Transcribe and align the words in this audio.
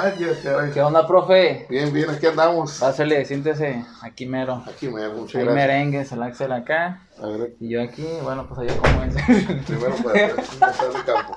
Ay, 0.00 0.14
ya, 0.20 0.28
caray. 0.42 0.70
¿Qué 0.70 0.80
onda, 0.80 1.04
profe? 1.08 1.66
Bien, 1.68 1.92
bien, 1.92 2.08
aquí 2.08 2.24
andamos. 2.26 2.78
Pásale, 2.78 3.24
siéntese 3.24 3.84
aquí 4.00 4.26
mero. 4.26 4.62
Aquí 4.68 4.86
me 4.88 5.08
muchas 5.08 5.34
Hay 5.34 5.42
gracias. 5.44 5.54
merengues, 5.54 6.12
el 6.12 6.22
Axel 6.22 6.52
acá. 6.52 7.02
A 7.20 7.26
ver, 7.26 7.56
Y 7.58 7.70
yo 7.70 7.82
aquí, 7.82 8.06
bueno, 8.22 8.46
pues 8.46 8.60
allá 8.60 8.76
como 8.80 9.02
es. 9.02 9.14
primero 9.66 9.96
para 9.96 10.20
empezar 10.20 10.92
de 10.92 11.02
campo. 11.04 11.36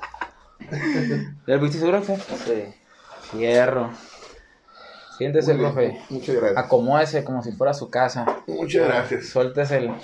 ¿Ya 1.48 1.56
viste 1.56 1.78
seguro, 1.78 2.02
profe? 2.02 2.22
Sí. 2.44 2.72
Hierro. 3.36 3.90
Siéntese, 5.18 5.54
bien, 5.54 5.64
profe. 5.64 5.98
Muchas 6.10 6.36
gracias. 6.36 6.64
Acomódese 6.64 7.24
como 7.24 7.42
si 7.42 7.50
fuera 7.50 7.74
su 7.74 7.90
casa. 7.90 8.24
Muchas 8.46 8.86
gracias. 8.86 9.26
Suéltese 9.28 9.78
el. 9.78 9.90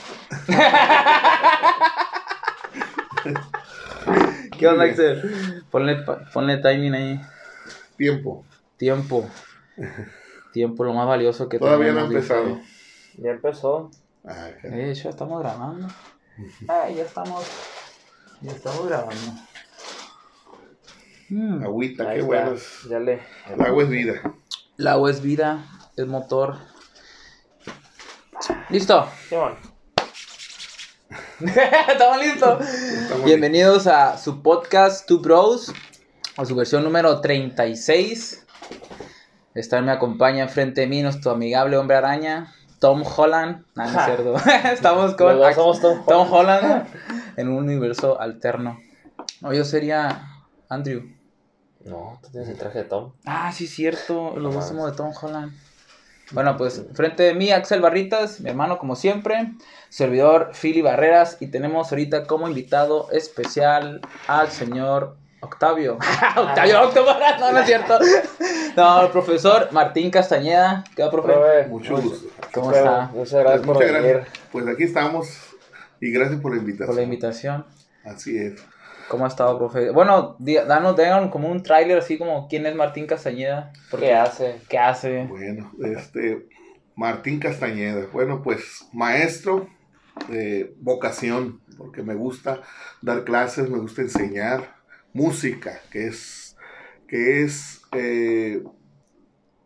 ¿Qué 4.59 4.67
onda. 4.67 4.83
Axel? 4.85 5.63
Ponle, 5.71 6.05
ponle 6.33 6.57
timing 6.57 6.95
ahí. 6.95 7.21
Tiempo. 7.97 8.45
Tiempo. 8.79 9.29
Tiempo, 10.53 10.85
lo 10.85 10.93
más 10.95 11.07
valioso 11.07 11.49
que 11.49 11.59
Todavía 11.59 11.93
no 11.93 12.01
ha 12.01 12.05
empezado. 12.05 12.61
Ya 13.17 13.31
empezó. 13.31 13.91
Ah, 14.25 14.49
ok. 14.51 14.65
Eh, 14.65 14.95
ya 14.95 15.11
estamos 15.11 15.41
grabando. 15.41 15.89
Ay, 16.69 16.95
ya 16.97 17.03
estamos. 17.03 17.45
Ya 18.41 18.53
estamos 18.53 18.87
grabando. 18.87 19.33
Mm, 21.31 21.65
Agüita, 21.65 22.09
ahí 22.09 22.19
qué 22.19 22.23
bueno. 22.23 22.53
es- 22.53 22.85
Ya 22.89 22.99
le. 23.01 23.21
El 23.53 23.61
agua 23.61 23.83
es 23.83 23.89
vida. 23.91 24.35
El 24.79 24.87
agua 24.87 25.11
es 25.11 25.21
vida, 25.21 25.65
es 25.97 26.07
motor. 26.07 26.57
¿Listo? 28.71 29.09
¿Estamos 31.41 32.19
listos? 32.21 32.69
Estamos 32.69 33.25
Bienvenidos 33.25 33.87
a 33.87 34.17
su 34.19 34.43
podcast 34.43 35.07
Two 35.07 35.19
Bros, 35.19 35.73
a 36.37 36.45
su 36.45 36.55
versión 36.55 36.85
número 36.85 37.21
36. 37.21 38.47
Esta 39.59 39.83
me 39.83 39.91
acompaña 39.91 40.45
enfrente 40.45 40.83
de 40.83 40.87
mí 40.87 41.03
nuestro 41.03 41.33
amigable 41.33 41.77
hombre 41.77 41.97
araña, 41.97 42.55
Tom 42.79 43.03
Holland. 43.03 43.65
No, 43.75 43.91
no 43.91 43.99
es 43.99 44.05
cierto. 44.05 44.37
Estamos 44.73 45.17
con 45.17 45.37
somos 45.53 45.81
Tom 45.81 46.05
Tom 46.07 46.33
Holland 46.33 46.87
en 47.37 47.49
un 47.49 47.65
universo 47.65 48.21
alterno. 48.21 48.79
No, 49.41 49.53
yo 49.53 49.65
sería 49.65 50.29
Andrew. 50.69 51.03
No, 51.85 52.21
tú 52.23 52.31
tienes 52.31 52.49
el 52.51 52.57
traje 52.57 52.79
de 52.79 52.85
Tom. 52.85 53.15
Ah, 53.27 53.51
sí, 53.53 53.67
cierto. 53.67 54.37
Los 54.37 54.55
dos 54.55 54.69
somos 54.69 54.93
de 54.93 54.97
Tom 54.97 55.13
Holland. 55.21 55.53
Bueno, 56.31 56.57
pues 56.57 56.85
frente 56.95 57.25
de 57.25 57.35
mí, 57.35 57.51
Axel 57.51 57.81
Barritas, 57.81 58.39
mi 58.41 58.51
hermano, 58.51 58.79
como 58.79 58.95
siempre. 58.95 59.55
Servidor 59.89 60.53
Philly 60.55 60.83
Barreras. 60.83 61.37
Y 61.41 61.49
tenemos 61.49 61.91
ahorita 61.91 62.29
como 62.29 62.47
invitado 62.47 63.11
especial 63.11 64.03
al 64.29 64.51
señor 64.51 65.17
Octavio. 65.41 65.95
Octavio 66.37 66.83
Octavio, 66.83 67.39
no, 67.41 67.53
no 67.53 67.59
es 67.59 67.67
cierto. 67.67 67.99
No, 68.77 69.03
el 69.03 69.11
profesor 69.11 69.69
Martín 69.73 70.11
Castañeda. 70.11 70.85
¿Qué 70.97 71.03
va, 71.03 71.11
profe? 71.11 71.33
Profe, 71.33 71.67
Mucho 71.69 71.97
gusto. 72.01 72.29
¿Cómo 72.53 72.73
está? 72.73 73.11
Muchas 73.13 73.41
gracias 73.41 73.67
por 73.67 73.75
Muchas 73.77 73.93
venir. 73.93 74.13
gracias. 74.17 74.39
Pues 74.53 74.67
aquí 74.67 74.83
estamos. 74.85 75.29
Y 76.01 76.13
gracias 76.13 76.41
por 76.41 76.53
la 76.53 76.59
invitación. 76.59 76.87
Por 76.89 76.97
la 76.97 77.03
invitación. 77.03 77.67
Así 78.05 78.39
es. 78.39 78.65
¿Cómo 79.09 79.25
ha 79.25 79.29
estado, 79.29 79.57
profe? 79.59 79.91
Bueno, 79.91 80.37
di- 80.39 80.55
danos, 80.57 80.97
como 81.31 81.49
un 81.49 81.63
tráiler 81.63 81.99
así 81.99 82.19
como 82.19 82.47
quién 82.47 82.67
es 82.67 82.75
Martín 82.75 83.07
Castañeda. 83.07 83.73
¿Qué 83.99 84.15
hace? 84.15 84.61
¿Qué 84.69 84.79
hace? 84.79 85.25
Bueno, 85.25 85.73
este 85.83 86.47
Martín 86.95 87.41
Castañeda, 87.41 88.07
bueno, 88.13 88.43
pues 88.43 88.85
maestro 88.93 89.67
de 90.29 90.75
vocación, 90.81 91.61
porque 91.79 92.03
me 92.03 92.15
gusta 92.15 92.61
dar 93.01 93.25
clases, 93.25 93.71
me 93.71 93.79
gusta 93.79 94.03
enseñar 94.03 94.78
música, 95.13 95.81
que 95.91 96.07
es, 96.07 96.57
que 97.07 97.43
es 97.43 97.81
eh, 97.93 98.63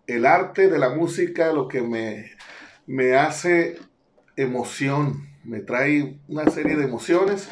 el 0.07 0.27
arte 0.27 0.69
de 0.69 0.79
la 0.79 0.91
música 0.91 1.53
lo 1.53 1.69
que 1.69 1.83
me, 1.83 2.33
me 2.87 3.15
hace 3.15 3.79
emoción, 4.37 5.29
me 5.45 5.61
trae 5.61 6.19
una 6.29 6.51
serie 6.51 6.77
de 6.77 6.85
emociones 6.85 7.49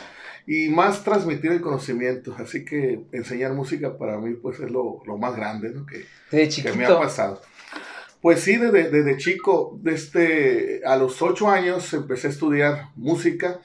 y 0.47 0.69
más 0.69 1.05
transmitir 1.05 1.53
el 1.53 1.61
conocimiento. 1.61 2.35
Así 2.39 2.65
que 2.65 3.05
enseñar 3.13 3.53
música 3.53 3.97
para 3.97 4.19
mí 4.19 4.35
pues 4.35 4.61
es 4.61 4.71
lo, 4.71 5.03
lo 5.07 5.19
más 5.19 5.37
grande 5.37 5.71
¿no? 5.71 5.87
que, 5.87 6.07
que 6.31 6.73
me 6.73 6.87
ha 6.87 6.99
pasado. 6.99 7.41
Pues 8.21 8.41
sí, 8.41 8.57
desde, 8.57 8.91
desde 8.91 9.17
chico, 9.17 9.79
desde 9.83 10.83
a 10.85 10.97
los 10.97 11.23
ocho 11.23 11.49
años 11.49 11.93
empecé 11.95 12.27
a 12.27 12.31
estudiar 12.31 12.89
música 12.95 13.61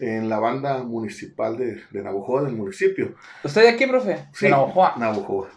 en 0.00 0.28
la 0.28 0.38
banda 0.38 0.78
municipal 0.84 1.56
de, 1.56 1.82
de 1.90 2.02
Navojoa, 2.02 2.42
del 2.44 2.54
municipio. 2.54 3.14
¿Usted 3.44 3.62
de 3.62 3.68
aquí, 3.70 3.86
profe? 3.86 4.26
Sí, 4.32 4.46
De. 4.46 4.94
Navojoa. 4.98 5.48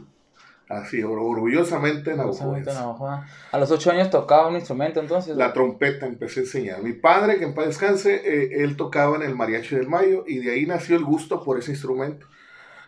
Así, 0.69 1.03
or- 1.03 1.19
orgullosamente. 1.19 2.15
Navojoa. 2.15 3.25
A 3.51 3.57
los 3.59 3.69
ocho 3.71 3.91
años 3.91 4.09
tocaba 4.09 4.47
un 4.47 4.55
instrumento, 4.55 4.99
entonces. 5.01 5.35
La 5.35 5.51
trompeta 5.51 6.05
empecé 6.05 6.39
a 6.39 6.43
enseñar. 6.43 6.81
Mi 6.81 6.93
padre, 6.93 7.37
que 7.39 7.43
en 7.45 7.53
paz 7.53 7.65
descanse, 7.67 8.21
eh, 8.23 8.63
él 8.63 8.77
tocaba 8.77 9.17
en 9.17 9.23
el 9.23 9.35
Mariachi 9.35 9.75
del 9.75 9.89
Mayo 9.89 10.23
y 10.25 10.39
de 10.39 10.51
ahí 10.53 10.65
nació 10.65 10.95
el 10.95 11.03
gusto 11.03 11.43
por 11.43 11.59
ese 11.59 11.71
instrumento. 11.71 12.25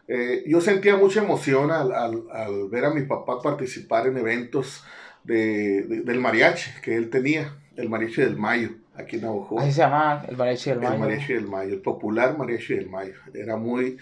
Eh, 0.07 0.43
yo 0.47 0.59
sentía 0.61 0.95
mucha 0.97 1.21
emoción 1.23 1.71
al, 1.71 1.91
al- 1.93 2.23
al 2.31 2.69
ver 2.69 2.85
a 2.85 2.93
mi 2.93 3.03
papá 3.03 3.41
participar 3.41 4.07
en 4.07 4.17
eventos 4.17 4.83
de- 5.23 5.83
de- 5.83 6.01
del 6.01 6.19
mariachi 6.19 6.71
que 6.81 6.95
él 6.95 7.09
tenía, 7.09 7.55
el 7.77 7.89
Mariachi 7.89 8.21
del 8.21 8.35
Mayo, 8.37 8.71
aquí 8.95 9.15
en 9.17 9.23
Navajo. 9.23 9.59
Así 9.59 9.71
se 9.71 9.79
llama 9.81 10.23
el 10.27 10.37
mariachi 10.37 10.69
del 10.71 10.79
El 10.79 10.83
mayo. 10.89 10.99
Mariachi 10.99 11.33
del 11.33 11.47
Mayo, 11.47 11.73
el 11.73 11.81
popular 11.81 12.37
Mariachi 12.37 12.75
del 12.75 12.89
Mayo. 12.89 13.13
Era 13.33 13.55
muy... 13.57 13.97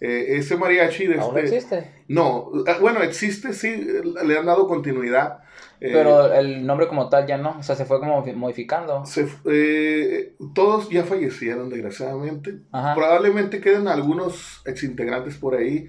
eh, 0.00 0.24
ese 0.36 0.56
mariachi 0.56 1.06
¿Aún 1.14 1.38
este- 1.38 1.56
existe? 1.56 1.90
No, 2.08 2.50
eh, 2.66 2.76
bueno, 2.80 3.02
existe, 3.02 3.52
sí, 3.52 3.86
le 4.24 4.38
han 4.38 4.46
dado 4.46 4.66
continuidad. 4.68 5.38
eh, 5.80 5.90
Pero 5.92 6.32
el 6.34 6.66
nombre 6.66 6.88
como 6.88 7.08
tal 7.08 7.26
ya 7.26 7.38
no. 7.38 7.56
O 7.58 7.62
sea, 7.62 7.74
se 7.76 7.84
fue 7.86 8.00
como 8.00 8.24
modificando. 8.34 9.04
Se, 9.06 9.26
eh, 9.46 10.34
todos 10.54 10.90
ya 10.90 11.04
fallecieron, 11.04 11.70
desgraciadamente. 11.70 12.58
Ajá. 12.72 12.94
Probablemente 12.94 13.60
queden 13.60 13.88
algunos 13.88 14.60
exintegrantes 14.66 15.36
por 15.38 15.54
ahí, 15.54 15.88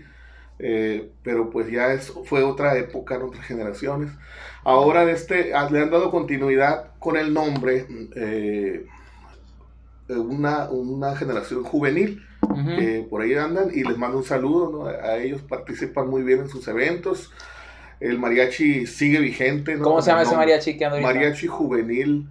eh, 0.60 1.12
pero 1.24 1.50
pues 1.50 1.70
ya 1.72 1.94
es, 1.94 2.12
fue 2.26 2.44
otra 2.44 2.78
época, 2.78 3.16
en 3.16 3.24
otras 3.24 3.46
generaciones. 3.46 4.12
Ahora 4.64 5.06
de 5.06 5.12
este, 5.14 5.54
ah, 5.54 5.70
le 5.72 5.80
han 5.80 5.92
dado 5.92 6.12
continuidad 6.12 6.92
con 7.00 7.18
el 7.18 7.34
nombre 7.34 7.86
eh, 8.16 8.86
una, 10.10 10.70
una 10.70 11.16
generación 11.16 11.64
juvenil 11.64 12.22
Ujú. 12.42 12.76
que 12.78 13.08
por 13.10 13.22
ahí 13.24 13.34
andan 13.34 13.70
y 13.74 13.84
les 13.84 13.98
mando 13.98 14.18
un 14.20 14.24
saludo, 14.24 14.70
¿no? 14.70 14.86
a 14.86 15.18
ellos 15.18 15.42
participan 15.42 16.08
muy 16.10 16.22
bien 16.22 16.42
en 16.42 16.48
sus 16.50 16.68
eventos. 16.68 17.32
El 18.00 18.20
mariachi 18.20 18.86
sigue 18.86 19.20
vigente. 19.20 19.76
¿no? 19.76 19.84
¿Cómo 19.84 20.02
se 20.02 20.12
llama 20.12 20.22
ese 20.24 20.36
mariachi 20.36 20.78
que 20.78 20.86
anda? 20.86 21.00
Mariachi 21.02 21.48
Juvenil 21.48 22.28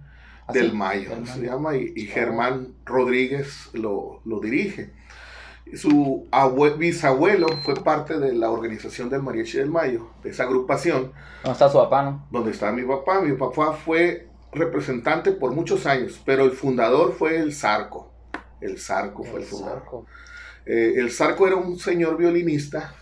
¿Así? 0.47 0.59
del 0.59 0.73
Mayo, 0.73 1.09
Del 1.09 1.27
se 1.27 1.39
Mayo. 1.39 1.51
llama, 1.51 1.75
y, 1.75 1.91
y 1.95 2.05
Germán 2.05 2.75
Rodríguez 2.85 3.69
lo, 3.73 4.21
lo 4.25 4.39
dirige. 4.39 4.91
Su 5.73 6.27
abue- 6.31 6.77
bisabuelo 6.77 7.47
fue 7.63 7.73
parte 7.75 8.19
de 8.19 8.33
la 8.33 8.49
organización 8.51 9.09
del 9.09 9.23
Mariachi 9.23 9.57
del 9.57 9.69
Mayo, 9.69 10.09
de 10.23 10.29
esa 10.29 10.43
agrupación, 10.43 11.11
¿Dónde 11.43 11.51
está 11.53 11.69
su 11.69 11.77
papá, 11.77 12.03
no? 12.03 12.25
donde 12.31 12.51
está 12.51 12.71
mi 12.71 12.83
papá. 12.83 13.19
Mi 13.21 13.33
papá 13.35 13.73
fue 13.73 14.27
representante 14.53 15.31
por 15.31 15.51
muchos 15.53 15.85
años, 15.85 16.21
pero 16.25 16.45
el 16.45 16.51
fundador 16.51 17.13
fue 17.13 17.37
el 17.37 17.53
Zarco. 17.53 18.11
El 18.61 18.79
Zarco 18.79 19.23
fue 19.23 19.41
el 19.41 19.45
fundador. 19.45 19.79
Zarco. 19.79 20.05
Eh, 20.65 20.93
el 20.97 21.11
Zarco 21.11 21.45
era 21.47 21.55
un 21.57 21.77
señor 21.77 22.15
violinista. 22.15 22.93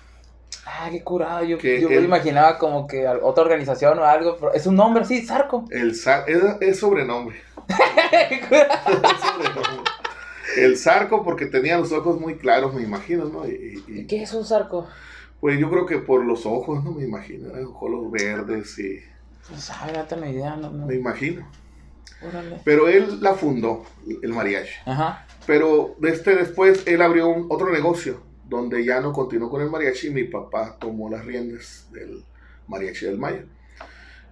Ah, 0.66 0.88
qué 0.90 1.04
curado. 1.04 1.44
Yo, 1.44 1.58
Que 1.58 1.80
yo 1.82 1.90
me 1.90 1.96
él- 1.98 2.06
imaginaba 2.06 2.58
como 2.58 2.88
que 2.88 3.06
otra 3.08 3.44
organización 3.44 4.00
o 4.00 4.06
algo. 4.06 4.38
pero 4.40 4.54
es 4.54 4.66
un 4.66 4.76
nombre 4.76 5.04
así, 5.04 5.26
Zarco. 5.26 5.66
El 5.70 5.94
Zar- 5.94 6.24
es, 6.28 6.42
es 6.62 6.80
sobrenombre. 6.80 7.42
Es 8.12 8.42
sobrenombre. 8.50 9.92
El 10.58 10.78
Zarco 10.78 11.24
porque 11.24 11.46
tenía 11.48 11.78
los 11.78 11.92
ojos 11.92 12.20
muy 12.20 12.36
claros, 12.38 12.74
me 12.74 12.82
imagino, 12.84 13.26
¿no? 13.26 13.48
Y- 13.48 14.06
¿Qué 14.08 14.24
es 14.24 14.34
un 14.34 14.46
zarco? 14.46 14.88
Pues 15.40 15.60
yo 15.60 15.70
creo 15.70 15.86
que 15.86 15.98
por 15.98 16.24
los 16.26 16.46
ojos, 16.46 16.84
no 16.84 16.92
me 16.94 17.04
imagino, 17.04 17.50
eran 17.50 17.66
ojos 17.66 18.12
verdes 18.12 18.78
y 18.80 19.00
Pues, 19.50 19.70
ay, 19.72 19.92
date 19.94 20.16
una 20.16 20.30
idea, 20.30 20.56
no, 20.56 20.70
no. 20.72 20.86
me 20.86 20.96
imagino. 20.96 21.46
Órale. 22.26 22.62
Pero 22.64 22.88
él 22.88 23.20
la 23.22 23.34
fundó, 23.34 23.84
el 24.22 24.32
mariachi. 24.32 24.72
Ajá. 24.86 25.28
Pero 25.46 25.98
este 26.04 26.36
después 26.38 26.84
él 26.88 27.02
abrió 27.02 27.28
un- 27.28 27.48
otro 27.50 27.70
negocio 27.72 28.24
donde 28.48 28.86
ya 28.86 29.02
no 29.02 29.12
continuó 29.12 29.50
con 29.50 29.62
el 29.62 29.70
mariachi 29.70 30.08
y 30.08 30.12
mi 30.12 30.24
papá 30.24 30.78
tomó 30.80 31.10
las 31.10 31.26
riendas 31.26 31.90
del 31.92 32.24
mariachi 32.68 33.06
del 33.08 33.18
Mayo. 33.18 33.44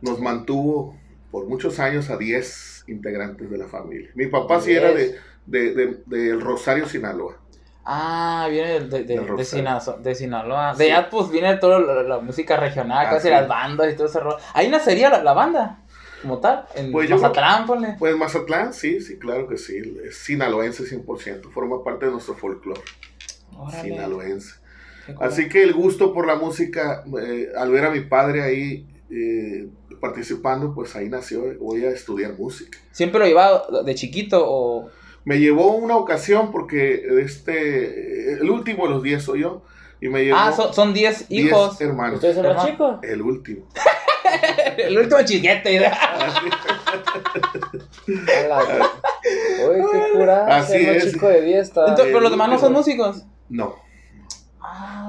Nos 0.01 0.19
mantuvo 0.21 0.97
por 1.31 1.47
muchos 1.47 1.79
años 1.79 2.09
a 2.09 2.17
10 2.17 2.85
integrantes 2.87 3.49
de 3.49 3.57
la 3.57 3.67
familia. 3.67 4.09
Mi 4.15 4.27
papá 4.27 4.61
sí 4.61 4.71
era 4.71 4.93
de, 4.93 5.15
de, 5.45 5.73
de- 5.73 5.97
del 6.05 6.41
Rosario, 6.41 6.87
Sinaloa. 6.87 7.37
Ah, 7.83 8.47
viene 8.49 8.79
de, 8.81 9.03
de, 9.03 9.03
de, 9.03 9.19
de, 9.21 9.35
de 10.03 10.15
Sinaloa. 10.15 10.73
Sí. 10.73 10.83
De 10.83 10.91
allá, 10.93 11.09
pues 11.09 11.29
viene 11.29 11.57
toda 11.57 11.79
la, 11.79 12.03
la 12.03 12.19
música 12.19 12.55
regional, 12.57 13.07
Ah, 13.07 13.09
casi 13.09 13.23
sí. 13.27 13.29
las 13.33 13.47
bandas 13.47 13.91
y 13.91 13.95
todo 13.95 14.07
ese 14.07 14.19
rollo. 14.19 14.37
Ahí 14.53 14.69
nacería 14.69 15.09
la, 15.09 15.23
la 15.23 15.33
banda, 15.33 15.79
como 16.21 16.39
tal, 16.39 16.65
en 16.75 16.91
Pues 16.91 17.09
yo 17.09 17.15
Mazatlán, 17.17 17.65
ponle. 17.65 17.95
Pues 17.97 18.15
Mazatlán, 18.15 18.73
sí, 18.73 19.01
sí, 19.01 19.17
claro 19.17 19.47
que 19.47 19.57
sí. 19.57 19.77
Es 20.05 20.17
sinaloense 20.19 20.83
100%, 20.83 21.51
forma 21.51 21.83
parte 21.83 22.05
de 22.05 22.11
nuestro 22.11 22.35
folclore. 22.35 22.81
Sinaloense. 23.81 24.55
Así 25.19 25.49
que 25.49 25.63
el 25.63 25.73
gusto 25.73 26.13
por 26.13 26.27
la 26.27 26.35
música, 26.35 27.03
eh, 27.21 27.49
al 27.57 27.71
ver 27.71 27.85
a 27.85 27.89
mi 27.91 28.01
padre 28.01 28.43
ahí 28.43 28.87
eh, 29.09 29.67
participando, 29.99 30.73
pues 30.73 30.95
ahí 30.95 31.09
nació, 31.09 31.43
voy 31.59 31.83
a 31.85 31.89
estudiar 31.89 32.33
música. 32.37 32.77
¿Siempre 32.91 33.19
lo 33.19 33.25
llevaba 33.25 33.63
de 33.83 33.95
chiquito 33.95 34.43
o...? 34.47 34.89
Me 35.25 35.39
llevó 35.39 35.73
una 35.75 35.95
ocasión 35.97 36.51
porque 36.51 37.03
este, 37.23 38.33
el 38.33 38.49
último 38.49 38.85
de 38.85 38.89
los 38.89 39.03
10 39.03 39.23
soy 39.23 39.41
yo, 39.41 39.61
y 39.99 40.09
me 40.09 40.23
llevó 40.25 40.37
Ah, 40.39 40.51
son, 40.51 40.73
son 40.73 40.93
10 40.93 41.29
10 41.29 41.45
hijos. 41.45 41.79
hermanos. 41.81 42.15
¿Ustedes 42.15 42.35
son 42.35 42.45
Ajá. 42.47 42.65
chicos? 42.67 42.99
El 43.03 43.21
último. 43.21 43.67
El 44.77 44.97
último 44.97 45.21
chiquete. 45.23 45.91
Uy, 49.67 49.75
qué 49.91 50.17
curada. 50.17 50.57
Así 50.57 50.73
ser 50.83 50.95
es. 50.97 51.11
chico 51.11 51.27
de 51.27 51.41
10 51.41 51.61
está. 51.67 51.81
Entonces, 51.81 52.07
pero 52.07 52.21
los 52.21 52.31
demás 52.31 52.49
no 52.49 52.59
son 52.59 52.73
músicos. 52.73 53.23
No. 53.49 53.75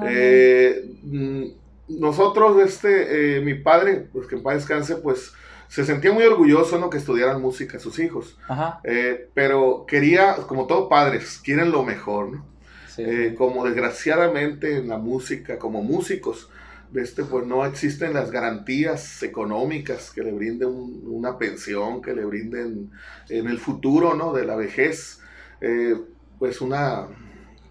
Eh, 0.06 0.84
mm, 1.02 1.44
nosotros, 1.88 2.58
este, 2.66 3.36
eh, 3.36 3.40
mi 3.40 3.54
padre, 3.54 4.08
pues 4.12 4.26
que 4.26 4.36
en 4.36 4.42
paz 4.42 4.54
descanse, 4.56 4.96
pues 4.96 5.32
se 5.72 5.86
sentía 5.86 6.12
muy 6.12 6.24
orgulloso 6.24 6.78
¿no? 6.78 6.90
que 6.90 6.98
estudiaran 6.98 7.40
música 7.40 7.78
sus 7.78 7.98
hijos. 7.98 8.36
Ajá. 8.46 8.80
Eh, 8.84 9.30
pero 9.32 9.86
quería, 9.86 10.36
como 10.46 10.66
todos 10.66 10.88
padres, 10.90 11.40
quieren 11.42 11.70
lo 11.70 11.82
mejor, 11.82 12.30
¿no? 12.32 12.46
Sí. 12.94 13.02
Eh, 13.06 13.34
como 13.38 13.64
desgraciadamente 13.64 14.76
en 14.76 14.88
la 14.88 14.98
música, 14.98 15.58
como 15.58 15.82
músicos, 15.82 16.50
este, 16.94 17.24
pues 17.24 17.46
no 17.46 17.64
existen 17.64 18.12
las 18.12 18.30
garantías 18.30 19.22
económicas 19.22 20.10
que 20.10 20.22
le 20.22 20.32
brinden 20.32 20.68
un- 20.68 21.02
una 21.06 21.38
pensión, 21.38 22.02
que 22.02 22.12
le 22.14 22.26
brinden 22.26 22.90
en 23.30 23.46
el 23.48 23.58
futuro, 23.58 24.14
¿no? 24.14 24.34
De 24.34 24.44
la 24.44 24.56
vejez, 24.56 25.20
eh, 25.62 25.96
pues 26.38 26.60
una, 26.60 27.06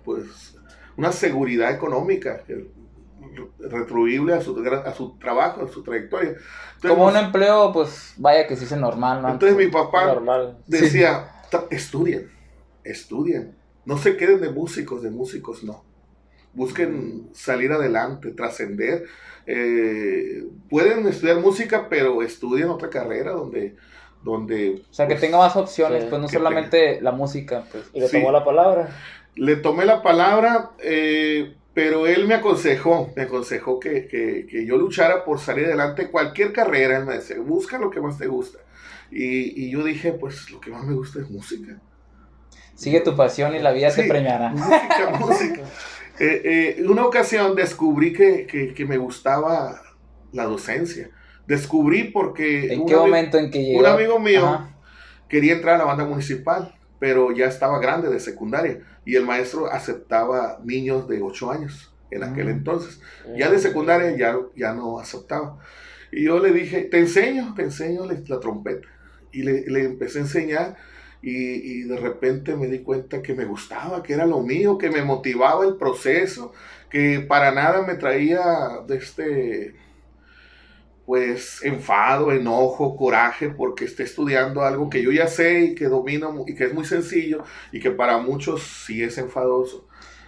pues 0.03 0.55
una 0.97 1.11
seguridad 1.11 1.71
económica 1.71 2.39
que- 2.47 2.65
retribuible 3.59 4.33
a 4.33 4.41
su, 4.41 4.57
a 4.85 4.93
su 4.93 5.17
trabajo, 5.17 5.63
a 5.63 5.67
su 5.67 5.83
trayectoria. 5.83 6.29
Entonces, 6.29 6.89
Como 6.91 7.05
un 7.07 7.17
empleo, 7.17 7.71
pues 7.73 8.13
vaya 8.17 8.47
que 8.47 8.55
sí 8.55 8.65
es 8.65 8.71
normal, 8.77 9.21
¿no? 9.21 9.29
entonces 9.29 9.57
mi 9.57 9.67
papá 9.67 10.05
Normal. 10.05 10.57
decía, 10.67 11.27
"Ta- 11.49 11.65
estudien, 11.69 12.29
estudien, 12.83 13.55
no 13.85 13.97
se 13.97 14.17
queden 14.17 14.41
de 14.41 14.49
músicos, 14.51 15.01
de 15.03 15.11
músicos 15.11 15.63
no. 15.63 15.83
Busquen 16.53 17.29
salir 17.33 17.71
adelante, 17.71 18.31
trascender. 18.31 19.05
Eh, 19.45 20.43
pueden 20.69 21.07
estudiar 21.07 21.37
música, 21.39 21.87
pero 21.89 22.21
estudien 22.21 22.69
otra 22.69 22.89
carrera 22.89 23.31
donde... 23.31 23.75
donde 24.23 24.83
O 24.89 24.93
sea, 24.93 25.07
que 25.07 25.13
pues, 25.15 25.21
tenga 25.21 25.37
más 25.37 25.55
opciones, 25.55 26.03
sí, 26.03 26.07
pues 26.09 26.21
no 26.21 26.27
solamente 26.27 26.99
la 27.01 27.11
música, 27.11 27.63
pues. 27.71 27.85
Y 27.93 28.01
le 28.01 28.07
Sí. 28.07 28.17
tomó 28.19 28.31
la 28.31 28.43
palabra. 28.43 28.89
Le 29.35 29.55
tomé 29.55 29.85
la 29.85 30.03
palabra, 30.03 30.71
eh, 30.83 31.55
pero 31.73 32.05
él 32.07 32.27
me 32.27 32.33
aconsejó, 32.35 33.11
me 33.15 33.23
aconsejó 33.23 33.79
que, 33.79 34.07
que- 34.07 34.45
que 34.49 34.65
yo 34.65 34.77
luchara 34.77 35.23
por 35.23 35.39
salir 35.39 35.65
adelante 35.65 36.09
cualquier 36.09 36.51
carrera. 36.51 36.97
Él 36.97 37.05
me 37.05 37.13
decía, 37.15 37.37
busca 37.39 37.77
lo 37.77 37.89
que 37.89 38.01
más 38.01 38.17
te 38.17 38.27
gusta. 38.27 38.59
Y, 39.09 39.65
y 39.65 39.71
yo 39.71 39.83
dije, 39.83 40.13
pues 40.13 40.49
lo 40.51 40.59
que 40.59 40.69
más 40.71 40.83
me 40.83 40.93
gusta 40.93 41.19
es 41.19 41.29
música. 41.29 41.79
Sigue 42.75 43.01
tu 43.01 43.15
pasión 43.15 43.53
y 43.55 43.59
la 43.59 43.71
vida 43.71 43.89
te 43.93 44.03
Sí. 44.03 44.09
premiará. 44.09 44.49
Música, 44.49 45.09
música. 45.19 45.61
Eh, 46.19 46.77
eh, 46.79 46.83
una 46.87 47.05
ocasión 47.05 47.55
descubrí 47.55 48.11
que, 48.13 48.45
que- 48.47 48.73
que 48.73 48.85
me 48.85 48.97
gustaba 48.97 49.81
la 50.31 50.43
docencia. 50.45 51.09
Descubrí 51.47 52.05
porque 52.05 52.73
¿En 52.73 52.85
qué 52.85 52.95
momento 52.95 53.37
en 53.37 53.49
que 53.51 53.63
llegó? 53.63 53.79
un 53.79 53.85
amigo 53.85 54.19
mío 54.19 54.45
Ajá. 54.45 54.75
quería 55.27 55.53
entrar 55.53 55.75
a 55.75 55.77
la 55.79 55.83
banda 55.85 56.05
municipal, 56.05 56.73
pero 57.01 57.33
ya 57.33 57.47
estaba 57.47 57.81
grande 57.81 58.09
de 58.09 58.21
secundaria 58.21 58.81
y 59.05 59.17
el 59.17 59.25
maestro 59.25 59.67
aceptaba 59.73 60.61
niños 60.63 61.09
de 61.09 61.21
8 61.23 61.51
años 61.51 61.93
en 62.11 62.23
aquel 62.23 62.47
Mm. 62.47 62.49
entonces. 62.49 63.01
Ya 63.35 63.51
de 63.51 63.59
secundaria 63.59 64.17
ya, 64.17 64.37
ya 64.55 64.73
no 64.75 64.99
aceptaba. 64.99 65.59
Y 66.11 66.25
yo 66.25 66.39
le 66.39 66.51
dije, 66.53 66.83
te 66.83 66.99
enseño, 66.99 67.53
te 67.55 67.63
enseño 67.63 68.05
la, 68.07 68.21
la 68.27 68.41
trompeta. 68.41 68.87
Y 69.31 69.43
le, 69.43 69.63
le 69.67 69.85
empecé 69.85 70.19
a 70.19 70.23
enseñar 70.23 70.77
y, 71.21 71.81
y 71.81 71.83
de 71.83 71.97
repente 71.97 72.55
me 72.57 72.67
di 72.67 72.83
cuenta 72.83 73.23
que 73.23 73.35
me 73.35 73.45
gustaba, 73.45 74.03
que 74.03 74.13
era 74.13 74.27
lo 74.27 74.41
mío, 74.41 74.77
que 74.79 74.91
me 74.91 75.03
motivaba 75.03 75.65
el 75.65 75.77
proceso, 75.77 76.53
que 76.89 77.21
para 77.21 77.51
nada 77.53 77.83
me 77.85 77.95
traía 77.95 78.41
de 78.87 78.97
este, 78.97 79.75
pues, 81.11 81.59
enfado, 81.63 82.31
enojo, 82.31 82.95
coraje, 82.95 83.49
porque 83.49 83.83
esté 83.83 84.03
estudiando 84.03 84.61
algo 84.61 84.89
que 84.89 85.03
yo 85.03 85.11
ya 85.11 85.27
sé 85.27 85.59
y 85.59 85.75
que 85.75 85.87
domino 85.89 86.45
y 86.47 86.55
que 86.55 86.63
es 86.63 86.73
muy 86.73 86.85
sencillo 86.85 87.43
y 87.73 87.81
que 87.81 87.91
para 87.91 88.17
muchos 88.19 88.63
sí 88.85 89.03
es 89.03 89.17
enfadoso 89.17 89.85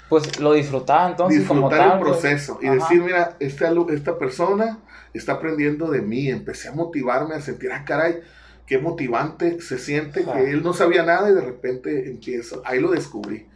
Pues 0.10 0.38
lo 0.42 0.52
disfrutaba 0.52 1.10
entonces 1.10 1.48
como 1.48 1.70
disfrutar 1.70 1.88
tal. 1.88 1.98
el 2.00 2.04
pues. 2.04 2.20
proceso 2.20 2.60
y 2.62 2.66
Ajá. 2.66 2.76
decir, 2.76 3.02
mira, 3.02 3.38
este 3.40 3.66
alu- 3.66 3.90
esta 3.94 4.18
persona 4.20 4.80
está 5.14 5.32
aprendiendo 5.34 5.90
de 5.90 6.02
mí. 6.02 6.28
Empecé 6.30 6.68
a 6.68 6.74
motivarme, 6.74 7.36
a 7.36 7.40
sentir, 7.40 7.72
ah, 7.72 7.86
caray, 7.86 8.20
qué 8.66 8.78
motivante 8.78 9.62
se 9.62 9.78
siente 9.78 10.26
que 10.26 10.50
él 10.52 10.64
no 10.64 10.74
sabía 10.74 11.04
nada 11.04 11.30
y 11.30 11.34
de 11.34 11.42
repente 11.42 12.10
empieza. 12.10 12.58
Ahí 12.66 12.82
lo 12.82 12.92
descubrí. 12.92 13.48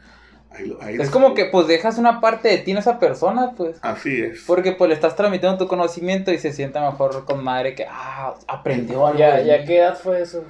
Ahí 0.57 0.65
lo- 0.67 0.81
ahí 0.81 0.95
Es 0.99 1.09
como 1.09 1.33
que 1.35 1.45
pues 1.45 1.67
dejas 1.67 1.97
una 1.97 2.19
parte 2.19 2.49
de 2.49 2.57
ti 2.57 2.71
en 2.71 2.77
esa 2.77 2.99
persona, 2.99 3.53
pues. 3.55 3.77
Así 3.81 4.21
es. 4.21 4.43
Porque 4.47 4.71
pues 4.71 4.89
le 4.89 4.95
estás 4.95 5.15
transmitiendo 5.15 5.57
tu 5.57 5.67
conocimiento 5.67 6.31
y 6.31 6.39
se 6.39 6.51
siente 6.51 6.79
mejor 6.79 7.25
con 7.25 7.43
madre 7.43 7.75
que, 7.75 7.85
ah, 7.89 8.33
aprendió 8.47 9.05
algo. 9.05 9.19
¿Ya, 9.19 9.41
ya 9.41 9.63
qué 9.65 9.77
edad 9.77 9.97
fue 9.97 10.21
eso? 10.21 10.43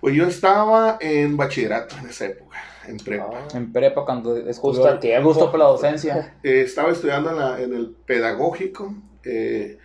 Pues 0.00 0.14
yo 0.14 0.26
estaba 0.26 0.98
en 1.00 1.36
bachillerato 1.36 1.96
en 1.98 2.06
esa 2.08 2.26
época, 2.26 2.56
en 2.88 2.96
prepa. 2.98 3.30
Ah. 3.32 3.48
En 3.56 3.72
prepa 3.72 4.04
cuando 4.04 4.34
descubrió 4.34 4.80
Justo 4.80 4.88
a 4.88 4.92
el 4.94 4.98
tiempo. 5.00 5.28
gusto 5.28 5.50
por 5.50 5.58
la 5.60 5.66
docencia. 5.66 6.34
Eh, 6.42 6.62
estaba 6.62 6.90
estudiando 6.90 7.30
en, 7.30 7.36
la- 7.38 7.60
en 7.60 7.72
el 7.74 7.94
pedagógico 8.06 8.94
eh, 9.24 9.78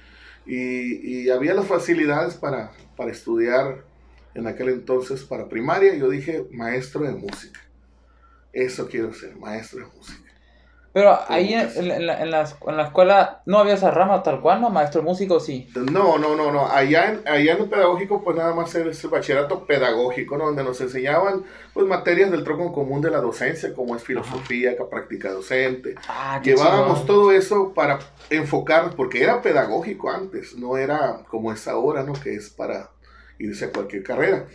y, 0.45 1.23
y 1.25 1.29
había 1.29 1.53
las 1.53 1.65
facilidades 1.67 2.35
para, 2.35 2.71
para 2.95 3.11
estudiar 3.11 3.83
en 4.33 4.47
aquel 4.47 4.69
entonces 4.69 5.23
para 5.23 5.47
primaria. 5.49 5.93
Yo 5.95 6.09
dije, 6.09 6.45
maestro 6.51 7.01
de 7.03 7.11
música. 7.11 7.59
Eso 8.53 8.87
quiero 8.87 9.13
ser, 9.13 9.35
maestro 9.35 9.79
de 9.79 9.85
música. 9.95 10.23
Pero 10.93 11.15
ahí 11.27 11.53
en, 11.53 11.69
en 11.75 11.87
la, 11.89 11.95
en 11.97 12.31
la- 12.31 12.41
en 12.65 12.75
la- 12.77 12.83
escuela 12.85 13.43
no 13.45 13.59
había 13.59 13.75
esa 13.75 13.91
rama 13.91 14.23
tal 14.23 14.41
cual, 14.41 14.61
¿no? 14.61 14.71
Maestro 14.71 15.03
músico, 15.03 15.39
sí. 15.39 15.69
No, 15.75 16.17
no, 16.17 16.35
no, 16.35 16.51
no. 16.51 16.65
Allá 16.71 17.11
en, 17.11 17.27
allá 17.27 17.53
en 17.53 17.63
el 17.63 17.69
pedagógico, 17.69 18.23
pues 18.23 18.35
nada 18.35 18.55
más 18.55 18.73
es 18.73 19.03
el 19.03 19.09
bachillerato 19.11 19.67
pedagógico, 19.67 20.37
¿no? 20.39 20.45
Donde 20.45 20.63
nos 20.63 20.81
enseñaban, 20.81 21.43
pues, 21.73 21.85
materias 21.85 22.31
del 22.31 22.43
tronco 22.43 22.73
común 22.73 22.99
de 23.01 23.11
la 23.11 23.19
docencia, 23.21 23.75
como 23.75 23.95
es 23.95 24.01
filosofía, 24.03 24.75
práctica 24.89 25.29
docente. 25.31 25.93
Ah, 26.07 26.41
Llevábamos 26.43 27.01
chingón. 27.01 27.05
todo 27.05 27.31
eso 27.31 27.73
para 27.75 27.99
enfocarnos, 28.31 28.95
porque 28.95 29.21
era 29.21 29.39
pedagógico 29.43 30.09
antes, 30.09 30.55
no 30.57 30.77
era 30.77 31.19
como 31.29 31.53
es 31.53 31.67
ahora, 31.67 32.01
¿no? 32.01 32.13
Que 32.13 32.33
es 32.33 32.49
para 32.49 32.89
irse 33.37 33.65
a 33.65 33.71
cualquier 33.71 34.01
carrera. 34.01 34.47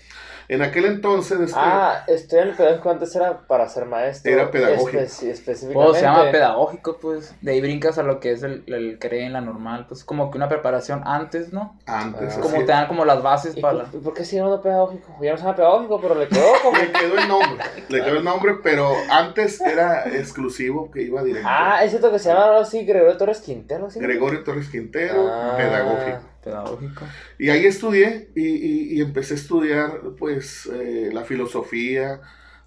En 0.49 0.63
aquel 0.63 0.85
entonces, 0.87 1.41
este, 1.41 1.55
Ah, 1.59 2.05
estudiar 2.07 2.49
el 2.49 2.55
pedagógico 2.55 2.91
antes 2.91 3.15
era 3.17 3.39
para 3.47 3.69
ser 3.69 3.87
maestro. 3.87 4.31
Era 4.33 4.51
pedagógico. 4.51 4.99
Espe- 5.03 5.29
específicamente. 5.31 5.75
Pues 5.91 5.97
se 5.99 6.05
llama 6.05 6.31
pedagógico, 6.31 6.97
pues. 7.01 7.35
De 7.41 7.53
ahí 7.53 7.61
brincas 7.61 7.99
a 7.99 8.03
lo 8.03 8.21
que 8.21 8.33
es 8.33 8.43
el, 8.43 8.65
el 8.67 8.99
querer 8.99 9.23
en 9.23 9.33
la 9.35 9.41
normal. 9.41 9.87
Pues 9.89 10.05
como 10.05 10.31
que 10.31 10.37
una 10.39 10.49
preparación 10.49 11.03
antes, 11.07 11.53
¿no? 11.53 11.79
antes. 11.87 12.35
Ah. 12.37 12.41
Como 12.41 12.57
te 12.59 12.67
dan 12.73 12.89
como 12.89 13.05
las 13.05 13.23
bases 13.23 13.57
¿Y 13.57 13.61
para... 13.61 13.85
por, 13.85 14.01
y 14.01 14.03
por 14.03 14.15
qué 14.15 14.25
se 14.25 14.37
llama 14.37 14.61
pedagógico? 14.61 15.17
Ya 15.23 15.33
no 15.33 15.37
se 15.39 15.45
llama 15.45 15.57
pedagógico, 15.57 16.01
pero 16.01 16.15
le 16.15 16.29
quedó 16.29 16.53
como. 16.63 16.77
Le 16.79 16.93
quedó 16.93 17.19
el 17.19 17.29
nombre, 17.29 17.65
le 17.89 18.05
quedó 18.05 18.17
el 18.19 18.25
nombre, 18.25 18.55
pero 18.63 18.93
antes 19.11 19.61
era 19.61 20.07
exclusivo 20.09 20.91
que 20.91 21.03
iba 21.03 21.23
directo. 21.23 21.49
ah, 21.51 21.83
es 21.85 21.91
cierto 21.91 22.11
que 22.11 22.19
se 22.19 22.29
llama 22.31 22.45
ahora 22.47 22.65
sí 22.65 22.85
Gregorio 22.85 23.17
Torres 23.17 23.41
Quintero, 23.41 23.91
¿sí? 23.91 24.01
Gregorio 24.01 24.43
Torres 24.45 24.69
Quintero, 24.69 25.29
Ah. 25.31 25.55
pedagógico. 25.57 26.19
Pedagógico. 26.43 27.17
Y 27.39 27.49
ahí 27.51 27.67
estudié 27.67 28.31
y, 28.35 28.47
y- 28.49 28.95
y 28.99 29.01
empecé 29.01 29.35
a 29.35 29.37
estudiar 29.37 30.01
pues 30.19 30.67
eh, 30.73 31.11
la 31.13 31.25
filosofía, 31.25 32.21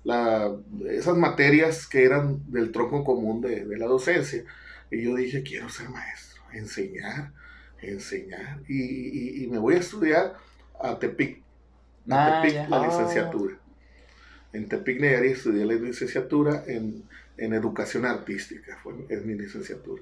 la, 0.03 0.55
esas 0.89 1.17
materias 1.17 1.87
que 1.87 2.03
eran 2.03 2.39
del 2.51 2.71
tronco 2.71 3.03
común 3.03 3.41
de, 3.41 3.65
de 3.65 3.77
la 3.77 3.85
docencia. 3.87 4.43
Y 4.91 5.03
yo 5.03 5.15
dije, 5.15 5.43
quiero 5.43 5.69
ser 5.69 5.89
maestro, 5.89 6.41
enseñar, 6.53 7.33
enseñar. 7.81 8.61
Y, 8.67 9.43
y- 9.43 9.47
me 9.47 9.59
voy 9.59 9.75
a 9.75 9.79
estudiar 9.79 10.35
a 10.81 10.99
Tepic, 10.99 11.41
a 12.09 12.17
Ah, 12.17 12.41
Tepic 12.41 12.53
ya. 12.53 12.69
la 12.69 12.79
licenciatura. 12.79 13.57
En 14.53 14.67
Tepic 14.69 14.99
Nayarit 15.01 15.33
estudié 15.37 15.65
la 15.65 15.73
licenciatura 15.73 16.63
en, 16.67 17.03
en 17.37 17.53
educación 17.53 18.05
artística, 18.05 18.77
fue, 18.81 18.93
es 19.09 19.25
mi 19.25 19.35
licenciatura. 19.35 20.01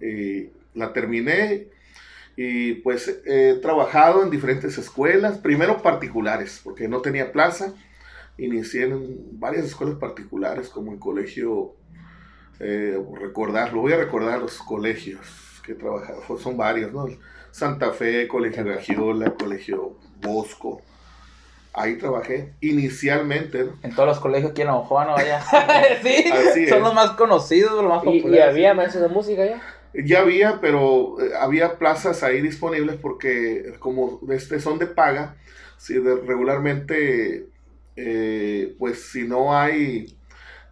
Y 0.00 0.50
la 0.74 0.92
terminé 0.92 1.68
y 2.36 2.74
pues 2.74 3.20
he 3.26 3.54
trabajado 3.62 4.22
en 4.22 4.30
diferentes 4.30 4.76
escuelas, 4.78 5.38
primero 5.38 5.82
particulares, 5.82 6.60
porque 6.64 6.88
no 6.88 7.00
tenía 7.00 7.30
plaza. 7.32 7.72
Inicié 8.38 8.84
en 8.84 9.38
varias 9.38 9.64
escuelas 9.66 9.96
particulares, 9.96 10.68
como 10.68 10.92
el 10.92 10.98
colegio, 10.98 11.74
eh, 12.60 12.98
recordar, 13.20 13.72
lo 13.72 13.80
voy 13.82 13.92
a 13.92 13.96
recordar 13.98 14.40
los 14.40 14.58
colegios 14.58 15.20
que 15.64 15.72
he 15.72 15.74
trabajado, 15.76 16.20
fue- 16.22 16.38
son 16.40 16.56
varios, 16.56 16.92
¿no? 16.92 17.06
Santa 17.52 17.92
Fe, 17.92 18.26
Colegio 18.26 18.64
Gagiola, 18.64 19.30
Colegio 19.34 19.96
Bosco, 20.20 20.82
Ahí 21.76 21.98
trabajé 21.98 22.52
inicialmente, 22.60 23.64
¿no? 23.64 23.72
En 23.82 23.92
todos 23.96 24.06
los 24.08 24.20
colegios 24.20 24.52
aquí 24.52 24.62
en 24.62 24.68
Ojoa, 24.68 25.06
no 25.06 25.12
vaya. 25.14 25.42
sí, 26.04 26.24
Así 26.32 26.68
son 26.68 26.78
es. 26.78 26.84
los 26.84 26.94
más 26.94 27.10
conocidos, 27.12 27.72
los 27.82 27.92
más 27.92 28.04
¿Y, 28.04 28.20
populares. 28.20 28.32
y 28.32 28.48
había 28.48 28.74
maestros 28.74 29.02
de 29.02 29.08
música 29.08 29.44
ya? 29.44 29.60
Ya 29.94 30.20
había, 30.20 30.60
pero 30.60 31.20
eh, 31.20 31.30
había 31.38 31.78
plazas 31.78 32.22
ahí 32.24 32.40
disponibles 32.40 32.96
porque 32.96 33.74
como 33.78 34.20
este 34.30 34.58
son 34.58 34.78
de 34.78 34.86
paga, 34.86 35.36
si 35.76 35.98
regularmente, 35.98 37.48
eh, 37.94 38.74
pues 38.78 39.02
si 39.12 39.26
no 39.28 39.56
hay 39.56 40.18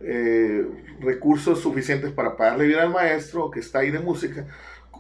eh, 0.01 0.67
recursos 1.01 1.61
suficientes 1.61 2.11
para 2.11 2.37
pagarle 2.37 2.67
bien 2.67 2.81
al 2.81 2.91
maestro 2.91 3.51
que 3.51 3.61
está 3.61 3.81
ahí 3.81 3.91
de 3.93 4.01
música, 4.01 4.49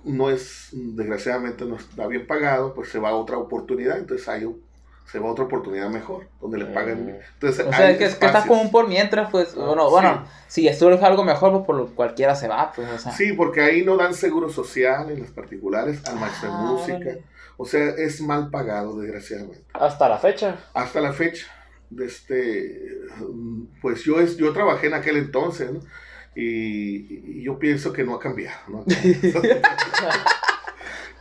no 0.05 0.31
es, 0.31 0.69
desgraciadamente 0.73 1.65
no 1.65 1.77
está 1.77 2.07
bien 2.07 2.27
pagado, 2.27 2.75
pues 2.75 2.91
se 2.91 3.01
va 3.01 3.11
a 3.11 3.17
otra 3.17 3.39
oportunidad, 3.39 3.99
entonces 3.99 4.29
hay 4.29 4.45
se 5.13 5.19
va 5.19 5.29
a 5.29 5.33
otra 5.33 5.45
oportunidad 5.45 5.91
mejor, 5.91 6.27
donde 6.41 6.57
le 6.57 6.65
pagan. 6.65 7.05
bien. 7.05 7.19
Entonces, 7.35 7.67
O 7.67 7.71
sea, 7.73 7.91
es 7.91 7.99
que, 7.99 8.05
es 8.07 8.15
que 8.15 8.25
está 8.25 8.39
espacios. 8.39 8.49
común 8.57 8.71
por 8.73 8.89
mientras, 8.89 9.31
pues, 9.31 9.55
bueno, 9.55 9.85
Sí. 9.85 9.91
bueno, 9.91 10.25
si 10.49 10.73
surge 10.73 11.05
algo 11.05 11.23
mejor, 11.23 11.53
pues 11.53 11.67
por 11.67 11.95
cualquiera 11.95 12.35
se 12.35 12.49
va, 12.49 12.73
pues, 12.75 12.89
o 12.91 12.99
sea. 12.99 13.13
Sí, 13.13 13.35
porque 13.35 13.61
ahí 13.61 13.85
no 13.85 13.99
dan 13.99 14.15
seguro 14.15 14.49
social 14.49 15.11
en 15.11 15.21
las 15.21 15.31
particulares 15.31 16.03
al 16.09 16.19
maestro 16.19 16.49
de 16.49 16.55
Ah, 16.57 16.61
música. 16.63 17.11
O 17.59 17.67
sea, 17.67 17.91
es 17.91 18.23
mal 18.23 18.49
pagado, 18.51 18.99
desgraciadamente. 18.99 19.63
Hasta 19.75 20.09
la 20.09 20.17
fecha. 20.19 20.57
Hasta 20.73 21.01
la 21.03 21.13
fecha, 21.13 21.47
de 21.91 22.07
este, 22.07 22.89
pues 23.83 24.03
yo, 24.05 24.19
es, 24.19 24.39
yo 24.39 24.53
trabajé 24.55 24.87
en 24.87 24.95
aquel 24.95 25.19
entonces, 25.19 25.71
¿no? 25.71 25.81
Y, 26.35 27.41
y 27.41 27.43
yo 27.45 27.59
pienso 27.59 27.93
que 27.93 28.03
no 28.05 28.15
ha 28.15 28.19
cambiado, 28.19 28.57
¿no? 28.69 28.85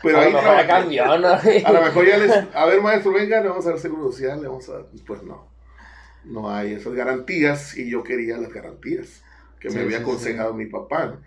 Pero 0.04 0.18
a 0.18 0.22
ahí 0.22 0.32
lo 0.32 0.42
mejor 0.42 0.68
cambió, 0.68 1.18
¿no? 1.18 1.28
A 1.28 1.72
lo 1.72 1.82
mejor 1.82 2.08
ya 2.08 2.18
les, 2.18 2.32
a 2.54 2.66
ver 2.66 2.82
maestro, 2.82 3.14
venga, 3.14 3.42
le 3.42 3.50
vamos 3.50 3.66
a 3.66 3.72
dar 3.72 3.80
seguro 3.80 4.12
social, 4.12 4.42
le 4.42 4.48
vamos 4.48 4.68
a 4.70 4.84
pues 5.06 5.24
no, 5.24 5.48
no 6.24 6.50
hay 6.50 6.74
esas 6.74 6.94
garantías 6.94 7.78
y 7.78 7.90
yo 7.90 8.04
quería 8.04 8.38
las 8.38 8.52
garantías 8.52 9.24
que 9.60 9.70
me 9.70 9.82
había 9.82 9.98
sí, 9.98 10.04
aconsejado 10.04 10.54
mi 10.54 10.66
papá, 10.66 11.06
¿no? 11.06 11.22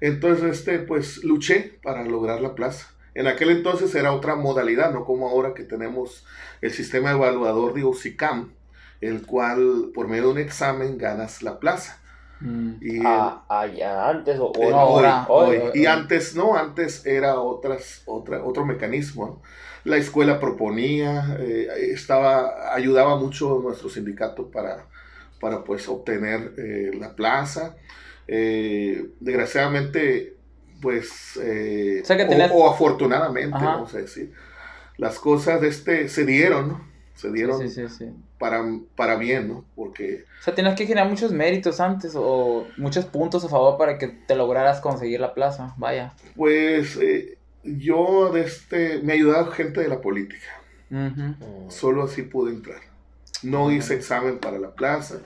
Entonces, 0.00 0.58
este, 0.58 0.78
pues 0.78 1.24
luché 1.24 1.78
para 1.82 2.04
lograr 2.04 2.40
la 2.40 2.54
plaza. 2.54 2.92
En 3.14 3.26
aquel 3.26 3.50
entonces 3.50 3.94
era 3.94 4.12
otra 4.12 4.34
modalidad, 4.36 4.92
no 4.92 5.04
como 5.04 5.28
ahora 5.28 5.54
que 5.54 5.64
tenemos 5.64 6.26
el 6.60 6.72
sistema 6.72 7.12
evaluador 7.12 7.72
de 7.72 7.84
UCICAM, 7.84 8.52
el 9.00 9.22
cual 9.22 9.90
por 9.94 10.08
medio 10.08 10.24
de 10.24 10.32
un 10.32 10.38
examen 10.38 10.98
ganas 10.98 11.42
la 11.42 11.58
plaza. 11.58 12.02
Mm. 12.40 12.72
Y 12.80 13.00
Ah, 13.04 13.44
ah, 13.48 14.10
antes 14.10 14.38
o, 14.38 14.52
no, 14.54 14.60
hoy, 14.60 14.72
ahora, 14.72 15.26
hoy. 15.28 15.56
hoy, 15.56 15.70
Y 15.74 15.80
hoy. 15.80 15.86
antes 15.86 16.34
no, 16.36 16.56
antes 16.56 17.06
era 17.06 17.40
otras, 17.40 18.02
otra, 18.06 18.44
otro 18.44 18.66
mecanismo. 18.66 19.26
¿no? 19.26 19.42
La 19.84 19.96
escuela 19.96 20.40
proponía, 20.40 21.36
eh, 21.40 21.68
estaba, 21.92 22.74
ayudaba 22.74 23.16
mucho 23.16 23.60
nuestro 23.62 23.88
sindicato 23.88 24.50
para, 24.50 24.86
para 25.40 25.64
pues 25.64 25.88
obtener 25.88 26.52
eh, 26.58 26.90
la 26.98 27.14
plaza. 27.14 27.76
Eh, 28.28 29.10
desgraciadamente, 29.20 30.36
pues, 30.82 31.38
eh, 31.42 32.02
O 32.52 32.68
afortunadamente, 32.70 33.56
Ajá. 33.56 33.66
vamos 33.66 33.94
a 33.94 33.98
decir, 33.98 34.32
las 34.98 35.18
cosas 35.18 35.60
de 35.60 35.68
este 35.68 36.08
se 36.08 36.24
dieron, 36.26 36.68
¿no? 36.68 36.95
Se 37.16 37.32
dieron 37.32 37.58
Sí, 37.60 37.68
sí, 37.70 37.88
sí. 37.88 38.10
Para, 38.38 38.62
para 38.94 39.16
bien, 39.16 39.48
¿no? 39.48 39.64
Porque 39.74 40.24
O 40.40 40.44
sea, 40.44 40.54
tenías 40.54 40.76
que 40.76 40.86
generar 40.86 41.08
muchos 41.08 41.32
méritos 41.32 41.80
antes 41.80 42.12
o 42.14 42.66
muchos 42.76 43.06
puntos 43.06 43.44
a 43.44 43.48
favor 43.48 43.78
para 43.78 43.98
que 43.98 44.08
te 44.08 44.36
lograras 44.36 44.80
conseguir 44.80 45.20
la 45.20 45.32
plaza, 45.34 45.74
vaya. 45.78 46.12
Pues 46.36 46.96
eh, 46.96 47.38
yo 47.64 48.30
de 48.32 48.42
este, 48.42 49.00
me 49.02 49.14
ayudaba 49.14 49.50
gente 49.52 49.80
de 49.80 49.88
la 49.88 50.00
política, 50.00 50.46
Ujú. 50.90 51.22
Mm. 51.66 51.70
solo 51.70 52.04
así 52.04 52.22
pude 52.22 52.52
entrar. 52.52 52.80
No 53.42 53.70
hice 53.70 53.94
examen 53.94 54.38
para 54.38 54.58
la 54.58 54.70
plaza, 54.70 55.20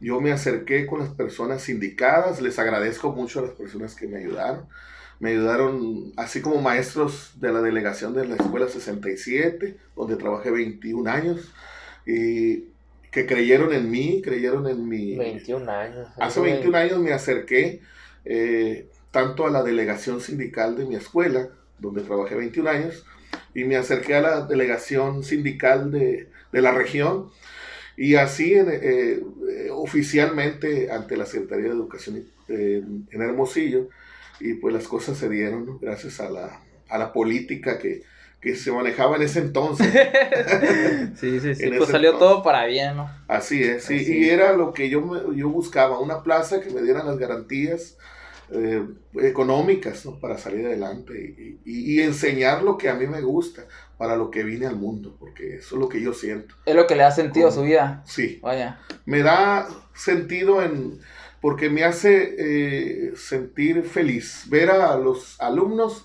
yo 0.00 0.20
me 0.20 0.32
acerqué 0.32 0.86
con 0.86 1.00
las 1.00 1.10
personas 1.10 1.68
indicadas, 1.68 2.40
les 2.40 2.58
agradezco 2.58 3.12
mucho 3.12 3.40
a 3.40 3.42
las 3.42 3.52
personas 3.52 3.94
que 3.94 4.06
me 4.06 4.18
ayudaron. 4.18 4.66
Me 5.20 5.30
ayudaron, 5.30 6.12
así 6.16 6.40
como 6.40 6.60
maestros 6.60 7.32
de 7.36 7.52
la 7.52 7.60
delegación 7.60 8.14
de 8.14 8.26
la 8.26 8.36
Escuela 8.36 8.68
67, 8.68 9.76
donde 9.94 10.16
trabajé 10.16 10.50
21 10.50 11.08
años, 11.10 11.52
y 12.06 12.64
que 13.12 13.26
creyeron 13.26 13.72
en 13.72 13.90
mí, 13.90 14.22
creyeron 14.22 14.66
en 14.66 14.88
mi, 14.88 15.16
21 15.16 15.70
años. 15.70 16.08
Hace 16.18 16.40
21 16.40 16.76
años 16.76 16.98
me 17.00 17.12
acerqué 17.12 17.80
eh, 18.24 18.88
tanto 19.10 19.46
a 19.46 19.50
la 19.50 19.62
delegación 19.62 20.20
sindical 20.20 20.76
de 20.76 20.86
mi 20.86 20.96
escuela, 20.96 21.50
donde 21.78 22.02
trabajé 22.02 22.34
21 22.34 22.70
años, 22.70 23.04
y 23.54 23.64
me 23.64 23.76
acerqué 23.76 24.14
a 24.14 24.22
la 24.22 24.46
delegación 24.46 25.22
sindical 25.22 25.90
de, 25.90 26.28
de 26.52 26.62
la 26.62 26.72
región, 26.72 27.30
y 28.00 28.14
así 28.14 28.54
en, 28.54 28.70
eh, 28.70 28.80
eh, 28.82 29.68
oficialmente 29.70 30.90
ante 30.90 31.18
la 31.18 31.26
Secretaría 31.26 31.66
de 31.66 31.74
Educación 31.74 32.24
eh, 32.48 32.82
en 33.10 33.22
Hermosillo, 33.22 33.90
y 34.40 34.54
pues 34.54 34.74
las 34.74 34.88
cosas 34.88 35.18
se 35.18 35.28
dieron 35.28 35.66
¿no? 35.66 35.78
gracias 35.78 36.20
a 36.20 36.30
la, 36.30 36.60
a 36.88 36.98
la 36.98 37.12
política 37.12 37.78
que, 37.78 38.02
que 38.40 38.56
se 38.56 38.72
manejaba 38.72 39.16
en 39.16 39.22
ese 39.22 39.40
entonces. 39.40 39.86
sí, 41.16 41.40
sí, 41.40 41.54
sí. 41.54 41.64
En 41.64 41.76
Pues 41.76 41.90
salió 41.90 42.10
entonces. 42.10 42.18
todo 42.18 42.42
para 42.42 42.66
bien, 42.66 42.96
¿no? 42.96 43.10
Así 43.28 43.62
es, 43.62 43.84
sí, 43.84 43.96
Así 43.96 44.18
y 44.18 44.28
era 44.30 44.52
lo 44.54 44.72
que 44.72 44.88
yo, 44.88 45.02
me- 45.02 45.36
yo 45.36 45.48
buscaba, 45.50 45.98
una 46.00 46.22
plaza 46.22 46.60
que 46.60 46.70
me 46.70 46.82
diera 46.82 47.04
las 47.04 47.18
garantías 47.18 47.96
eh, 48.52 48.84
económicas 49.22 50.04
¿no? 50.06 50.18
para 50.18 50.36
salir 50.36 50.66
adelante 50.66 51.14
y, 51.38 51.60
y- 51.64 51.94
y 51.94 52.02
enseñar 52.02 52.62
lo 52.64 52.76
que 52.78 52.88
a 52.88 52.94
mí 52.94 53.06
me 53.06 53.20
gusta, 53.20 53.66
para 53.96 54.16
lo 54.16 54.30
que 54.30 54.42
vine 54.42 54.66
al 54.66 54.76
mundo, 54.76 55.16
porque 55.20 55.56
eso 55.56 55.76
es 55.76 55.80
lo 55.80 55.88
que 55.88 56.00
yo 56.00 56.12
siento. 56.14 56.54
Es 56.66 56.74
lo 56.74 56.86
que 56.86 56.96
le 56.96 57.02
da 57.04 57.10
sentido 57.12 57.48
a 57.48 57.52
su 57.52 57.62
vida. 57.62 58.02
Sí, 58.06 58.40
Vaya. 58.42 58.80
me 59.04 59.22
da 59.22 59.68
sentido 59.94 60.62
en, 60.62 60.98
porque 61.40 61.70
me 61.70 61.84
hace 61.84 62.34
eh, 62.38 63.12
sentir 63.16 63.82
feliz 63.84 64.44
ver 64.48 64.70
a 64.70 64.96
los 64.96 65.40
alumnos 65.40 66.04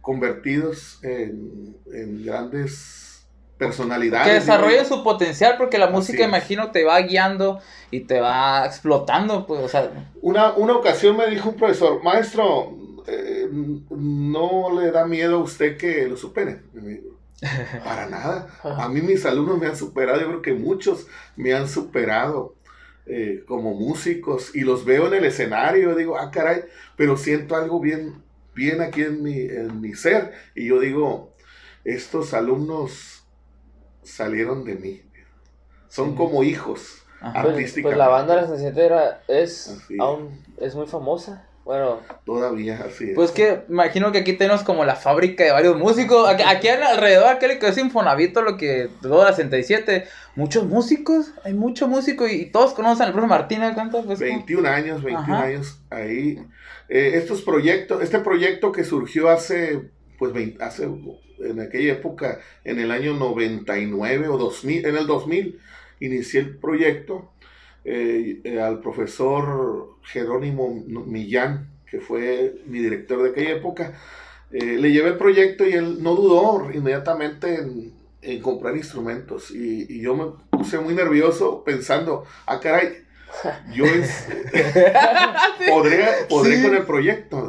convertidos 0.00 0.98
en, 1.02 1.76
en 1.92 2.24
grandes 2.24 3.26
personalidades. 3.58 4.26
Que 4.26 4.34
desarrollen 4.34 4.86
su 4.86 5.02
potencial 5.02 5.56
porque 5.56 5.78
la 5.78 5.88
música, 5.88 6.24
imagino, 6.24 6.70
te 6.70 6.84
va 6.84 7.00
guiando 7.00 7.60
y 7.90 8.00
te 8.00 8.20
va 8.20 8.64
explotando, 8.66 9.46
pues, 9.46 9.62
o 9.62 9.68
sea, 9.68 9.90
Una, 10.20 10.52
una 10.52 10.74
ocasión 10.74 11.16
me 11.16 11.26
dijo 11.28 11.50
un 11.50 11.56
profesor, 11.56 12.02
maestro, 12.02 12.76
eh, 13.06 13.48
no 13.90 14.78
le 14.78 14.90
da 14.90 15.06
miedo 15.06 15.36
a 15.36 15.42
usted 15.42 15.76
que 15.76 16.06
lo 16.06 16.16
supere. 16.16 16.60
Para 17.84 18.08
nada. 18.08 18.48
A 18.62 18.88
mí 18.88 19.00
mis 19.00 19.24
alumnos 19.26 19.58
me 19.58 19.66
han 19.66 19.76
superado, 19.76 20.20
yo 20.20 20.26
creo 20.28 20.42
que 20.42 20.54
muchos 20.54 21.06
me 21.36 21.52
han 21.52 21.68
superado 21.68 22.55
eh, 23.06 23.44
como 23.46 23.74
músicos 23.74 24.54
y 24.54 24.60
los 24.62 24.84
veo 24.84 25.06
en 25.08 25.14
el 25.14 25.24
escenario, 25.24 25.94
digo, 25.94 26.18
ah, 26.18 26.30
caray, 26.30 26.64
pero 26.96 27.16
siento 27.16 27.54
algo 27.56 27.80
bien, 27.80 28.22
bien 28.54 28.80
aquí 28.80 29.02
en 29.02 29.22
mi, 29.22 29.40
en 29.40 29.80
mi 29.80 29.94
ser. 29.94 30.32
Y 30.54 30.66
yo 30.68 30.80
digo, 30.80 31.34
estos 31.84 32.34
alumnos 32.34 33.24
salieron 34.02 34.64
de 34.64 34.74
mí. 34.74 35.02
Son 35.88 36.10
Sí. 36.10 36.16
como 36.16 36.42
hijos. 36.42 37.02
ajá. 37.20 37.42
Pues, 37.42 37.74
pues 37.80 37.96
la 37.96 38.08
banda 38.08 38.34
de 38.34 38.42
la 38.42 38.46
67 38.48 38.84
era, 38.84 39.22
es. 39.28 39.78
aún, 39.98 40.42
es 40.58 40.74
muy 40.74 40.86
famosa. 40.86 41.48
Bueno, 41.66 42.00
Todavía 42.24 42.80
así 42.86 43.10
es. 43.10 43.14
Pues 43.16 43.32
que 43.32 43.62
imagino 43.68 44.12
que 44.12 44.18
aquí 44.18 44.34
tenemos 44.34 44.62
como 44.62 44.84
la 44.84 44.94
fábrica 44.94 45.42
de 45.42 45.50
varios 45.50 45.76
músicos. 45.76 46.28
Aquí, 46.28 46.44
aquí 46.46 46.68
alrededor, 46.68 47.26
aquel 47.26 47.58
que 47.58 47.66
es 47.66 47.76
Infonavito, 47.76 48.40
lo 48.42 48.56
que 48.56 48.88
todo 49.02 49.24
la 49.24 49.32
67, 49.32 50.04
muchos 50.36 50.64
músicos, 50.64 51.32
hay 51.42 51.54
mucho 51.54 51.88
músico 51.88 52.28
y, 52.28 52.34
y 52.34 52.46
todos 52.52 52.72
conocen 52.72 53.06
al 53.06 53.12
profe 53.12 53.26
Martínez, 53.26 53.72
¿cuánto? 53.74 54.04
Pues, 54.04 54.20
como- 54.20 54.30
21 54.30 54.68
años, 54.68 55.02
21 55.02 55.34
Ajá. 55.36 55.42
años 55.44 55.80
ahí. 55.90 56.38
Eh, 56.88 57.12
estos 57.14 57.42
proyectos, 57.42 58.00
este 58.00 58.20
proyecto 58.20 58.70
que 58.70 58.84
surgió 58.84 59.28
hace, 59.28 59.90
pues, 60.20 60.32
20 60.32 60.62
hace, 60.62 60.84
en 60.84 61.60
aquella 61.60 61.94
época, 61.94 62.38
en 62.62 62.78
el 62.78 62.92
año 62.92 63.14
99 63.14 64.28
o 64.28 64.38
2000, 64.38 64.86
en 64.86 64.96
el 64.96 65.08
2000, 65.08 65.58
inicié 65.98 66.40
el 66.40 66.56
proyecto 66.58 67.32
eh, 67.86 68.40
eh, 68.44 68.60
al 68.60 68.80
profesor 68.80 69.96
Jerónimo 70.02 70.74
Millán, 71.06 71.70
que 71.90 72.00
fue 72.00 72.56
mi 72.66 72.80
director 72.80 73.22
de 73.22 73.30
aquella 73.30 73.52
época. 73.52 73.94
eh, 74.52 74.76
le 74.78 74.92
llevé 74.92 75.10
el 75.10 75.18
proyecto 75.18 75.66
y 75.66 75.72
él 75.74 76.02
no 76.02 76.14
dudó 76.16 76.70
inmediatamente 76.72 77.56
en, 77.56 77.92
en 78.22 78.42
comprar 78.42 78.76
instrumentos. 78.76 79.50
Y, 79.50 79.86
y 79.88 80.00
yo 80.02 80.14
me 80.16 80.26
puse 80.50 80.78
muy 80.78 80.94
nervioso 80.94 81.64
pensando, 81.64 82.24
ah, 82.46 82.60
caray, 82.60 83.04
yo 83.74 83.84
es- 84.00 84.26
podré, 85.68 86.06
podré 86.28 86.56
Sí. 86.56 86.62
con 86.62 86.74
el 86.76 86.84
proyecto. 86.84 87.48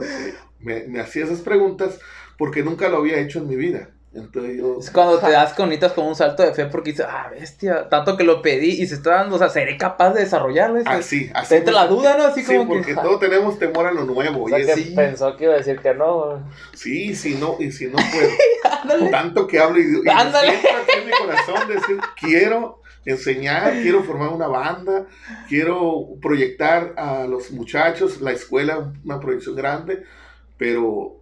Me, 0.59 0.83
me 0.87 0.99
hacía 0.99 1.25
esas 1.25 1.41
preguntas 1.41 1.99
porque 2.37 2.63
nunca 2.63 2.89
lo 2.89 2.97
había 2.97 3.19
hecho 3.19 3.39
en 3.39 3.47
mi 3.47 3.55
vida. 3.55 3.91
Entonces 4.13 4.57
yo, 4.57 4.77
Es 4.79 4.89
cuando 4.89 5.19
te 5.19 5.31
das 5.31 5.53
conitas 5.53 5.91
con 5.93 6.05
un 6.07 6.15
salto 6.15 6.41
de 6.43 6.53
fe 6.53 6.65
porque 6.65 6.91
dices, 6.91 7.05
ah, 7.07 7.27
bestia, 7.29 7.87
tanto 7.89 8.17
que 8.17 8.23
lo 8.23 8.41
pedí 8.41 8.69
y 8.81 8.87
se 8.87 8.95
está 8.95 9.11
dando, 9.11 9.35
o 9.35 9.39
sea, 9.39 9.49
seré 9.49 9.77
capaz 9.77 10.11
de 10.13 10.21
desarrollarlo. 10.21 10.81
Así, 10.85 11.29
así. 11.33 11.49
te 11.49 11.57
entra 11.57 11.73
la 11.73 11.87
duda, 11.87 12.17
¿no? 12.17 12.23
Así 12.25 12.41
Sí, 12.41 12.55
como 12.57 12.69
porque 12.69 12.95
que. 12.95 12.95
todos 12.95 13.19
tenemos 13.19 13.59
temor 13.59 13.85
a 13.87 13.91
lo 13.91 14.05
nuevo. 14.05 14.45
o 14.45 14.49
sea 14.49 14.59
y 14.59 14.65
que 14.65 14.73
sí. 14.73 14.93
pensó 14.95 15.35
que 15.37 15.43
iba 15.43 15.53
a 15.53 15.57
decir 15.57 15.79
que 15.79 15.93
no. 15.93 16.41
sí, 16.73 17.13
si 17.15 17.35
no, 17.35 17.57
y 17.59 17.71
si 17.71 17.87
no 17.87 17.97
puedo. 17.97 19.09
tanto 19.11 19.45
que 19.45 19.59
hablo 19.59 19.79
y, 19.79 20.01
y 20.05 20.09
Ándale. 20.09 20.51
aquí 20.51 20.99
en 20.99 21.05
mi 21.05 21.11
corazón 21.11 21.67
decir, 21.67 21.97
quiero 22.19 22.81
enseñar, 23.05 23.71
quiero 23.83 24.03
formar 24.03 24.29
una 24.29 24.47
banda, 24.47 25.05
quiero 25.47 26.07
proyectar 26.21 26.93
a 26.97 27.25
los 27.27 27.51
muchachos, 27.51 28.19
la 28.19 28.31
escuela, 28.31 28.91
una 29.05 29.19
proyección 29.19 29.55
grande, 29.55 30.03
pero 30.57 31.16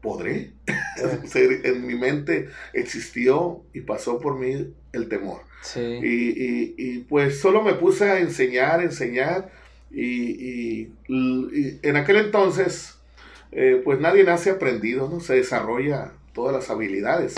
¿podré? 0.00 0.52
Ser- 1.26 1.66
en 1.66 1.86
mi 1.86 1.94
mente 1.94 2.48
existió 2.72 3.62
y 3.72 3.80
pasó 3.82 4.18
por 4.20 4.38
mí 4.38 4.72
el 4.92 5.08
temor. 5.08 5.42
Sí. 5.62 5.80
Y, 5.80 6.30
y- 6.30 6.74
y, 6.78 6.98
pues 7.00 7.38
solo 7.40 7.62
me 7.62 7.74
puse 7.74 8.04
a 8.10 8.18
enseñar, 8.20 8.82
enseñar. 8.82 9.50
Y, 9.90 10.82
y- 10.82 10.92
en 11.82 11.96
aquel 11.96 12.16
entonces, 12.16 12.94
eh, 13.52 13.80
pues 13.84 14.00
nadie 14.00 14.24
nace 14.24 14.50
aprendido, 14.50 15.08
¿no? 15.08 15.20
Se 15.20 15.34
desarrolla 15.34 16.12
todas 16.32 16.54
las 16.54 16.70
habilidades. 16.70 17.34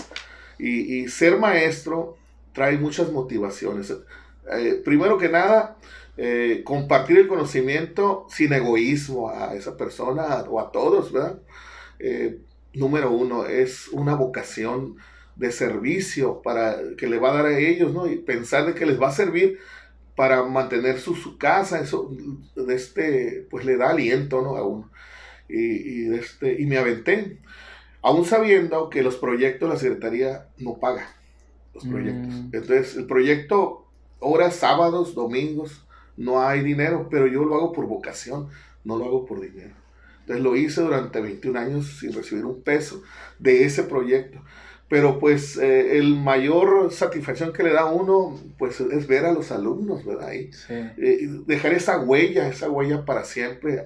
Y, 0.59 0.97
y 1.02 1.09
ser 1.09 1.38
maestro 1.38 2.16
trae 2.52 2.76
muchas 2.78 3.11
motivaciones. 3.11 3.92
Eh, 4.57 4.81
primero 4.85 5.19
que 5.19 5.28
nada, 5.28 5.76
eh, 6.16 6.61
compartir 6.64 7.19
el 7.19 7.28
conocimiento 7.28 8.26
sin 8.31 8.52
egoísmo 8.52 9.31
a 9.31 9.54
esa 9.54 9.76
persona 9.76 10.42
o 10.49 10.61
a 10.61 10.71
todos, 10.71 11.11
¿verdad? 11.12 11.38
Eh, 11.99 12.38
número 12.75 13.11
uno, 13.11 13.47
es 13.47 13.88
una 13.88 14.14
vocación 14.14 14.97
de 15.37 15.50
servicio 15.50 16.43
para 16.43 16.76
que 16.97 17.07
le 17.07 17.19
va 17.19 17.31
a 17.31 17.35
dar 17.35 17.47
a 17.47 17.59
ellos, 17.59 17.93
¿no? 17.93 18.07
Y 18.07 18.17
pensar 18.17 18.67
de 18.67 18.75
que 18.75 18.87
les 18.87 19.00
va 19.00 19.09
a 19.09 19.12
servir 19.12 19.59
para 20.14 20.43
mantener 20.45 20.99
su, 20.99 21.14
su 21.14 21.38
casa, 21.38 21.81
eso, 21.81 22.11
de 22.55 22.75
este, 22.75 23.47
pues 23.50 23.64
le 23.64 23.76
da 23.76 23.91
aliento, 23.91 24.43
¿no? 24.43 24.57
A 24.57 24.67
uno. 24.67 24.91
Y, 25.49 25.59
y, 25.59 26.02
de 26.05 26.19
este, 26.19 26.61
y 26.61 26.67
me 26.67 26.79
aventé, 26.79 27.38
aún 28.02 28.25
sabiendo 28.25 28.91
que 28.91 29.02
los 29.02 29.17
proyectos 29.17 29.69
la 29.69 29.76
Secretaría 29.76 30.49
no 30.59 30.79
paga 30.79 31.14
los 31.75 31.85
proyectos. 31.87 32.35
Mm. 32.35 32.50
Entonces, 32.52 32.97
el 32.97 33.07
proyecto, 33.07 33.87
horas, 34.19 34.57
sábados, 34.57 35.14
domingos, 35.14 35.87
no 36.17 36.43
hay 36.43 36.62
dinero, 36.62 37.09
pero 37.11 37.26
yo 37.26 37.45
lo 37.45 37.55
hago 37.55 37.73
por 37.73 37.87
vocación, 37.87 38.49
no 38.85 38.99
lo 38.99 39.07
hago 39.07 39.25
por 39.25 39.41
dinero. 39.41 39.75
Entonces 40.23 40.43
lo 40.43 40.57
hice 40.57 40.81
durante 40.81 41.21
21 41.21 41.59
años 41.59 41.99
sin 42.00 42.12
recibir 42.12 42.45
un 42.45 42.62
peso 42.62 43.02
de 43.38 43.64
ese 43.64 43.83
proyecto. 43.85 44.43
Pero 44.88 45.19
pues 45.19 45.57
eh, 45.57 45.97
el 45.99 46.17
mayor 46.17 46.93
satisfacción 46.93 47.52
que 47.52 47.62
le 47.62 47.73
da 47.73 47.83
a 47.83 47.93
uno 47.93 48.38
pues 48.59 48.81
es 48.81 49.07
ver 49.07 49.25
a 49.25 49.33
los 49.33 49.50
alumnos, 49.50 50.05
¿verdad? 50.05 50.33
Y, 50.33 50.52
Sí. 50.52 50.75
eh, 50.75 51.29
dejar 51.47 51.73
esa 51.73 51.99
huella, 52.00 52.49
esa 52.49 52.69
huella 52.71 53.05
para 53.05 53.25
siempre. 53.25 53.85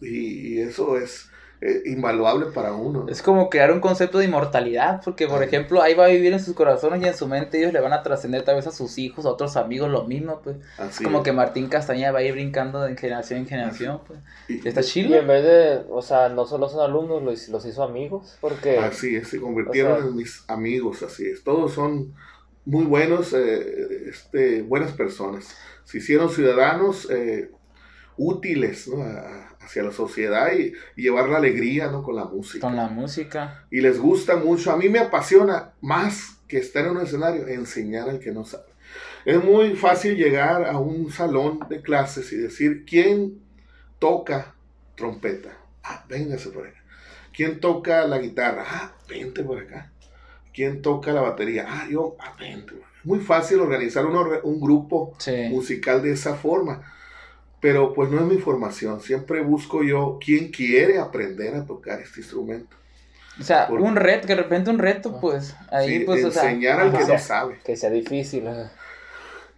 Y, 0.00 0.54
y 0.54 0.60
eso 0.60 0.98
es 0.98 1.30
eh, 1.66 1.82
invaluable 1.86 2.46
para 2.54 2.74
uno. 2.74 3.04
¿no? 3.04 3.08
Es 3.10 3.22
como 3.22 3.48
crear 3.48 3.72
un 3.72 3.80
concepto 3.80 4.18
de 4.18 4.26
inmortalidad, 4.26 5.00
porque 5.02 5.26
por 5.26 5.42
ejemplo 5.42 5.80
ahí 5.80 5.94
va 5.94 6.04
a 6.04 6.08
vivir 6.08 6.32
en 6.34 6.40
sus 6.40 6.54
corazones 6.54 7.00
y 7.02 7.06
en 7.06 7.16
su 7.16 7.26
mente 7.26 7.58
ellos 7.58 7.72
le 7.72 7.80
van 7.80 7.94
a 7.94 8.02
trascender 8.02 8.42
tal 8.42 8.56
vez 8.56 8.66
a 8.66 8.70
sus 8.70 8.98
hijos, 8.98 9.24
a 9.24 9.30
otros 9.30 9.56
amigos, 9.56 9.90
lo 9.90 10.04
mismo, 10.04 10.40
pues. 10.44 10.56
Así 10.78 11.02
como 11.02 11.18
es. 11.18 11.24
que 11.24 11.32
Martín 11.32 11.68
Castañeda 11.68 12.12
va 12.12 12.18
a 12.18 12.22
ir 12.22 12.32
brincando 12.34 12.82
de 12.82 12.94
generación 12.96 13.40
en 13.40 13.46
generación, 13.46 14.00
pues. 14.06 14.18
Y- 14.48 14.68
Está 14.68 14.82
Y 14.82 14.84
chido. 14.84 15.16
en 15.16 15.26
vez 15.26 15.42
de, 15.42 15.80
o 15.90 16.02
sea, 16.02 16.28
no 16.28 16.44
solo 16.44 16.68
son 16.68 16.80
alumnos, 16.80 17.22
los, 17.22 17.48
los 17.48 17.64
hizo 17.64 17.82
amigos, 17.82 18.36
porque 18.42 18.78
Así 18.78 19.16
es, 19.16 19.28
se 19.28 19.40
convirtieron 19.40 19.92
O 19.92 19.96
sea- 20.00 20.06
en 20.06 20.16
mis 20.16 20.44
amigos, 20.48 21.02
así 21.02 21.26
es. 21.26 21.42
Todos 21.44 21.72
son 21.72 22.14
muy 22.66 22.84
buenos, 22.84 23.32
eh, 23.32 24.08
este, 24.10 24.60
buenas 24.62 24.92
personas. 24.92 25.48
Se 25.84 25.98
hicieron 25.98 26.28
ciudadanos 26.30 27.08
eh, 27.10 27.50
útiles 28.16 28.88
¿no? 28.88 29.02
A- 29.02 29.53
hacia 29.64 29.82
la 29.82 29.92
sociedad 29.92 30.52
y, 30.52 30.72
y 30.96 31.02
llevar 31.02 31.28
la 31.28 31.38
alegría 31.38 31.88
¿no? 31.90 32.02
con 32.02 32.16
la 32.16 32.24
música. 32.24 32.66
Con 32.66 32.76
la 32.76 32.88
música. 32.88 33.64
Y 33.70 33.80
les 33.80 33.98
gusta 33.98 34.36
mucho. 34.36 34.70
A 34.72 34.76
mí 34.76 34.88
me 34.88 34.98
apasiona 34.98 35.72
más 35.80 36.38
que 36.48 36.58
estar 36.58 36.84
en 36.84 36.92
un 36.92 37.02
escenario, 37.02 37.46
enseñar 37.48 38.08
al 38.08 38.18
que 38.20 38.30
no 38.32 38.44
sabe. 38.44 38.64
Es 39.24 39.42
muy 39.42 39.74
fácil 39.74 40.16
llegar 40.16 40.66
a 40.66 40.78
un 40.78 41.10
salón 41.10 41.58
de 41.68 41.80
clases 41.80 42.30
y 42.32 42.36
decir, 42.36 42.84
¿quién 42.86 43.40
toca 43.98 44.54
trompeta? 44.96 45.50
Ah, 45.82 46.04
véngase 46.08 46.50
por 46.50 46.66
acá. 46.66 46.82
¿Quién 47.32 47.58
toca 47.60 48.06
la 48.06 48.18
guitarra? 48.18 48.64
Ah, 48.66 48.92
vente 49.08 49.42
por 49.42 49.58
acá. 49.58 49.90
¿Quién 50.52 50.82
toca 50.82 51.12
la 51.12 51.20
batería? 51.22 51.66
Ah, 51.68 51.86
yo, 51.90 52.16
ah, 52.20 52.34
vente. 52.38 52.72
por 52.72 52.80
acá. 52.82 52.90
Muy 53.04 53.18
fácil 53.20 53.60
organizar 53.60 54.06
un, 54.06 54.16
un 54.42 54.60
grupo 54.60 55.14
Sí. 55.18 55.48
musical 55.50 56.02
de 56.02 56.12
esa 56.12 56.34
forma. 56.34 56.82
Pero 57.64 57.94
pues 57.94 58.10
no 58.10 58.18
es 58.20 58.26
mi 58.26 58.36
formación. 58.36 59.00
Siempre 59.00 59.40
busco 59.40 59.82
yo 59.82 60.18
quién 60.22 60.50
quiere 60.50 60.98
aprender 60.98 61.54
a 61.54 61.64
tocar 61.64 61.98
este 61.98 62.20
instrumento. 62.20 62.76
O 63.40 63.42
sea, 63.42 63.68
un 63.70 63.96
reto, 63.96 64.26
que 64.26 64.36
de 64.36 64.42
repente 64.42 64.68
un 64.68 64.78
reto, 64.78 65.18
pues. 65.18 65.56
Ahí, 65.70 66.00
Sí, 66.00 66.00
pues, 66.00 66.22
o 66.26 66.30
sea. 66.30 66.42
enseñar 66.42 66.78
al 66.78 66.92
que 66.92 67.06
no 67.06 67.18
sabe. 67.18 67.58
que 67.64 67.74
sea 67.74 67.88
difícil, 67.88 68.46
ajá, 68.48 68.70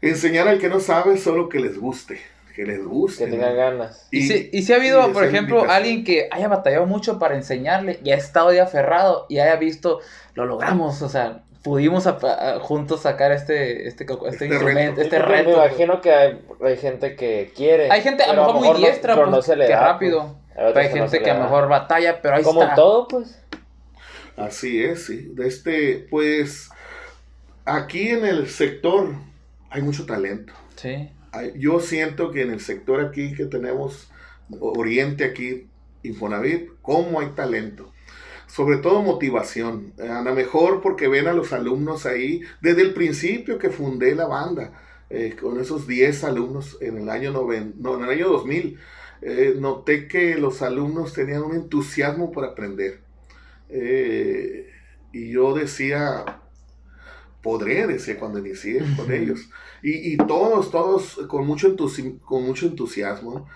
Enseñar 0.01 0.47
al 0.47 0.61
que 0.61 0.69
no 0.69 0.79
sabe 0.79 1.17
solo 1.17 1.49
que 1.49 1.59
les 1.59 1.77
guste. 1.81 2.21
Que 2.55 2.65
les 2.65 2.85
guste. 2.85 3.25
que 3.25 3.31
tengan 3.33 3.57
ganas. 3.57 4.07
Y, 4.13 4.29
si, 4.29 4.51
y 4.53 4.63
si 4.63 4.73
ha 4.73 4.77
habido, 4.77 5.13
por 5.13 5.25
ejemplo, 5.25 5.69
alguien 5.69 6.05
que 6.05 6.29
haya 6.31 6.47
batallado 6.47 6.87
mucho 6.87 7.19
para 7.19 7.35
enseñarle 7.35 7.99
y 8.05 8.13
ha 8.13 8.17
estado 8.17 8.53
ya 8.53 8.63
aferrado 8.63 9.27
y 9.29 9.41
haya 9.41 9.57
visto, 9.57 9.99
lo 10.35 10.47
logramos, 10.47 11.03
o 11.03 11.09
sea, 11.09 11.43
pudimos 11.67 12.07
a- 12.07 12.11
a- 12.23 12.61
juntos 12.61 13.01
sacar 13.03 13.33
este, 13.33 13.89
este, 13.89 14.05
este 14.05 14.29
Este 14.29 14.47
instrumento, 14.47 14.91
reto. 14.93 15.01
este 15.03 15.19
reto. 15.19 15.49
Me 15.51 15.55
pues. 15.57 15.67
imagino 15.67 16.01
que 16.01 16.13
hay, 16.13 16.41
hay 16.65 16.77
gente 16.77 17.17
que 17.17 17.53
quiere. 17.57 17.91
Hay 17.91 18.03
gente 18.03 18.23
a 18.23 18.33
lo 18.35 18.47
mejor 18.47 18.55
muy 18.61 18.69
no- 18.69 18.75
diestra, 18.87 19.15
pero 19.15 19.27
pues, 19.27 19.37
no 19.37 19.43
se 19.43 19.57
le 19.57 19.67
que 19.67 19.73
da, 19.73 19.81
rápido. 19.81 20.21
pues. 20.21 20.31
Hay 20.31 20.55
Pero 20.55 20.69
otros 20.69 20.85
hay 20.87 20.93
que 20.93 20.99
no 21.01 21.09
gente 21.09 21.25
que 21.25 21.31
a 21.31 21.35
lo 21.35 21.43
mejor 21.43 21.69
batalla, 21.69 22.23
pero 22.23 22.37
ahí 22.37 22.45
Como 22.45 22.61
está. 22.63 22.73
en 22.75 22.77
todo, 22.77 23.09
pues. 23.09 23.43
Así 24.37 24.85
es, 24.85 25.07
sí. 25.07 25.29
De 25.35 25.49
este, 25.49 26.07
pues, 26.09 26.71
aquí 27.65 28.11
en 28.11 28.25
el 28.25 28.49
sector 28.49 29.09
hay 29.69 29.83
mucho 29.83 30.07
talento. 30.07 30.53
Sí. 30.77 31.11
Hay- 31.33 31.53
Yo 31.57 31.81
siento 31.81 32.31
que 32.31 32.43
en 32.43 32.53
el 32.53 32.61
sector 32.61 33.01
aquí 33.05 33.35
que 33.35 33.47
tenemos, 33.47 34.09
Oriente 34.61 35.25
aquí, 35.25 35.67
Infonavit, 36.05 36.71
cómo 36.81 37.19
hay 37.19 37.27
talento. 37.35 37.93
Sobre 38.57 38.79
todo 38.79 39.03
motivación. 39.03 39.93
Eh, 39.99 40.09
A 40.09 40.23
lo 40.23 40.35
mejor 40.35 40.81
porque 40.81 41.09
ven 41.09 41.27
a 41.29 41.33
los 41.35 41.53
alumnos 41.53 42.07
ahí 42.07 42.41
desde 42.63 42.83
el 42.83 42.95
principio 42.95 43.59
que 43.59 43.71
fundé 43.71 44.15
la 44.15 44.27
banda, 44.27 44.73
eh, 45.11 45.37
con 45.41 45.61
esos 45.61 45.87
10 45.87 46.25
alumnos 46.25 46.79
en 46.81 46.97
el 46.99 47.09
año, 47.11 47.33
noven- 47.33 47.75
no, 47.79 47.97
en 47.99 48.05
el 48.05 48.11
año 48.11 48.29
2000. 48.29 48.79
eh, 49.23 49.55
noté 49.59 50.09
que 50.09 50.37
los 50.37 50.61
alumnos 50.63 51.13
tenían 51.15 51.43
un 51.43 51.55
entusiasmo 51.57 52.31
por 52.33 52.45
aprender. 52.45 53.01
Eh, 53.71 54.67
y 55.13 55.31
yo 55.33 55.55
decía, 55.55 56.25
podré, 57.43 57.87
decía 57.87 58.19
cuando 58.19 58.39
inicié 58.39 58.83
con 58.97 59.11
ellos. 59.13 59.49
Y, 59.83 60.13
y 60.13 60.17
todos, 60.19 60.71
todos 60.71 61.21
con 61.29 61.47
mucho, 61.47 61.75
entusi- 61.75 62.21
con 62.21 62.45
mucho 62.45 62.67
entusiasmo. 62.67 63.49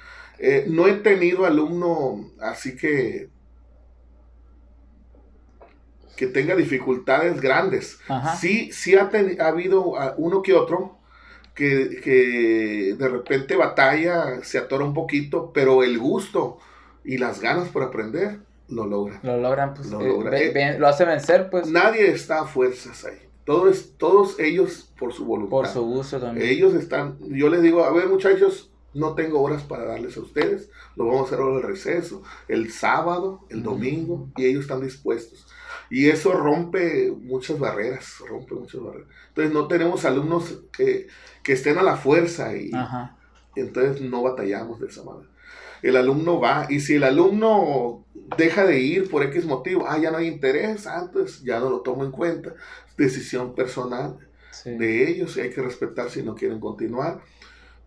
no 0.68 0.86
he 0.88 0.94
tenido 0.94 1.44
alumno 1.44 2.30
así 2.40 2.76
que 2.76 3.28
que 6.20 6.26
tenga 6.26 6.54
dificultades 6.54 7.40
grandes. 7.40 7.98
Ajá. 8.06 8.36
Sí, 8.36 8.70
sí 8.72 8.94
ha, 8.94 9.08
ten- 9.08 9.40
ha 9.40 9.46
habido 9.48 9.98
ah, 9.98 10.12
uno 10.18 10.42
que 10.42 10.52
otro 10.52 10.98
que, 11.54 11.98
que 12.04 12.94
de 12.98 13.08
repente 13.08 13.56
batalla, 13.56 14.44
se 14.44 14.58
atora 14.58 14.84
un 14.84 14.92
poquito, 14.92 15.50
pero 15.54 15.82
el 15.82 15.98
gusto 15.98 16.58
y 17.04 17.16
las 17.16 17.40
ganas 17.40 17.70
por 17.70 17.82
aprender 17.82 18.40
lo 18.68 18.86
logra. 18.86 19.18
Lo 19.22 19.38
logran, 19.38 19.72
pues. 19.72 19.90
Lo 19.90 20.02
eh, 20.02 20.08
logra. 20.08 20.30
ve- 20.30 20.52
Eh, 20.54 20.78
lo 20.78 20.88
hace 20.88 21.06
vencer, 21.06 21.48
pues. 21.48 21.68
Nadie 21.70 22.10
está 22.10 22.42
a 22.42 22.44
fuerzas 22.46 23.02
ahí. 23.06 23.16
Todo 23.46 23.70
es- 23.70 23.94
todos 23.96 24.38
ellos 24.38 24.92
por 24.98 25.14
su 25.14 25.24
voluntad. 25.24 25.50
por 25.50 25.66
su 25.68 25.82
gusto 25.82 26.20
también. 26.20 26.46
Ellos 26.46 26.74
están, 26.74 27.16
yo 27.30 27.48
les 27.48 27.62
digo, 27.62 27.82
a 27.82 27.92
ver 27.94 28.08
muchachos, 28.08 28.70
no 28.92 29.14
tengo 29.14 29.40
horas 29.40 29.62
para 29.62 29.84
darles 29.86 30.16
a 30.18 30.20
ustedes, 30.20 30.68
lo 30.96 31.06
vamos 31.06 31.22
a 31.22 31.24
hacer 31.26 31.38
ahora 31.40 31.56
el 31.56 31.62
receso, 31.62 32.22
el 32.48 32.70
sábado, 32.72 33.40
el 33.48 33.62
domingo, 33.62 34.28
y 34.36 34.44
ellos 34.46 34.62
están 34.62 34.82
dispuestos. 34.82 35.46
Y 35.90 36.08
eso 36.08 36.32
rompe 36.32 37.10
muchas 37.10 37.58
barreras, 37.58 38.18
rompe 38.28 38.54
muchas 38.54 38.80
barreras. 38.80 39.08
Entonces 39.28 39.52
no 39.52 39.66
tenemos 39.68 40.04
alumnos 40.04 40.62
que, 40.72 41.08
que 41.42 41.52
estén 41.52 41.78
a 41.78 41.82
la 41.82 41.96
fuerza 41.96 42.54
y 42.56 42.70
Ajá. 42.72 43.16
entonces 43.56 44.00
no 44.00 44.22
batallamos 44.22 44.80
de 44.80 44.86
esa 44.86 45.02
manera. 45.02 45.28
El 45.82 45.96
alumno 45.96 46.38
va, 46.40 46.66
y 46.68 46.80
si 46.80 46.94
el 46.94 47.04
alumno 47.04 48.04
deja 48.36 48.66
de 48.66 48.80
ir 48.80 49.10
por 49.10 49.22
X 49.24 49.46
motivo, 49.46 49.86
ah, 49.88 49.98
ya 49.98 50.10
no 50.10 50.18
hay 50.18 50.26
interés, 50.28 50.86
ah, 50.86 51.00
entonces 51.06 51.42
ya 51.42 51.58
no 51.58 51.70
lo 51.70 51.80
tomo 51.80 52.04
en 52.04 52.10
cuenta, 52.12 52.54
decisión 52.96 53.54
personal 53.54 54.18
Sí. 54.52 54.70
de 54.76 55.08
ellos 55.08 55.36
y 55.36 55.40
hay 55.40 55.50
que 55.50 55.62
respetar 55.62 56.10
si 56.10 56.22
no 56.22 56.34
quieren 56.34 56.60
continuar. 56.60 57.20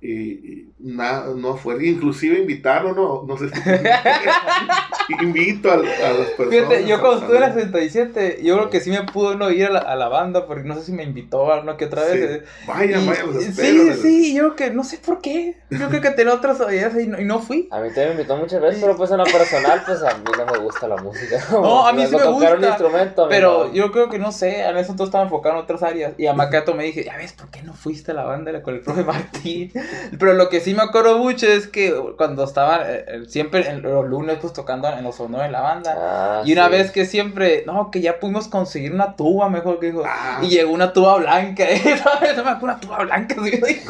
Y, 0.05 0.69
na- 0.79 1.25
no 1.35 1.55
fue, 1.55 1.85
inclusive 1.87 2.39
invitarlo, 2.39 2.93
no, 2.93 3.23
no 3.25 3.37
sé 3.37 3.49
si 3.49 5.13
invito 5.23 5.69
a, 5.71 5.75
a 5.75 5.77
las 5.77 6.29
personas. 6.37 6.49
Fíjate, 6.49 6.85
yo 6.87 6.95
a 6.97 6.99
cuando 6.99 7.19
estuve 7.19 7.35
en 7.37 7.41
la 7.41 7.49
saber. 7.49 7.63
67, 7.65 8.39
yo 8.43 8.55
creo 8.57 8.69
que 8.69 8.79
sí 8.81 8.89
me 8.89 9.03
pudo 9.03 9.35
no 9.35 9.49
ir 9.51 9.65
a 9.65 9.69
la, 9.69 9.79
a 9.79 9.95
la 9.95 10.09
banda, 10.09 10.45
porque 10.45 10.67
no 10.67 10.75
sé 10.75 10.83
si 10.83 10.91
me 10.91 11.03
invitó 11.03 11.51
a 11.51 11.61
una 11.61 11.77
que 11.77 11.85
otra 11.85 12.03
vez. 12.03 12.41
Sí. 12.43 12.67
Vaya, 12.67 12.99
Y- 12.99 13.07
vaya, 13.07 13.23
los 13.23 13.43
sí, 13.43 13.49
espero. 13.49 13.93
sí, 14.01 14.33
yo 14.35 14.55
que 14.55 14.71
no 14.71 14.83
sé 14.83 14.97
por 14.97 15.21
qué. 15.21 15.57
Yo 15.69 15.87
creo 15.89 16.01
que 16.01 16.11
tenía 16.11 16.33
otras 16.33 16.59
ideas 16.69 16.93
y 16.99 17.07
no, 17.07 17.19
y 17.19 17.25
no 17.25 17.39
fui. 17.39 17.67
A 17.71 17.79
mí 17.79 17.87
también 17.87 18.09
me 18.09 18.13
invitó 18.15 18.37
muchas 18.37 18.61
veces, 18.61 18.79
pero 18.81 18.95
pues 18.95 19.09
en 19.11 19.17
lo 19.17 19.23
personal, 19.25 19.83
pues 19.85 20.01
a 20.03 20.17
mí 20.17 20.23
no 20.37 20.45
me 20.51 20.59
gusta 20.59 20.87
la 20.87 20.97
música. 20.97 21.39
No, 21.51 21.87
a 21.87 21.93
mí 21.93 22.05
sí 22.05 22.11
me 22.15 22.19
Tocar 22.23 22.33
un 22.33 22.39
gusta, 22.59 22.67
instrumento, 22.67 23.21
a 23.23 23.25
mí 23.27 23.29
Pero 23.33 23.65
no. 23.67 23.73
yo 23.73 23.91
creo 23.91 24.09
que 24.09 24.19
no 24.19 24.31
sé, 24.31 24.61
en 24.61 24.77
eso 24.77 24.93
todo 24.95 25.05
estaba 25.05 25.23
enfocado 25.23 25.55
en 25.55 25.61
otras 25.61 25.81
áreas. 25.83 26.13
Y 26.17 26.27
a 26.27 26.33
Macato 26.33 26.73
me 26.73 26.83
dije, 26.83 27.03
ya 27.03 27.17
ves, 27.17 27.33
¿por 27.33 27.49
qué 27.49 27.61
no 27.63 27.73
fuiste 27.73 28.11
a 28.11 28.13
la 28.15 28.23
banda 28.25 28.61
con 28.61 28.73
el 28.75 28.81
profe 28.81 29.03
Martín? 29.03 29.71
Pero 30.17 30.33
lo 30.33 30.49
que 30.49 30.59
sí 30.59 30.73
me 30.73 30.83
acuerdo 30.83 31.17
mucho 31.17 31.47
es 31.47 31.67
que 31.67 31.93
cuando 32.17 32.43
estaba 32.43 32.89
eh, 32.91 33.05
eh, 33.07 33.23
siempre 33.27 33.67
en 33.69 33.81
los 33.81 34.07
lunes 34.07 34.37
pues 34.41 34.53
tocando 34.53 34.87
en 34.89 35.03
los 35.03 35.19
honores 35.19 35.47
de 35.47 35.51
la 35.51 35.61
banda. 35.61 35.95
Ah, 35.97 36.41
Y 36.45 36.53
una 36.53 36.65
sí. 36.65 36.71
vez 36.71 36.91
que 36.91 37.05
siempre, 37.05 37.63
no, 37.65 37.91
que 37.91 38.01
ya 38.01 38.19
pudimos 38.19 38.47
conseguir 38.47 38.93
una 38.93 39.15
tuba, 39.15 39.49
mejor 39.49 39.79
que 39.79 39.87
dijo. 39.87 40.03
Ah. 40.05 40.39
Y 40.41 40.49
llegó 40.49 40.71
una 40.73 40.93
tuba 40.93 41.17
blanca, 41.17 41.65
¿sabes? 42.03 42.35
No 42.37 42.43
me 42.43 42.49
acuerdo, 42.51 42.65
una 42.65 42.79
tuba 42.79 42.97
blanca, 43.03 43.35
sí, 43.43 43.61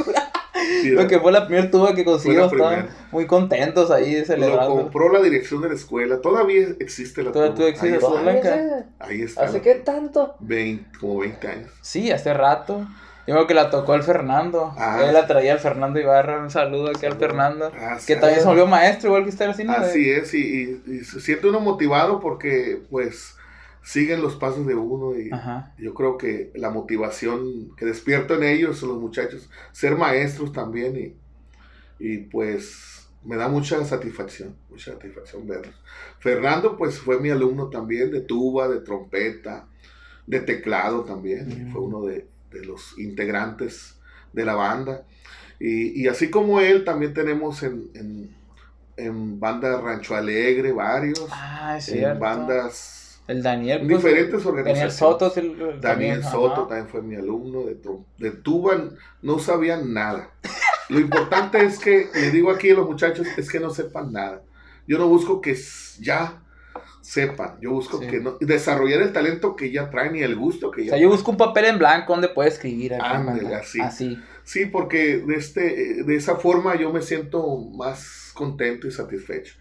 Sí, 0.82 0.92
Porque 0.96 1.20
fue 1.20 1.32
la 1.32 1.46
primera 1.46 1.70
tuba 1.70 1.94
que 1.94 2.06
conseguimos, 2.06 2.52
estaban 2.54 2.88
muy 3.12 3.26
contentos 3.26 3.92
ahí 3.92 4.20
Lo 4.20 4.26
celebrando. 4.26 4.76
compró 4.76 5.12
la 5.12 5.20
dirección 5.22 5.62
de 5.62 5.70
la 5.70 5.76
escuela. 5.76 6.22
Todavía 6.22 6.68
existe 6.80 7.22
la 7.24 7.32
Todavía 7.32 7.56
tuba. 7.56 7.68
existe 7.70 7.88
Ahí 7.88 7.92
la 7.92 7.98
está. 7.98 8.08
tuba 8.10 8.22
blanca. 8.22 8.86
Ahí 9.00 9.22
está. 9.24 9.44
¿Hace 9.44 9.62
qué 9.62 9.76
tanto? 9.76 10.36
20, 10.40 11.00
como 11.00 11.20
20 11.20 11.48
años. 11.48 11.72
Sí, 11.82 12.12
hace 12.12 12.34
rato. 12.34 12.86
Yo 13.26 13.36
creo 13.36 13.48
que 13.48 13.54
la 13.54 13.70
tocó 13.70 13.96
el 13.96 14.04
Fernando. 14.04 14.74
Ah. 14.78 15.02
Él 15.06 15.14
la 15.14 15.26
traía 15.28 15.54
el 15.54 15.60
Fernando 15.60 16.00
Ibarra. 16.00 16.42
Un 16.42 16.50
saludo 16.50 16.90
aquí 16.90 17.06
al 17.06 17.18
Fernando. 17.18 17.72
Ah, 17.80 17.98
Que 18.06 18.16
también 18.18 18.42
se 18.42 18.46
volvió 18.48 18.68
maestro, 18.68 19.10
igual 19.10 19.24
que 19.24 19.30
usted 19.30 19.46
así, 19.50 19.64
¿no? 19.64 19.72
Así 19.74 20.10
es, 20.10 20.34
y, 20.34 20.82
y- 20.86 20.92
y 20.92 21.00
se 21.06 21.22
siente 21.22 21.48
uno 21.48 21.60
motivado 21.62 22.20
porque 22.20 22.82
pues 22.90 23.36
siguen 23.82 24.22
los 24.22 24.36
pasos 24.36 24.66
de 24.66 24.76
uno 24.76 25.18
y 25.18 25.30
Ajá. 25.32 25.74
yo 25.78 25.94
creo 25.94 26.18
que 26.18 26.52
la 26.56 26.70
motivación 26.70 27.76
que 27.78 27.86
despierto 27.86 28.36
en 28.36 28.44
ellos, 28.44 28.82
los 28.84 28.98
muchachos, 29.00 29.50
ser 29.74 29.96
maestros 29.98 30.52
también 30.54 30.96
y, 30.98 31.16
y 32.00 32.18
pues 32.20 33.08
me 33.24 33.36
da 33.38 33.48
mucha 33.48 33.84
satisfacción, 33.86 34.56
mucha 34.70 34.94
satisfacción 34.94 35.48
verlos. 35.48 35.76
Fernando 36.20 36.76
pues 36.78 36.98
fue 37.00 37.20
mi 37.20 37.30
alumno 37.30 37.70
también 37.70 38.12
de 38.12 38.22
tuba, 38.22 38.68
de 38.70 38.80
trompeta, 38.82 39.68
de 40.28 40.40
teclado 40.42 41.04
también, 41.04 41.50
y 41.52 41.56
Mm. 41.66 41.72
fue 41.74 41.82
uno 41.82 42.04
de, 42.06 42.26
de 42.54 42.66
los 42.66 42.98
integrantes 43.00 44.00
de 44.34 44.46
la 44.46 44.56
banda. 44.56 45.06
Y, 45.60 46.02
y 46.04 46.08
así 46.08 46.30
como 46.30 46.60
él, 46.60 46.84
también 46.84 47.14
tenemos 47.14 47.64
en, 47.64 47.90
en, 47.96 48.36
en 48.98 49.40
banda 49.40 49.80
Rancho 49.82 50.16
Alegre 50.16 50.72
varios, 50.72 51.26
Ah, 51.32 51.76
es 51.78 51.90
en 51.90 52.20
bandas 52.20 53.22
El 53.28 53.42
Daniel. 53.42 53.80
pues, 53.80 53.90
diferentes 54.04 54.46
organizaciones. 54.46 54.76
Daniel 54.76 54.92
Soto. 54.92 55.30
sí, 55.30 55.40
el- 55.40 55.58
Daniel 55.58 55.80
también, 55.82 56.24
Soto 56.24 56.54
ajá. 56.54 56.68
también 56.68 56.88
fue 56.90 57.02
mi 57.02 57.16
alumno 57.16 57.64
de, 57.64 57.78
de 58.18 58.32
tuba, 58.32 58.90
no 59.22 59.40
sabían 59.40 59.94
nada. 59.94 60.32
Lo 60.90 61.00
importante 61.00 61.64
es 61.64 61.80
que, 61.80 62.10
le 62.14 62.32
digo 62.32 62.52
aquí 62.52 62.72
a 62.72 62.76
los 62.76 62.86
muchachos, 62.90 63.26
es 63.38 63.50
que 63.50 63.60
no 63.60 63.70
sepan 63.70 64.12
nada. 64.12 64.44
Yo 64.86 64.98
no 64.98 65.08
busco 65.08 65.40
que 65.40 65.58
ya 66.02 66.43
sepan, 67.04 67.60
yo 67.60 67.72
busco 67.72 68.00
Sí. 68.00 68.08
que 68.08 68.20
no, 68.22 68.38
desarrollar 68.40 69.02
el 69.02 69.12
talento 69.12 69.58
que 69.58 69.72
ya 69.72 69.90
traen 69.90 70.16
y 70.16 70.22
el 70.22 70.38
gusto 70.38 70.72
que 70.72 70.82
O 70.82 70.84
ya 70.86 70.90
sea, 70.92 71.00
yo 71.00 71.10
busco 71.10 71.32
un 71.32 71.38
papel 71.38 71.66
en 71.66 71.78
blanco 71.78 72.14
donde 72.14 72.30
puede 72.30 72.48
escribir. 72.48 72.94
Ándale, 72.94 73.54
así. 73.54 73.82
Así. 73.82 74.18
Sí, 74.46 74.66
porque 74.68 75.18
de, 75.18 75.36
este, 75.36 76.04
de 76.04 76.16
esa 76.16 76.38
forma 76.38 76.76
yo 76.76 76.94
me 76.94 77.02
siento 77.02 77.58
más 77.58 78.32
contento 78.34 78.88
y 78.88 78.92
satisfecho. 78.92 79.56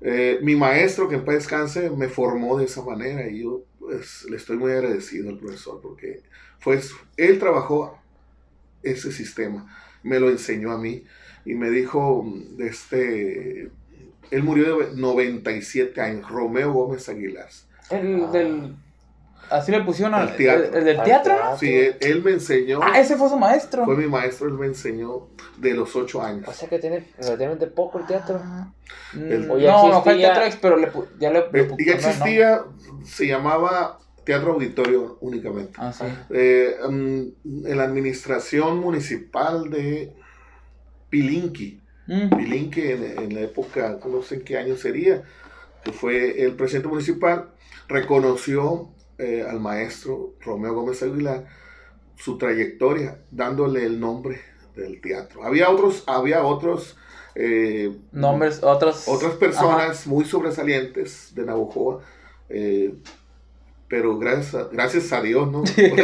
Eh, 0.00 0.38
mi 0.42 0.56
maestro, 0.56 1.08
que 1.08 1.16
en 1.16 1.24
paz 1.24 1.34
descanse, 1.34 1.90
me 1.90 2.08
formó 2.08 2.58
de 2.58 2.64
esa 2.64 2.82
manera 2.82 3.28
y 3.28 3.42
yo 3.42 3.64
pues, 3.78 4.24
le 4.30 4.36
estoy 4.36 4.56
muy 4.56 4.72
agradecido 4.72 5.28
al 5.28 5.38
profesor 5.38 5.78
porque 5.82 6.22
él 7.16 7.38
trabajó 7.38 7.98
ese 8.82 9.12
sistema, 9.12 9.66
me 10.02 10.18
lo 10.18 10.30
enseñó 10.30 10.72
a 10.72 10.78
mí 10.78 11.04
y 11.44 11.54
me 11.54 11.70
dijo, 11.70 12.24
de 12.56 12.66
este, 12.66 13.70
él 14.32 14.42
murió 14.42 14.78
de 14.78 14.96
97 14.96 16.00
años, 16.00 16.28
Romeo 16.28 16.72
Gómez 16.72 17.08
Aguilar. 17.08 17.48
El 17.90 18.24
Ah. 18.24 18.30
del. 18.32 18.76
Así 19.50 19.70
le 19.70 19.82
pusieron 19.82 20.14
al. 20.14 20.30
El, 20.40 20.48
el 20.74 20.84
del 20.84 21.02
teatro. 21.02 21.34
teatro. 21.34 21.58
Sí, 21.58 21.68
él, 21.74 21.96
él 22.00 22.22
me 22.22 22.30
enseñó, 22.30 22.80
Ah, 22.82 22.98
ese 22.98 23.16
fue 23.16 23.28
su 23.28 23.36
maestro. 23.38 23.84
fue 23.84 23.96
mi 23.96 24.06
maestro, 24.06 24.48
él 24.48 24.54
me 24.54 24.66
enseñó 24.66 25.28
de 25.58 25.74
los 25.74 25.94
8 25.94 26.22
años. 26.22 26.48
O 26.48 26.52
sea 26.54 26.68
que 26.70 26.78
tiene 26.78 27.06
relativamente 27.18 27.66
poco 27.66 27.98
el 27.98 28.06
teatro. 28.06 28.40
Ah, 28.42 28.72
El- 29.12 29.46
mm, 29.46 29.48
no, 29.62 29.88
no 29.90 30.02
fue 30.02 30.12
el 30.14 30.20
Teatro 30.20 30.44
Ex, 30.44 30.56
pero 30.56 30.76
le, 30.76 30.90
ya 31.18 31.30
le. 31.30 31.44
le 31.52 31.60
Eh, 31.60 31.68
ya 31.86 31.92
existía, 31.94 32.62
se 33.04 33.26
llamaba 33.26 33.98
Teatro 34.24 34.52
Auditorio 34.54 35.18
únicamente. 35.20 35.72
Ah, 35.76 35.92
sí. 35.92 36.04
Eh, 36.30 36.76
mm, 36.88 37.66
en 37.66 37.76
la 37.76 37.82
administración 37.84 38.78
municipal 38.78 39.68
de 39.68 40.14
Pilinqui. 41.10 41.81
Mm. 42.06 42.32
En, 42.32 42.72
en 42.74 43.34
la 43.34 43.40
época, 43.42 43.98
no 44.04 44.22
sé 44.22 44.36
en 44.36 44.42
qué 44.42 44.58
año 44.58 44.76
sería, 44.76 45.22
que 45.84 45.92
fue 45.92 46.42
el 46.42 46.54
presidente 46.54 46.88
municipal, 46.88 47.50
reconoció 47.88 48.90
eh, 49.18 49.46
al 49.48 49.60
maestro 49.60 50.34
Romeo 50.40 50.74
Gómez 50.74 51.02
Aguilar 51.02 51.46
su 52.16 52.38
trayectoria, 52.38 53.18
dándole 53.30 53.84
el 53.84 54.00
nombre 54.00 54.40
del 54.74 55.00
teatro. 55.00 55.44
Había 55.44 55.70
otros, 55.70 56.04
había 56.06 56.44
otros 56.44 56.96
eh, 57.34 57.94
Nombres, 58.12 58.62
otros. 58.62 59.08
otras 59.08 59.34
personas 59.34 60.06
muy 60.06 60.24
sobresalientes 60.24 61.34
de 61.34 61.44
Navojoa, 61.44 62.00
eh, 62.48 62.94
pero 63.88 64.18
gracias 64.18 64.54
a, 64.54 64.68
gracias 64.70 65.12
a 65.12 65.20
Dios, 65.22 65.50
¿no? 65.50 65.62
Digo, 65.76 65.96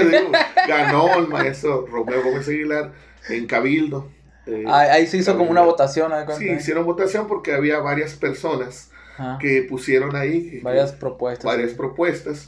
ganó 0.66 1.18
el 1.18 1.28
maestro 1.28 1.86
Romeo 1.86 2.22
Gómez 2.22 2.48
Aguilar 2.48 2.92
en 3.28 3.46
Cabildo. 3.46 4.10
Eh, 4.48 4.64
Ajá. 4.66 4.92
Ahí, 4.94 5.06
se 5.06 5.18
hizo 5.18 5.36
como 5.36 5.50
una 5.50 5.62
votación. 5.62 6.10
¿no? 6.10 6.36
Sí, 6.36 6.48
hicieron 6.50 6.84
votación 6.84 7.26
porque 7.28 7.52
había 7.52 7.78
varias 7.78 8.14
personas 8.14 8.90
Ajá. 9.16 9.38
que 9.40 9.62
pusieron 9.62 10.16
ahí 10.16 10.60
Varias 10.62 10.92
propuestas. 10.92 11.44
varias 11.44 11.70
sí. 11.70 11.76
propuestas 11.76 12.44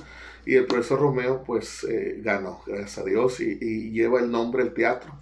y 0.46 0.54
el 0.54 0.66
profesor 0.66 1.00
Romeo 1.00 1.42
pues 1.44 1.84
eh, 1.84 2.18
ganó, 2.22 2.62
gracias 2.66 2.98
a 2.98 3.04
Dios, 3.04 3.40
y, 3.40 3.58
y 3.60 3.90
lleva 3.90 4.20
el 4.20 4.30
nombre 4.30 4.64
del 4.64 4.72
teatro, 4.72 5.12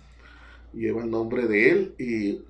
lleva 0.72 1.02
el 1.02 1.10
nombre 1.10 1.46
de 1.48 1.70
él 1.70 1.94
y 1.98 2.42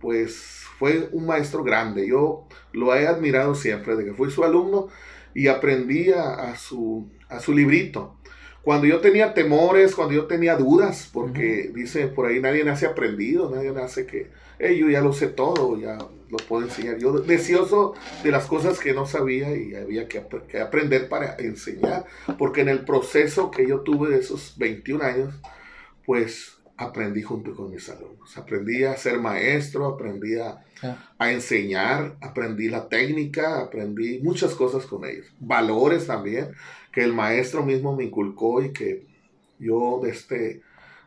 pues 0.00 0.64
fue 0.78 1.08
un 1.12 1.24
maestro 1.24 1.62
grande, 1.62 2.06
yo 2.06 2.46
lo 2.72 2.94
he 2.94 3.06
admirado 3.06 3.54
siempre, 3.54 3.96
de 3.96 4.04
que 4.04 4.12
fui 4.12 4.30
su 4.30 4.44
alumno 4.44 4.88
y 5.34 5.48
aprendí 5.48 6.10
a, 6.12 6.34
a 6.50 6.56
su, 6.56 7.08
a 7.28 7.40
su 7.40 7.52
librito. 7.54 8.15
Cuando 8.66 8.88
yo 8.88 8.98
tenía 8.98 9.32
temores, 9.32 9.94
cuando 9.94 10.12
yo 10.12 10.26
tenía 10.26 10.56
dudas, 10.56 11.08
porque 11.12 11.70
dice 11.72 12.08
por 12.08 12.26
ahí 12.26 12.40
nadie 12.40 12.64
nace 12.64 12.84
aprendido, 12.84 13.48
nadie 13.48 13.70
nace 13.70 14.06
que, 14.06 14.26
"Hey, 14.58 14.78
yo 14.80 14.90
ya 14.90 15.00
lo 15.00 15.12
sé 15.12 15.28
todo, 15.28 15.78
ya 15.78 15.96
lo 15.98 16.36
puedo 16.48 16.64
enseñar. 16.64 16.98
Yo 16.98 17.12
deseoso 17.12 17.94
de 18.24 18.32
las 18.32 18.46
cosas 18.46 18.80
que 18.80 18.92
no 18.92 19.06
sabía 19.06 19.56
y 19.56 19.76
había 19.76 20.08
que, 20.08 20.20
que 20.48 20.58
aprender 20.58 21.08
para 21.08 21.36
enseñar, 21.36 22.06
porque 22.38 22.62
en 22.62 22.68
el 22.68 22.84
proceso 22.84 23.52
que 23.52 23.68
yo 23.68 23.82
tuve 23.82 24.10
de 24.10 24.18
esos 24.18 24.58
21 24.58 25.00
años, 25.04 25.32
pues 26.04 26.55
aprendí 26.76 27.22
junto 27.22 27.54
con 27.54 27.70
mis 27.70 27.88
alumnos. 27.88 28.36
Aprendí 28.36 28.84
a 28.84 28.96
ser 28.96 29.18
maestro, 29.18 29.86
aprendí 29.86 30.36
a, 30.38 30.62
enseñar, 31.32 32.16
aprendí 32.20 32.68
la 32.68 32.88
técnica, 32.88 33.60
aprendí 33.60 34.18
muchas 34.20 34.54
cosas 34.54 34.84
con 34.86 35.04
ellos. 35.06 35.26
Valores 35.40 36.06
también, 36.06 36.48
que 36.92 37.02
el 37.02 37.12
maestro 37.14 37.64
mismo 37.64 37.96
me 37.96 38.04
inculcó 38.04 38.62
y 38.62 38.72
que 38.72 39.06
yo 39.58 40.02
este, 40.06 40.60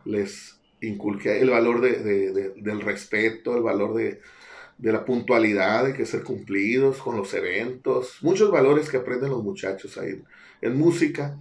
les 0.06 0.60
inculqué 0.82 1.40
el 1.42 1.50
valor 1.52 1.82
de- 1.82 2.00
de- 2.04 2.32
de- 2.32 2.50
del 2.58 2.82
respeto, 2.82 3.56
el 3.56 3.62
valor 3.64 3.94
de, 3.96 4.22
de 4.78 4.92
la 4.92 5.06
puntualidad, 5.06 5.86
de 5.86 5.94
que 5.94 6.06
ser 6.06 6.24
cumplidos 6.24 6.98
con 6.98 7.18
los 7.18 7.34
eventos, 7.34 8.18
muchos 8.22 8.50
valores 8.50 8.90
que 8.90 8.98
aprenden 8.98 9.30
los 9.30 9.44
muchachos 9.44 9.98
ahí 9.98 10.10
en, 10.12 10.24
en 10.62 10.78
música. 10.78 11.38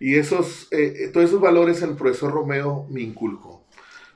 Y 0.00 0.14
esos, 0.14 0.68
eh, 0.70 1.10
todos 1.12 1.26
esos 1.28 1.40
valores 1.40 1.82
el 1.82 1.94
profesor 1.96 2.32
Romeo 2.32 2.86
me 2.90 3.02
inculcó. 3.02 3.57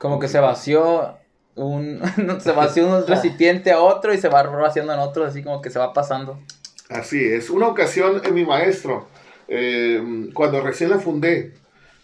Como 0.03 0.19
que 0.19 0.27
se 0.27 0.41
vació 0.41 1.15
un. 1.55 2.01
se 2.41 2.51
vació 2.51 2.89
un 2.89 3.07
recipiente 3.07 3.71
a 3.71 3.79
otro 3.79 4.13
y 4.13 4.17
se 4.17 4.27
va 4.27 4.43
vaciando 4.43 4.91
en 4.91 4.99
otro, 4.99 5.23
así 5.23 5.41
como 5.41 5.61
que 5.61 5.69
se 5.69 5.79
va 5.79 5.93
pasando. 5.93 6.41
Así 6.89 7.23
es. 7.23 7.49
Una 7.49 7.67
ocasión 7.67 8.21
en 8.25 8.33
mi 8.33 8.45
maestro, 8.45 9.07
eh, 9.47 10.29
cuando 10.33 10.59
recién 10.59 10.89
la 10.89 10.99
fundé, 10.99 11.53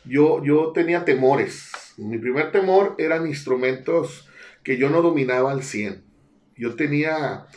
yo, 0.05 0.41
yo 0.41 0.71
tenía 0.71 1.03
temores. 1.03 1.73
Mi 1.97 2.17
primer 2.17 2.53
temor 2.53 2.95
eran 2.99 3.27
instrumentos 3.27 4.29
que 4.63 4.77
yo 4.77 4.89
no 4.89 5.01
dominaba 5.01 5.51
al 5.51 5.61
100. 5.61 6.01
Yo 6.55 6.75
tenía 6.77 7.47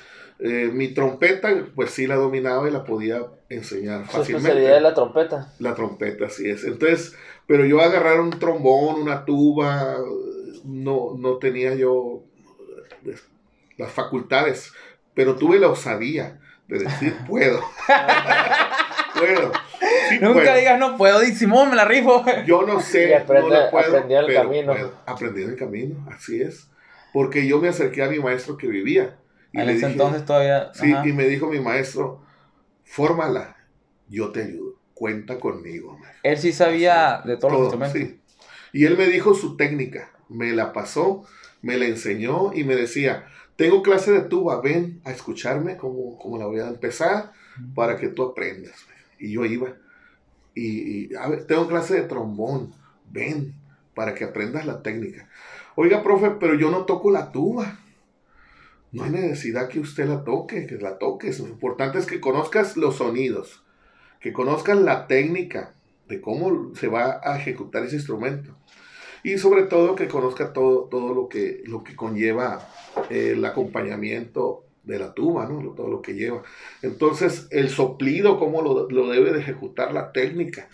eh, 0.41 0.71
mi 0.73 0.89
trompeta, 0.89 1.51
pues 1.77 1.93
sí 1.93 2.09
la 2.09 2.17
dominaba 2.17 2.69
y 2.69 2.73
la 2.73 2.83
podía 2.83 3.21
enseñar 3.49 4.07
Su 4.07 4.19
fácilmente. 4.19 4.49
especialidad 4.49 4.77
es 4.79 4.83
la 4.83 4.95
trompeta. 4.95 5.53
La 5.61 5.75
trompeta, 5.77 6.27
así 6.27 6.51
es. 6.51 6.65
Entonces, 6.65 7.15
pero 7.47 7.65
yo 7.65 7.81
agarrar 7.81 8.21
un 8.21 8.31
trombón, 8.31 9.03
una 9.03 9.25
tuba, 9.25 9.97
no, 10.65 11.15
no 11.19 11.39
tenía 11.39 11.75
yo 11.75 12.23
las 13.77 13.91
facultades, 13.91 14.73
pero 15.15 15.37
tuve 15.37 15.59
la 15.59 15.69
osadía 15.69 16.39
de 16.69 16.79
decir 16.81 17.15
puedo. 17.29 17.61
puedo. 19.19 19.53
Sí 20.09 20.19
Nunca 20.21 20.41
puedo. 20.43 20.57
digas 20.57 20.79
no 20.79 20.97
puedo, 20.97 21.21
di 21.21 21.33
Simón, 21.33 21.71
me 21.71 21.77
la 21.77 21.85
rifo. 21.85 22.25
Yo 22.47 22.63
no 22.63 22.81
sé, 22.81 23.11
Y 23.11 23.13
aprende- 23.13 23.41
no 23.43 23.49
la 23.49 23.71
puedo, 23.71 23.87
aprendí 23.97 24.15
en 24.15 24.21
el 24.21 24.27
pero 24.27 24.43
camino. 24.43 24.73
puedo. 24.73 24.93
Aprendí 25.07 25.43
en 25.43 25.51
el 25.51 25.57
camino, 25.57 26.07
así 26.11 26.41
es. 26.41 26.69
Porque 27.13 27.47
yo 27.47 27.61
me 27.61 27.69
acerqué 27.69 28.03
a 28.03 28.09
mi 28.09 28.19
maestro 28.21 28.57
que 28.57 28.67
vivía. 28.67 29.19
Y 29.53 29.61
En 29.61 29.67
le 29.67 29.73
ese 29.73 29.81
dije, 29.87 29.93
entonces 29.93 30.25
todavía. 30.25 30.71
sí, 30.73 30.91
ajá. 30.93 31.07
y 31.07 31.13
me 31.13 31.25
dijo 31.25 31.47
mi 31.47 31.61
maestro, 31.61 32.23
fórmala, 32.85 33.57
yo 34.09 34.33
te 34.33 34.45
ayudo, 34.45 34.62
cuenta 35.03 35.41
conmigo. 35.41 35.97
dijo. 35.97 36.13
Él 36.23 36.39
sí 36.39 36.53
sabía 36.53 37.23
de 37.25 37.37
todos 37.37 37.53
los 37.53 37.63
instrumentos. 37.63 38.01
sí. 38.01 38.21
Y 38.73 38.85
él 38.85 38.97
me 38.97 39.09
dijo 39.09 39.35
su 39.35 39.57
técnica, 39.57 40.13
me 40.29 40.53
la 40.53 40.73
pasó, 40.73 41.25
me 41.61 41.77
la 41.77 41.87
enseñó 41.87 42.53
y 42.55 42.63
me 42.63 42.77
decía, 42.77 43.27
tengo 43.57 43.83
clase 43.83 44.13
de 44.13 44.21
tuba, 44.21 44.61
ven 44.61 45.01
a 45.03 45.11
escucharme 45.11 45.77
como, 45.77 46.17
como 46.19 46.39
la 46.39 46.47
voy 46.47 46.61
a 46.61 46.69
empezar 46.69 47.33
para 47.75 47.97
que 47.97 48.07
tú 48.07 48.23
aprendas. 48.23 48.77
Y 49.19 49.33
yo 49.33 49.45
iba. 49.45 49.75
Y, 50.55 51.09
y, 51.11 51.15
a 51.17 51.29
ver, 51.29 51.49
tengo 51.49 51.67
clase 51.67 51.95
de 51.95 52.03
trombón, 52.03 52.73
ven 53.11 53.57
para 53.97 54.15
que 54.15 54.23
aprendas 54.23 54.67
la 54.67 54.85
técnica. 54.85 55.29
Oiga, 55.75 56.05
profe, 56.05 56.31
pero 56.39 56.55
yo 56.55 56.71
no 56.71 56.85
toco 56.85 57.11
la 57.11 57.33
tuba. 57.33 57.81
No 58.93 59.03
hay 59.03 59.11
necesidad 59.11 59.69
que 59.69 59.81
usted 59.81 60.07
la 60.07 60.23
toque, 60.23 60.65
que 60.69 60.77
la 60.77 60.99
toques. 60.99 61.41
Lo 61.41 61.49
importante 61.49 61.99
es 61.99 62.07
que 62.07 62.21
conozcas 62.21 62.77
los 62.77 62.99
sonidos, 62.99 63.62
que 64.23 64.33
conozcas 64.33 64.79
la 64.79 65.07
técnica 65.07 65.75
de 66.09 66.21
cómo 66.21 66.75
se 66.75 66.89
va 66.89 67.21
a 67.23 67.39
ejecutar 67.39 67.85
ese 67.85 67.97
instrumento. 67.97 68.55
Y 69.25 69.39
sobre 69.39 69.63
todo 69.65 69.95
que 69.95 70.09
conozca 70.09 70.53
todo, 70.53 70.85
todo 70.91 71.15
lo, 71.15 71.29
que, 71.29 71.63
lo 71.67 71.85
que 71.85 71.95
conlleva 71.95 72.69
eh, 73.11 73.33
el 73.37 73.45
acompañamiento 73.45 74.65
de 74.83 74.99
la 74.99 75.15
tuba, 75.15 75.47
¿no? 75.47 75.73
Todo 75.75 75.89
lo 75.89 76.03
que 76.03 76.15
lleva. 76.15 76.43
Entonces, 76.83 77.47
el 77.51 77.69
soplido, 77.69 78.39
cómo 78.39 78.63
lo, 78.63 78.89
lo 78.91 79.09
debe 79.09 79.33
de 79.33 79.39
ejecutar 79.41 79.93
la 79.95 80.11
técnica. 80.13 80.69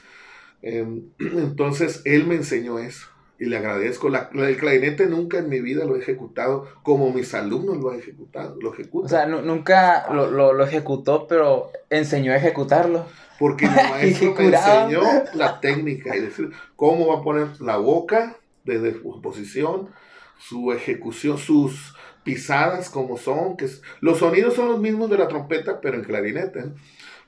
Eh, 0.62 0.87
entonces, 1.18 2.02
él 2.06 2.26
me 2.26 2.37
enseñó 2.37 2.78
eso 2.78 3.06
y 3.38 3.44
le 3.46 3.58
agradezco. 3.58 4.08
La- 4.08 4.30
el 4.32 4.56
clarinete 4.56 5.06
nunca 5.06 5.38
en 5.38 5.50
mi 5.50 5.61
vida 5.61 5.84
lo 5.84 5.96
he 5.96 6.00
ejecutado 6.00 6.66
como 6.82 7.12
mis 7.12 7.34
alumnos 7.34 7.76
lo 7.76 7.90
han 7.90 7.98
ejecutado, 7.98 8.56
lo 8.61 8.72
ejecutan. 8.72 9.06
O 9.06 9.08
sea, 9.11 9.26
nu- 9.26 9.42
nunca 9.42 10.06
lo, 10.12 10.30
lo, 10.30 10.54
lo 10.54 10.64
ejecutó, 10.64 11.26
pero 11.28 11.70
enseñó 11.90 12.32
a 12.32 12.37
ejecutarlo. 12.37 13.04
Porque 13.38 13.66
mi 13.68 13.74
maestro 13.90 14.35
me 14.35 14.46
enseñó 14.46 15.01
la 15.35 15.61
técnica 15.61 16.16
y 16.16 16.20
decir 16.20 16.51
cómo 16.77 17.09
va 17.09 17.18
a 17.20 17.22
poner 17.22 17.61
la 17.61 17.77
boca 17.77 18.37
desde 18.64 18.92
su 19.01 19.20
posición, 19.22 19.88
su 20.38 20.72
ejecución, 20.72 21.38
sus 21.38 21.94
pisadas 22.24 22.90
como 22.90 23.16
son, 23.16 23.57
que 23.57 23.64
es- 23.66 23.83
los 24.01 24.18
sonidos 24.18 24.55
son 24.55 24.68
los 24.68 24.81
mismos 24.81 25.09
de 25.11 25.18
la 25.18 25.29
trompeta, 25.29 25.81
pero 25.81 25.96
en 25.96 26.05
clarinete. 26.05 26.61
¿no? 26.64 26.74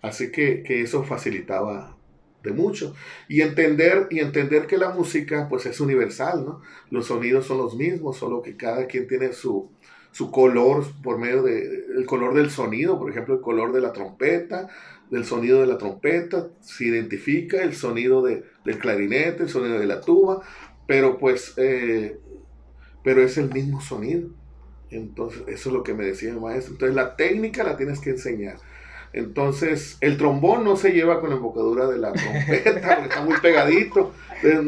Así 0.03 0.31
que, 0.31 0.63
que 0.63 0.83
eso 0.83 1.03
facilitaba 1.05 1.97
de 2.43 2.53
mucho. 2.53 2.95
Y 3.29 3.43
entender, 3.43 4.07
y 4.11 4.21
entender 4.21 4.67
que 4.67 4.79
la 4.79 4.91
música 4.91 5.47
pues 5.49 5.67
es 5.67 5.81
universal, 5.81 6.45
¿no? 6.45 6.63
Los 6.91 7.07
sonidos 7.07 7.47
son 7.47 7.59
los 7.59 7.77
mismos, 7.77 8.17
solo 8.17 8.41
que 8.43 8.57
cada 8.57 8.87
quien 8.87 9.07
tiene 9.07 9.33
su, 9.35 9.71
su 10.11 10.31
color 10.31 10.85
por 11.03 11.19
medio 11.19 11.43
de 11.43 11.85
el 11.97 12.07
color 12.07 12.33
del 12.35 12.51
sonido, 12.51 12.99
por 12.99 13.11
ejemplo, 13.11 13.35
el 13.35 13.41
color 13.43 13.73
de 13.73 13.83
la 13.83 13.93
trompeta, 13.93 14.69
del 15.11 15.25
sonido 15.25 15.61
de 15.61 15.67
la 15.67 15.79
trompeta, 15.79 16.49
se 16.61 16.85
identifica 16.85 17.63
el 17.63 17.75
sonido 17.75 18.23
de, 18.23 18.45
del 18.65 18.79
clarinete, 18.79 19.45
el 19.45 19.49
sonido 19.49 19.79
de 19.79 19.87
la 19.87 20.01
tuba, 20.01 20.43
pero 20.87 21.19
pues, 21.19 21.55
eh, 21.57 22.19
pero 23.03 23.23
es 23.23 23.37
el 23.39 23.53
mismo 23.53 23.81
sonido. 23.81 24.29
Entonces, 24.91 25.43
eso 25.47 25.69
es 25.69 25.75
lo 25.75 25.83
que 25.83 25.95
me 25.95 26.05
decía 26.05 26.33
mi 26.33 26.41
maestro. 26.41 26.75
Entonces, 26.75 26.97
la 26.97 27.17
técnica 27.17 27.65
la 27.65 27.77
tienes 27.77 28.01
que 28.01 28.11
enseñar. 28.11 28.57
Entonces, 29.13 29.99
el 30.01 30.17
trombón 30.17 30.65
no 30.65 30.77
se 30.77 30.93
lleva 30.93 31.21
con 31.21 31.31
la 31.31 31.37
embocadura 31.37 31.87
de 31.89 31.99
la 31.99 32.13
trompeta, 32.13 32.97
porque 32.97 33.09
está 33.09 33.23
muy 33.23 33.39
pegadito. 33.41 34.13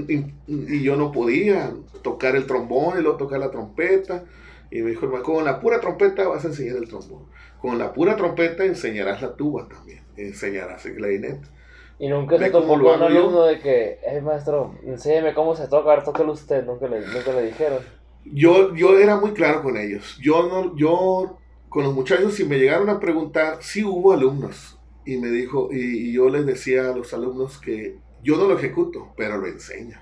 Y, 0.08 0.26
y 0.46 0.82
yo 0.82 0.96
no 0.96 1.12
podía 1.12 1.72
tocar 2.02 2.36
el 2.36 2.46
trombón 2.46 2.98
y 2.98 3.02
luego 3.02 3.16
tocar 3.16 3.40
la 3.40 3.50
trompeta. 3.50 4.24
Y 4.72 4.82
me 4.82 4.90
dijo, 4.90 5.04
"Hermano, 5.04 5.22
con 5.22 5.44
la 5.44 5.60
pura 5.60 5.80
trompeta 5.80 6.26
vas 6.26 6.44
a 6.44 6.48
enseñar 6.48 6.76
el 6.76 6.88
trombón. 6.88 7.26
Con 7.60 7.78
la 7.78 7.92
pura 7.92 8.16
trompeta 8.16 8.64
enseñarás 8.64 9.20
la 9.20 9.36
tuba 9.36 9.68
también. 9.68 10.02
Enseñarás 10.16 10.84
el 10.86 10.96
clarinete. 10.96 11.46
Y 11.98 12.08
nunca 12.08 12.38
se 12.38 12.50
cómo 12.50 12.68
con 12.68 12.80
un 12.80 13.02
alumno 13.02 13.44
de 13.44 13.60
que, 13.60 13.98
eh, 14.02 14.20
maestro, 14.22 14.74
enséñeme 14.84 15.34
cómo 15.34 15.54
se 15.54 15.68
toca, 15.68 15.90
ahora 15.90 16.02
tóquelo 16.02 16.32
usted. 16.32 16.64
Nunca 16.64 16.88
le, 16.88 17.00
nunca 17.00 17.32
le 17.32 17.42
dijeron. 17.42 17.78
Yo, 18.24 18.74
yo 18.74 18.98
era 18.98 19.20
muy 19.20 19.32
claro 19.32 19.62
con 19.62 19.76
ellos. 19.76 20.18
Yo 20.20 20.48
no, 20.48 20.74
yo 20.76 21.38
con 21.68 21.84
los 21.84 21.94
muchachos, 21.94 22.34
si 22.34 22.44
me 22.44 22.58
llegaron 22.58 22.88
a 22.88 22.98
preguntar, 22.98 23.58
sí 23.60 23.84
hubo 23.84 24.12
alumnos. 24.12 24.78
Y 25.04 25.18
me 25.18 25.28
dijo, 25.28 25.68
y, 25.70 26.08
y 26.08 26.12
yo 26.12 26.28
les 26.28 26.46
decía 26.46 26.90
a 26.90 26.96
los 26.96 27.12
alumnos 27.12 27.58
que 27.58 27.98
yo 28.22 28.36
no 28.36 28.46
lo 28.46 28.56
ejecuto, 28.56 29.12
pero 29.16 29.36
lo 29.38 29.46
enseño. 29.46 29.98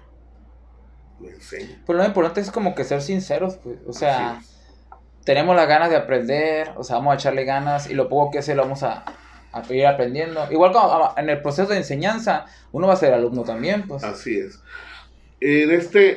Lo 1.20 1.28
enseño. 1.28 1.76
Pero 1.86 1.98
lo 1.98 2.04
importante 2.04 2.40
es 2.40 2.50
como 2.50 2.74
que 2.74 2.84
ser 2.84 3.02
sinceros, 3.02 3.56
pues. 3.56 3.78
O 3.86 3.92
sea, 3.92 4.36
Así 4.36 4.44
es. 4.44 4.59
Tenemos 5.24 5.54
las 5.56 5.68
ganas 5.68 5.90
de 5.90 5.96
aprender, 5.96 6.70
o 6.76 6.84
sea, 6.84 6.96
vamos 6.96 7.12
a 7.12 7.14
echarle 7.16 7.44
ganas 7.44 7.90
y 7.90 7.94
lo 7.94 8.08
poco 8.08 8.30
que 8.32 8.42
sé 8.42 8.54
lo 8.54 8.62
vamos 8.62 8.82
a, 8.82 9.04
a 9.52 9.62
ir 9.72 9.86
aprendiendo. 9.86 10.46
Igual 10.50 10.72
como 10.72 10.86
a- 11.04 11.14
en 11.16 11.28
el 11.30 11.40
proceso 11.42 11.68
de 11.68 11.76
enseñanza, 11.78 12.46
uno 12.72 12.86
va 12.86 12.94
a 12.94 12.96
ser 12.96 13.12
alumno 13.14 13.42
también, 13.44 13.86
pues. 13.86 14.02
Así 14.04 14.38
es. 14.38 14.58
Eh, 15.42 15.66
este, 15.70 16.16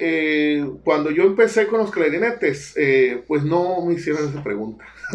eh, 0.59 0.65
cuando 0.83 1.09
yo 1.09 1.23
empecé 1.23 1.67
con 1.67 1.79
los 1.79 1.91
clarinetes, 1.91 2.73
eh, 2.75 3.23
pues 3.27 3.43
no 3.43 3.81
me 3.85 3.93
hicieron 3.93 4.29
esa 4.29 4.43
pregunta. 4.43 4.83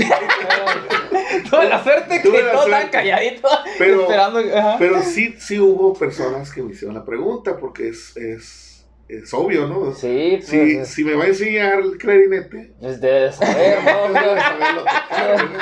Tuve 1.51 1.69
la 1.69 1.83
suerte 1.83 2.23
que 2.23 2.29
la 2.31 2.53
suerte. 2.53 2.71
están 2.77 2.89
calladitos 2.91 3.51
Pero- 3.79 4.03
esperando. 4.03 4.41
Pero 4.79 5.03
sí, 5.03 5.35
sí 5.39 5.59
hubo 5.59 5.93
personas 5.95 6.53
que 6.53 6.63
me 6.63 6.73
hicieron 6.73 6.95
la 6.95 7.05
pregunta, 7.05 7.57
porque 7.59 7.89
es, 7.89 8.17
es, 8.17 8.68
es 9.09 9.33
obvio, 9.35 9.67
¿no? 9.67 9.93
Sí, 9.95 10.35
pues, 10.39 10.47
Si, 10.49 10.57
es- 10.77 10.89
si 10.89 11.05
me 11.05 11.15
va 11.15 11.25
a 11.25 11.29
enseñar 11.29 11.81
el 11.81 11.97
clarinete, 11.99 12.75
es 12.81 13.01
de 13.01 13.33
saber, 13.33 13.79
¿no? 13.85 14.13
Debo 14.21 14.35
de 14.35 14.41
saberlo 14.41 14.81
tocar, 14.83 15.51
¿no? 15.51 15.59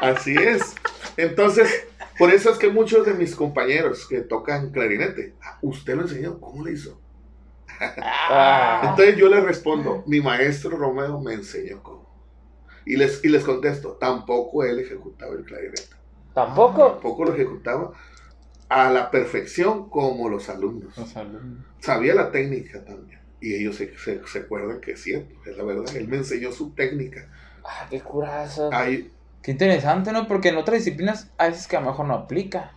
Así 0.00 0.34
es. 0.36 0.74
Entonces, 1.16 1.86
por 2.18 2.30
eso 2.32 2.50
es 2.50 2.58
que 2.58 2.68
muchos 2.68 3.06
de 3.06 3.14
mis 3.14 3.34
compañeros 3.34 4.06
que 4.08 4.20
tocan 4.20 4.70
clarinete, 4.70 5.34
"Ah, 5.42 5.58
¿usted 5.62 5.94
lo 5.96 6.02
enseñó? 6.02 6.38
¿Cómo 6.40 6.64
le 6.64 6.72
hizo? 6.72 7.00
Ah, 8.00 8.88
Entonces 8.90 9.16
yo 9.16 9.28
les 9.28 9.42
respondo, 9.42 10.04
mi 10.06 10.20
maestro 10.20 10.76
Romeo 10.76 11.20
me 11.20 11.34
enseñó 11.34 11.82
cómo. 11.82 12.04
Y 12.86 12.96
les, 12.96 13.24
y 13.24 13.28
les 13.28 13.42
contesto, 13.44 13.96
tampoco 13.98 14.62
él 14.64 14.78
ejecutaba 14.78 15.32
el 15.34 15.44
clarinete. 15.44 15.82
Tampoco. 16.34 16.92
Tampoco 16.92 17.24
lo 17.24 17.34
ejecutaba 17.34 17.92
a 18.68 18.90
la 18.90 19.10
perfección 19.10 19.88
como 19.88 20.28
los 20.28 20.48
alumnos. 20.48 20.96
Los 20.96 21.16
alumnos. 21.16 21.64
Sabía 21.80 22.14
la 22.14 22.30
técnica 22.30 22.84
también. 22.84 23.20
Y 23.40 23.54
ellos 23.54 23.76
se, 23.76 23.96
se, 23.98 24.26
se 24.26 24.38
acuerdan 24.38 24.80
que 24.80 24.92
es 24.92 25.02
cierto, 25.02 25.34
es 25.46 25.56
la 25.56 25.64
verdad. 25.64 25.94
Él 25.96 26.08
me 26.08 26.16
enseñó 26.16 26.50
su 26.50 26.70
técnica. 26.70 27.28
Ah, 27.64 27.86
qué 27.90 28.00
curazo. 28.00 28.70
Hay, 28.72 29.10
Qué 29.44 29.50
interesante, 29.50 30.10
¿no? 30.10 30.26
Porque 30.26 30.48
en 30.48 30.56
otras 30.56 30.78
disciplinas 30.78 31.30
a 31.36 31.48
veces 31.48 31.68
que 31.68 31.76
a 31.76 31.80
lo 31.80 31.88
mejor 31.88 32.06
no 32.06 32.14
aplica. 32.14 32.72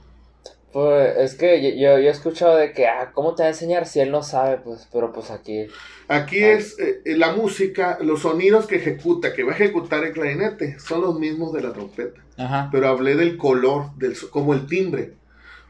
Pues 0.73 1.15
es 1.17 1.36
que 1.36 1.63
yo, 1.63 1.69
yo, 1.69 1.97
yo 1.97 2.10
he 2.10 2.10
escuchado 2.10 2.58
de 2.58 2.73
que, 2.73 2.88
ah, 2.88 3.12
¿cómo 3.13 3.34
te 3.36 3.43
va 3.43 3.47
a 3.47 3.52
enseñar 3.52 3.86
si 3.86 4.02
él 4.02 4.12
no 4.12 4.21
sabe? 4.21 4.58
Pues, 4.58 4.86
pero 4.91 5.13
pues 5.13 5.32
aquí. 5.32 5.67
Aquí 6.10 6.43
es 6.43 6.78
eh, 6.78 7.02
eh, 7.06 7.15
la 7.15 7.32
música, 7.32 7.97
los 8.02 8.23
sonidos 8.23 8.67
que 8.67 8.76
ejecuta, 8.76 9.34
que 9.34 9.43
va 9.43 9.54
a 9.54 9.56
ejecutar 9.56 10.04
el 10.04 10.12
clarinete, 10.12 10.78
son 10.78 11.02
los 11.02 11.17
mismos 11.17 11.54
de 11.54 11.62
la 11.62 11.71
trompeta. 11.71 12.21
Ajá. 12.38 12.67
Pero 12.69 12.89
hablé 12.89 13.15
del 13.15 13.38
color, 13.38 13.95
del, 13.95 14.17
como 14.30 14.54
el 14.54 14.67
timbre. 14.67 15.13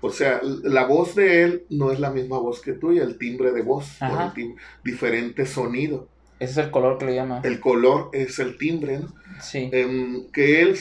O 0.01 0.09
sea, 0.11 0.41
la 0.63 0.85
voz 0.85 1.15
de 1.15 1.43
él 1.43 1.65
no 1.69 1.91
es 1.91 1.99
la 1.99 2.11
misma 2.11 2.37
voz 2.39 2.61
que 2.61 2.73
tuya, 2.73 3.03
el 3.03 3.17
timbre 3.17 3.51
de 3.51 3.61
voz, 3.63 3.97
el 4.01 4.55
diferente 4.83 5.45
sonido. 5.45 6.07
Ese 6.39 6.51
es 6.51 6.57
el 6.67 6.71
color 6.71 6.99
que 6.99 7.05
le 7.05 7.15
llama. 7.15 7.41
El 7.43 7.59
color 7.59 8.09
es 8.13 8.37
el 8.37 8.57
timbre, 8.57 8.99
¿no? 8.99 9.13
Sí. 9.41 9.69
Em, 9.73 10.29
que 10.31 10.61
él 10.61 10.77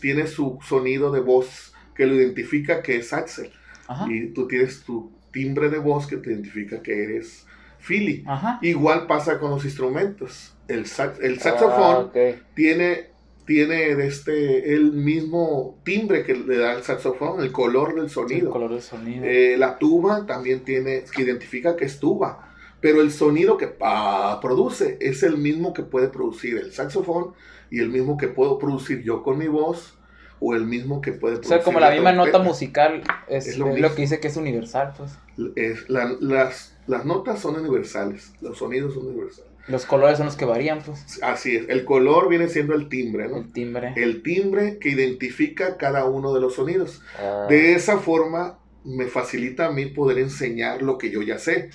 tiene 0.00 0.28
su 0.28 0.58
sonido 0.66 1.10
de 1.10 1.20
voz 1.20 1.74
que 1.96 2.06
lo 2.06 2.14
identifica 2.14 2.80
que 2.82 2.96
es 2.96 3.12
Axel. 3.12 3.50
Ajá. 3.88 4.06
Y 4.08 4.28
tú 4.28 4.46
tienes 4.46 4.82
tu 4.84 5.10
timbre 5.32 5.68
de 5.68 5.78
voz 5.78 6.06
que 6.06 6.16
te 6.16 6.30
identifica 6.30 6.80
que 6.80 7.02
eres 7.02 7.44
Philly. 7.80 8.22
Ajá. 8.26 8.60
Igual 8.62 9.06
pasa 9.08 9.38
con 9.40 9.50
los 9.50 9.64
instrumentos. 9.64 10.54
El, 10.68 10.86
sax- 10.86 11.20
el 11.22 11.34
Ah, 11.38 11.42
saxofón 11.42 11.96
ok. 12.06 12.16
tiene, 12.54 13.08
tiene 13.46 13.90
este, 14.06 14.74
el 14.74 14.92
mismo 14.92 15.78
timbre 15.84 16.22
que 16.24 16.34
le 16.34 16.56
da 16.56 16.72
el 16.74 16.82
saxofón, 16.82 17.40
el 17.42 17.52
color 17.52 17.94
del 17.94 18.04
El 18.04 18.10
sonido. 18.10 18.50
color 18.50 18.70
del 18.72 18.82
sonido. 18.82 19.24
Eh, 19.24 19.56
la 19.58 19.78
tuba 19.78 20.24
también 20.26 20.60
tiene, 20.64 21.04
que 21.14 21.22
identifica 21.22 21.76
que 21.76 21.84
es 21.84 21.98
tuba. 22.00 22.50
Pero 22.80 23.00
el 23.00 23.10
sonido 23.12 23.56
que 23.56 23.66
pa, 23.68 24.40
produce 24.40 24.98
es 25.00 25.22
el 25.22 25.38
mismo 25.38 25.72
que 25.72 25.82
puede 25.82 26.08
producir 26.08 26.58
el 26.58 26.72
saxofón 26.72 27.32
y 27.70 27.80
el 27.80 27.88
mismo 27.88 28.16
que 28.18 28.28
puedo 28.28 28.58
producir 28.58 29.02
yo 29.02 29.22
con 29.22 29.38
mi 29.38 29.48
voz 29.48 29.98
o 30.40 30.54
el 30.54 30.66
mismo 30.66 31.00
que 31.00 31.12
puede 31.12 31.36
o 31.36 31.40
producir 31.40 31.56
sea, 31.58 31.64
como 31.64 31.80
la 31.80 31.90
misma 31.90 32.12
trompeta. 32.12 32.38
nota 32.38 32.48
musical 32.50 33.02
es, 33.28 33.46
Es 33.46 33.52
es 33.54 33.58
lo 33.58 33.66
lo, 33.68 33.72
mismo. 33.74 33.94
que 33.94 34.02
dice 34.02 34.20
que 34.20 34.28
es 34.28 34.36
universal, 34.36 34.92
pues. 34.98 35.12
Es, 35.56 35.88
la- 35.88 36.14
las, 36.20 36.76
las 36.86 37.06
notas 37.06 37.40
son 37.40 37.56
universales, 37.56 38.32
los 38.42 38.58
sonidos 38.58 38.92
son 38.94 39.06
universales. 39.06 39.50
Los 39.66 39.86
colores 39.86 40.18
son 40.18 40.26
los 40.26 40.36
que 40.36 40.44
varían, 40.44 40.82
pues. 40.82 41.22
Así 41.22 41.56
es, 41.56 41.68
el 41.68 41.84
color 41.84 42.28
viene 42.28 42.48
siendo 42.48 42.74
el 42.74 42.88
timbre, 42.88 43.28
¿no? 43.28 43.38
El 43.38 43.52
timbre. 43.52 43.92
El 43.96 44.22
timbre 44.22 44.78
que 44.78 44.90
identifica 44.90 45.76
cada 45.78 46.04
uno 46.04 46.34
de 46.34 46.40
los 46.40 46.54
sonidos. 46.54 47.02
Ah, 47.18 47.46
De 47.48 47.74
esa 47.74 47.98
forma 47.98 48.58
me 48.84 49.06
facilita 49.06 49.66
a 49.66 49.72
mí 49.72 49.86
poder 49.86 50.18
enseñar 50.18 50.82
lo 50.82 50.98
que 50.98 51.10
yo 51.10 51.22
ya 51.22 51.38
sé. 51.38 51.70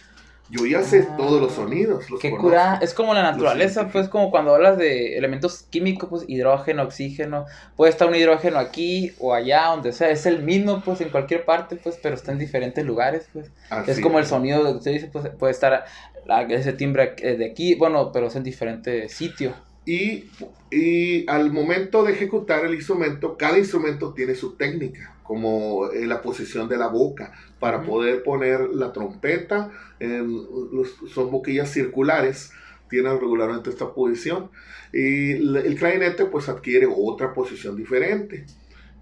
Yo 0.51 0.65
ya 0.65 0.81
sé 0.81 1.07
Ah, 1.09 1.15
todos 1.15 1.39
los 1.41 1.53
sonidos. 1.53 2.09
Los 2.09 2.19
Qué 2.19 2.29
conozco. 2.31 2.49
cura, 2.49 2.79
es 2.81 2.93
como 2.93 3.13
la 3.13 3.21
naturaleza, 3.21 3.89
pues 3.89 4.09
como 4.09 4.31
cuando 4.31 4.55
hablas 4.55 4.77
de 4.77 5.17
elementos 5.17 5.63
químicos, 5.69 6.09
pues 6.09 6.23
hidrógeno, 6.27 6.83
oxígeno, 6.83 7.45
puede 7.75 7.91
estar 7.91 8.07
un 8.07 8.15
hidrógeno 8.15 8.57
aquí 8.57 9.11
o 9.19 9.33
allá, 9.33 9.67
donde 9.67 9.93
sea, 9.93 10.09
es 10.09 10.25
el 10.25 10.41
mismo, 10.41 10.81
pues 10.83 11.01
en 11.01 11.09
cualquier 11.09 11.45
parte, 11.45 11.75
pues, 11.75 11.99
pero 12.01 12.15
está 12.15 12.31
en 12.31 12.39
diferentes 12.39 12.83
lugares, 12.83 13.29
pues. 13.31 13.51
Así 13.69 13.91
es 13.91 13.99
como 13.99 14.17
el 14.17 14.25
sonido 14.25 14.63
de 14.63 14.71
que 14.71 14.77
usted 14.77 14.91
dice, 14.93 15.07
pues 15.11 15.29
puede 15.37 15.51
estar 15.51 15.85
la- 16.25 16.41
ese 16.43 16.73
timbre 16.73 17.13
eh, 17.19 17.35
de 17.37 17.45
aquí, 17.45 17.75
bueno, 17.75 18.11
pero 18.11 18.27
es 18.27 18.35
en 18.35 18.43
diferente 18.43 19.07
sitio. 19.09 19.53
Y, 19.85 20.25
y 20.71 21.29
al 21.29 21.51
momento 21.51 22.03
de 22.03 22.13
ejecutar 22.13 22.65
el 22.65 22.75
instrumento, 22.75 23.37
cada 23.37 23.57
instrumento 23.57 24.13
tiene 24.13 24.35
su 24.35 24.55
técnica, 24.55 25.15
como 25.29 25.91
eh, 25.91 26.07
la 26.07 26.23
posición 26.23 26.67
de 26.67 26.75
la 26.77 26.87
boca, 26.87 27.31
para 27.59 27.83
poder 27.83 28.23
poner 28.23 28.61
la 28.73 28.91
trompeta, 28.91 29.69
en, 29.99 30.25
los- 30.71 30.95
son 31.13 31.29
boquillas 31.29 31.69
circulares, 31.69 32.51
tienen 32.89 33.19
regularmente 33.19 33.69
esta 33.69 33.93
posición, 33.93 34.49
y 34.91 35.33
el 35.33 35.75
clarinete 35.77 36.25
pues 36.25 36.49
adquiere 36.49 36.87
otra 36.91 37.31
posición 37.35 37.75
diferente. 37.75 38.47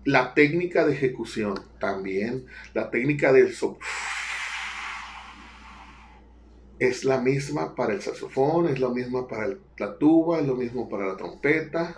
La 0.03 0.33
técnica 0.33 0.85
de 0.85 0.91
ejecución 0.95 1.53
también, 1.79 2.45
la 2.73 2.91
técnica 2.91 3.31
del 3.31 3.53
soplo. 3.53 3.87
Es 6.77 7.05
la 7.05 7.21
misma 7.21 7.73
para 7.73 7.93
el 7.93 8.01
saxofón, 8.01 8.67
es 8.67 8.79
la 8.81 8.89
misma 8.89 9.29
para 9.29 9.45
el- 9.45 9.59
la 9.77 9.97
tuba, 9.97 10.39
es 10.41 10.45
lo 10.45 10.55
mismo 10.55 10.89
para 10.89 11.07
la 11.07 11.15
trompeta. 11.15 11.95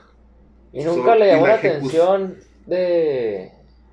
¿Y 0.72 0.84
nunca 0.84 1.14
so- 1.14 1.20
le 1.20 1.28
llamó 1.32 1.48
la 1.48 1.56
atención 1.56 2.36
de 2.68 3.52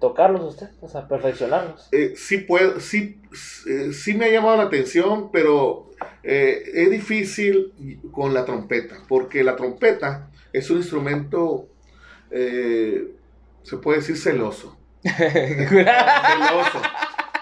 tocarlos 0.08 0.42
usted? 0.44 0.68
O 0.80 0.88
sea, 0.88 1.08
perfeccionarlos. 1.08 1.88
Eh, 1.90 2.14
sí, 2.16 2.38
puedo, 2.38 2.78
sí, 2.78 3.20
eh, 3.66 3.92
sí 3.92 4.14
me 4.14 4.26
ha 4.26 4.30
llamado 4.30 4.56
la 4.56 4.64
atención, 4.64 5.30
pero 5.32 5.90
eh, 6.22 6.62
es 6.74 6.90
difícil 6.90 7.72
con 8.12 8.32
la 8.32 8.44
trompeta, 8.44 8.96
porque 9.08 9.42
la 9.42 9.56
trompeta 9.56 10.30
es 10.52 10.70
un 10.70 10.78
instrumento, 10.78 11.68
eh, 12.30 13.08
se 13.62 13.76
puede 13.78 13.98
decir 13.98 14.16
celoso. 14.16 14.78
celoso. 15.02 16.82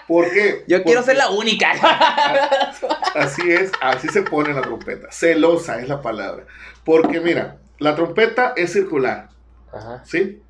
¿Por 0.07 0.31
qué? 0.31 0.63
Yo 0.67 0.83
quiero 0.83 1.03
ser 1.03 1.17
la 1.17 1.29
única. 1.29 1.71
Así 3.15 3.49
es, 3.49 3.71
así 3.79 4.09
se 4.09 4.23
pone 4.23 4.53
la 4.53 4.61
trompeta. 4.61 5.07
Celosa 5.09 5.79
es 5.79 5.87
la 5.87 6.01
palabra. 6.01 6.45
Porque 6.83 7.21
mira, 7.21 7.57
la 7.79 7.95
trompeta 7.95 8.53
es 8.57 8.73
circular. 8.73 9.29
Ajá. 9.71 10.03
¿sí? 10.05 10.41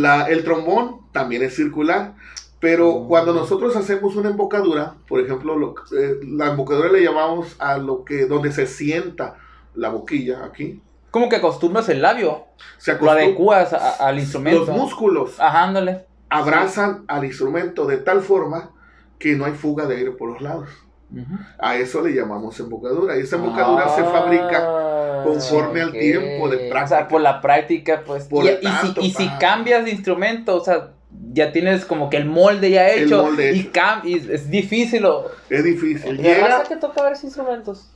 La, 0.00 0.28
el 0.28 0.44
trombón 0.44 1.00
también 1.12 1.42
es 1.42 1.54
circular, 1.56 2.14
pero 2.60 3.00
Mm. 3.00 3.08
cuando 3.08 3.32
nosotros 3.34 3.76
hacemos 3.76 4.16
una 4.16 4.30
embocadura, 4.30 4.94
por 5.08 5.20
ejemplo, 5.20 5.56
lo- 5.56 5.74
eh, 5.98 6.20
la 6.26 6.48
embocadura 6.48 6.88
le 6.90 7.02
llamamos 7.04 7.56
a 7.58 7.78
lo 7.78 8.04
que 8.04 8.26
donde 8.26 8.52
se 8.52 8.66
sienta 8.66 9.36
la 9.74 9.88
boquilla 9.90 10.44
aquí. 10.44 10.80
como 11.10 11.30
que 11.30 11.36
acostumbras 11.36 11.88
el 11.88 12.02
labio, 12.02 12.44
Se 12.76 12.92
lo 12.98 13.10
adecuas 13.10 13.72
a- 13.72 14.06
al 14.06 14.18
instrumento. 14.18 14.66
los 14.66 14.68
músculos 14.68 15.40
Ajá, 15.40 15.62
ándale. 15.64 16.04
abrazan 16.28 17.04
al 17.08 17.24
instrumento 17.24 17.86
de 17.86 17.96
tal 17.96 18.20
forma 18.20 18.70
que 19.18 19.34
no 19.34 19.46
hay 19.46 19.52
fuga 19.54 19.86
de 19.86 19.96
aire 19.96 20.10
por 20.10 20.30
los 20.32 20.42
lados. 20.42 20.68
Ujú. 21.10 21.38
A 21.58 21.76
eso 21.76 22.02
le 22.02 22.12
llamamos 22.12 22.60
embocadura. 22.60 23.16
Y 23.16 23.20
esa 23.22 23.36
embocadura 23.36 23.88
se 23.96 24.02
fabrica 24.04 24.58
Ah, 24.60 24.95
conforme 25.26 25.82
al 25.82 25.92
tiempo 25.92 26.48
de 26.48 26.56
O 26.66 26.70
práctica. 26.70 26.86
sea, 26.88 27.08
por 27.08 27.20
la 27.20 27.40
práctica, 27.40 28.02
pues. 28.06 28.24
Por 28.24 28.44
y, 28.44 28.48
si, 28.48 29.00
y 29.06 29.10
si 29.12 29.28
cambias 29.38 29.84
de 29.84 29.90
instrumento, 29.90 30.56
o 30.56 30.64
sea, 30.64 30.92
ya 31.32 31.52
tienes 31.52 31.84
como 31.84 32.10
que 32.10 32.16
el 32.18 32.26
molde 32.26 32.70
ya 32.70 32.88
El 32.88 33.04
hecho. 33.04 33.22
molde 33.24 33.52
y, 33.54 33.60
hecho. 33.60 33.70
cam- 33.72 34.00
y 34.04 34.14
es 34.32 34.50
difícil. 34.50 35.04
O... 35.06 35.26
Es 35.50 35.64
difícil. 35.64 36.16
¿La 36.16 36.22
Llega, 36.22 36.46
raza 36.48 36.68
que 36.68 36.76
toca 36.76 37.02
varios 37.02 37.24
instrumentos? 37.24 37.90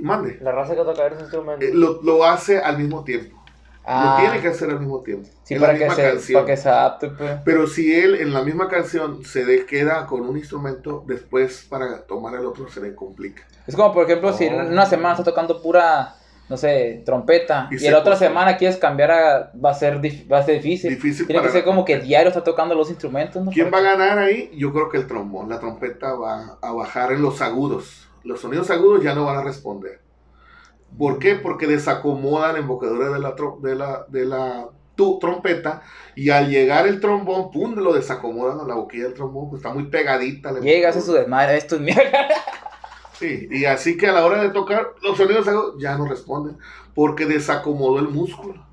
mande. 0.00 0.38
La 0.40 0.52
raza 0.52 0.74
que 0.74 0.82
toca 0.82 1.02
varios 1.02 1.20
instrumentos. 1.20 1.68
Eh, 1.68 1.72
lo, 1.72 2.02
lo 2.02 2.24
hace 2.24 2.58
al 2.58 2.78
mismo 2.78 3.04
tiempo. 3.04 3.36
Ah, 3.84 4.16
Lo 4.18 4.24
tiene 4.28 4.42
que 4.42 4.48
hacer 4.48 4.68
al 4.70 4.78
mismo 4.78 5.00
tiempo. 5.02 5.26
sí, 5.42 5.54
en 5.54 5.60
para 5.60 5.72
la 5.72 5.78
que, 5.78 5.84
misma 5.86 5.96
se, 5.96 6.10
canción. 6.10 6.42
para 6.42 6.54
que 6.54 6.60
se 6.60 6.68
adapte, 6.68 7.08
pues. 7.08 7.30
Pero 7.44 7.66
si 7.66 7.94
él 7.94 8.14
en 8.16 8.32
la 8.32 8.42
misma 8.42 8.68
canción 8.68 9.24
se 9.24 9.44
de- 9.44 9.64
queda 9.64 10.06
con 10.06 10.20
un 10.20 10.36
instrumento, 10.36 11.02
después 11.08 11.66
para 11.68 12.02
tomar 12.02 12.34
el 12.34 12.44
otro 12.46 12.68
se 12.68 12.80
le 12.80 12.94
complica. 12.94 13.42
Es 13.66 13.74
como, 13.74 13.92
por 13.94 14.04
ejemplo, 14.04 14.32
si 14.34 14.44
en 14.44 14.60
Oh. 14.60 14.66
una 14.66 14.84
semana 14.86 15.12
está 15.14 15.24
tocando 15.24 15.62
pura, 15.62 16.14
no 16.50 16.56
sé, 16.56 17.02
trompeta, 17.06 17.68
Y 17.70 17.76
y, 17.76 17.88
la 17.90 17.98
otra 18.00 18.16
semana 18.16 18.56
quieres 18.56 18.76
cambiar 18.76 19.12
a. 19.12 19.52
Va 19.64 19.70
a 19.70 19.74
ser, 19.74 20.00
va 20.30 20.38
a 20.38 20.42
ser 20.42 20.56
difícil. 20.56 20.90
Difícil 20.90 21.26
Tiene 21.28 21.40
que 21.42 21.48
ser 21.48 21.62
como 21.64 21.84
que 21.84 22.00
diario 22.00 22.28
está 22.28 22.42
tocando 22.42 22.74
los 22.74 22.90
instrumentos, 22.90 23.42
¿no? 23.44 23.52
¿Quién 23.52 23.70
va 23.72 23.78
a 23.78 23.82
ganar 23.82 24.18
ahí? 24.18 24.50
Yo 24.56 24.72
creo 24.72 24.88
que 24.88 24.96
el 24.98 25.06
trombón. 25.06 25.48
La 25.48 25.60
trompeta 25.60 26.12
va 26.14 26.58
a 26.60 26.72
bajar 26.72 27.12
en 27.12 27.22
los 27.22 27.40
agudos. 27.40 28.08
Los 28.24 28.40
sonidos 28.40 28.68
agudos 28.70 29.02
ya 29.04 29.14
no 29.14 29.24
van 29.26 29.36
a 29.38 29.42
responder. 29.44 30.00
¿Por 30.98 31.20
qué? 31.20 31.36
Porque 31.36 31.68
desacomodan 31.68 32.54
la 32.54 32.58
embocadura 32.58 33.10
de 33.10 33.20
la, 33.20 33.34
de 33.62 33.74
la, 33.76 34.04
de 34.08 34.24
la 34.26 34.68
tu- 34.96 35.20
trompeta 35.20 35.82
y 36.16 36.30
al 36.30 36.50
llegar 36.50 36.88
el 36.88 36.98
trombón, 37.00 37.52
pum, 37.52 37.76
lo 37.76 37.92
desacomodan 37.92 38.58
a 38.58 38.64
la 38.64 38.74
boquilla 38.74 39.04
del 39.04 39.14
trombón, 39.14 39.50
pues 39.50 39.60
está 39.62 39.72
muy 39.72 39.84
pegadita. 39.84 40.52
Llega, 40.58 40.88
hace 40.88 41.00
su 41.00 41.12
desmadre, 41.12 41.56
esto 41.56 41.76
es 41.76 41.80
mío. 41.80 41.94
Sí, 43.20 43.48
y 43.50 43.66
así 43.66 43.96
que 43.98 44.06
a 44.08 44.12
la 44.12 44.24
hora 44.24 44.42
de 44.42 44.50
tocar, 44.50 44.94
los 45.02 45.16
sonidos 45.18 45.46
ya 45.78 45.96
no 45.98 46.06
responden, 46.06 46.58
porque 46.94 47.26
desacomodó 47.26 47.98
el 47.98 48.08
músculo. 48.08 48.64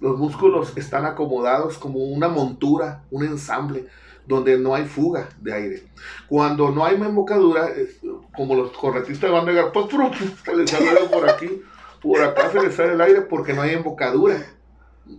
Los 0.00 0.16
músculos 0.18 0.76
están 0.76 1.06
acomodados 1.06 1.78
como 1.78 1.98
una 2.00 2.28
montura, 2.28 3.04
un 3.10 3.24
ensamble, 3.24 3.86
donde 4.26 4.58
no 4.58 4.74
hay 4.74 4.84
fuga 4.86 5.28
de 5.40 5.52
aire. 5.54 5.82
Cuando 6.28 6.70
no 6.70 6.84
hay 6.84 6.96
embocadura, 6.96 7.68
es- 7.70 8.00
como 8.36 8.54
los 8.54 8.70
corretistas 8.72 9.30
van 9.32 9.48
a 9.48 9.52
llegar, 9.52 9.72
pues, 9.72 9.86
se 10.44 10.56
les 10.56 10.70
sale 10.70 10.90
por 11.12 11.28
aquí, 11.28 11.62
por 12.00 12.22
acá 12.22 12.50
se 12.52 12.60
les 12.60 12.74
sale 12.74 12.92
el 12.92 13.00
aire 13.00 13.22
porque 13.22 13.54
no 13.54 13.62
hay 13.62 13.74
embocadura. 13.74 14.36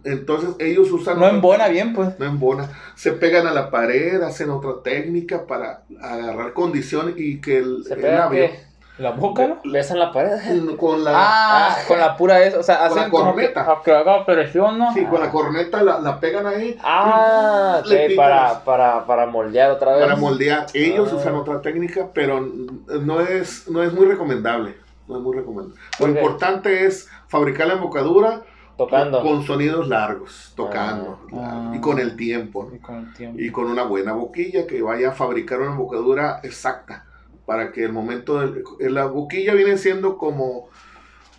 Entonces 0.03 0.51
ellos 0.59 0.91
usan... 0.91 1.19
No 1.19 1.27
embona 1.27 1.67
bien, 1.67 1.93
pues. 1.93 2.17
no 2.19 2.25
embona. 2.25 2.69
Se 2.95 3.11
pegan 3.13 3.47
a 3.47 3.53
la 3.53 3.69
pared, 3.71 4.21
hacen 4.21 4.49
otra 4.49 4.81
técnica 4.83 5.45
para 5.47 5.81
agarrar 6.01 6.53
condición 6.53 7.13
y 7.17 7.41
que 7.41 7.57
el, 7.57 7.83
¿Se 7.85 7.95
el 7.95 8.01
pega 8.01 8.19
labio 8.19 8.45
qué? 8.47 8.69
La 8.99 9.11
boca, 9.11 9.47
¿no? 9.47 9.59
¿Besan 9.63 9.97
la 9.97 10.11
pared? 10.11 10.31
con 10.77 11.03
la 11.05 11.11
Ah, 11.15 11.77
con 11.87 11.97
la 11.99 12.17
pura 12.17 12.43
eso, 12.43 12.59
o 12.59 12.63
sea, 12.63 12.79
Con 12.79 12.97
la 12.97 13.01
hacen 13.03 13.11
como 13.11 13.35
que, 13.35 13.53
corneta. 13.53 13.77
que 13.83 13.91
haga 13.93 14.25
presión, 14.25 14.77
¿no? 14.77 14.93
sí, 14.93 15.05
con 15.05 15.21
la 15.21 15.31
corneta 15.31 15.81
la, 15.81 15.99
la 16.01 16.19
pegan 16.19 16.45
ahí 16.45 16.77
Ah, 16.83 17.81
pican 17.83 18.15
para, 18.17 18.63
para, 18.65 19.05
para 19.05 19.25
moldear 19.25 19.71
otra 19.71 19.93
vez. 19.93 20.01
para 20.03 20.15
moldear. 20.17 20.65
Ellos 20.73 21.09
Ah. 21.11 21.15
usan 21.15 21.35
otra 21.35 21.61
técnica, 21.61 22.07
pero 22.13 22.41
no 22.41 23.21
es, 23.21 23.69
no 23.69 23.81
es 23.83 23.93
muy 23.93 24.05
recomendable. 24.05 24.75
No 25.07 25.15
es 25.17 25.21
muy 25.23 25.35
recomendable. 25.37 25.79
Lo 25.99 26.07
importante 26.09 26.85
es 26.85 27.07
fabricar 27.29 27.67
la 27.67 27.73
embocadura 27.75 28.41
Tocando. 28.79 29.21
con 29.21 29.43
sonidos 29.43 29.87
largos, 29.89 30.53
tocando, 30.55 31.19
Ah. 31.33 31.73
y 31.75 31.79
con 31.81 31.99
el 31.99 32.15
tiempo. 32.15 32.71
Y 32.73 32.79
con 32.79 32.95
el 32.95 33.13
tiempo. 33.13 33.39
y 33.39 33.51
con 33.51 33.65
una 33.65 33.83
buena 33.83 34.13
boquilla 34.13 34.65
que 34.65 34.81
vaya 34.81 35.09
a 35.09 35.11
fabricar 35.11 35.59
una 35.59 35.71
embocadura 35.71 36.39
exacta 36.43 37.05
para 37.45 37.71
que 37.71 37.83
el 37.83 37.91
momento 37.93 38.39
del, 38.39 38.63
la 38.79 39.05
boquilla 39.05 39.53
viene 39.53 39.77
siendo 39.77 40.17
como 40.17 40.69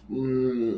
mm, 0.08 0.72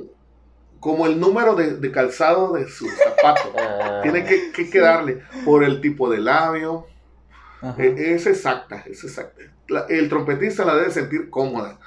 como 0.79 1.07
el 1.07 1.18
número 1.20 1.55
de, 1.57 1.77
de 1.77 1.90
calzado 1.92 2.53
de 2.55 2.68
su 2.68 2.87
zapato 2.88 3.53
Ah, 3.59 4.01
tiene 4.03 4.25
que, 4.25 4.53
que 4.53 4.70
quedarle 4.70 5.22
por 5.44 5.64
el 5.64 5.81
tipo 5.81 6.09
de 6.11 6.18
labio. 6.20 6.87
Eh, 7.79 7.94
es 8.14 8.27
exacta 8.27 8.83
es 8.87 9.05
exacta 9.05 9.40
La- 9.68 9.87
el 9.88 10.09
trompetista 10.09 10.64
la 10.64 10.75
debe 10.77 10.90
sentir 10.90 11.31
cómoda 11.31 11.79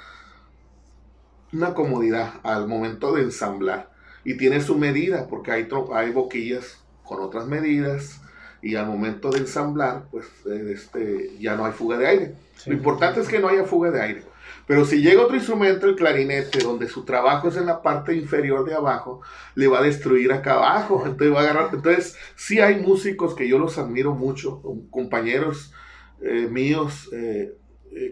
una 1.52 1.74
comodidad 1.74 2.34
al 2.42 2.66
momento 2.66 3.12
de 3.14 3.22
ensamblar 3.22 3.90
y 4.26 4.36
tiene 4.36 4.60
su 4.60 4.76
medida 4.76 5.28
porque 5.28 5.52
hay, 5.52 5.68
hay 5.94 6.10
boquillas 6.10 6.78
con 7.04 7.20
otras 7.20 7.46
medidas 7.46 8.20
y 8.60 8.74
al 8.74 8.86
momento 8.86 9.30
de 9.30 9.38
ensamblar 9.38 10.06
pues 10.10 10.26
eh, 10.50 10.72
este, 10.74 11.38
ya 11.38 11.56
no 11.56 11.64
hay 11.64 11.72
fuga 11.72 11.96
de 11.96 12.06
aire 12.06 12.34
Sí. 12.56 12.70
lo 12.70 12.76
importante 12.76 13.20
es 13.20 13.28
que 13.28 13.38
no 13.38 13.48
haya 13.48 13.64
fuga 13.64 13.90
de 13.90 14.00
aire 14.00 14.22
pero 14.66 14.84
si 14.84 15.00
llega 15.00 15.22
otro 15.22 15.36
instrumento, 15.36 15.86
el 15.86 15.94
clarinete, 15.94 16.58
donde 16.58 16.88
su 16.88 17.04
trabajo 17.04 17.48
es 17.48 17.56
en 17.56 17.66
la 17.66 17.82
parte 17.82 18.14
inferior 18.14 18.64
de 18.64 18.74
abajo, 18.74 19.20
le 19.54 19.68
va 19.68 19.78
a 19.78 19.82
destruir 19.82 20.32
acá 20.32 20.54
abajo. 20.54 21.04
Entonces 21.06 21.32
va 21.32 21.40
a 21.40 21.42
agarrar. 21.42 21.70
Entonces, 21.72 22.16
sí 22.34 22.58
hay 22.58 22.80
músicos 22.80 23.34
que 23.34 23.48
yo 23.48 23.58
los 23.58 23.78
admiro 23.78 24.14
mucho, 24.14 24.62
compañeros 24.90 25.72
eh, 26.20 26.48
míos 26.50 27.08
eh, 27.12 27.56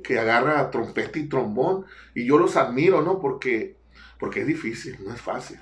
que 0.02 0.18
agarra 0.18 0.70
trompeta 0.70 1.18
y 1.18 1.28
trombón, 1.28 1.86
y 2.14 2.24
yo 2.24 2.38
los 2.38 2.56
admiro, 2.56 3.02
¿no? 3.02 3.20
Porque, 3.20 3.76
porque 4.18 4.42
es 4.42 4.46
difícil, 4.46 4.96
no 5.04 5.12
es 5.12 5.20
fácil. 5.20 5.58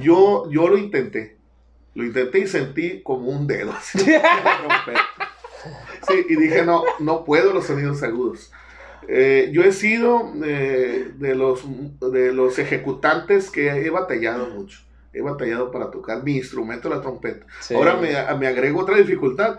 Yo, 0.00 0.50
yo 0.50 0.68
lo 0.68 0.78
intenté. 0.78 1.36
Lo 1.94 2.04
intenté 2.04 2.40
y 2.40 2.46
sentí 2.46 3.02
como 3.02 3.28
un 3.28 3.46
dedo. 3.46 3.72
así. 3.72 3.98
Sí, 6.06 6.24
y 6.28 6.36
dije, 6.36 6.64
no, 6.64 6.84
no 7.00 7.24
puedo 7.24 7.52
los 7.52 7.66
sonidos 7.66 8.02
agudos. 8.02 8.50
Eh, 9.08 9.50
yo 9.52 9.62
he 9.62 9.72
sido 9.72 10.32
eh, 10.44 11.10
de, 11.16 11.34
los, 11.34 11.64
de 12.00 12.32
los 12.32 12.58
ejecutantes 12.58 13.50
que 13.50 13.68
he 13.68 13.90
batallado 13.90 14.48
mucho. 14.48 14.80
He 15.12 15.20
batallado 15.20 15.70
para 15.70 15.90
tocar 15.90 16.22
mi 16.22 16.36
instrumento, 16.36 16.88
la 16.88 17.00
trompeta. 17.00 17.46
Sí. 17.60 17.74
Ahora 17.74 17.96
me, 17.96 18.10
me 18.38 18.46
agrego 18.46 18.80
otra 18.80 18.96
dificultad. 18.96 19.58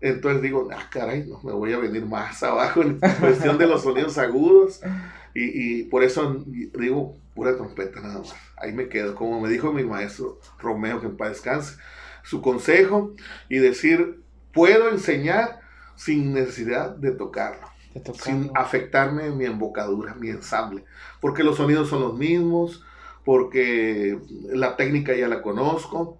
Entonces 0.00 0.40
digo, 0.40 0.68
ah, 0.72 0.88
caray, 0.90 1.26
no, 1.26 1.40
me 1.42 1.52
voy 1.52 1.72
a 1.72 1.78
venir 1.78 2.06
más 2.06 2.42
abajo 2.42 2.82
en 2.82 2.98
cuestión 3.20 3.58
de 3.58 3.66
los 3.66 3.82
sonidos 3.82 4.16
agudos. 4.16 4.80
Y, 5.34 5.80
y 5.80 5.84
por 5.84 6.02
eso 6.02 6.44
digo, 6.46 7.16
pura 7.34 7.56
trompeta 7.56 8.00
nada 8.00 8.18
más. 8.18 8.34
Ahí 8.56 8.72
me 8.72 8.88
quedo, 8.88 9.14
como 9.14 9.40
me 9.40 9.48
dijo 9.48 9.72
mi 9.72 9.84
maestro 9.84 10.38
Romeo, 10.58 11.00
que 11.00 11.06
en 11.06 11.16
paz 11.16 11.30
descanse, 11.30 11.76
su 12.22 12.42
consejo 12.42 13.14
y 13.48 13.58
decir, 13.58 14.22
puedo 14.52 14.90
enseñar 14.90 15.60
sin 15.96 16.32
necesidad 16.32 16.96
de 16.96 17.12
tocarlo, 17.12 17.68
Te 17.92 18.00
toca, 18.00 18.24
sin 18.24 18.50
afectarme 18.54 19.30
mi 19.30 19.44
embocadura, 19.46 20.14
mi 20.14 20.30
ensamble, 20.30 20.84
porque 21.20 21.44
los 21.44 21.56
sonidos 21.56 21.88
son 21.88 22.00
los 22.02 22.16
mismos, 22.16 22.84
porque 23.24 24.18
la 24.50 24.76
técnica 24.76 25.14
ya 25.14 25.28
la 25.28 25.42
conozco, 25.42 26.18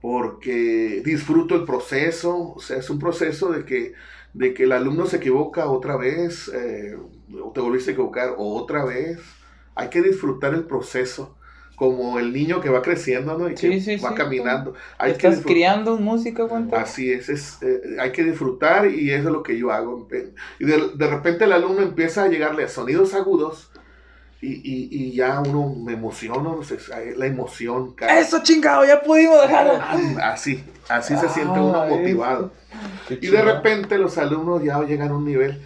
porque 0.00 1.02
disfruto 1.04 1.54
el 1.54 1.64
proceso, 1.64 2.54
o 2.54 2.60
sea, 2.60 2.78
es 2.78 2.88
un 2.90 2.98
proceso 2.98 3.52
de 3.52 3.64
que, 3.64 3.92
de 4.32 4.54
que 4.54 4.64
el 4.64 4.72
alumno 4.72 5.06
se 5.06 5.16
equivoca 5.18 5.68
otra 5.68 5.96
vez, 5.96 6.48
eh, 6.48 6.96
te 7.54 7.60
volviste 7.60 7.90
a 7.90 7.94
equivocar 7.94 8.34
otra 8.38 8.84
vez, 8.84 9.18
hay 9.74 9.88
que 9.88 10.02
disfrutar 10.02 10.54
el 10.54 10.64
proceso, 10.64 11.36
como 11.76 12.18
el 12.18 12.32
niño 12.32 12.60
que 12.60 12.68
va 12.68 12.82
creciendo, 12.82 13.38
¿no? 13.38 13.48
Y 13.48 13.54
que 13.54 13.72
Sí, 13.72 13.80
sí, 13.80 13.96
va 13.96 14.10
sí, 14.10 14.14
caminando. 14.14 14.74
Hay 14.98 15.12
que 15.16 15.28
Estás 15.28 15.30
disfrutar. 15.36 15.52
criando 15.54 15.94
un 15.94 16.04
músico, 16.04 16.48
cuánto? 16.48 16.76
Así 16.76 17.10
es, 17.10 17.28
es 17.30 17.62
eh, 17.62 17.96
hay 17.98 18.12
que 18.12 18.22
disfrutar 18.24 18.86
y 18.90 19.10
eso 19.10 19.28
es 19.28 19.32
lo 19.32 19.42
que 19.42 19.56
yo 19.58 19.70
hago. 19.72 20.06
Y 20.58 20.64
de, 20.64 20.90
de 20.94 21.06
repente 21.06 21.44
el 21.44 21.52
alumno 21.52 21.80
empieza 21.82 22.24
a 22.24 22.28
llegarle 22.28 22.64
a 22.64 22.68
sonidos 22.68 23.14
agudos 23.14 23.70
y, 24.42 24.54
y, 24.54 24.88
y 24.90 25.12
ya 25.12 25.40
uno 25.40 25.74
me 25.74 25.92
emociona, 25.94 26.42
no 26.42 26.62
sé, 26.62 26.78
la 27.16 27.26
emoción 27.26 27.94
cae. 27.94 28.20
Eso 28.20 28.42
chingado, 28.42 28.84
ya 28.84 29.00
pudimos 29.02 29.40
dejarlo. 29.40 29.74
Así, 30.22 30.62
así 30.88 31.16
se 31.16 31.28
siente 31.30 31.58
uno 31.60 31.82
Ah, 31.82 31.86
motivado. 31.86 32.50
Y 33.08 33.26
de 33.28 33.42
repente 33.42 33.98
los 33.98 34.18
alumnos 34.18 34.62
ya 34.62 34.80
llegan 34.82 35.08
a 35.10 35.14
un 35.14 35.24
nivel. 35.24 35.60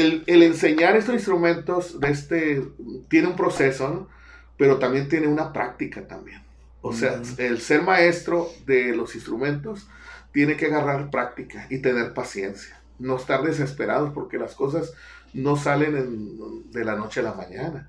El, 0.00 0.24
el 0.26 0.42
enseñar 0.42 0.96
estos 0.96 1.14
instrumentos 1.14 2.00
de 2.00 2.10
este, 2.10 2.62
tiene 3.08 3.28
un 3.28 3.36
proceso, 3.36 3.88
¿no? 3.88 4.08
pero 4.56 4.78
también 4.78 5.08
tiene 5.08 5.26
una 5.28 5.52
práctica 5.52 6.06
también. 6.06 6.42
O 6.80 6.92
sea, 6.92 7.18
Mm. 7.18 7.22
el 7.38 7.60
ser 7.60 7.82
maestro 7.82 8.48
de 8.66 8.94
los 8.96 9.14
instrumentos 9.14 9.86
tiene 10.32 10.56
que 10.56 10.66
agarrar 10.66 11.10
práctica 11.10 11.66
y 11.70 11.78
tener 11.78 12.14
paciencia. 12.14 12.80
No 12.98 13.16
estar 13.16 13.42
desesperados 13.42 14.12
porque 14.14 14.38
las 14.38 14.54
cosas 14.54 14.92
no 15.34 15.56
salen 15.56 15.96
en- 15.96 16.70
de 16.72 16.84
la 16.84 16.96
noche 16.96 17.20
a 17.20 17.24
la 17.24 17.34
mañana. 17.34 17.88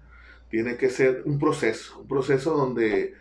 Tiene 0.49 0.76
que 0.78 0.89
ser 0.89 1.24
un 1.26 1.39
proceso, 1.39 1.99
un 2.01 2.08
proceso 2.08 2.51
donde... 2.56 3.16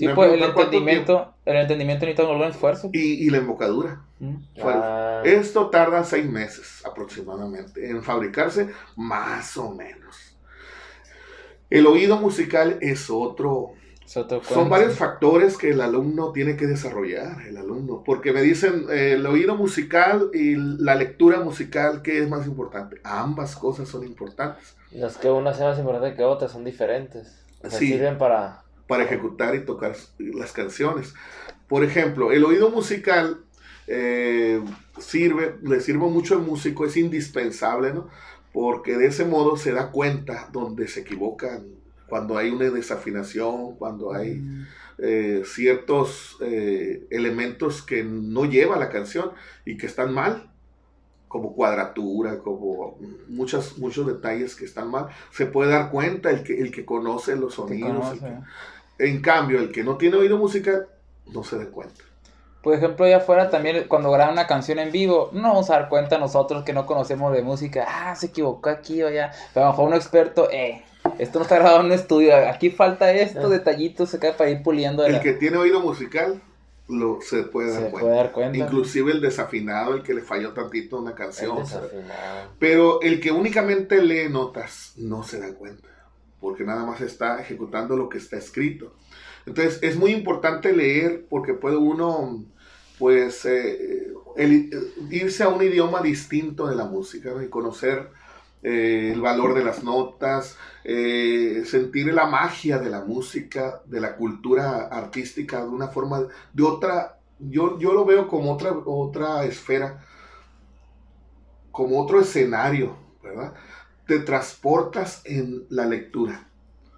Sí, 0.00 0.06
me 0.06 0.14
pues 0.14 0.32
el 0.32 0.42
entendimiento, 0.42 1.34
el 1.44 1.56
entendimiento 1.56 2.06
necesita 2.06 2.30
un 2.30 2.38
gran 2.38 2.50
esfuerzo. 2.50 2.90
Y, 2.92 3.26
y 3.26 3.30
la 3.30 3.38
embocadura. 3.38 4.02
Mm. 4.18 4.34
Ah, 4.62 5.22
Esto 5.24 5.70
tarda 5.70 6.04
seis 6.04 6.26
meses 6.26 6.84
aproximadamente 6.84 7.88
en 7.88 8.02
fabricarse, 8.02 8.70
más 8.96 9.56
o 9.56 9.70
menos. 9.74 10.36
El 11.68 11.86
oído 11.86 12.16
musical 12.16 12.78
es 12.80 13.10
otro. 13.10 13.72
Es 14.04 14.16
otro 14.16 14.42
Son 14.42 14.68
varios 14.68 14.96
factores 14.96 15.56
que 15.56 15.70
el 15.70 15.80
alumno 15.80 16.32
tiene 16.32 16.56
que 16.56 16.66
desarrollar, 16.66 17.42
el 17.46 17.56
alumno, 17.56 18.02
porque 18.04 18.32
me 18.32 18.42
dicen 18.42 18.86
eh, 18.90 19.12
el 19.12 19.26
oído 19.26 19.54
musical 19.54 20.30
y 20.34 20.56
la 20.56 20.96
lectura 20.96 21.40
musical, 21.40 22.02
¿qué 22.02 22.18
es 22.18 22.28
más 22.28 22.46
importante? 22.46 23.00
Ambas 23.04 23.54
cosas 23.54 23.88
son 23.88 24.04
importantes 24.04 24.74
no 24.92 25.06
es 25.06 25.16
que 25.16 25.30
una 25.30 25.54
sea 25.54 25.68
más 25.68 25.78
importante 25.78 26.16
que 26.16 26.24
otra, 26.24 26.48
son 26.48 26.64
diferentes. 26.64 27.44
O 27.62 27.70
sea, 27.70 27.78
Sí. 27.78 27.88
sirven 27.88 28.18
para... 28.18 28.64
para 28.90 29.04
ejecutar 29.04 29.54
y 29.54 29.60
tocar 29.64 29.94
las 30.18 30.50
canciones. 30.52 31.14
Por 31.68 31.84
ejemplo, 31.84 32.32
el 32.32 32.44
oído 32.44 32.70
musical 32.70 33.38
eh, 33.86 34.60
sirve, 34.98 35.54
le 35.62 35.80
sirve 35.80 36.08
mucho 36.08 36.34
al 36.34 36.42
músico, 36.42 36.84
es 36.84 36.96
indispensable, 36.96 37.92
¿no? 37.94 38.08
Porque 38.52 38.96
de 38.98 39.06
ese 39.06 39.24
modo 39.24 39.56
se 39.56 39.70
da 39.72 39.92
cuenta 39.92 40.48
donde 40.52 40.88
se 40.88 41.00
equivocan, 41.00 41.66
cuando 42.08 42.36
hay 42.36 42.50
una 42.50 42.68
desafinación, 42.70 43.76
cuando 43.76 44.12
hay 44.12 44.34
Mm. 44.34 44.66
eh, 44.98 45.42
ciertos 45.46 46.36
eh, 46.40 47.06
elementos 47.10 47.82
que 47.82 48.02
no 48.02 48.44
lleva 48.44 48.76
la 48.76 48.88
canción 48.90 49.30
y 49.64 49.76
que 49.76 49.86
están 49.86 50.12
mal, 50.12 50.50
como 51.28 51.54
cuadratura, 51.54 52.40
como 52.40 52.98
muchas, 53.28 53.78
muchos 53.78 54.04
detalles 54.08 54.56
que 54.56 54.64
están 54.64 54.90
mal, 54.90 55.06
se 55.32 55.46
puede 55.46 55.70
dar 55.70 55.90
cuenta 55.92 56.30
el 56.32 56.42
que, 56.42 56.60
el 56.60 56.72
que 56.72 56.84
conoce 56.84 57.36
los 57.36 57.54
sonidos. 57.54 57.90
el 58.14 58.18
conoce. 58.18 58.18
que- 58.18 58.79
en 59.00 59.20
cambio, 59.22 59.58
el 59.58 59.72
que 59.72 59.82
no 59.84 59.96
tiene 59.96 60.16
oído 60.16 60.38
musical 60.38 60.86
no 61.26 61.42
se 61.44 61.58
da 61.58 61.66
cuenta. 61.66 62.02
Por 62.62 62.74
ejemplo, 62.74 63.06
allá 63.06 63.18
afuera 63.18 63.48
también 63.48 63.86
cuando 63.88 64.10
graban 64.10 64.34
una 64.34 64.46
canción 64.46 64.78
en 64.78 64.92
vivo, 64.92 65.30
no 65.32 65.40
nos 65.40 65.50
vamos 65.52 65.70
a 65.70 65.74
dar 65.80 65.88
cuenta 65.88 66.18
nosotros 66.18 66.62
que 66.62 66.74
no 66.74 66.84
conocemos 66.84 67.32
de 67.32 67.42
música, 67.42 67.86
ah, 67.88 68.14
se 68.14 68.26
equivocó 68.26 68.68
aquí 68.68 69.02
o 69.02 69.08
allá. 69.08 69.32
Pero 69.54 69.64
a 69.64 69.68
lo 69.68 69.72
mejor 69.72 69.88
un 69.88 69.94
experto, 69.94 70.50
eh, 70.50 70.82
esto 71.18 71.38
no 71.38 71.44
está 71.44 71.54
grabado 71.56 71.80
en 71.80 71.86
un 71.86 71.92
estudio, 71.92 72.36
aquí 72.48 72.68
falta 72.68 73.10
esto, 73.12 73.46
Ah. 73.46 73.48
detallitos 73.48 74.12
acá 74.12 74.34
para 74.36 74.50
ir 74.50 74.62
puliendo. 74.62 75.06
El 75.06 75.12
la- 75.14 75.20
que 75.22 75.32
tiene 75.32 75.56
oído 75.56 75.80
musical 75.80 76.42
lo, 76.86 77.20
se 77.22 77.44
puede 77.44 77.68
dar 77.72 77.76
se 77.84 77.90
cuenta. 77.90 78.00
puede 78.00 78.16
dar 78.16 78.32
cuenta. 78.32 78.58
Inclusive 78.58 79.12
el 79.12 79.20
desafinado, 79.22 79.94
el 79.94 80.02
que 80.02 80.12
le 80.12 80.20
falló 80.20 80.52
tantito 80.52 80.96
a 80.96 81.00
una 81.00 81.10
El 81.12 81.16
canción. 81.16 81.56
desafinado. 81.56 82.50
Pero 82.58 83.00
el 83.00 83.20
que 83.22 83.32
únicamente 83.32 84.02
lee 84.02 84.28
notas 84.28 84.92
no 84.96 85.22
se 85.22 85.38
da 85.40 85.54
cuenta, 85.54 85.88
porque 86.40 86.64
nada 86.64 86.84
más 86.84 87.00
está 87.00 87.40
ejecutando 87.40 87.96
lo 87.96 88.08
que 88.08 88.18
está 88.18 88.36
escrito. 88.38 88.94
Entonces 89.46 89.78
es 89.82 89.96
muy 89.96 90.12
importante 90.12 90.72
leer 90.72 91.26
porque 91.28 91.54
puede 91.54 91.76
uno, 91.76 92.44
pues, 92.98 93.44
eh, 93.46 94.12
el- 94.36 94.70
irse 95.10 95.42
a 95.42 95.48
un 95.48 95.62
idioma 95.62 96.02
distinto 96.02 96.66
de 96.66 96.76
la 96.76 96.84
música 96.84 97.30
y 97.44 97.48
conocer 97.48 98.10
eh, 98.62 99.12
el 99.14 99.20
valor 99.22 99.54
de 99.54 99.64
las 99.64 99.82
notas, 99.82 100.56
eh, 100.84 101.62
sentir 101.64 102.12
la 102.12 102.26
magia 102.26 102.78
de 102.78 102.90
la 102.90 103.00
música, 103.04 103.80
de 103.86 104.00
la 104.00 104.16
cultura 104.16 104.86
artística 104.88 105.62
de 105.62 105.68
una 105.70 105.88
forma, 105.88 106.26
de 106.52 106.62
otra, 106.62 107.18
yo, 107.38 107.78
yo 107.78 107.94
lo 107.94 108.04
veo 108.04 108.28
como 108.28 108.52
otra, 108.52 108.72
otra 108.84 109.44
esfera 109.44 110.04
como 111.70 112.00
otro 112.00 112.20
escenario, 112.20 112.96
¿verdad? 113.22 113.54
Te 114.10 114.18
transportas 114.18 115.22
en 115.24 115.66
la 115.68 115.86
lectura. 115.86 116.48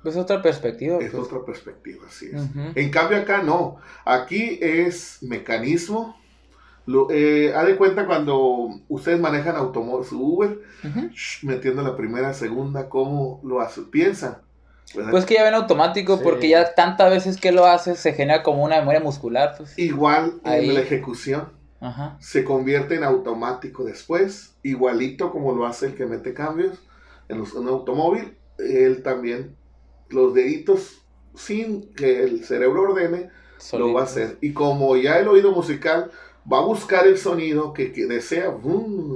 Es 0.03 0.17
otra 0.17 0.41
perspectiva. 0.41 0.97
Es 0.99 1.11
pues. 1.11 1.23
otra 1.23 1.45
perspectiva, 1.45 2.07
así 2.09 2.31
es. 2.33 2.41
En 2.75 2.91
cambio 2.91 3.19
acá 3.19 3.43
no. 3.43 3.77
Aquí 4.07 4.59
es 4.63 5.19
mecanismo. 5.21 6.17
Lo, 6.87 7.09
eh, 7.11 7.53
haz 7.55 7.67
de 7.67 7.77
cuenta 7.77 8.07
cuando 8.07 8.71
ustedes 8.89 9.21
manejan 9.21 9.57
automóvil, 9.57 10.09
su 10.09 10.23
Uber, 10.23 10.59
shh, 11.13 11.45
metiendo 11.45 11.83
la 11.83 11.99
primera, 11.99 12.33
segunda, 12.33 12.89
¿cómo 12.89 13.43
lo 13.45 13.61
hacen? 13.61 13.91
Piensan. 13.91 14.39
¿verdad? 14.95 15.11
Pues 15.11 15.27
que 15.27 15.35
ya 15.35 15.45
ven 15.45 15.53
automático, 15.53 16.17
Sí. 16.17 16.23
porque 16.25 16.49
ya 16.49 16.75
tantas 16.75 17.11
veces 17.11 17.37
que 17.37 17.53
lo 17.53 17.67
haces 17.67 17.99
se 17.99 18.15
genera 18.15 18.43
como 18.43 18.65
una 18.65 18.79
memoria 18.79 19.01
muscular. 19.01 19.57
Pues. 19.59 19.79
Igual 19.79 20.41
Ahí. 20.45 20.67
en 20.71 20.75
la 20.77 20.81
ejecución. 20.81 21.61
Ajá. 21.79 22.17
se 22.21 22.43
convierte 22.45 22.95
en 22.95 23.03
automático 23.03 23.83
después, 23.85 24.55
igualito 24.63 25.33
como 25.33 25.53
lo 25.53 25.67
hace 25.67 25.87
el 25.87 25.95
que 25.97 26.07
mete 26.07 26.33
cambios 26.33 26.79
en 27.33 27.39
los- 27.39 27.55
en 27.55 27.63
un 27.63 27.69
automóvil, 27.69 28.37
él 28.59 29.03
también, 29.03 29.57
los 30.11 30.35
deditos, 30.35 31.03
sin 31.35 31.93
que 31.95 32.23
el 32.23 32.45
cerebro 32.45 32.83
ordene, 32.83 33.31
lo 33.79 33.93
va 33.95 34.01
a 34.03 34.05
hacer. 34.05 34.37
Y 34.41 34.53
como 34.53 34.97
ya 34.97 35.19
el 35.19 35.29
oído 35.29 35.53
musical 35.53 36.11
va 36.53 36.59
a 36.59 36.65
buscar 36.65 37.07
el 37.07 37.17
sonido 37.17 37.73
que, 37.73 37.93
que 37.93 38.07
desea, 38.07 38.53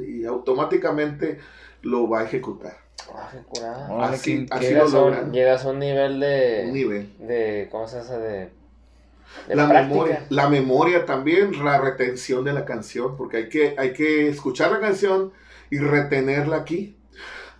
y 0.06 0.24
automáticamente 0.24 1.38
lo 1.82 2.08
va 2.08 2.20
a 2.20 2.24
ejecutar. 2.24 2.76
Ah, 3.14 4.10
así- 4.10 4.46
Llegas, 4.60 4.92
lo 4.92 4.98
a 4.98 5.02
logran. 5.02 5.24
un, 5.26 5.32
llegas 5.32 5.64
a 5.64 5.70
un 5.70 5.78
nivel 5.78 6.18
de... 6.20 6.64
Un 6.66 6.72
nivel. 6.72 7.08
de 7.18 7.68
¿Cómo 7.70 7.86
se 7.86 7.98
hace? 7.98 8.18
De... 8.18 8.50
de 9.48 9.54
La 9.54 9.68
práctica. 9.68 9.88
memoria, 9.94 10.26
la 10.30 10.48
memoria 10.48 11.06
también, 11.06 11.64
la 11.64 11.78
retención 11.78 12.44
de 12.44 12.52
la 12.52 12.64
canción, 12.64 13.16
porque 13.16 13.36
hay 13.36 13.48
que, 13.48 13.74
hay 13.78 13.92
que 13.92 14.28
escuchar 14.28 14.72
la 14.72 14.80
canción 14.80 15.32
y 15.70 15.78
retenerla 15.78 16.56
aquí. 16.56 16.95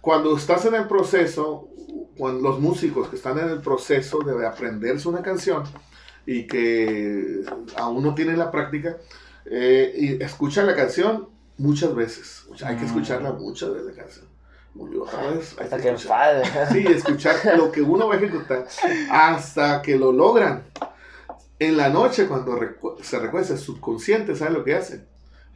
Cuando 0.07 0.36
estás 0.36 0.64
en 0.66 0.76
el 0.76 0.86
proceso, 0.86 1.68
cuando 2.16 2.40
los 2.48 2.61
músicos 2.61 3.09
que 3.09 3.16
están 3.16 3.40
en 3.40 3.48
el 3.48 3.61
proceso 3.61 4.20
de 4.20 4.46
aprenderse 4.46 5.09
una 5.09 5.20
canción 5.20 5.64
y 6.24 6.46
que 6.46 7.40
aún 7.76 8.04
no 8.04 8.14
tienen 8.14 8.38
la 8.38 8.52
práctica, 8.52 8.98
eh, 9.46 9.92
y 9.96 10.22
escuchan 10.22 10.64
la 10.68 10.76
canción 10.76 11.28
muchas 11.59 11.92
veces. 11.96 12.44
O 12.48 12.57
sea, 12.57 12.68
hay 12.68 12.76
que 12.76 12.84
Mm. 12.84 12.86
escucharla 12.86 13.32
muchas 13.32 13.70
veces 13.74 13.96
la 13.96 14.02
canción. 14.04 14.26
Vez, 14.76 15.57
hay 15.59 15.64
Hasta 15.64 15.76
que 15.78 15.82
que 15.82 15.88
enfade. 15.88 16.42
Sí, 16.72 16.86
escuchar 16.86 17.34
lo 17.57 17.72
que 17.72 17.82
uno 17.82 18.07
va 18.07 18.14
a 18.14 18.18
ejecutar 18.18 18.64
hasta 19.11 19.82
que 19.82 19.98
lo 19.98 20.12
logran. 20.12 20.62
En 21.59 21.76
la 21.76 21.88
noche, 21.88 22.28
cuando 22.28 22.57
recu- 22.57 23.02
se 23.02 23.18
recuesta 23.18 23.54
el 23.54 23.59
subconsciente, 23.59 24.36
¿sabe 24.36 24.52
lo 24.52 24.62
que 24.62 24.76
hace? 24.76 25.04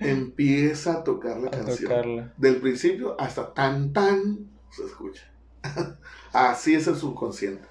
Empieza 0.01 0.95
a 0.95 1.05
tocar 1.05 1.39
la 1.39 1.49
A 1.49 1.51
canción. 1.51 1.89
tocarla. 1.91 2.33
Del 2.37 2.57
principio 2.57 3.21
hasta 3.21 3.53
tan, 3.53 3.93
tan, 3.93 4.51
se 4.71 4.85
escucha. 4.85 5.31
Así 6.33 6.75
es 6.75 6.87
el 6.87 6.97
subconsciente. 6.97 7.63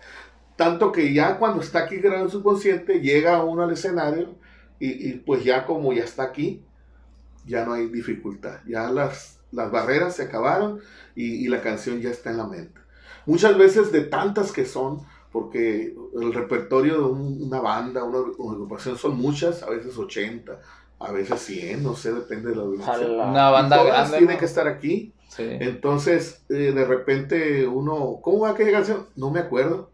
Tanto 0.55 0.91
que 0.91 1.13
ya 1.13 1.37
cuando 1.37 1.61
está 1.61 1.79
aquí 1.79 1.97
grabado 1.97 2.25
el 2.25 2.31
subconsciente, 2.31 2.99
llega 3.01 3.43
uno 3.43 3.63
al 3.63 3.71
escenario 3.71 4.35
y, 4.79 5.09
y 5.09 5.13
pues 5.15 5.43
ya 5.43 5.65
como 5.65 5.93
ya 5.93 6.03
está 6.03 6.23
aquí, 6.23 6.63
ya 7.45 7.65
no 7.65 7.73
hay 7.73 7.87
dificultad. 7.87 8.59
Ya 8.67 8.91
las, 8.91 9.39
las 9.51 9.71
barreras 9.71 10.15
se 10.17 10.23
acabaron 10.23 10.81
y, 11.15 11.45
y 11.45 11.47
la 11.47 11.61
canción 11.61 12.01
ya 12.01 12.09
está 12.09 12.29
en 12.31 12.37
la 12.37 12.47
mente. 12.47 12.79
Muchas 13.25 13.57
veces 13.57 13.91
de 13.91 14.01
tantas 14.01 14.51
que 14.51 14.65
son, 14.65 15.01
porque 15.31 15.95
el 16.19 16.33
repertorio 16.33 16.97
de 16.97 17.03
un- 17.05 17.43
una 17.43 17.61
banda, 17.61 18.03
una, 18.03 18.19
una 18.37 18.53
agrupación 18.53 18.97
son 18.97 19.17
muchas, 19.17 19.63
a 19.63 19.69
veces 19.69 19.97
80, 19.97 20.59
a 20.99 21.11
veces 21.11 21.39
100, 21.41 21.83
no 21.83 21.95
sé, 21.95 22.13
depende 22.13 22.49
de 22.49 22.55
la. 22.55 22.83
Jala. 22.83 23.25
Una 23.27 23.49
banda 23.49 23.77
Todas 23.77 23.93
grande. 23.93 24.17
tienen 24.17 24.35
¿no? 24.35 24.39
que 24.39 24.45
estar 24.45 24.67
aquí. 24.67 25.13
Sí. 25.29 25.43
Entonces, 25.47 26.41
eh, 26.49 26.71
de 26.73 26.85
repente 26.85 27.67
uno, 27.67 28.19
¿cómo 28.21 28.39
va 28.39 28.49
aquella 28.51 28.71
canción? 28.71 29.07
No 29.15 29.29
me 29.31 29.39
acuerdo. 29.39 29.91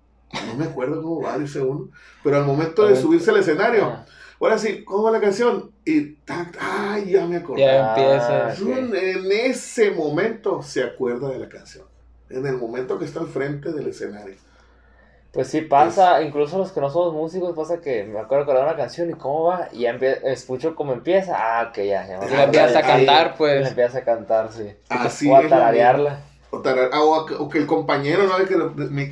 No 0.47 0.56
me 0.56 0.66
acuerdo 0.66 1.01
cómo 1.01 1.22
va, 1.22 1.38
dice 1.38 1.62
uno. 1.62 1.89
Pero 2.24 2.38
al 2.38 2.45
momento 2.45 2.86
de 2.88 2.95
subirse 2.95 3.30
al 3.32 3.38
escenario, 3.38 3.86
Ah, 3.86 4.06
ahora 4.39 4.58
sí, 4.58 4.84
¿cómo 4.84 5.03
va 5.03 5.12
la 5.12 5.22
canción? 5.22 5.72
Y, 5.86 6.16
tac, 6.26 6.58
ay, 6.60 7.12
ya 7.12 7.26
me 7.26 7.38
acordé. 7.38 7.62
Ya 7.62 7.89
empieza. 7.89 8.47
Ah, 8.49 8.56
Mm, 8.60 8.95
En 8.95 9.32
ese 9.32 9.91
momento 9.91 10.62
se 10.64 10.84
acuerda 10.84 11.30
de 11.30 11.39
la 11.39 11.47
canción. 11.49 11.86
En 12.30 12.45
el 12.47 12.58
momento 12.58 12.97
que 12.97 13.06
está 13.06 13.20
al 13.20 13.28
frente 13.28 13.72
del 13.72 13.88
escenario. 13.88 14.36
Pues 15.36 15.49
sí 15.49 15.59
pasa, 15.61 16.21
incluso 16.21 16.57
los 16.57 16.71
que 16.71 16.79
no 16.79 16.89
somos 16.89 17.13
músicos, 17.13 17.53
pasa 17.53 17.81
que 17.81 18.05
me 18.05 18.19
acuerdo 18.21 18.45
de 18.53 18.61
una 18.63 18.77
canción 18.77 19.09
y 19.09 19.13
cómo 19.15 19.43
va, 19.43 19.67
y 19.73 19.79
ya 19.81 19.89
escucho 20.23 20.75
cómo 20.75 20.93
empieza, 20.93 21.36
ah, 21.38 21.71
que 21.73 21.88
ya, 21.88 22.07
ya 22.07 22.17
me 22.19 22.25
Y 22.27 22.29
la 22.38 22.43
empiezas 22.45 22.75
a 22.75 22.79
Ahí- 22.79 23.05
cantar, 23.05 23.25
Y 23.25 23.29
la 23.31 23.36
pues. 23.36 23.67
empiezas 23.67 23.95
a 23.95 24.03
cantar, 24.05 24.49
sí. 24.53 24.73
Así 24.88 25.29
o 25.29 25.36
a 25.36 25.41
tararearla. 25.47 26.19
O, 26.56 26.62
tarar- 26.62 26.89
ah, 26.93 27.01
o 27.03 27.26
que- 27.26 27.34
o 27.36 27.49
que 27.49 27.58
el 27.58 27.66
compañero, 27.68 28.24
¿no? 28.28 28.45
Que, 28.45 28.56
lo- 28.56 28.70
mi, 28.72 29.03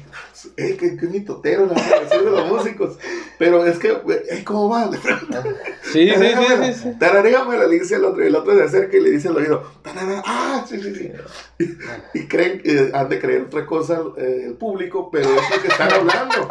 eh, 0.58 0.78
que, 0.78 0.96
que 0.98 1.06
mitotero 1.08 1.66
la 1.66 1.74
de 2.18 2.24
los 2.32 2.48
músicos. 2.48 2.98
Pero 3.38 3.66
es 3.66 3.78
que, 3.80 3.90
eh, 4.30 4.44
¿cómo 4.46 4.70
va? 4.70 4.86
Le 4.86 4.98
pregunta, 4.98 5.44
Sí, 5.92 6.10
sí, 6.10 6.16
sí, 6.16 6.46
sí, 6.64 6.74
sí. 6.84 6.90
Tararéamela, 7.00 7.66
le 7.68 7.80
dice 7.80 7.96
el 7.96 8.06
otro, 8.06 8.24
y 8.24 8.28
el 8.28 8.36
otro 8.36 8.56
se 8.58 8.64
acerca 8.64 8.96
y 8.98 9.02
le 9.02 9.12
dice 9.12 9.28
al 9.28 9.38
oído, 9.38 9.62
tarara, 9.82 10.24
ah, 10.26 10.66
sí, 10.68 10.80
sí, 10.82 10.96
sí. 10.96 11.12
Y, 11.60 12.20
y 12.20 12.28
creen, 12.28 12.62
eh, 12.64 12.92
han 12.94 13.10
de 13.10 13.20
creer 13.20 13.42
otra 13.44 13.66
cosa 13.66 14.02
eh, 14.18 14.44
el 14.48 14.54
público, 14.54 15.10
pero 15.12 15.28
es 15.30 15.50
lo 15.56 15.62
que 15.62 15.68
están 15.68 15.92
hablando. 15.92 16.48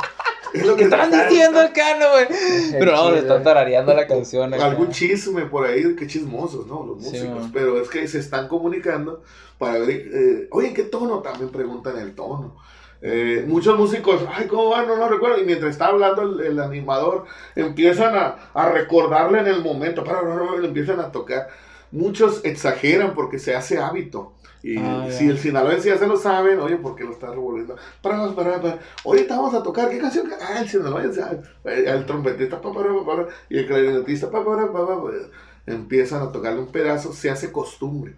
Es 0.52 0.66
lo 0.66 0.74
¿Qué 0.74 0.78
que 0.80 0.84
estaban 0.84 1.10
diciendo 1.10 1.60
el 1.62 1.72
cano, 1.72 2.06
güey? 2.12 2.26
Pero 2.72 2.92
no, 2.92 2.98
chido. 3.04 3.12
se 3.14 3.18
está 3.20 3.42
tarareando 3.42 3.94
la 3.94 4.06
canción. 4.06 4.52
acá. 4.52 4.64
Algún 4.66 4.90
chisme 4.90 5.46
por 5.46 5.66
ahí, 5.66 5.96
qué 5.96 6.06
chismosos, 6.06 6.66
¿no? 6.66 6.84
Los 6.84 7.02
Sí, 7.02 7.10
músicos. 7.10 7.40
man. 7.42 7.50
pero 7.52 7.80
es 7.80 7.88
que 7.88 8.06
se 8.08 8.18
están 8.18 8.48
comunicando 8.48 9.22
para 9.58 9.78
ver, 9.78 9.90
eh, 9.90 10.48
oye, 10.50 10.68
¿en 10.68 10.74
qué 10.74 10.82
tono? 10.84 11.20
También 11.20 11.50
preguntan 11.50 11.98
el 11.98 12.14
tono. 12.14 12.56
Eh, 13.00 13.44
muchos 13.48 13.76
músicos, 13.78 14.20
ay, 14.32 14.46
¿cómo 14.46 14.70
va? 14.70 14.84
No 14.84 14.94
lo 14.96 15.08
recuerdo. 15.08 15.40
Y 15.40 15.44
mientras 15.44 15.72
está 15.72 15.86
hablando 15.86 16.22
el, 16.22 16.40
el 16.40 16.60
animador, 16.60 17.24
empiezan 17.56 18.14
a, 18.14 18.36
a 18.54 18.68
recordarle 18.70 19.40
en 19.40 19.46
el 19.48 19.60
momento, 19.62 20.04
para, 20.04 20.20
para, 20.20 20.38
para, 20.38 20.58
le 20.60 20.68
empiezan 20.68 21.00
a 21.00 21.10
tocar. 21.10 21.48
Muchos 21.90 22.44
exageran 22.44 23.14
porque 23.14 23.38
se 23.38 23.54
hace 23.54 23.78
hábito. 23.78 24.34
Y 24.62 24.78
Ah, 24.78 25.08
si 25.10 25.28
el 25.28 25.38
sinaloense 25.38 25.88
ya 25.88 25.98
se 25.98 26.06
lo 26.06 26.16
saben, 26.16 26.60
oye, 26.60 26.76
¿por 26.76 26.94
qué 26.94 27.02
lo 27.04 27.12
está 27.12 27.28
revolviendo? 27.30 27.76
Para, 28.00 28.32
para, 28.34 28.60
para. 28.60 28.78
Ahorita 29.04 29.36
vamos 29.36 29.54
a 29.54 29.62
tocar, 29.62 29.90
¿qué 29.90 29.98
canción? 29.98 30.30
Ah, 30.40 30.60
el 30.60 30.68
sinaloense, 30.68 31.20
ah, 31.22 31.36
el 31.64 32.06
trompetista, 32.06 32.60
pa, 32.60 32.72
para, 32.72 32.94
pa, 32.94 33.04
para, 33.04 33.26
y 33.48 33.58
el 33.58 33.66
clarinetista, 33.66 34.30
pa, 34.30 34.44
para, 34.44 34.70
pa, 34.72 34.86
pa, 34.86 35.02
pa. 35.02 35.10
empiezan 35.66 36.22
a 36.22 36.30
tocarle 36.30 36.60
un 36.60 36.68
pedazo, 36.68 37.12
se 37.12 37.28
hace 37.30 37.50
costumbre. 37.50 38.14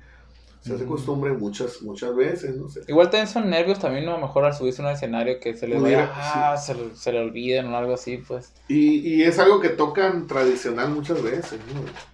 Se 0.60 0.72
hace 0.74 0.86
costumbre 0.86 1.30
muchas, 1.32 1.82
muchas 1.82 2.16
veces, 2.16 2.56
no 2.56 2.70
sé. 2.70 2.80
Igual 2.88 3.10
también 3.10 3.28
son 3.28 3.50
nervios 3.50 3.78
también, 3.78 4.06
¿no? 4.06 4.12
A 4.12 4.18
lo 4.18 4.26
mejor 4.26 4.46
al 4.46 4.54
subirse 4.54 4.80
a 4.80 4.86
un 4.86 4.92
escenario 4.92 5.38
que 5.38 5.54
se 5.54 5.68
les 5.68 5.80
vaya, 5.80 6.10
ah, 6.14 6.56
se 6.56 7.12
le 7.12 7.18
olviden 7.20 7.66
o 7.66 7.76
algo 7.76 7.92
así, 7.92 8.16
pues. 8.16 8.50
Y, 8.68 9.00
y 9.00 9.22
es 9.24 9.38
algo 9.38 9.60
que 9.60 9.68
tocan 9.68 10.26
tradicional 10.26 10.88
muchas 10.88 11.22
veces, 11.22 11.60
¿no? 11.74 12.13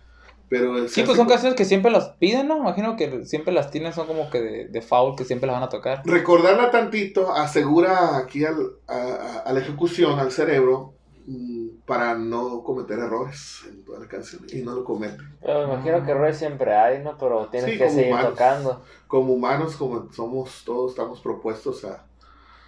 Pero 0.51 0.89
Sí, 0.89 1.05
pues 1.05 1.17
son 1.17 1.29
canciones 1.29 1.57
que 1.57 1.65
siempre 1.65 1.93
las 1.93 2.09
piden, 2.19 2.49
¿no? 2.49 2.59
Imagino 2.59 2.97
que 2.97 3.25
siempre 3.25 3.55
las 3.55 3.71
tienen, 3.71 3.93
son 3.93 4.07
como 4.09 4.29
que 4.29 4.41
de, 4.43 4.69
de 4.69 4.83
foul, 4.83 5.15
que 5.17 5.25
siempre 5.25 5.47
las 5.47 5.55
van 5.55 5.63
a 5.63 5.69
tocar. 5.69 6.03
Recordarla 6.05 6.73
tantito 6.73 7.33
asegura 7.33 8.17
aquí 8.19 8.45
al, 8.45 8.57
a, 8.89 9.43
a- 9.47 9.53
la 9.53 9.61
ejecución, 9.61 10.19
al 10.19 10.33
cerebro, 10.33 10.95
mm, 11.27 11.83
para 11.87 12.17
no 12.19 12.63
cometer 12.65 12.99
errores 12.99 13.61
en 13.69 13.85
toda 13.85 14.01
la 14.01 14.09
canción. 14.09 14.43
Y 14.53 14.63
no 14.63 14.75
lo 14.75 14.83
cometen. 14.85 15.21
Pero 15.41 15.69
me 15.69 15.75
imagino 15.75 16.05
que 16.05 16.11
errores 16.11 16.37
siempre 16.37 16.75
hay, 16.75 17.01
¿no? 17.03 17.17
Pero 17.17 17.47
tienes 17.49 17.71
Sí, 17.71 17.79
que 17.79 17.89
seguir 17.89 18.13
humanos. 18.13 18.31
tocando. 18.31 18.83
Como 19.07 19.33
humanos, 19.35 19.77
como 19.77 20.13
somos 20.13 20.65
todos, 20.65 20.91
estamos 20.91 21.21
propuestos 21.21 21.85
a, 21.85 22.10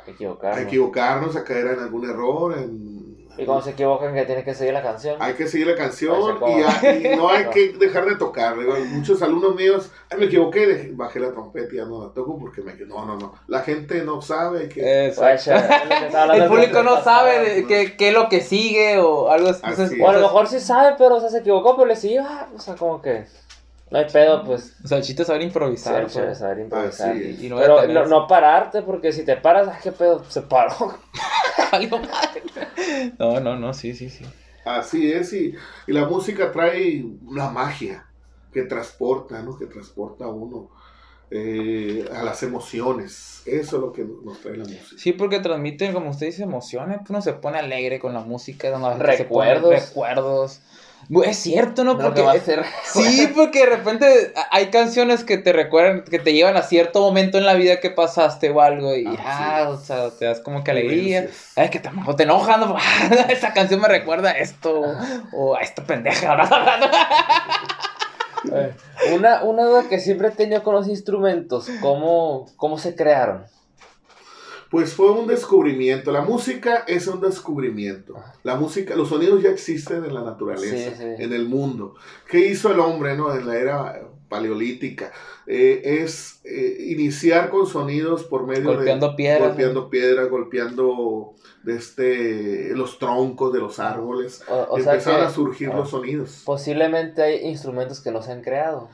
A 0.06 0.10
a 0.10 0.12
equivocarnos. 0.12 0.58
equivocarnos, 0.62 1.36
a 1.36 1.44
caer 1.44 1.66
en 1.68 1.80
algún 1.80 2.08
error. 2.08 2.56
En, 2.58 3.02
Y 3.38 3.46
cuando 3.46 3.64
se 3.64 3.70
equivocan, 3.70 4.12
que 4.14 4.26
tienes 4.26 4.44
que 4.44 4.54
seguir 4.54 4.74
la 4.74 4.82
canción. 4.82 5.16
Hay 5.18 5.32
que 5.32 5.46
seguir 5.48 5.66
la 5.66 5.74
canción 5.74 6.38
y, 6.46 6.62
a- 6.62 6.94
y 7.12 7.16
no 7.16 7.30
hay 7.30 7.46
que 7.46 7.72
dejar 7.78 8.04
de 8.04 8.16
tocar. 8.16 8.58
Digo, 8.58 8.74
muchos 8.90 9.22
alumnos 9.22 9.54
míos, 9.54 9.90
"Ay, 10.10 10.18
me 10.18 10.26
equivoqué, 10.26 10.66
dejé- 10.68 10.90
bajé 10.94 11.18
la 11.18 11.30
trompeta 11.32 11.72
y 11.72 11.76
ya 11.78 11.86
no 11.86 12.06
la 12.06 12.12
toco 12.12 12.38
porque 12.38 12.60
me 12.60 12.74
No, 12.84 13.06
no, 13.06 13.16
no. 13.16 13.32
La 13.46 13.60
gente 13.60 14.02
no 14.02 14.20
sabe 14.20 14.68
que. 14.68 15.06
Exacto. 15.06 15.50
El 16.34 16.46
público 16.48 16.82
no 16.82 17.02
sabe 17.02 17.64
qué, 17.66 17.96
qué 17.96 18.08
es 18.08 18.14
lo 18.14 18.28
que 18.28 18.40
sigue 18.42 18.98
o 18.98 19.30
algo 19.30 19.48
así. 19.48 19.62
O 20.02 20.08
a 20.10 20.12
lo 20.12 20.20
mejor 20.20 20.46
sí 20.46 20.60
sabe, 20.60 20.96
pero 20.98 21.16
o 21.16 21.20
sea, 21.20 21.30
se 21.30 21.38
equivocó, 21.38 21.74
pero 21.76 21.86
le 21.88 21.96
siguió. 21.96 22.22
ah, 22.26 22.48
o 22.54 22.58
sea, 22.58 22.74
como 22.74 23.00
que. 23.00 23.24
No 23.92 23.98
hay 23.98 24.06
pedo, 24.10 24.42
pues. 24.42 24.74
O 24.82 24.88
sea, 24.88 24.96
el 24.96 25.04
chiste 25.04 25.20
es 25.20 25.28
saber 25.28 25.42
improvisar. 25.42 26.06
Pues. 26.10 26.38
saber 26.38 26.60
improvisar. 26.60 27.14
Y 27.14 27.46
no 27.50 27.58
Pero 27.58 27.86
no, 27.88 28.06
no 28.06 28.26
pararte, 28.26 28.80
porque 28.80 29.12
si 29.12 29.22
te 29.22 29.36
paras, 29.36 29.68
ah, 29.68 29.78
qué 29.82 29.92
pedo, 29.92 30.24
se 30.24 30.40
paró. 30.42 30.72
No, 33.18 33.40
no, 33.40 33.56
no, 33.56 33.74
sí, 33.74 33.94
sí, 33.94 34.08
sí. 34.08 34.24
Así 34.64 35.12
es. 35.12 35.32
Y, 35.34 35.54
y 35.86 35.92
la 35.92 36.06
música 36.06 36.50
trae 36.52 37.04
la 37.30 37.50
magia 37.50 38.06
que 38.52 38.62
transporta, 38.62 39.42
¿no? 39.42 39.58
Que 39.58 39.66
transporta 39.66 40.24
a 40.24 40.28
uno 40.28 40.70
eh, 41.30 42.08
a 42.14 42.22
las 42.22 42.42
emociones. 42.42 43.42
Eso 43.46 43.76
es 43.76 43.82
lo 43.82 43.92
que 43.92 44.06
nos 44.24 44.40
trae 44.40 44.56
la 44.56 44.64
música. 44.64 44.96
Sí, 44.96 45.12
porque 45.12 45.40
transmiten, 45.40 45.92
como 45.92 46.10
usted 46.10 46.26
dice, 46.26 46.42
emociones. 46.44 47.00
Uno 47.08 47.20
se 47.20 47.34
pone 47.34 47.58
alegre 47.58 47.98
con 47.98 48.14
la 48.14 48.20
música. 48.20 48.70
pone 48.70 48.96
Recuerdos. 49.80 50.60
Es 51.24 51.36
cierto, 51.38 51.84
¿no? 51.84 51.98
Porque 51.98 52.20
que 52.20 52.26
va 52.26 52.32
a 52.32 52.36
hacer. 52.36 52.64
Sí, 52.84 53.30
porque 53.34 53.60
de 53.60 53.66
repente 53.76 54.32
hay 54.50 54.66
canciones 54.70 55.24
que 55.24 55.38
te 55.38 55.52
recuerdan, 55.52 56.04
que 56.04 56.18
te 56.18 56.32
llevan 56.32 56.56
a 56.56 56.62
cierto 56.62 57.00
momento 57.00 57.38
en 57.38 57.46
la 57.46 57.54
vida 57.54 57.80
que 57.80 57.90
pasaste 57.90 58.50
o 58.50 58.60
algo 58.60 58.94
y 58.94 59.06
Ah, 59.06 59.14
ah, 59.24 59.64
sí. 59.66 59.72
o 59.72 59.76
sea, 59.78 60.10
te 60.18 60.24
das 60.26 60.40
como 60.40 60.62
que 60.64 60.70
alegría. 60.70 61.28
Ay, 61.56 61.70
que 61.70 61.80
te, 61.80 61.90
te 62.16 62.22
enojas, 62.22 62.58
¿no? 62.58 62.76
esa 63.28 63.52
canción 63.52 63.80
me 63.80 63.88
recuerda 63.88 64.30
a 64.30 64.38
esto 64.38 64.82
o 65.32 65.54
a 65.54 65.60
esta 65.60 65.84
pendeja. 65.84 66.36
Una, 69.14 69.42
una 69.44 69.64
duda 69.64 69.88
que 69.88 70.00
siempre 70.00 70.28
he 70.28 70.30
tenido 70.32 70.62
con 70.62 70.74
los 70.74 70.88
instrumentos, 70.88 71.68
¿cómo, 71.80 72.46
cómo 72.56 72.78
se 72.78 72.94
crearon? 72.96 73.44
Pues 74.72 74.94
fue 74.94 75.10
un 75.12 75.26
descubrimiento. 75.28 76.10
La 76.10 76.22
música 76.22 76.84
es 76.88 77.06
un 77.06 77.20
descubrimiento. 77.20 78.14
La 78.42 78.56
música, 78.56 78.96
los 78.96 79.10
sonidos 79.10 79.42
ya 79.42 79.50
existen 79.50 80.04
en 80.04 80.14
la 80.14 80.22
naturaleza, 80.22 80.90
Sí, 80.90 80.94
sí. 80.96 81.22
en 81.22 81.32
el 81.34 81.46
mundo. 81.46 81.94
¿Qué 82.28 82.38
hizo 82.48 82.72
el 82.72 82.80
hombre 82.80 83.14
no? 83.16 83.32
en 83.34 83.46
la 83.46 83.56
era 83.58 84.02
paleolítica? 84.30 85.12
Eh, 85.46 86.00
es 86.02 86.40
eh, 86.44 86.86
iniciar 86.88 87.50
con 87.50 87.66
sonidos 87.66 88.24
por 88.24 88.46
medio 88.46 88.72
Golpeando 88.74 89.10
de... 89.10 89.14
piedras, 89.14 89.48
Golpeando 89.48 89.90
piedras, 89.90 90.30
golpeando 90.30 91.34
de 91.64 91.76
este, 91.76 92.70
los 92.74 92.98
troncos 92.98 93.52
de 93.52 93.58
los 93.60 93.78
árboles. 93.78 94.42
O, 94.48 94.54
o 94.70 94.78
Empezaron 94.78 95.26
a 95.26 95.30
surgir 95.30 95.68
los 95.68 95.90
sonidos. 95.90 96.42
posiblemente 96.46 97.22
hay 97.22 97.46
instrumentos 97.46 98.00
que 98.00 98.10
no 98.10 98.22
se 98.22 98.32
han 98.32 98.40
creado, 98.42 98.88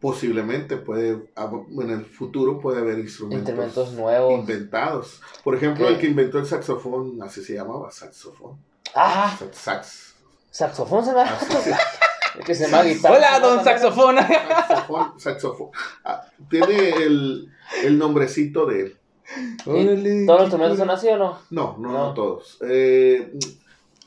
Posiblemente 0.00 0.76
puede, 0.76 1.10
en 1.36 1.90
el 1.90 2.04
futuro 2.04 2.60
puede 2.60 2.80
haber 2.80 2.98
instrumentos, 2.98 3.48
instrumentos 3.48 3.92
nuevos. 3.94 4.38
inventados. 4.38 5.20
Por 5.42 5.54
ejemplo, 5.56 5.86
¿Qué? 5.86 5.94
el 5.94 5.98
que 6.00 6.06
inventó 6.06 6.38
el 6.38 6.46
saxofón, 6.46 7.18
así 7.22 7.42
se 7.42 7.54
llamaba, 7.54 7.90
saxofón. 7.90 8.58
Ah, 8.94 9.34
Sax- 9.38 9.54
Sax. 9.54 10.14
saxofón 10.50 11.04
se 11.04 11.12
El 12.38 12.44
que 12.44 12.54
se 12.54 12.68
llama 12.68 12.82
guitarra. 12.82 13.16
Hola, 13.16 13.40
don 13.40 13.64
saxofón. 13.64 14.16
saxofón, 14.16 15.18
saxofón. 15.20 15.68
Ah, 16.04 16.26
tiene 16.50 16.90
el, 16.90 17.50
el 17.82 17.98
nombrecito 17.98 18.66
de 18.66 18.80
él. 18.82 18.96
¿Y 19.64 20.26
¿Todos 20.26 20.40
los 20.40 20.42
instrumentos 20.42 20.78
son 20.78 20.90
así 20.90 21.08
o 21.08 21.16
no? 21.16 21.38
No, 21.50 21.76
no, 21.78 21.90
no, 21.90 21.98
No. 22.08 22.14
todos. 22.14 22.58
Eh, 22.68 23.32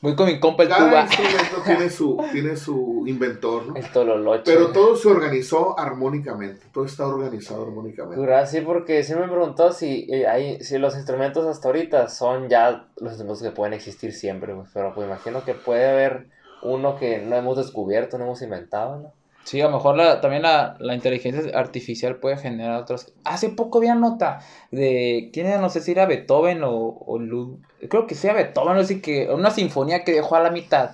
Voy 0.02 0.16
con 0.16 0.26
mi 0.26 0.40
compa 0.40 0.62
el 0.62 0.70
cada 0.70 0.88
tuba. 0.88 1.02
instrumento 1.02 1.62
tiene 1.64 1.90
su, 1.90 2.24
tiene 2.32 2.56
su 2.56 3.04
inventor, 3.06 3.66
¿no? 3.66 3.76
El 3.76 3.92
tololoche. 3.92 4.44
Pero 4.46 4.72
todo 4.72 4.96
se 4.96 5.08
organizó 5.08 5.78
armónicamente. 5.78 6.66
Todo 6.72 6.86
está 6.86 7.06
organizado 7.06 7.64
armónicamente. 7.64 8.46
Sí, 8.46 8.62
porque 8.62 9.04
sí 9.04 9.14
me 9.14 9.28
preguntó 9.28 9.72
si, 9.72 10.06
eh, 10.10 10.26
hay, 10.26 10.62
si 10.64 10.78
los 10.78 10.96
instrumentos 10.96 11.46
hasta 11.46 11.68
ahorita 11.68 12.08
son 12.08 12.48
ya 12.48 12.88
los 12.96 13.12
instrumentos 13.12 13.42
que 13.42 13.50
pueden 13.50 13.74
existir 13.74 14.14
siempre, 14.14 14.54
pues, 14.54 14.70
pero 14.72 14.94
pues 14.94 15.06
imagino 15.06 15.44
que 15.44 15.52
puede 15.54 15.86
haber 15.88 16.28
uno 16.62 16.96
que 16.96 17.18
no 17.18 17.36
hemos 17.36 17.58
descubierto, 17.58 18.16
no 18.16 18.24
hemos 18.24 18.40
inventado, 18.40 18.98
¿no? 19.00 19.19
Sí, 19.50 19.60
a 19.60 19.64
lo 19.64 19.72
mejor 19.72 19.96
la, 19.96 20.20
también 20.20 20.42
la, 20.42 20.76
la 20.78 20.94
inteligencia 20.94 21.58
artificial 21.58 22.20
puede 22.20 22.36
generar 22.36 22.80
otras. 22.80 23.12
Hace 23.24 23.48
poco 23.48 23.78
había 23.78 23.96
nota 23.96 24.38
de. 24.70 25.30
¿Quién 25.32 25.46
era? 25.46 25.60
No 25.60 25.70
sé 25.70 25.80
si 25.80 25.90
era 25.90 26.06
Beethoven 26.06 26.62
o, 26.62 26.70
o 26.70 27.18
Creo 27.88 28.06
que 28.06 28.14
sea 28.14 28.32
Beethoven, 28.32 28.76
no 28.76 28.84
sé 28.84 29.02
que. 29.02 29.28
Una 29.28 29.50
sinfonía 29.50 30.04
que 30.04 30.12
dejó 30.12 30.36
a 30.36 30.40
la 30.40 30.52
mitad 30.52 30.92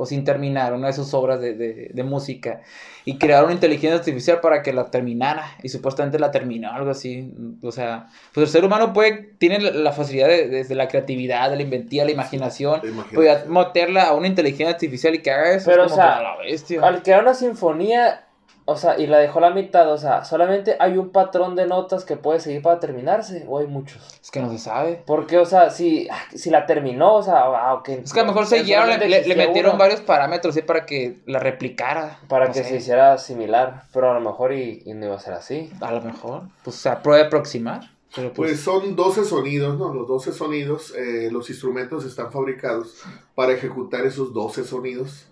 o 0.00 0.06
sin 0.06 0.22
terminar, 0.22 0.74
una 0.74 0.86
de 0.86 0.92
sus 0.92 1.12
obras 1.12 1.40
de, 1.40 1.54
de, 1.54 1.90
de 1.92 2.04
música. 2.04 2.60
Y 3.04 3.18
crearon 3.18 3.46
una 3.46 3.54
inteligencia 3.54 3.98
artificial 3.98 4.38
para 4.40 4.62
que 4.62 4.72
la 4.72 4.92
terminara. 4.92 5.56
Y 5.60 5.70
supuestamente 5.70 6.20
la 6.20 6.30
terminó, 6.30 6.70
algo 6.70 6.90
así. 6.90 7.34
O 7.62 7.72
sea, 7.72 8.06
pues 8.32 8.46
el 8.46 8.52
ser 8.52 8.64
humano 8.64 8.92
puede. 8.92 9.32
Tiene 9.38 9.58
la, 9.58 9.90
facilidad 9.90 10.28
de, 10.28 10.46
desde 10.46 10.76
la 10.76 10.86
creatividad, 10.86 11.50
de 11.50 11.56
la 11.56 11.62
inventiva, 11.62 12.04
la 12.04 12.12
imaginación. 12.12 12.80
Podía 13.12 13.44
meterla 13.48 14.04
a 14.04 14.14
una 14.14 14.28
inteligencia 14.28 14.68
artificial 14.68 15.16
y 15.16 15.18
que 15.18 15.32
haga 15.32 15.54
eso. 15.54 15.68
Pero, 15.68 15.86
es 15.86 15.92
o 15.92 15.96
como 15.96 16.06
sea, 16.06 16.14
que 16.14 16.20
a 16.20 16.22
la 16.22 16.36
bestia. 16.36 16.80
Al 16.82 17.02
crear 17.02 17.22
una 17.22 17.34
sinfonía, 17.34 18.27
o 18.70 18.76
sea, 18.76 18.98
y 18.98 19.06
la 19.06 19.16
dejó 19.16 19.38
a 19.38 19.42
la 19.42 19.50
mitad, 19.50 19.90
o 19.90 19.96
sea, 19.96 20.26
solamente 20.26 20.76
hay 20.78 20.98
un 20.98 21.08
patrón 21.08 21.56
de 21.56 21.66
notas 21.66 22.04
que 22.04 22.18
puede 22.18 22.38
seguir 22.38 22.60
para 22.60 22.78
terminarse, 22.78 23.46
o 23.48 23.58
hay 23.58 23.66
muchos. 23.66 24.20
Es 24.22 24.30
que 24.30 24.40
no 24.40 24.50
se 24.50 24.58
sabe. 24.58 25.02
Porque, 25.06 25.38
o 25.38 25.46
sea, 25.46 25.70
si, 25.70 26.06
si 26.34 26.50
la 26.50 26.66
terminó, 26.66 27.14
o 27.14 27.22
sea, 27.22 27.38
ah, 27.44 27.72
ok. 27.72 27.88
Es 27.88 28.12
que 28.12 28.20
a 28.20 28.24
lo 28.24 28.28
mejor 28.28 28.44
se 28.44 28.62
guiaron, 28.62 28.90
le, 29.00 29.08
le- 29.08 29.36
metieron 29.36 29.78
varios 29.78 30.02
parámetros 30.02 30.54
¿sí? 30.54 30.60
para 30.60 30.84
que 30.84 31.16
la 31.24 31.38
replicara. 31.38 32.18
Para 32.28 32.48
No 32.48 32.52
que 32.52 32.62
sé, 32.62 32.68
se 32.68 32.76
hiciera 32.76 33.16
similar, 33.16 33.84
pero 33.92 34.10
a 34.10 34.14
lo 34.14 34.20
mejor 34.20 34.52
y, 34.52 34.82
y 34.84 34.92
no 34.92 35.06
iba 35.06 35.16
a 35.16 35.20
ser 35.20 35.32
así. 35.32 35.70
A 35.80 35.90
lo 35.90 36.02
mejor. 36.02 36.42
Pues 36.62 36.76
se 36.76 36.90
puede 36.96 37.22
aproximar. 37.22 37.80
Pero 38.14 38.34
pues, 38.34 38.50
Pues 38.50 38.60
son 38.60 38.94
12 38.96 39.24
sonidos, 39.24 39.78
¿no? 39.78 39.94
Los 39.94 40.06
12 40.08 40.32
sonidos, 40.32 40.94
eh, 40.94 41.30
los 41.32 41.48
instrumentos 41.48 42.04
están 42.04 42.30
fabricados 42.32 43.02
para 43.34 43.52
ejecutar 43.52 44.04
esos 44.04 44.34
12 44.34 44.64
sonidos 44.64 45.26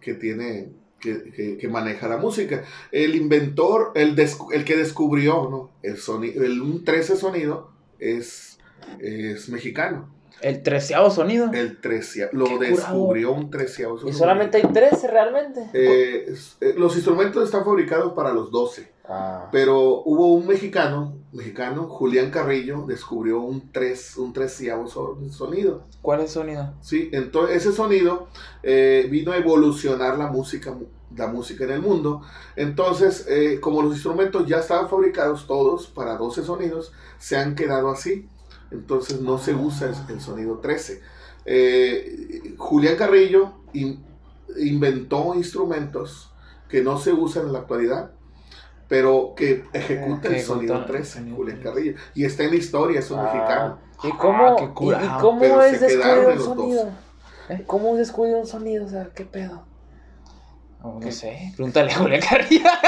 que 0.00 0.14
tiene, 0.14 0.70
que, 1.00 1.32
que- 1.32 1.56
que 1.58 1.68
maneja 1.68 2.06
la 2.08 2.16
música. 2.18 2.64
El 2.92 3.14
inventor, 3.16 3.92
el, 3.94 4.14
descu- 4.14 4.52
el 4.52 4.64
que 4.64 4.76
descubrió, 4.76 5.48
¿no? 5.50 5.70
El 5.82 5.96
sonido, 5.96 6.44
el 6.44 6.60
un 6.60 6.84
13 6.84 7.16
sonido 7.16 7.70
es, 7.98 8.58
es 9.00 9.48
mexicano. 9.48 10.14
el 10.42 10.62
treceavo 10.62 11.10
sonido. 11.10 11.50
El 11.52 11.80
13, 11.80 12.30
lo 12.32 12.46
curado. 12.46 12.60
descubrió 12.60 13.32
un 13.32 13.50
treceavo 13.50 13.96
Y 13.96 14.00
sonido. 14.00 14.18
solamente 14.18 14.56
hay 14.58 14.64
13 14.72 15.08
realmente. 15.08 15.68
Eh, 15.74 16.24
es- 16.28 16.56
eh, 16.60 16.74
los 16.76 16.94
instrumentos 16.96 17.44
están 17.44 17.64
fabricados 17.64 18.12
para 18.14 18.32
los 18.32 18.50
12. 18.50 18.89
Ah. 19.08 19.48
Pero 19.50 20.02
hubo 20.04 20.34
un 20.34 20.46
mexicano, 20.46 21.16
mexicano, 21.32 21.88
Julián 21.88 22.30
Carrillo, 22.30 22.84
descubrió 22.86 23.40
un 23.40 23.72
tres, 23.72 24.16
un 24.16 24.32
treceavo 24.32 24.86
sonido. 24.88 25.84
¿Cuál 26.02 26.20
es 26.20 26.26
el 26.26 26.30
sonido? 26.30 26.74
Sí, 26.80 27.08
entonces 27.12 27.56
ese 27.56 27.72
sonido 27.72 28.28
eh, 28.62 29.08
vino 29.10 29.32
a 29.32 29.36
evolucionar 29.36 30.16
la 30.16 30.28
música, 30.28 30.76
la 31.16 31.26
música 31.26 31.64
en 31.64 31.70
el 31.70 31.80
mundo. 31.82 32.22
Entonces, 32.54 33.26
eh, 33.28 33.58
como 33.60 33.82
los 33.82 33.94
instrumentos 33.94 34.46
ya 34.46 34.58
estaban 34.58 34.88
fabricados 34.88 35.46
todos 35.46 35.88
para 35.88 36.16
12 36.16 36.44
sonidos, 36.44 36.92
se 37.18 37.36
han 37.36 37.54
quedado 37.56 37.90
así. 37.90 38.28
Entonces 38.70 39.20
no 39.20 39.38
se 39.38 39.52
usa 39.54 39.88
el, 39.88 40.14
el 40.14 40.20
sonido 40.20 40.58
13. 40.58 41.00
Eh, 41.46 42.54
Julián 42.56 42.94
Carrillo 42.96 43.52
in- 43.72 44.04
inventó 44.56 45.34
instrumentos 45.34 46.32
que 46.68 46.82
no 46.82 46.96
se 46.98 47.12
usan 47.12 47.46
en 47.46 47.52
la 47.54 47.60
actualidad, 47.60 48.12
pero 48.90 49.32
que 49.34 49.64
ejecuta 49.72 50.28
el 50.28 50.42
sonido 50.42 50.74
ejecutan 50.74 50.76
el 50.78 50.86
13, 50.86 51.12
sonido 51.20 51.36
Julián 51.36 51.60
13. 51.60 51.70
Carrillo. 51.74 51.94
Y 52.14 52.24
está 52.26 52.42
en 52.42 52.50
la 52.50 52.56
historia, 52.56 52.98
es 53.00 53.10
un 53.10 53.20
Ah. 53.20 53.22
mexicano. 53.22 53.78
¿Y 54.02 54.10
cómo, 54.18 54.56
qué 54.56 54.64
y- 54.64 54.66
y, 54.66 54.70
curado. 54.70 55.20
cómo 55.20 55.40
Pero 55.40 55.62
es 55.62 55.80
descubrir 55.80 56.26
un 56.36 56.40
sonido? 56.44 56.88
¿Eh? 57.48 57.62
¿Cómo 57.66 57.94
descubrir 57.96 58.34
un 58.34 58.46
sonido? 58.46 58.84
O 58.84 58.88
sea, 58.88 59.08
¿qué 59.14 59.24
pedo? 59.24 59.64
No 60.82 60.98
¿Qué? 61.00 61.12
sé. 61.12 61.52
Pregúntale 61.56 61.92
a 61.92 61.96
Julián 61.98 62.20
Carrillo. 62.28 62.64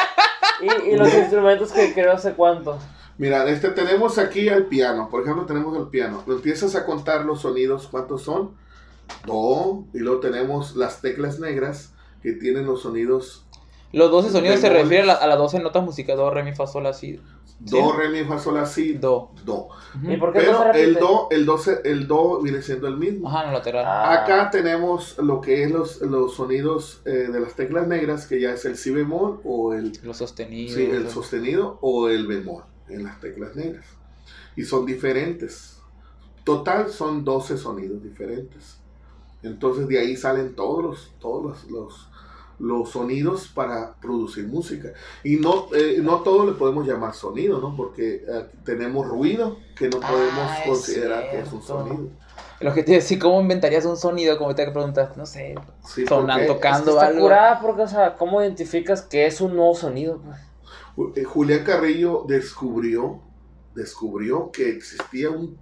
Y, 0.60 0.90
y 0.90 0.96
los 0.96 1.12
instrumentos 1.12 1.72
que 1.72 1.92
creo 1.92 2.16
sé 2.18 2.34
cuánto. 2.34 2.78
Mira, 3.18 3.48
este, 3.48 3.70
tenemos 3.70 4.16
aquí 4.18 4.48
al 4.48 4.66
piano. 4.66 5.08
Por 5.10 5.22
ejemplo, 5.22 5.44
tenemos 5.44 5.76
el 5.76 5.88
piano. 5.88 6.22
Lo 6.24 6.36
empiezas 6.36 6.76
a 6.76 6.86
contar 6.86 7.24
los 7.24 7.40
sonidos, 7.40 7.88
¿cuántos 7.88 8.22
son? 8.22 8.54
Do. 9.26 9.86
Y 9.92 9.98
luego 9.98 10.20
tenemos 10.20 10.76
las 10.76 11.00
teclas 11.00 11.40
negras 11.40 11.94
que 12.22 12.32
tienen 12.34 12.64
los 12.66 12.82
sonidos 12.82 13.44
Los 13.92 14.10
12 14.10 14.30
sonidos 14.30 14.60
se 14.60 14.70
refieren 14.70 15.04
a, 15.10 15.14
la- 15.14 15.18
a 15.18 15.26
las 15.26 15.38
12 15.38 15.58
notas 15.60 15.84
musicales. 15.84 16.16
Do, 16.18 16.30
re, 16.30 16.42
mi, 16.42 16.54
fa, 16.54 16.66
sol, 16.66 16.84
la, 16.84 16.92
si. 16.94 17.20
do, 17.58 17.92
re, 17.92 18.08
mi, 18.08 18.24
fa, 18.24 18.38
sol, 18.38 18.54
la, 18.54 18.64
si, 18.64 18.94
do. 18.94 19.30
Do. 19.44 19.68
¿Y 20.02 20.16
por 20.16 20.32
qué 20.32 20.38
no 20.46 20.60
Pero 20.60 20.72
se 20.72 20.82
el 20.84 20.94
do, 20.94 21.28
el 21.30 21.44
do, 21.46 21.58
se- 21.58 21.80
el 21.84 22.06
do 22.08 22.40
viene 22.40 22.62
siendo 22.62 22.88
el 22.88 22.96
mismo. 22.96 23.28
Ajá, 23.28 23.42
en 23.42 23.48
el 23.48 23.54
lateral. 23.54 23.84
Ah. 23.86 24.22
Acá 24.22 24.50
tenemos 24.50 25.18
lo 25.18 25.40
que 25.42 25.62
es 25.64 25.70
los, 25.70 26.00
los 26.00 26.34
sonidos 26.34 27.02
eh, 27.04 27.10
de 27.30 27.38
las 27.40 27.54
teclas 27.54 27.86
negras, 27.86 28.26
que 28.26 28.40
ya 28.40 28.52
es 28.52 28.64
el 28.64 28.76
si 28.78 28.90
bemol 28.90 29.40
o 29.44 29.74
el, 29.74 29.92
Los 30.02 30.16
sostenidos. 30.16 30.74
sí, 30.74 30.84
el 30.84 31.10
sostenido 31.10 31.78
o 31.82 32.08
el 32.08 32.26
bemol 32.26 32.62
en 32.88 33.04
las 33.04 33.20
teclas 33.20 33.54
negras. 33.56 33.84
Y 34.56 34.64
son 34.64 34.86
diferentes. 34.86 35.78
Total 36.44 36.90
son 36.90 37.24
12 37.24 37.56
sonidos 37.58 38.02
diferentes. 38.02 38.78
Entonces 39.42 39.86
de 39.88 39.98
ahí 39.98 40.16
salen 40.16 40.54
todos 40.54 40.82
los, 40.82 41.12
todos 41.20 41.42
los, 41.44 41.70
los, 41.70 42.08
los 42.58 42.90
sonidos 42.90 43.48
para 43.48 43.94
producir 44.00 44.46
música. 44.46 44.92
Y 45.24 45.36
no, 45.36 45.66
eh, 45.74 45.98
no 46.02 46.20
todo 46.20 46.46
le 46.46 46.52
podemos 46.52 46.86
llamar 46.86 47.14
sonido, 47.14 47.60
¿no? 47.60 47.74
Porque 47.76 48.24
eh, 48.28 48.46
tenemos 48.64 49.06
ruido 49.08 49.58
que 49.76 49.88
no 49.88 49.98
Ah, 50.02 50.08
podemos 50.10 50.58
es 50.60 50.66
considerar 50.68 51.30
que 51.30 51.38
es 51.40 51.52
un 51.52 51.62
cierto. 51.62 51.66
sonido. 51.86 52.08
Lo 52.60 52.72
que 52.72 52.84
te 52.84 52.92
decía, 52.92 53.18
¿cómo 53.18 53.40
inventarías 53.40 53.84
un 53.84 53.96
sonido? 53.96 54.38
Como 54.38 54.54
te 54.54 54.70
preguntas, 54.70 55.16
no 55.16 55.26
sé, 55.26 55.54
Sí, 55.84 56.06
sonando, 56.06 56.32
porque- 56.32 56.42
Es 56.42 56.48
que 56.48 56.54
tocando 56.54 56.90
está 56.92 57.06
algo. 57.06 57.20
curada 57.22 57.60
porque, 57.60 57.82
o 57.82 57.88
sea, 57.88 58.14
¿cómo 58.14 58.40
identificas 58.40 59.02
que 59.02 59.26
es 59.26 59.40
un 59.40 59.56
nuevo 59.56 59.74
sonido? 59.74 60.20
pues? 60.24 61.16
Eh, 61.16 61.24
Julián 61.24 61.64
Carrillo 61.64 62.24
descubrió, 62.28 63.20
descubrió 63.74 64.50
que 64.52 64.68
existía 64.70 65.30
un 65.30 65.58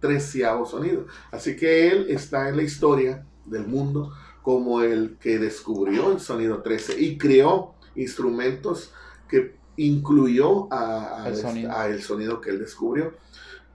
treceavo 0.00 0.64
sonido. 0.64 1.06
Así 1.30 1.56
que 1.56 1.88
él 1.90 2.06
está 2.08 2.48
en 2.48 2.56
la 2.56 2.62
historia 2.62 3.26
del 3.44 3.66
mundo 3.66 4.12
como 4.42 4.82
el 4.82 5.18
que 5.20 5.38
descubrió 5.38 6.12
el 6.12 6.20
sonido 6.20 6.62
13 6.62 7.00
y 7.00 7.18
creó 7.18 7.74
instrumentos 7.96 8.92
que 9.28 9.56
incluyó 9.76 10.72
a, 10.72 11.22
a 11.22 11.26
El 11.28 11.34
este- 11.34 11.48
sonido. 11.48 11.72
a 11.72 11.86
el 11.88 12.02
sonido 12.02 12.40
que 12.40 12.50
él 12.50 12.58
descubrió. 12.58 13.12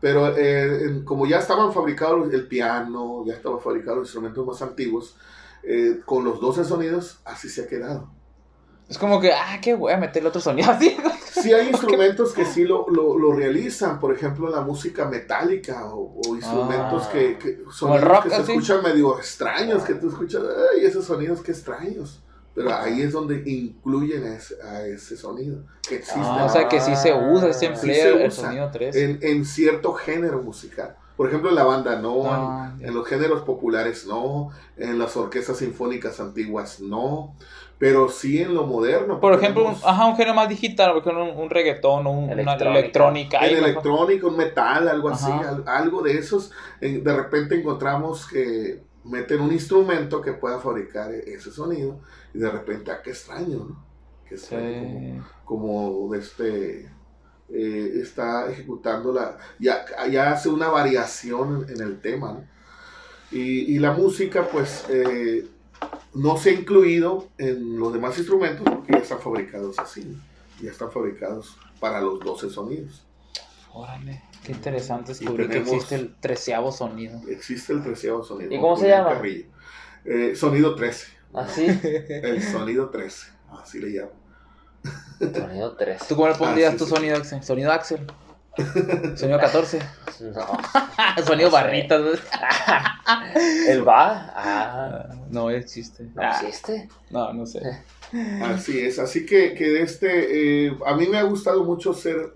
Pero 0.02 0.36
eh, 0.36 1.02
como 1.06 1.26
ya 1.28 1.40
estaban 1.40 1.72
fabricados 1.72 2.34
el 2.34 2.48
piano, 2.48 3.24
ya 3.26 3.34
estaban 3.36 3.62
fabricados 3.62 4.00
los 4.00 4.08
instrumentos 4.10 4.46
más 4.46 4.62
antiguos, 4.62 5.16
eh, 5.64 6.02
con 6.06 6.26
los 6.26 6.42
12 6.42 6.66
sonidos, 6.66 7.20
así 7.24 7.48
se 7.48 7.62
ha 7.64 7.68
quedado. 7.68 8.10
Es 8.94 9.00
como 9.00 9.20
que, 9.20 9.34
ah, 9.34 9.58
qué 9.60 9.74
voy 9.74 9.92
a 9.92 9.98
meterle 9.98 10.30
otro 10.30 10.40
sonido 10.40 10.70
así. 10.72 10.96
Sí 11.32 11.52
hay 11.52 11.68
instrumentos 11.72 12.32
que 12.32 12.46
sí 12.46 12.64
lo, 12.64 12.88
lo, 12.90 13.18
lo 13.18 13.34
realizan, 13.34 14.00
por 14.00 14.14
ejemplo 14.14 14.50
la 14.50 14.62
música 14.62 15.06
metálica 15.06 15.86
o, 15.86 16.22
o 16.28 16.36
instrumentos 16.36 17.04
Ah. 17.08 17.10
que, 17.12 17.38
que 17.40 17.60
sonidos 17.72 18.04
rock, 18.04 18.24
que 18.26 18.30
se 18.30 18.36
así. 18.36 18.52
escuchan 18.52 18.84
medio 18.84 19.18
extraños, 19.18 19.82
que 19.84 19.96
tú 19.96 20.10
escuchas, 20.10 20.44
ay, 20.76 20.86
esos 20.86 21.06
sonidos 21.06 21.42
que 21.42 21.52
extraños. 21.52 22.22
Pero 22.54 22.72
ahí 22.72 23.02
es 23.02 23.12
donde 23.14 23.42
incluyen 23.50 24.26
a 24.26 24.36
ese, 24.36 24.62
a 24.62 24.86
ese 24.86 25.18
sonido 25.18 25.64
que 25.90 25.96
existe 25.96 26.20
Ah, 26.24 26.46
o 26.46 26.50
sea 26.50 26.70
que 26.70 26.80
sí 26.80 26.96
se 26.96 27.12
usa, 27.12 27.52
se 27.52 27.60
Sí 27.62 27.66
emplea 27.66 28.04
se 28.04 28.10
el 28.24 28.28
usa. 28.28 28.44
sonido 28.46 28.70
3. 28.72 28.96
en, 28.96 29.20
en 29.24 29.44
cierto 29.46 29.94
género 29.94 30.44
musical. 30.44 30.96
Por 31.18 31.28
ejemplo, 31.28 31.50
en 31.50 31.56
la 31.56 31.64
banda 31.64 31.96
no, 32.00 32.24
Ah, 32.32 32.74
en, 32.80 32.90
en 32.90 32.94
los 32.94 33.08
géneros 33.08 33.42
populares 33.42 34.06
no, 34.08 34.50
en 34.78 34.98
las 35.00 35.16
orquestas 35.18 35.58
sinfónicas 35.58 36.20
antiguas 36.20 36.80
no, 36.80 37.36
pero 37.84 38.08
sí 38.08 38.42
en 38.42 38.54
lo 38.56 38.66
moderno. 38.66 39.20
Por 39.20 39.34
ejemplo, 39.34 39.68
un, 39.68 39.76
ajá, 39.84 40.06
un 40.06 40.16
género 40.16 40.34
más 40.36 40.48
digital, 40.48 40.94
por 40.94 41.02
ejemplo, 41.02 41.26
un, 41.34 41.38
un 41.38 41.50
reggaetón 41.50 42.08
o 42.08 42.12
un- 42.12 42.24
una 42.30 42.54
Electrónica. 42.54 42.80
electrónica. 42.80 43.46
en 43.46 43.58
electrónica, 43.58 44.28
un 44.28 44.38
metal, 44.38 44.88
algo 44.88 45.10
así, 45.10 45.30
Ajá. 45.30 45.62
algo 45.66 46.02
de 46.02 46.18
esos, 46.18 46.52
en- 46.80 47.04
de 47.04 47.14
repente 47.14 47.56
encontramos 47.60 48.26
que 48.26 48.82
meten 49.04 49.42
un 49.42 49.52
instrumento 49.52 50.22
que 50.22 50.32
pueda 50.32 50.60
fabricar 50.60 51.12
e- 51.12 51.34
ese 51.34 51.52
sonido 51.52 52.00
y 52.34 52.38
de 52.40 52.50
repente, 52.50 52.90
ah, 52.90 53.02
qué 53.04 53.10
extraño, 53.10 53.58
¿no? 53.68 53.86
Qué 54.30 54.36
extraño, 54.36 54.72
Sí. 54.72 55.22
como, 55.44 55.92
como 56.00 56.16
este, 56.16 56.90
eh, 57.50 57.92
está 58.02 58.50
ejecutando 58.50 59.12
la, 59.12 59.38
ya, 59.60 59.84
ya 60.10 60.32
hace 60.32 60.48
una 60.48 60.70
variación 60.70 61.66
en, 61.68 61.76
en 61.76 61.82
el 61.86 62.00
tema, 62.00 62.32
¿no? 62.32 62.44
Y, 63.30 63.76
y 63.76 63.80
la 63.80 63.92
música, 63.92 64.48
pues, 64.50 64.86
eh, 64.90 65.48
no 66.14 66.38
se 66.38 66.50
ha 66.52 66.54
incluido 66.54 67.28
en 67.38 67.78
los 67.80 67.94
demás 67.94 68.18
instrumentos 68.18 68.64
porque 68.68 68.94
ya 68.94 69.00
están 69.00 69.20
fabricados 69.20 69.80
así, 69.80 70.18
ya 70.62 70.72
están 70.72 70.92
fabricados 70.92 71.58
para 71.80 72.02
los 72.02 72.20
12 72.20 72.50
sonidos. 72.50 73.06
Órale, 73.74 74.22
qué 74.44 74.52
interesante 74.52 75.12
Y 75.12 75.16
descubrir 75.16 75.50
que 75.50 75.58
existe 75.58 75.96
el 75.96 76.16
treceavo 76.16 76.72
sonido. 76.72 77.20
Existe 77.28 77.74
el 77.74 77.82
treceavo 77.84 78.24
sonido. 78.24 78.54
¿Y 78.54 78.60
cómo 78.60 78.78
se 78.78 78.88
llama? 78.88 79.20
Eh, 80.06 80.36
sonido 80.36 80.76
13. 80.76 81.08
Así, 81.34 81.66
El 81.86 82.42
sonido 82.44 82.90
13. 82.90 83.28
Así 83.50 83.80
le 83.80 83.90
llamo. 83.90 84.12
sonido 85.20 85.76
3. 85.76 86.08
¿Tú 86.08 86.16
cómo 86.16 86.28
le 86.28 86.36
pondrías 86.36 86.70
Ah, 86.70 86.72
sí, 86.74 86.78
tu 86.78 86.86
sí. 86.86 86.92
sonido, 86.92 87.18
Axel? 87.18 87.44
¿Sonido 87.44 87.72
Axel? 87.72 88.06
¿Sonido 89.16 89.40
14? 89.40 89.80
No. 90.22 91.24
Sonido 91.26 91.50
No 91.50 91.54
barritas. 91.54 92.02
¿El 93.68 93.88
va? 93.88 94.32
Ah. 94.36 95.10
No, 95.32 95.50
existe. 95.50 96.10
¿No 96.14 96.24
existe? 96.24 96.88
no, 97.10 97.34
no 97.34 97.46
sé. 97.46 97.62
Así 98.44 98.80
es, 98.80 99.00
así 99.00 99.26
que, 99.26 99.56
que 99.56 99.70
de 99.70 99.82
este, 99.82 100.68
eh, 100.68 100.78
a 100.86 100.96
mí 100.96 101.08
me 101.08 101.18
ha 101.18 101.24
gustado 101.24 101.64
mucho 101.64 101.94
ser 101.94 102.36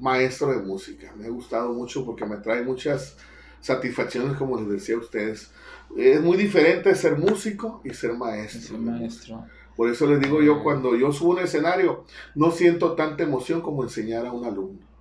maestro 0.00 0.48
de 0.48 0.66
música, 0.66 1.12
me 1.16 1.26
ha 1.26 1.30
gustado 1.30 1.72
mucho 1.72 2.04
porque 2.04 2.26
me 2.26 2.38
trae 2.38 2.62
muchas 2.62 3.16
satisfacciones, 3.60 4.36
como 4.36 4.60
les 4.60 4.68
decía 4.68 4.96
a 4.96 4.98
ustedes. 4.98 5.52
Es 5.96 6.20
muy 6.20 6.36
diferente 6.36 6.92
ser 6.96 7.16
músico 7.16 7.80
y 7.84 7.90
ser 7.90 8.14
maestro. 8.14 8.60
Es 8.60 8.70
un 8.70 8.84
maestro. 8.84 9.44
Por 9.76 9.90
eso 9.90 10.06
les 10.06 10.20
digo 10.20 10.42
yo, 10.42 10.62
cuando 10.62 10.96
yo 10.96 11.12
subo 11.12 11.32
un 11.32 11.38
escenario, 11.38 12.04
no 12.34 12.50
siento 12.50 12.94
tanta 12.94 13.22
emoción 13.22 13.60
como 13.60 13.84
enseñar 13.84 14.26
a 14.26 14.32
un 14.32 14.44
alumno. 14.44 14.93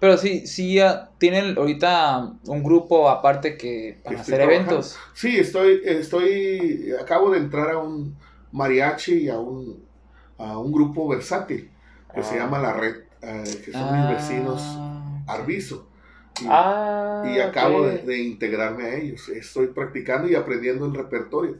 Pero 0.00 0.18
sí, 0.18 0.46
sí 0.46 0.74
ya 0.74 1.10
tienen 1.18 1.56
ahorita 1.56 2.32
un 2.46 2.62
grupo 2.62 3.08
aparte 3.08 3.56
que 3.56 3.98
para 4.04 4.20
hacer 4.20 4.40
eventos. 4.40 4.96
Sí, 5.14 5.36
estoy, 5.38 5.80
estoy, 5.84 6.92
acabo 7.00 7.30
de 7.30 7.38
entrar 7.38 7.70
a 7.70 7.78
un 7.78 8.16
mariachi 8.52 9.14
y 9.24 9.28
a 9.28 9.38
un, 9.38 9.82
a 10.38 10.58
un 10.58 10.72
grupo 10.72 11.08
versátil 11.08 11.70
que 12.14 12.22
se 12.22 12.34
Ah. 12.34 12.38
llama 12.44 12.58
La 12.60 12.72
Red, 12.74 12.96
eh, 13.22 13.62
que 13.64 13.72
son 13.72 13.82
Ah, 13.88 13.92
mis 14.08 14.16
vecinos 14.16 14.78
Arbizo. 15.26 15.88
Y, 16.42 16.46
Ah, 16.48 17.22
y 17.24 17.38
acabo 17.38 17.84
de 17.86 18.18
integrarme 18.18 18.84
a 18.84 18.94
ellos. 18.96 19.28
Estoy 19.28 19.68
practicando 19.68 20.28
y 20.28 20.34
aprendiendo 20.34 20.84
el 20.86 20.94
repertorio. 20.94 21.56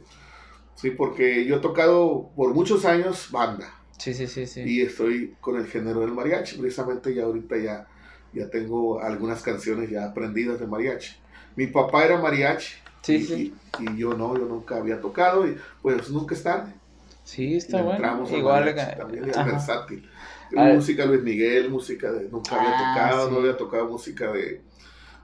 Sí, 0.75 0.91
porque 0.91 1.45
yo 1.45 1.55
he 1.55 1.59
tocado 1.59 2.29
por 2.35 2.53
muchos 2.53 2.83
años 2.85 3.29
banda 3.31 3.73
Sí, 3.97 4.13
sí, 4.13 4.27
sí, 4.27 4.45
sí. 4.45 4.61
y 4.61 4.81
estoy 4.81 5.35
con 5.39 5.55
el 5.55 5.65
género 5.67 6.01
del 6.01 6.11
mariachi. 6.11 6.57
Precisamente 6.57 7.13
ya 7.15 7.23
ahorita 7.23 7.57
ya, 7.57 7.87
ya 8.35 8.49
tengo 8.49 9.01
algunas 9.01 9.41
canciones 9.41 9.89
ya 9.89 10.05
aprendidas 10.05 10.59
de 10.59 10.67
mariachi. 10.67 11.15
Mi 11.55 11.67
papá 11.67 12.05
era 12.05 12.17
mariachi 12.19 12.73
Sí, 13.01 13.15
y, 13.15 13.23
sí. 13.23 13.53
y- 13.79 13.91
y 13.91 13.97
yo 13.97 14.13
no, 14.13 14.35
yo 14.37 14.45
nunca 14.45 14.77
había 14.77 14.99
tocado 15.01 15.47
y 15.47 15.57
pues 15.81 16.09
nunca 16.09 16.35
es 16.35 16.43
tarde. 16.43 16.73
Sí, 17.23 17.55
está 17.55 17.77
bueno. 17.81 17.95
entramos 17.95 18.29
al 18.31 18.37
Igual. 18.37 18.65
mariachi 18.65 18.89
que- 18.91 18.95
también, 18.97 19.29
ajá. 19.31 19.43
versátil. 19.43 20.09
Música 20.51 21.05
Luis 21.05 21.23
Miguel, 21.23 21.69
música 21.69 22.11
de 22.11 22.29
nunca 22.29 22.55
había 22.55 22.69
Ah, 22.77 22.93
tocado, 22.93 23.27
sí. 23.27 23.33
no 23.33 23.39
había 23.39 23.57
tocado 23.57 23.87
música 23.87 24.31
de 24.31 24.61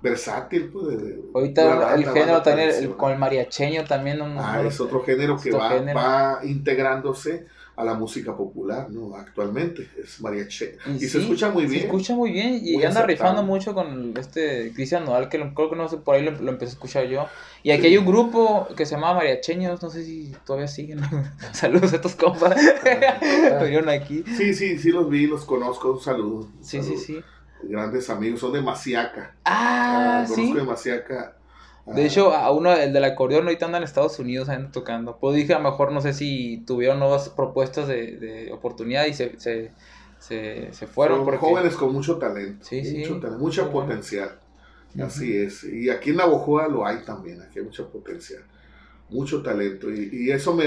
versátil, 0.01 0.69
pues 0.73 0.87
de, 0.87 0.97
de- 0.97 1.21
Ahorita 1.33 1.61
pura 1.61 1.73
el 1.73 1.79
banda, 1.79 1.95
género 2.13 2.31
banda 2.33 2.43
también, 2.43 2.69
el- 2.71 2.95
con 2.95 3.11
el 3.11 3.19
mariacheño 3.19 3.83
también. 3.85 4.19
Ah, 4.37 4.61
es 4.65 4.79
otro 4.81 5.03
género 5.03 5.37
que 5.37 5.51
va, 5.51 5.69
género. 5.69 5.99
va 5.99 6.39
integrándose 6.43 7.45
a 7.81 7.85
la 7.85 7.93
música 7.95 8.35
popular, 8.37 8.89
¿no? 8.89 9.15
Actualmente 9.15 9.89
es 10.01 10.21
mariachi. 10.21 10.65
Y, 10.95 10.99
se 10.99 11.09
sí, 11.09 11.17
escucha 11.19 11.49
muy 11.49 11.63
Se 11.63 11.69
bien. 11.69 11.83
escucha 11.85 12.13
muy 12.15 12.31
bien 12.31 12.55
y 12.63 12.73
Muy 12.75 12.83
anda 12.85 13.01
aceptable. 13.01 13.13
rifando 13.13 13.43
mucho 13.43 13.73
con 13.73 14.13
este 14.17 14.71
Cristian 14.73 15.05
Nodal, 15.05 15.29
que 15.29 15.37
lo- 15.37 15.53
creo 15.53 15.69
que 15.69 15.75
no 15.75 15.87
sé, 15.89 15.97
por 15.97 16.15
ahí 16.15 16.23
lo, 16.23 16.31
lo 16.31 16.51
empecé 16.51 16.71
a 16.71 16.73
escuchar 16.73 17.05
yo. 17.07 17.25
Y 17.63 17.71
aquí 17.71 17.81
Sí. 17.81 17.87
hay 17.87 17.97
un 17.97 18.05
grupo 18.05 18.67
que 18.77 18.85
se 18.85 18.95
llama 18.95 19.13
Mariacheños, 19.13 19.81
no 19.81 19.89
sé 19.89 20.03
si 20.05 20.31
todavía 20.45 20.67
siguen. 20.67 20.99
Saludos 21.53 21.91
a 21.93 21.95
estos 21.97 22.15
compas. 22.15 22.55
Estuvieron 22.85 23.89
aquí. 23.89 24.23
Sí, 24.37 24.53
sí, 24.53 24.77
sí 24.77 24.89
los 24.91 25.09
vi, 25.09 25.27
los 25.27 25.45
conozco, 25.45 25.91
un 25.93 25.99
saludo. 26.01 26.45
un 26.45 26.63
Sí, 26.63 26.77
sí, 26.79 26.83
saludo. 26.83 26.99
sí. 27.03 27.21
Grandes 27.63 28.09
amigos, 28.09 28.39
son 28.39 28.53
de 28.53 28.61
Maciaca. 28.61 29.35
Ah, 29.45 30.23
conozco 30.27 30.35
sí. 30.35 30.53
de 30.53 30.63
Maciaca. 30.63 31.35
De 31.85 32.05
hecho, 32.05 32.33
a 32.33 32.51
uno, 32.51 32.71
el 32.73 32.93
del 32.93 33.03
acordeón, 33.03 33.43
ahorita 33.45 33.65
anda 33.65 33.77
en 33.79 33.83
Estados 33.83 34.19
Unidos 34.19 34.49
anda 34.49 34.71
tocando. 34.71 35.17
Pues 35.19 35.35
dije, 35.35 35.53
a 35.53 35.59
lo 35.59 35.69
mejor 35.71 35.91
no 35.91 36.01
sé 36.01 36.13
si 36.13 36.63
tuvieron 36.67 36.99
nuevas 36.99 37.29
propuestas 37.29 37.87
de, 37.87 38.17
de 38.17 38.51
oportunidad 38.53 39.05
y 39.07 39.13
se, 39.13 39.39
se, 39.39 39.71
se, 40.19 40.71
se 40.73 40.87
fueron. 40.87 41.17
son 41.19 41.25
porque... 41.25 41.39
jóvenes 41.39 41.75
con 41.75 41.91
mucho 41.93 42.17
talento, 42.17 42.65
Sí, 42.65 42.83
sí. 42.85 42.99
mucho 42.99 43.19
talento, 43.19 43.39
mucha 43.43 43.63
Qué 43.63 43.69
bueno. 43.69 43.87
potencial. 43.87 44.39
Así 45.01 45.35
es. 45.37 45.63
Y 45.63 45.89
aquí 45.89 46.09
en 46.11 46.17
Navojoa 46.17 46.67
lo 46.67 46.85
hay 46.85 47.03
también, 47.03 47.41
aquí 47.41 47.59
hay 47.59 47.65
mucho 47.65 47.89
potencial, 47.89 48.43
mucho 49.09 49.41
talento. 49.41 49.89
Y, 49.89 50.09
y 50.11 50.31
eso 50.31 50.53
me, 50.53 50.65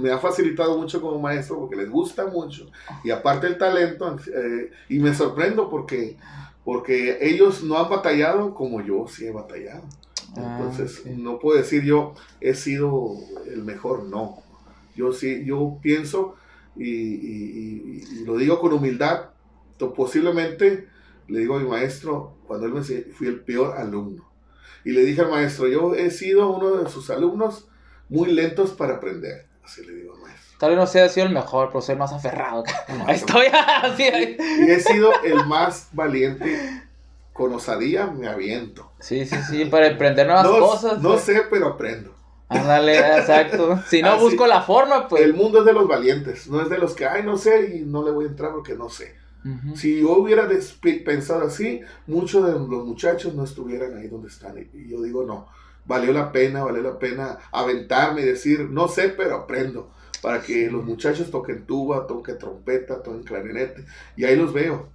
me 0.00 0.10
ha 0.12 0.18
facilitado 0.18 0.78
mucho 0.78 1.00
como 1.00 1.18
maestro 1.18 1.58
porque 1.58 1.76
les 1.76 1.90
gusta 1.90 2.26
mucho. 2.26 2.66
Y 3.02 3.10
aparte 3.10 3.46
el 3.48 3.58
talento, 3.58 4.16
eh, 4.34 4.70
y 4.88 4.98
me 5.00 5.12
sorprendo 5.14 5.68
porque, 5.68 6.16
porque 6.64 7.18
ellos 7.20 7.62
no 7.64 7.78
han 7.78 7.90
batallado 7.90 8.54
como 8.54 8.80
yo 8.80 9.06
sí 9.08 9.26
he 9.26 9.32
batallado. 9.32 9.82
Ah, 10.36 10.56
Entonces, 10.58 11.00
ok. 11.00 11.06
no 11.16 11.38
puedo 11.38 11.58
decir 11.58 11.82
yo 11.84 12.14
he 12.40 12.54
sido 12.54 13.14
el 13.46 13.62
mejor, 13.62 14.04
no. 14.04 14.38
Yo 14.96 15.12
sí, 15.12 15.44
yo 15.44 15.78
pienso 15.82 16.36
y, 16.76 16.84
y- 16.88 17.82
y- 18.10 18.20
y 18.20 18.24
lo 18.24 18.36
digo 18.36 18.60
con 18.60 18.72
humildad, 18.72 19.30
posiblemente 19.94 20.88
le 21.28 21.38
digo 21.40 21.56
a 21.56 21.60
mi 21.60 21.68
maestro, 21.68 22.36
cuando 22.46 22.66
él 22.66 22.72
me 22.72 22.78
enseñó, 22.78 23.04
fui 23.14 23.26
el 23.26 23.40
peor 23.40 23.76
alumno. 23.76 24.28
Y 24.84 24.92
le 24.92 25.04
dije 25.04 25.22
al 25.22 25.30
maestro, 25.30 25.66
yo 25.68 25.94
he 25.94 26.10
sido 26.10 26.50
uno 26.50 26.76
de 26.76 26.90
sus 26.90 27.08
alumnos 27.10 27.68
muy 28.08 28.30
lentos 28.32 28.70
para 28.72 28.96
aprender. 28.96 29.46
Así 29.62 29.84
le 29.86 29.94
digo 29.94 30.14
al 30.14 30.20
maestro. 30.20 30.58
Tal 30.58 30.70
vez 30.70 30.78
no 30.78 30.86
sea 30.86 31.08
sido 31.08 31.26
el 31.26 31.32
mejor, 31.32 31.68
pero 31.68 31.80
soy 31.80 31.94
el 31.94 31.98
más 31.98 32.12
aferrado. 32.12 32.64
Ahí 33.06 33.16
estoy, 33.16 33.46
así. 33.52 34.04
Y 34.38 34.70
he 34.70 34.80
sido 34.80 35.10
el 35.24 35.46
más 35.46 35.88
valiente. 35.92 36.83
Con 37.34 37.52
osadía 37.52 38.06
me 38.06 38.28
aviento. 38.28 38.90
Sí, 39.00 39.26
sí, 39.26 39.36
sí, 39.50 39.64
para 39.66 39.88
aprender 39.90 40.26
nuevas 40.26 40.44
No, 40.48 40.58
cosas. 40.58 41.02
no 41.02 41.10
pues. 41.10 41.22
sé, 41.24 41.42
pero 41.50 41.66
aprendo. 41.68 42.14
Ándale, 42.48 42.96
exacto. 43.18 43.78
Si 43.88 44.00
no 44.00 44.12
Así. 44.12 44.22
busco 44.24 44.46
la 44.46 44.62
forma, 44.62 45.08
pues. 45.08 45.22
El 45.22 45.34
mundo 45.34 45.58
es 45.58 45.64
de 45.66 45.72
los 45.74 45.86
valientes, 45.86 46.48
no 46.48 46.62
es 46.62 46.70
de 46.70 46.78
los 46.78 46.94
que, 46.94 47.04
ay, 47.06 47.22
no 47.22 47.36
sé 47.36 47.76
y 47.76 47.80
no 47.80 48.02
le 48.04 48.10
voy 48.12 48.24
a 48.24 48.28
entrar 48.28 48.52
porque 48.52 48.74
no 48.74 48.88
sé. 48.88 49.14
Si 49.74 50.00
yo 50.00 50.12
hubiera 50.16 50.48
pensado 51.04 51.44
así, 51.46 51.82
muchos 52.06 52.46
de 52.46 52.52
los 52.52 52.86
muchachos 52.86 53.34
no 53.34 53.44
estuvieran 53.44 53.94
ahí 53.98 54.08
donde 54.08 54.28
están. 54.28 54.56
Y- 54.56 54.88
yo 54.88 55.02
digo, 55.02 55.24
no, 55.24 55.48
valió 55.84 56.12
la 56.14 56.32
pena, 56.32 56.64
valió 56.64 56.80
la 56.82 56.98
pena 56.98 57.38
aventarme 57.52 58.22
y 58.22 58.24
decir, 58.24 58.60
no 58.70 58.88
sé, 58.88 59.10
pero 59.10 59.34
aprendo. 59.36 59.90
Para 60.22 60.40
que 60.40 60.70
los 60.70 60.82
muchachos 60.82 61.30
toquen 61.30 61.66
tuba, 61.66 62.06
toquen 62.06 62.38
trompeta, 62.38 63.02
toquen 63.02 63.22
clarinete. 63.24 63.84
Y 64.16 64.24
ahí 64.24 64.34
los 64.34 64.50
veo. 64.54 64.88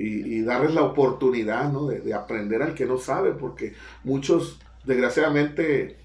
Y, 0.00 0.42
darles 0.42 0.74
la 0.74 0.82
oportunidad 0.82 1.72
¿no? 1.72 1.86
de, 1.86 2.00
de 2.00 2.14
aprender 2.14 2.62
al 2.62 2.74
que 2.74 2.86
no 2.86 2.98
sabe, 2.98 3.32
porque 3.32 3.74
muchos, 4.04 4.60
desgraciadamente, 4.84 5.96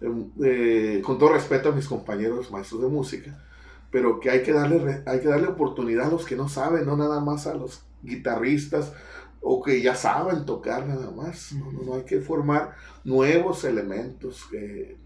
em, 0.00 0.30
eh, 0.42 1.02
con 1.04 1.18
todo 1.18 1.32
respeto 1.32 1.70
a 1.70 1.72
mis 1.72 1.88
compañeros 1.88 2.50
maestros 2.50 2.82
de 2.82 2.88
música, 2.88 3.44
pero 3.90 4.20
que 4.20 4.30
hay 4.30 4.42
que 4.42 4.52
darle, 4.52 5.02
hay 5.06 5.20
que 5.20 5.28
darle 5.28 5.48
oportunidad 5.48 6.06
a 6.06 6.10
los 6.10 6.24
que 6.24 6.36
no 6.36 6.48
saben, 6.48 6.86
no 6.86 6.96
nada 6.96 7.20
más 7.20 7.46
a 7.46 7.54
los 7.54 7.82
guitarristas 8.02 8.92
o 9.40 9.62
que 9.62 9.82
ya 9.82 9.94
saben 9.94 10.46
tocar 10.46 10.86
nada 10.86 11.10
más. 11.10 11.52
No, 11.52 11.70
no, 11.70 11.94
hay 11.94 12.02
que 12.02 12.20
formar 12.20 12.74
nuevos 13.04 13.62
elementos, 13.64 14.46
eh, 14.52 14.96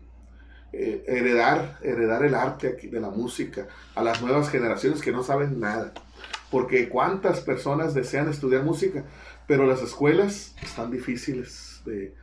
eh, 0.72 1.04
heredar, 1.06 1.78
heredar 1.82 2.24
el 2.24 2.34
arte 2.34 2.68
aquí 2.68 2.88
de 2.88 3.00
la 3.00 3.10
música 3.10 3.66
a 3.94 4.02
las 4.02 4.22
nuevas 4.22 4.48
generaciones 4.48 5.00
que 5.00 5.12
no 5.12 5.22
saben 5.22 5.58
nada. 5.58 5.92
Porque 6.50 6.88
cuántas 6.88 7.40
personas 7.40 7.92
desean 7.94 8.28
estudiar 8.28 8.62
música, 8.62 9.04
pero 9.46 9.66
las 9.66 9.82
escuelas 9.82 10.54
están 10.62 10.90
difíciles 10.90 11.82
de, 11.84 12.14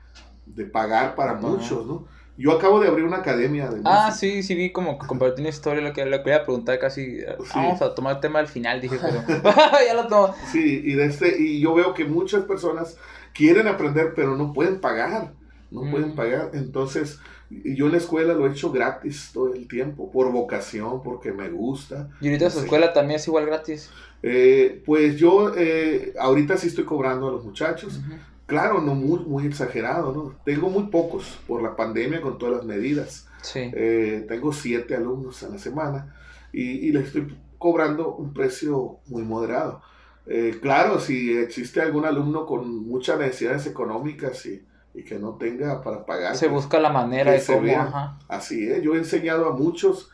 de 0.46 0.66
pagar 0.66 1.16
para 1.16 1.34
muchos, 1.36 1.86
¿no? 1.86 2.08
Yo 2.38 2.52
acabo 2.52 2.82
de 2.82 2.90
abrir 2.90 3.06
una 3.06 3.18
academia 3.18 3.70
de 3.70 3.80
Ah, 3.86 4.08
música. 4.08 4.12
sí, 4.12 4.44
sí 4.44 4.56
vi 4.56 4.74
como 4.74 5.00
que 5.00 5.08
compartí 5.08 5.40
una 5.42 5.50
historia, 5.50 5.82
lo 5.82 5.94
que 5.94 6.06
le 6.06 6.18
quería 6.22 6.44
preguntar 6.44 6.78
casi, 6.80 7.20
eh, 7.20 7.36
Sí. 7.46 7.52
vamos 7.56 7.82
a 7.82 7.96
tomar 7.96 8.16
el 8.16 8.20
tema 8.22 8.40
al 8.40 8.48
final, 8.48 8.82
dije, 8.82 8.98
pero 9.02 9.24
ya 9.88 9.94
lo 9.94 10.08
tomo. 10.08 10.36
Sí, 10.52 10.82
y, 10.84 10.94
de 10.96 11.06
este, 11.06 11.42
y 11.42 11.62
yo 11.62 11.74
veo 11.74 11.94
que 11.94 12.04
muchas 12.04 12.44
personas 12.44 12.98
quieren 13.34 13.68
aprender, 13.68 14.14
pero 14.16 14.36
no 14.36 14.52
pueden 14.52 14.82
pagar. 14.82 15.32
No 15.76 15.84
Mm. 15.84 15.92
pueden 15.92 16.16
pagar. 16.16 16.52
Entonces, 16.54 17.20
yo 17.50 17.86
en 17.86 17.92
la 17.92 17.98
escuela 18.00 18.34
lo 18.34 18.48
he 18.48 18.52
hecho 18.52 18.72
gratis 18.72 19.30
todo 19.34 19.54
el 19.54 19.68
tiempo, 19.68 20.12
por 20.12 20.32
vocación, 20.32 21.04
porque 21.04 21.32
me 21.32 21.50
gusta. 21.50 22.10
Y 22.22 22.28
ahorita 22.28 22.50
su 22.50 22.60
escuela 22.62 22.92
también 22.94 23.20
es 23.20 23.28
igual 23.28 23.46
gratis. 23.46 23.90
Eh, 24.24 24.82
pues 24.86 25.18
yo 25.18 25.54
eh, 25.56 26.14
ahorita 26.20 26.58
sí 26.58 26.68
estoy 26.68 26.86
cobrando 26.86 27.28
a 27.28 27.32
los 27.32 27.46
muchachos. 27.46 28.00
Claro, 28.48 28.82
no 28.82 28.96
muy, 28.96 29.20
muy 29.20 29.46
exagerado, 29.46 30.12
¿no? 30.14 30.36
Tengo 30.46 30.70
muy 30.70 30.84
pocos 30.88 31.38
por 31.48 31.62
la 31.62 31.76
pandemia 31.76 32.22
con 32.22 32.38
todas 32.38 32.58
las 32.58 32.66
medidas. 32.66 33.28
Sí. 33.42 33.72
Eh, 33.74 34.26
tengo 34.28 34.52
siete 34.54 34.96
alumnos 34.96 35.44
a 35.44 35.50
la 35.50 35.58
semana 35.60 36.16
y, 36.52 36.62
y 36.88 36.92
les 36.92 37.08
estoy 37.08 37.36
cobrando 37.60 38.16
un 38.16 38.34
precio 38.34 38.98
muy 39.08 39.24
moderado. 39.24 39.82
Eh, 40.28 40.58
claro, 40.62 41.00
si 41.00 41.38
existe 41.38 41.82
algún 41.82 42.06
alumno 42.06 42.46
con 42.48 42.88
muchas 42.88 43.20
necesidades 43.20 43.68
económicas 43.68 44.44
y, 44.48 44.64
y 44.96 45.04
que 45.04 45.20
no 45.20 45.36
tenga 45.36 45.82
para 45.82 46.06
pagar, 46.06 46.36
Se 46.36 46.48
pues, 46.48 46.64
busca 46.64 46.80
la 46.80 46.89
manera 46.89 47.32
de 47.32 47.43
cómo, 47.46 47.72
ajá. 47.82 48.18
así 48.28 48.68
es. 48.70 48.82
Yo 48.82 48.96
he 48.96 48.98
enseñado 48.98 49.48
a 49.50 49.54
muchos 49.56 50.10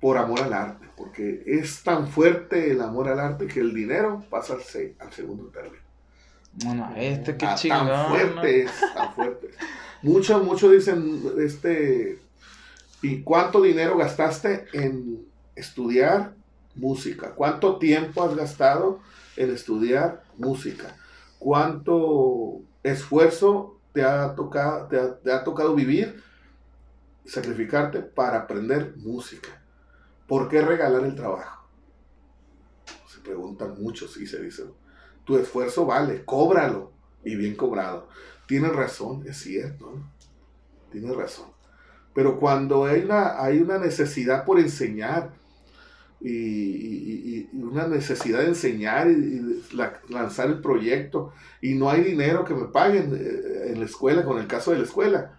por 0.00 0.18
amor 0.18 0.40
al 0.40 0.52
arte, 0.52 0.88
porque 0.96 1.42
es 1.46 1.82
tan 1.84 2.08
fuerte 2.08 2.72
el 2.72 2.80
amor 2.80 3.08
al 3.08 3.20
arte 3.20 3.46
que 3.46 3.60
el 3.60 3.72
dinero 3.72 4.24
pasa 4.28 4.54
al, 4.54 4.62
se- 4.62 4.96
al 4.98 5.12
segundo 5.12 5.44
término. 5.46 5.82
Bueno, 6.64 6.92
este 6.96 7.36
qué 7.36 7.46
Ah, 7.46 7.54
chingón. 7.54 7.86
Tan 7.86 8.08
fuerte 8.08 8.62
es, 8.64 8.70
tan 8.94 9.14
fuerte. 9.14 9.50
Muchos, 10.02 10.42
muchos 10.44 10.72
dicen, 10.72 11.22
este, 11.38 12.18
¿y 13.02 13.22
cuánto 13.22 13.62
dinero 13.62 13.96
gastaste 13.96 14.66
en 14.72 15.24
estudiar 15.54 16.32
música? 16.74 17.30
¿Cuánto 17.36 17.76
tiempo 17.76 18.24
has 18.24 18.34
gastado 18.34 18.98
en 19.36 19.52
estudiar 19.52 20.24
música? 20.36 20.96
¿Cuánto 21.38 22.60
esfuerzo 22.82 23.76
te 23.92 24.02
ha 24.02 24.34
tocado, 24.34 24.88
te 25.22 25.32
ha, 25.32 25.44
tocado 25.44 25.74
vivir 25.74 26.22
sacrificarte 27.24 28.00
para 28.00 28.38
aprender 28.38 28.94
música. 28.96 29.62
¿Por 30.26 30.48
qué 30.48 30.62
regalar 30.62 31.04
el 31.04 31.14
trabajo? 31.14 31.68
Se 33.06 33.20
preguntan 33.20 33.80
muchos 33.80 34.16
y 34.16 34.26
se 34.26 34.42
dicen, 34.42 34.72
tu 35.24 35.36
esfuerzo 35.36 35.86
vale, 35.86 36.24
cóbralo 36.24 36.92
y 37.24 37.36
bien 37.36 37.54
cobrado. 37.54 38.08
Tienes 38.46 38.74
razón, 38.74 39.24
es 39.26 39.36
cierto, 39.38 39.92
¿no? 39.92 40.12
tienes 40.90 41.14
razón. 41.14 41.46
Pero 42.14 42.38
cuando 42.38 42.84
hay 42.84 43.02
una, 43.02 43.42
hay 43.42 43.60
una 43.60 43.78
necesidad 43.78 44.44
por 44.44 44.58
enseñar 44.58 45.32
y, 46.24 47.48
una 47.52 47.86
necesidad 47.86 48.40
de 48.40 48.48
enseñar 48.48 49.10
y, 49.10 49.62
lanzar 50.08 50.48
el 50.48 50.60
proyecto. 50.60 51.32
Y 51.60 51.74
no 51.74 51.90
hay 51.90 52.02
dinero 52.02 52.44
que 52.44 52.54
me 52.54 52.66
paguen 52.66 53.14
eh, 53.14 53.72
en 53.72 53.80
la 53.80 53.86
escuela, 53.86 54.24
con 54.24 54.38
el 54.38 54.46
caso 54.46 54.72
de 54.72 54.78
la 54.78 54.84
escuela, 54.84 55.38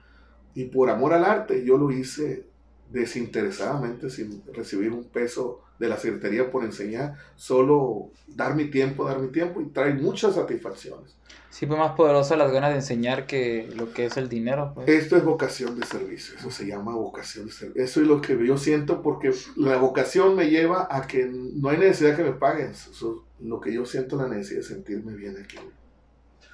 y 0.55 0.65
por 0.65 0.89
amor 0.89 1.13
al 1.13 1.25
arte, 1.25 1.63
yo 1.65 1.77
lo 1.77 1.91
hice 1.91 2.45
desinteresadamente, 2.93 4.09
sin 4.09 4.43
recibir 4.53 4.91
un 4.91 5.03
peso 5.03 5.61
de 5.79 5.89
la 5.89 5.97
Secretaría 5.97 6.51
por 6.51 6.63
enseñar, 6.63 7.15
solo 7.35 8.11
dar 8.27 8.55
mi 8.55 8.69
tiempo, 8.69 9.05
dar 9.05 9.19
mi 9.19 9.29
tiempo 9.29 9.59
y 9.61 9.65
trae 9.65 9.93
muchas 9.95 10.35
satisfacciones. 10.35 11.17
Sí, 11.49 11.65
fue 11.65 11.75
más 11.75 11.93
poderosa 11.93 12.37
las 12.37 12.51
ganas 12.51 12.69
de 12.69 12.77
enseñar 12.77 13.25
que 13.25 13.69
lo 13.75 13.91
que 13.93 14.05
es 14.05 14.17
el 14.17 14.29
dinero. 14.29 14.71
Pues. 14.75 14.87
Esto 14.87 15.17
es 15.17 15.23
vocación 15.23 15.79
de 15.79 15.85
servicio, 15.85 16.35
eso 16.37 16.51
se 16.51 16.67
llama 16.67 16.95
vocación 16.95 17.47
de 17.47 17.51
servicio. 17.51 17.83
Eso 17.83 18.01
es 18.01 18.07
lo 18.07 18.21
que 18.21 18.37
yo 18.45 18.57
siento 18.57 19.01
porque 19.01 19.31
la 19.55 19.77
vocación 19.77 20.35
me 20.35 20.49
lleva 20.49 20.87
a 20.89 21.07
que 21.07 21.25
no 21.25 21.69
hay 21.69 21.77
necesidad 21.77 22.15
que 22.15 22.23
me 22.23 22.33
paguen. 22.33 22.71
Eso, 22.71 23.25
lo 23.39 23.59
que 23.59 23.73
yo 23.73 23.85
siento 23.85 24.17
la 24.17 24.27
necesidad 24.27 24.61
de 24.61 24.67
sentirme 24.67 25.15
bien 25.15 25.35
aquí. 25.43 25.57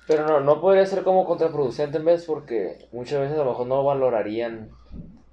Pero 0.07 0.25
no, 0.25 0.39
no 0.39 0.59
podría 0.59 0.85
ser 0.85 1.03
como 1.03 1.25
contraproducente 1.25 1.97
en 1.97 2.05
vez 2.05 2.23
porque 2.23 2.87
muchas 2.91 3.19
veces 3.19 3.37
a 3.37 3.43
lo 3.43 3.51
mejor 3.51 3.67
no 3.67 3.83
valorarían 3.83 4.69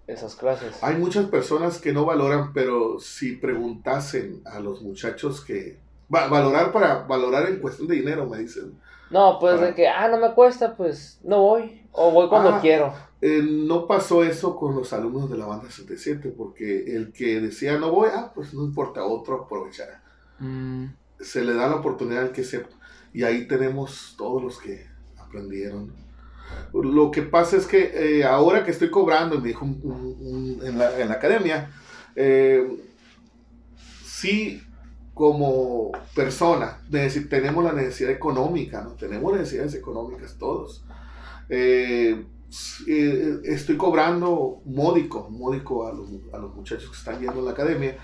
esas 0.07 0.37
clases. 0.37 0.83
Hay 0.83 0.97
muchas 0.97 1.27
personas 1.27 1.79
que 1.79 1.93
no 1.93 2.05
valoran, 2.05 2.53
pero 2.53 2.99
si 2.99 3.33
preguntasen 3.37 4.43
a 4.45 4.61
los 4.61 4.83
muchachos 4.83 5.45
que... 5.45 5.79
Va, 6.15 6.29
valorar 6.29 6.73
para 6.73 7.03
valorar 7.03 7.49
en 7.49 7.59
cuestión 7.59 7.89
de 7.89 7.97
dinero, 7.97 8.27
me 8.27 8.39
dicen. 8.39 8.79
No, 9.11 9.39
pues 9.41 9.61
de 9.61 9.75
que, 9.75 9.89
ah, 9.89 10.09
no 10.09 10.19
me 10.19 10.35
cuesta, 10.35 10.77
pues 10.77 11.19
no 11.25 11.41
voy. 11.43 11.83
O 11.93 12.13
voy 12.13 12.29
cuando 12.29 12.51
ah, 12.51 12.61
quiero. 12.61 12.93
Eh, 13.21 13.43
no 13.43 13.87
pasó 13.87 14.23
eso 14.23 14.57
con 14.57 14.77
los 14.77 14.93
alumnos 14.93 15.31
de 15.31 15.37
la 15.39 15.47
banda 15.47 15.71
77, 15.71 16.33
porque 16.37 16.95
el 16.95 17.13
que 17.13 17.41
decía 17.41 17.79
no 17.79 17.91
voy, 17.91 18.11
ah, 18.13 18.31
pues 18.35 18.55
no 18.55 18.65
importa, 18.65 19.05
otro 19.05 19.45
aprovechará. 19.45 20.03
Mm. 20.39 20.87
Se 21.19 21.45
le 21.45 21.55
da 21.55 21.69
la 21.69 21.77
oportunidad 21.77 22.23
al 22.23 22.33
que 22.33 22.45
se... 22.45 22.65
Y 23.13 23.25
ahí 23.25 23.49
tenemos 23.49 24.15
todos 24.19 24.43
los 24.43 24.59
que 24.59 24.87
aprendieron. 25.17 26.06
Lo 26.73 27.11
que 27.11 27.23
pasa 27.23 27.57
es 27.57 27.67
que 27.67 28.19
eh, 28.19 28.25
ahora 28.25 28.65
que 28.65 28.71
estoy 28.71 28.91
cobrando, 28.91 29.41
me 29.41 29.49
dijo 29.49 29.65
en, 29.65 30.79
la, 30.79 31.01
en, 31.01 31.09
la, 31.09 31.15
academia, 31.15 31.71
eh, 32.15 32.67
sí 34.05 34.63
como 35.15 35.93
persona 36.15 36.79
tenemos 37.31 37.65
la 37.65 37.73
necesidad 37.73 38.11
económica, 38.11 38.83
¿no? 38.83 38.91
Tenemos 38.93 39.33
necesidades 39.33 39.75
económicas 39.75 40.37
todos. 40.39 40.85
Eh, 41.49 42.27
estoy 43.45 43.77
cobrando 43.77 44.61
módico, 44.67 45.29
módico 45.31 45.87
a 45.87 45.93
los, 45.93 46.09
a 46.33 46.39
los 46.39 46.55
muchachos 46.55 46.91
que 46.91 46.97
están 46.97 47.21
yendo 47.21 47.41
a 47.41 47.45
la 47.45 47.51
academia 47.53 47.97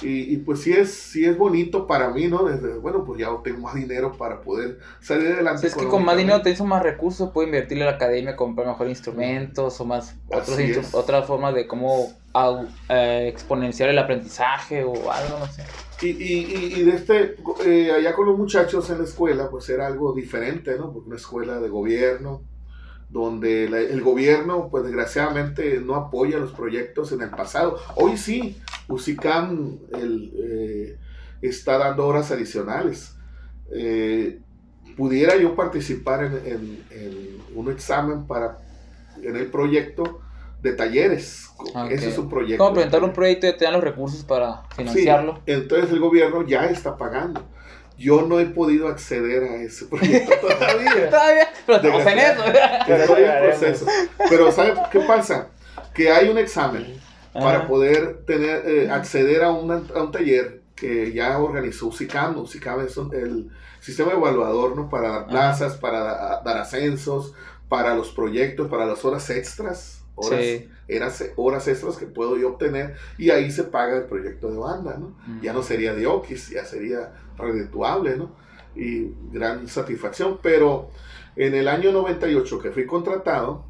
y, 0.00 0.36
pues 0.38 0.60
sí 0.60 0.72
es, 0.72 0.92
sí 0.92 1.24
es 1.24 1.36
bonito 1.36 1.86
para 1.86 2.10
mí, 2.10 2.26
¿no? 2.26 2.44
Desde, 2.44 2.78
bueno, 2.78 3.04
pues 3.04 3.20
ya 3.20 3.28
tengo 3.44 3.60
más 3.60 3.74
dinero 3.74 4.16
para 4.16 4.40
poder 4.40 4.78
salir 5.00 5.32
adelante. 5.32 5.66
Es 5.66 5.74
que 5.74 5.86
con 5.86 6.04
más 6.04 6.16
dinero 6.16 6.42
tienes 6.42 6.60
más 6.62 6.82
recursos, 6.82 7.30
puedo 7.30 7.46
invertirle 7.46 7.84
en 7.84 7.90
la 7.90 7.96
academia, 7.96 8.34
comprar 8.34 8.66
mejores 8.66 8.90
instrumentos 8.90 9.80
o 9.80 9.84
más 9.84 10.16
otros 10.28 10.94
otras 10.94 11.26
formas 11.26 11.54
de 11.54 11.66
cómo 11.66 12.12
eh, 12.88 13.28
exponenciar 13.28 13.90
el 13.90 13.98
aprendizaje 13.98 14.82
o 14.84 14.92
algo, 15.10 15.38
no 15.38 15.46
sé. 15.46 15.64
Y, 16.00 16.08
y, 16.08 16.74
y 16.78 16.82
de 16.82 16.96
este, 16.96 17.36
eh, 17.64 17.92
allá 17.92 18.12
con 18.14 18.26
los 18.26 18.36
muchachos 18.36 18.90
en 18.90 18.98
la 18.98 19.04
escuela, 19.04 19.48
pues 19.50 19.68
era 19.68 19.86
algo 19.86 20.12
diferente, 20.12 20.76
¿no? 20.76 20.92
Porque 20.92 21.08
una 21.08 21.16
escuela 21.16 21.60
de 21.60 21.68
gobierno, 21.68 22.42
donde 23.12 23.64
el 23.64 24.00
gobierno, 24.00 24.68
pues 24.70 24.84
desgraciadamente, 24.84 25.80
no 25.84 25.96
apoya 25.96 26.38
los 26.38 26.52
proyectos 26.52 27.12
en 27.12 27.20
el 27.20 27.28
pasado. 27.28 27.78
Hoy 27.94 28.16
sí, 28.16 28.58
UCICAM 28.88 29.78
eh, 29.94 30.96
está 31.42 31.76
dando 31.76 32.06
horas 32.06 32.30
adicionales. 32.30 33.14
Eh, 33.70 34.40
pudiera 34.96 35.36
yo 35.36 35.54
participar 35.54 36.24
en, 36.24 36.78
un 37.54 37.70
examen 37.70 38.26
para 38.26 38.58
en 39.22 39.36
el 39.36 39.46
proyecto 39.48 40.22
de 40.62 40.72
talleres. 40.72 41.50
Ese 41.90 42.08
es 42.08 42.18
un 42.18 42.30
proyecto. 42.30 42.64
Como 42.64 42.74
presentar 42.74 43.04
un 43.04 43.12
proyecto 43.12 43.46
y 43.46 43.56
te 43.58 43.66
dan 43.66 43.74
los 43.74 43.84
recursos 43.84 44.24
para 44.24 44.62
financiarlo. 44.74 45.40
entonces 45.44 45.90
el 45.90 46.00
gobierno 46.00 46.46
ya 46.46 46.64
está 46.64 46.96
pagando. 46.96 47.44
Yo 48.02 48.22
no 48.22 48.40
he 48.40 48.46
podido 48.46 48.88
acceder 48.88 49.44
a 49.44 49.62
ese 49.62 49.86
proyecto 49.86 50.32
todavía. 50.40 51.08
todavía, 51.08 51.48
pero 51.64 51.78
estamos 51.78 52.06
en 52.06 52.18
eso. 52.18 52.44
Estoy 52.88 53.22
en 53.22 53.42
proceso. 53.44 53.86
Pero 54.28 54.50
¿sabe 54.50 54.74
qué 54.90 55.00
pasa? 55.00 55.50
Que 55.94 56.10
hay 56.10 56.28
un 56.28 56.36
examen 56.36 57.00
para 57.32 57.68
poder 57.68 58.24
tener, 58.26 58.68
eh, 58.68 58.90
acceder 58.90 59.44
a, 59.44 59.46
a, 59.46 59.52
un 59.52 60.10
taller 60.10 60.62
que 60.74 61.12
ya 61.12 61.38
organizó 61.38 61.86
UCICAM. 61.86 62.38
UCICAM 62.38 62.80
es 62.80 62.96
el 62.96 63.50
sistema 63.78 64.12
evaluador 64.12 64.76
¿no? 64.76 64.90
para 64.90 65.10
dar 65.10 65.26
plazas, 65.28 65.76
para 65.76 66.40
dar 66.44 66.58
ascensos, 66.58 67.34
para 67.68 67.94
los 67.94 68.10
proyectos, 68.10 68.68
para 68.68 68.84
las 68.84 69.04
horas 69.04 69.30
extras. 69.30 70.01
Horas, 70.14 71.24
horas 71.36 71.68
extras 71.68 71.96
que 71.96 72.06
puedo 72.06 72.36
yo 72.36 72.50
obtener 72.50 72.96
y 73.16 73.30
ahí 73.30 73.50
se 73.50 73.64
paga 73.64 73.96
el 73.96 74.04
proyecto 74.04 74.50
de 74.50 74.58
banda, 74.58 74.96
¿no? 74.98 75.16
Ya 75.40 75.52
no 75.52 75.62
sería 75.62 75.94
de 75.94 76.06
Oquis, 76.06 76.50
ya 76.50 76.64
sería 76.64 77.12
redituable, 77.36 78.16
¿no? 78.16 78.36
Y 78.74 79.12
gran 79.32 79.68
satisfacción, 79.68 80.38
pero 80.42 80.90
en 81.36 81.54
el 81.54 81.68
año 81.68 81.92
98 81.92 82.58
que 82.58 82.70
fui 82.70 82.86
contratado, 82.86 83.64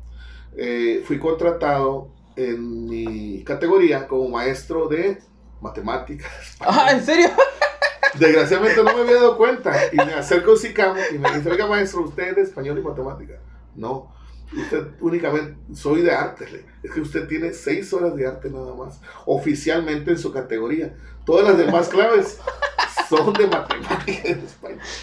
eh, 0.56 1.02
fui 1.06 1.18
contratado 1.18 2.10
en 2.36 2.86
mi 2.86 3.42
categoría 3.44 4.08
como 4.08 4.28
maestro 4.28 4.88
de 4.88 5.18
matemáticas. 5.60 6.30
Ah, 6.60 6.88
¿en 6.92 7.04
serio? 7.04 7.28
Desgraciadamente 8.18 8.82
no 8.82 8.94
me 8.94 9.02
había 9.02 9.14
dado 9.14 9.36
cuenta 9.36 9.74
y 9.90 9.96
me 9.96 10.14
acerco 10.14 10.52
a 10.52 10.56
Sicamo 10.56 11.00
y 11.12 11.18
me 11.18 11.32
dice, 11.34 11.50
oiga 11.50 11.66
maestro, 11.66 12.02
usted 12.02 12.28
es 12.28 12.36
de 12.36 12.42
español 12.42 12.78
y 12.78 12.82
matemáticas. 12.82 13.38
No, 13.74 14.12
usted 14.60 14.86
únicamente, 15.00 15.56
soy 15.74 16.02
de 16.02 16.12
arte. 16.12 16.64
Es 16.82 16.90
que 16.92 17.00
usted 17.00 17.26
tiene 17.26 17.52
seis 17.52 17.92
horas 17.92 18.14
de 18.16 18.26
arte 18.26 18.50
nada 18.50 18.74
más, 18.74 19.00
oficialmente 19.26 20.10
en 20.10 20.18
su 20.18 20.32
categoría. 20.32 20.94
Todas 21.24 21.46
las 21.46 21.58
demás 21.58 21.88
claves 21.88 22.38
son 23.08 23.32
de 23.34 23.46
matemáticas 23.46 24.56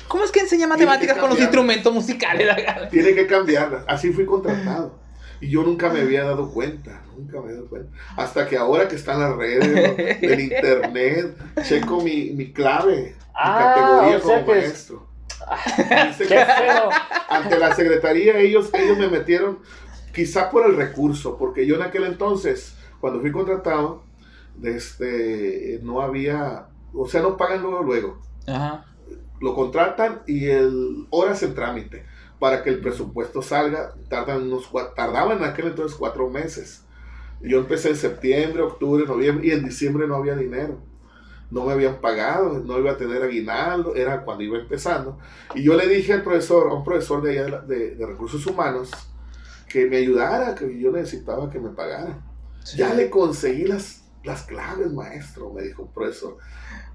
¿Cómo 0.07 0.23
es 0.23 0.31
que 0.31 0.41
enseña 0.41 0.67
matemáticas 0.67 1.17
con 1.17 1.29
los 1.29 1.39
instrumentos 1.39 1.93
musicales? 1.93 2.47
Tiene 2.91 3.13
que 3.13 3.27
cambiarlas. 3.27 3.83
Así 3.87 4.11
fui 4.11 4.25
contratado. 4.25 4.99
Y 5.41 5.49
yo 5.49 5.63
nunca 5.63 5.89
me 5.89 6.01
había 6.01 6.23
dado 6.23 6.51
cuenta, 6.51 7.01
nunca 7.15 7.37
me 7.37 7.45
había 7.45 7.55
dado 7.55 7.69
cuenta. 7.69 7.97
Hasta 8.17 8.45
que 8.45 8.57
ahora 8.57 8.89
que 8.89 8.95
están 8.95 9.21
las 9.21 9.35
redes, 9.37 10.19
el 10.21 10.39
internet, 10.51 11.37
checo 11.63 12.01
mi, 12.01 12.31
mi 12.31 12.51
clave, 12.51 13.15
mi 13.15 13.15
ah, 13.35 13.73
categoría 13.75 14.19
como 14.19 14.47
maestro. 14.47 15.08
ante 17.29 17.59
la 17.59 17.75
secretaría 17.75 18.37
ellos, 18.39 18.69
ellos 18.73 18.97
me 18.97 19.07
metieron, 19.07 19.59
quizá 20.13 20.49
por 20.49 20.65
el 20.65 20.75
recurso, 20.75 21.37
porque 21.37 21.65
yo 21.65 21.75
en 21.75 21.81
aquel 21.81 22.03
entonces, 22.05 22.75
cuando 22.99 23.21
fui 23.21 23.31
contratado, 23.31 24.03
este, 24.63 25.79
no 25.83 26.01
había, 26.01 26.67
o 26.93 27.07
sea, 27.07 27.21
no 27.21 27.37
pagan 27.37 27.61
luego, 27.61 27.83
luego. 27.83 28.21
Lo 29.39 29.55
contratan 29.55 30.21
y 30.27 30.47
el 30.47 31.07
horas 31.11 31.43
en 31.43 31.55
trámite 31.55 32.05
para 32.39 32.63
que 32.63 32.69
el 32.69 32.79
presupuesto 32.79 33.41
salga, 33.41 33.93
tardan 34.09 34.43
unos, 34.43 34.69
tardaban 34.95 35.37
en 35.37 35.43
aquel 35.43 35.67
entonces 35.67 35.97
cuatro 35.97 36.29
meses. 36.29 36.85
Yo 37.41 37.59
empecé 37.59 37.89
en 37.89 37.95
septiembre, 37.95 38.61
octubre, 38.63 39.05
noviembre 39.05 39.47
y 39.47 39.51
en 39.51 39.63
diciembre 39.63 40.07
no 40.07 40.15
había 40.15 40.35
dinero. 40.35 40.81
No 41.51 41.65
me 41.65 41.73
habían 41.73 41.99
pagado, 41.99 42.59
no 42.59 42.77
iba 42.77 42.91
a 42.91 42.97
tener 42.97 43.23
aguinaldo, 43.23 43.95
era 43.95 44.21
cuando 44.23 44.43
iba 44.43 44.57
empezando. 44.57 45.17
Y 45.55 45.63
yo 45.63 45.75
le 45.75 45.87
dije 45.87 46.13
al 46.13 46.23
profesor, 46.23 46.69
a 46.69 46.73
un 46.73 46.83
profesor 46.83 47.21
de, 47.23 47.39
allá 47.39 47.61
de, 47.61 47.95
recursos 48.05 48.45
humanos, 48.45 48.91
que 49.67 49.87
me 49.87 49.97
ayudara, 49.97 50.55
que 50.55 50.79
yo 50.79 50.91
necesitaba 50.91 51.49
que 51.49 51.59
me 51.59 51.69
pagara. 51.69 52.19
Ya 52.75 52.93
le 52.93 53.09
conseguí 53.09 53.65
las, 53.65 54.03
las 54.23 54.43
claves, 54.43 54.91
maestro, 54.93 55.51
me 55.51 55.63
dijo 55.63 55.83
un 55.83 55.91
profesor 55.91 56.37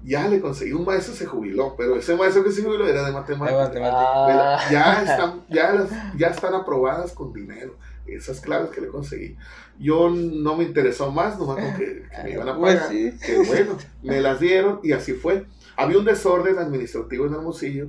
ya 0.05 0.27
le 0.27 0.39
conseguí, 0.39 0.71
un 0.71 0.85
maestro 0.85 1.15
se 1.15 1.25
jubiló, 1.25 1.75
pero 1.75 1.97
ese 1.97 2.15
maestro 2.15 2.43
que 2.43 2.51
se 2.51 2.63
jubiló 2.63 2.87
era 2.87 3.05
de 3.05 3.11
matemáticas. 3.11 3.71
Ah. 3.75 4.59
Ya, 4.71 5.01
están, 5.01 5.45
ya, 5.49 5.87
ya 6.15 6.27
están 6.27 6.53
aprobadas 6.53 7.11
con 7.11 7.33
dinero, 7.33 7.75
esas 8.05 8.39
claves 8.39 8.69
que 8.69 8.81
le 8.81 8.87
conseguí. 8.87 9.35
Yo 9.79 10.09
no 10.09 10.55
me 10.55 10.63
interesó 10.63 11.11
más, 11.11 11.37
nomás 11.37 11.57
con 11.59 11.73
que, 11.75 12.03
me 12.23 12.31
iban 12.31 12.47
a 12.49 12.57
pues 12.57 12.75
pagar. 12.77 12.91
Que 13.25 13.37
bueno, 13.39 13.77
me 14.03 14.21
las 14.21 14.39
dieron 14.39 14.79
y 14.83 14.91
así 14.93 15.13
fue. 15.13 15.45
Había 15.75 15.97
un 15.97 16.05
desorden 16.05 16.57
administrativo 16.57 17.25
en 17.27 17.33
Hermosillo 17.33 17.87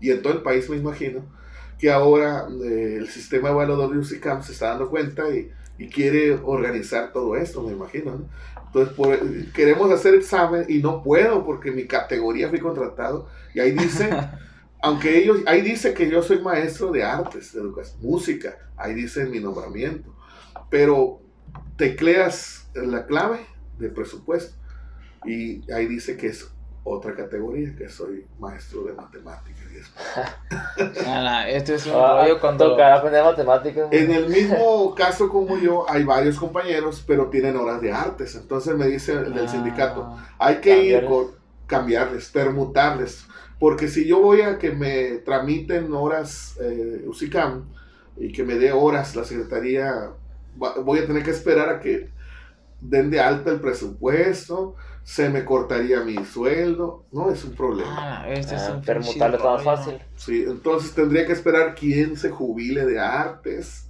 y 0.00 0.10
en 0.10 0.22
todo 0.22 0.32
el 0.32 0.42
país 0.42 0.68
me 0.70 0.76
imagino 0.76 1.24
que 1.78 1.90
ahora 1.90 2.48
eh, 2.64 2.96
el 2.98 3.08
sistema 3.08 3.50
evaluador 3.50 3.92
de 3.92 3.98
UCICAM 3.98 4.42
se 4.42 4.52
está 4.52 4.68
dando 4.68 4.88
cuenta 4.88 5.28
y, 5.28 5.50
y 5.78 5.88
quiere 5.88 6.32
organizar 6.42 7.12
todo 7.12 7.36
esto, 7.36 7.62
me 7.62 7.72
imagino. 7.72 8.12
¿no? 8.12 8.28
Entonces, 8.66 8.94
por- 8.94 9.52
queremos 9.52 9.90
hacer 9.90 10.14
examen 10.14 10.64
y 10.68 10.78
no 10.78 11.02
puedo 11.02 11.44
porque 11.44 11.70
mi 11.70 11.86
categoría 11.86 12.48
fui 12.48 12.60
contratado 12.60 13.28
y 13.54 13.60
ahí 13.60 13.72
dice, 13.72 14.08
aunque 14.82 15.18
ellos, 15.18 15.40
ahí 15.46 15.60
dice 15.60 15.92
que 15.92 16.08
yo 16.08 16.22
soy 16.22 16.40
maestro 16.40 16.90
de 16.92 17.04
artes, 17.04 17.52
de 17.52 17.60
educación, 17.60 18.00
música, 18.00 18.56
ahí 18.76 18.94
dice 18.94 19.26
mi 19.26 19.40
nombramiento, 19.40 20.14
pero 20.70 21.20
tecleas 21.76 22.68
la 22.74 23.06
clave 23.06 23.40
de 23.78 23.88
presupuesto 23.90 24.54
y 25.24 25.70
ahí 25.72 25.86
dice 25.86 26.16
que 26.16 26.28
es 26.28 26.50
otra 26.84 27.16
categoría, 27.16 27.74
que 27.76 27.88
soy 27.88 28.26
maestro 28.38 28.84
de 28.84 28.92
matemáticas. 28.92 29.64
este 31.48 31.74
es 31.74 31.86
un 31.86 31.92
Ah, 31.96 32.22
rollo 32.22 32.40
cuando... 32.40 32.70
Tocar 32.70 32.92
aprender 32.92 33.24
matemáticas. 33.24 33.88
En 33.90 34.10
el 34.12 34.28
mismo 34.28 34.94
caso 34.96 35.28
como 35.28 35.58
yo, 35.58 35.84
hay 35.90 36.04
varios 36.04 36.38
compañeros, 36.38 37.02
pero 37.06 37.28
tienen 37.28 37.56
horas 37.56 37.80
de 37.80 37.92
artes. 37.92 38.36
Entonces 38.36 38.76
me 38.76 38.86
dice 38.86 39.12
el 39.12 39.34
del 39.34 39.46
Ah, 39.46 39.48
sindicato, 39.48 40.16
hay 40.38 40.56
que 40.60 40.84
ir 40.84 41.00
Cambiarles. 41.00 41.10
con 41.10 41.36
cambiarles, 41.66 42.28
permutarles. 42.30 43.26
Porque 43.58 43.88
si 43.88 44.06
yo 44.06 44.20
voy 44.20 44.42
a 44.42 44.58
que 44.58 44.70
me 44.70 45.18
tramiten 45.18 45.92
horas 45.92 46.56
eh, 46.60 47.02
UCICAM 47.06 47.64
y 48.16 48.30
que 48.32 48.44
me 48.44 48.54
dé 48.56 48.70
horas 48.72 49.16
la 49.16 49.24
secretaría, 49.24 50.10
voy 50.56 50.98
a 51.00 51.06
tener 51.06 51.22
que 51.22 51.30
esperar 51.30 51.68
a 51.68 51.80
que 51.80 52.10
den 52.80 53.10
de 53.10 53.20
alta 53.20 53.50
el 53.50 53.60
presupuesto, 53.60 54.74
se 55.02 55.28
me 55.30 55.44
cortaría 55.44 56.00
mi 56.00 56.24
sueldo. 56.24 57.04
No, 57.12 57.30
es 57.30 57.44
un 57.44 57.54
problema. 57.54 58.20
ala, 58.22 58.28
este 58.32 58.56
es 58.56 58.62
Ah, 58.62 58.72
un 58.74 58.82
permutarlo 58.82 59.38
rollo. 59.38 59.64
fácil. 59.64 59.98
Sí, 60.16 60.44
entonces 60.46 60.92
tendría 60.94 61.24
que 61.26 61.32
esperar 61.32 61.74
quién 61.74 62.16
se 62.16 62.30
jubile 62.30 62.84
de 62.84 62.98
artes. 62.98 63.84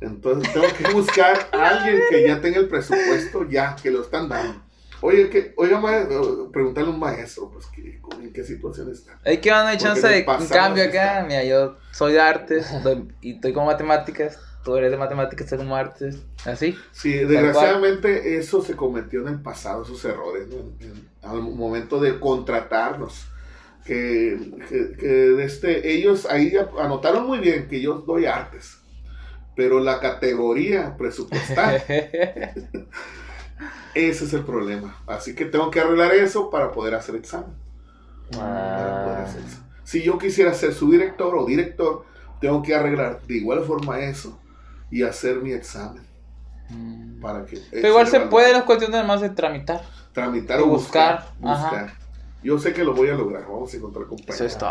Entonces 0.00 0.52
tengo 0.52 0.66
que 0.76 0.92
buscar 0.92 1.48
a 1.52 1.68
alguien 1.68 2.00
que 2.10 2.26
ya 2.28 2.40
tenga 2.40 2.58
el 2.58 2.68
presupuesto, 2.68 3.48
ya, 3.48 3.74
que 3.82 3.90
lo 3.90 4.02
están 4.02 4.28
dando. 4.28 4.62
Oye, 5.00 5.28
que, 5.28 5.52
oiga, 5.56 5.78
ma- 5.80 5.96
eh, 5.98 6.08
preguntarle 6.52 6.90
a 6.90 6.92
un 6.94 6.98
maestro, 7.00 7.50
pues, 7.50 7.66
que, 7.66 8.00
en 8.20 8.32
qué 8.32 8.42
situación 8.44 8.90
está. 8.90 9.18
Hay 9.24 9.38
que 9.38 9.50
dar 9.50 9.66
Porque 9.66 9.84
chance 9.84 10.06
de 10.08 10.26
un 10.38 10.46
cambio 10.48 10.84
acá. 10.84 11.24
Mira, 11.26 11.44
yo 11.44 11.76
soy 11.92 12.12
de 12.14 12.20
artes 12.20 12.66
doy- 12.82 13.08
y 13.20 13.34
estoy 13.36 13.52
como 13.52 13.66
matemáticas. 13.66 14.38
Tú 14.66 14.76
eres 14.76 14.90
de 14.90 14.96
matemáticas, 14.96 15.48
como 15.56 15.76
artes. 15.76 16.24
Así. 16.44 16.76
Sí, 16.90 17.12
desgraciadamente 17.12 18.36
eso 18.36 18.60
se 18.62 18.74
cometió 18.74 19.20
en 19.22 19.28
el 19.28 19.40
pasado, 19.40 19.84
esos 19.84 20.04
errores, 20.04 20.48
¿no? 20.48 20.56
En- 20.80 21.08
al 21.22 21.40
momento 21.40 22.00
de 22.00 22.18
contratarnos. 22.18 23.28
Que, 23.84 24.36
que, 24.68 24.96
que 24.98 25.44
este, 25.44 25.92
ellos 25.92 26.26
ahí 26.26 26.52
anotaron 26.80 27.24
muy 27.24 27.38
bien 27.38 27.68
que 27.68 27.80
yo 27.80 28.00
doy 28.00 28.26
artes, 28.26 28.78
pero 29.54 29.78
la 29.78 30.00
categoría 30.00 30.96
presupuestal 30.96 31.80
Ese 33.94 34.24
es 34.24 34.32
el 34.32 34.44
problema. 34.44 35.00
Así 35.06 35.34
que 35.36 35.44
tengo 35.46 35.70
que 35.70 35.80
arreglar 35.80 36.12
eso 36.14 36.50
para 36.50 36.72
poder 36.72 36.94
hacer 36.96 37.14
examen. 37.16 37.54
Para 38.32 39.04
poder 39.04 39.18
Ah, 39.18 39.22
hacer 39.22 39.42
examen. 39.42 39.66
Si 39.84 40.02
yo 40.02 40.18
quisiera 40.18 40.52
ser 40.52 40.74
su 40.74 40.90
director 40.90 41.34
o 41.36 41.46
director, 41.46 42.04
tengo 42.40 42.60
que 42.62 42.74
arreglar 42.74 43.22
de 43.22 43.36
igual 43.36 43.64
forma 43.64 44.00
eso 44.00 44.38
y 44.90 45.02
hacer 45.02 45.36
mi 45.36 45.52
examen. 45.52 46.06
Mm. 46.68 47.20
Para 47.20 47.44
que 47.44 47.60
Pero 47.70 47.88
igual 47.88 48.06
se 48.08 48.20
puede, 48.20 48.56
es 48.56 48.62
cuestión 48.64 48.92
de 48.92 49.02
más 49.04 49.20
de 49.20 49.30
tramitar. 49.30 49.82
tramitar 50.12 50.60
o 50.60 50.66
buscar. 50.66 51.26
buscar, 51.38 51.60
buscar. 51.62 52.06
Yo 52.42 52.58
sé 52.60 52.72
que 52.72 52.84
lo 52.84 52.94
voy 52.94 53.08
a 53.08 53.14
lograr. 53.14 53.42
Vamos 53.42 53.72
a 53.72 53.76
encontrar 53.76 54.04
Eso 54.04 54.10
compañeros. 54.10 54.40
es 54.52 54.58
todo. 54.58 54.70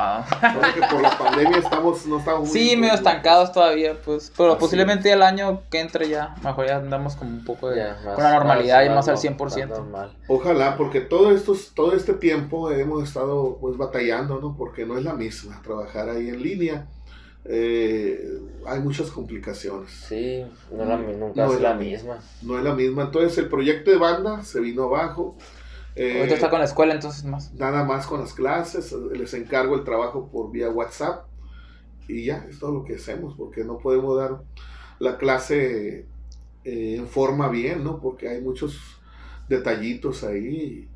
Solo 0.54 0.74
que 0.74 0.82
por 0.94 1.02
la 1.02 1.10
pandemia 1.18 1.58
estamos, 1.58 2.06
no 2.06 2.20
estamos 2.20 2.40
muy 2.42 2.50
Sí, 2.50 2.76
medio 2.78 2.90
muy- 2.94 2.98
estancados 2.98 3.52
todavía, 3.52 4.00
pues. 4.06 4.32
Pero 4.38 4.52
Así 4.54 4.60
posiblemente 4.62 5.12
el 5.12 5.22
año 5.22 5.62
que 5.70 5.82
entre 5.82 6.08
ya, 6.08 6.36
mejor 6.42 6.68
ya 6.68 6.78
andamos 6.78 7.18
como 7.18 7.32
un 7.32 7.44
poco 7.44 7.70
de, 7.70 7.78
ya, 7.78 7.98
más- 8.06 8.16
con 8.16 8.24
la 8.24 8.34
normalidad 8.34 8.86
y 8.86 8.90
más 8.90 9.08
al 9.10 9.16
no- 9.16 9.22
100%. 9.22 9.68
más 9.70 9.80
normal. 9.80 10.18
Ojalá, 10.30 10.78
porque 10.78 11.02
todo, 11.02 11.32
estos, 11.32 11.74
todo 11.74 11.94
este 11.94 12.14
tiempo 12.14 12.72
hemos 12.72 13.04
estado 13.04 13.58
pues 13.60 13.76
batallando, 13.78 14.40
¿no? 14.40 14.56
Porque 14.56 14.86
no 14.86 14.98
es 14.98 15.04
la 15.04 15.14
misma 15.14 15.62
trabajar 15.62 16.08
ahí 16.10 16.30
en 16.30 16.42
línea. 16.42 16.88
Eh, 17.46 18.40
hay 18.68 18.80
muchas 18.80 19.12
complicaciones. 19.12 19.92
Sí, 19.92 20.44
no 20.72 20.84
es 20.84 20.90
la, 20.90 20.98
mi- 20.98 21.16
nunca 21.16 21.46
No 21.46 21.50
es 21.52 21.56
es 21.58 21.62
la 21.62 21.70
la 21.70 21.76
misma. 21.76 22.18
No 22.42 22.58
es 22.58 22.64
la 22.64 22.74
misma. 22.76 23.04
Entonces 23.04 23.38
el 23.38 23.50
proyecto 23.50 23.92
de 23.92 23.98
banda 23.98 24.44
se 24.44 24.60
vino 24.60 24.84
abajo. 24.84 25.36
Eh, 25.96 26.18
Ahorita 26.18 26.36
está 26.36 26.50
con 26.50 26.60
la 26.60 26.66
escuela, 26.66 26.94
entonces 26.96 27.24
más. 27.26 27.54
Nada 27.54 27.84
más 27.84 28.08
con 28.08 28.20
las 28.22 28.34
clases. 28.34 28.92
Les 29.14 29.34
encargo 29.34 29.76
el 29.76 29.84
trabajo 29.84 30.28
por 30.32 30.52
vía 30.52 30.70
WhatsApp. 30.70 31.26
Y 32.08 32.26
ya, 32.26 32.46
es 32.50 32.60
todo 32.60 32.72
lo 32.74 32.84
que 32.84 32.96
hacemos. 32.96 33.36
Porque 33.38 33.64
no 33.64 33.78
podemos 33.78 34.18
dar 34.18 34.42
la 35.00 35.18
clase 35.18 36.06
eh, 36.64 36.96
en 36.98 37.08
forma 37.08 37.48
bien, 37.50 37.84
¿no? 37.84 38.00
Porque 38.02 38.28
hay 38.28 38.42
muchos 38.42 38.80
detallitos 39.48 40.24
ahí 40.24 40.90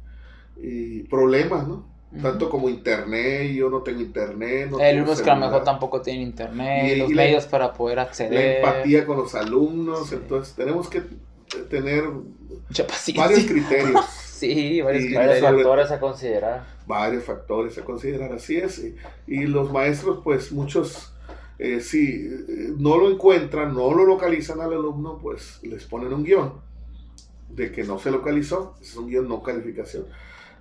y, 0.57 0.67
y 0.99 1.03
problemas, 1.03 1.67
¿no? 1.67 1.85
Tanto 2.21 2.49
como 2.49 2.69
internet, 2.69 3.51
yo 3.53 3.69
no 3.69 3.81
tengo 3.83 4.01
internet. 4.01 4.69
No 4.71 4.79
es 4.79 5.21
que 5.21 5.29
a 5.29 5.35
lo 5.35 5.41
mejor 5.45 5.63
tampoco 5.63 6.01
tiene 6.01 6.23
internet, 6.23 6.95
Y- 6.95 6.99
los 6.99 7.11
y 7.11 7.13
la- 7.13 7.23
medios 7.23 7.45
para 7.45 7.71
poder 7.73 7.97
La 7.97 8.03
acceder. 8.03 8.57
empatía 8.57 9.05
con 9.05 9.17
los 9.17 9.35
alumnos, 9.35 10.09
Sí. 10.09 10.15
entonces 10.15 10.55
tenemos 10.55 10.89
que 10.89 11.03
tener 11.69 12.05
varios 13.15 13.45
criterios. 13.47 14.05
Sí, 14.05 14.81
varios 14.81 15.03
Y- 15.05 15.13
Varios 15.13 15.39
sobre- 15.39 15.53
factores 15.63 15.91
a 15.91 15.99
considerar. 15.99 16.63
varios 16.87 17.23
factores 17.25 17.77
a 17.77 17.83
considerar, 17.83 18.31
así 18.33 18.57
es. 18.57 18.79
Y, 18.79 18.95
y 19.27 19.45
los 19.45 19.71
maestros, 19.71 20.21
pues 20.23 20.51
muchos, 20.51 21.13
eh, 21.59 21.79
si 21.81 22.25
eh, 22.25 22.73
no 22.77 22.97
lo 22.97 23.11
encuentran, 23.11 23.73
no 23.75 23.93
lo 23.93 24.05
localizan 24.05 24.61
al 24.61 24.73
alumno, 24.73 25.19
pues 25.21 25.59
les 25.61 25.83
ponen 25.85 26.11
un 26.13 26.23
guion 26.23 26.53
de 27.49 27.71
que 27.71 27.83
no 27.83 27.99
se 27.99 28.09
localizó, 28.11 28.75
es 28.81 28.95
un 28.95 29.07
guion 29.09 29.27
no 29.27 29.43
calificación. 29.43 30.05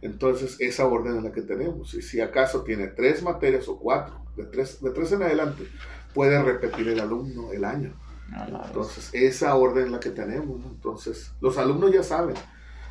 Entonces, 0.02 0.56
esa 0.60 0.86
orden 0.86 1.18
es 1.18 1.22
la 1.22 1.32
que 1.32 1.42
tenemos. 1.42 1.94
Y 1.94 2.02
si 2.02 2.20
acaso 2.20 2.62
tiene 2.62 2.88
tres 2.88 3.22
materias 3.22 3.68
o 3.68 3.78
cuatro, 3.78 4.20
de 4.36 4.44
tres, 4.44 4.80
de 4.80 4.90
tres 4.90 5.12
en 5.12 5.22
adelante, 5.22 5.64
puede 6.14 6.40
repetir 6.42 6.88
el 6.88 7.00
alumno 7.00 7.52
el 7.52 7.64
año. 7.64 7.94
Entonces, 8.66 9.10
esa 9.12 9.54
orden 9.54 9.86
es 9.86 9.90
la 9.90 10.00
que 10.00 10.10
tenemos. 10.10 10.60
¿no? 10.60 10.68
Entonces, 10.68 11.32
los 11.40 11.58
alumnos 11.58 11.92
ya 11.92 12.02
saben, 12.02 12.36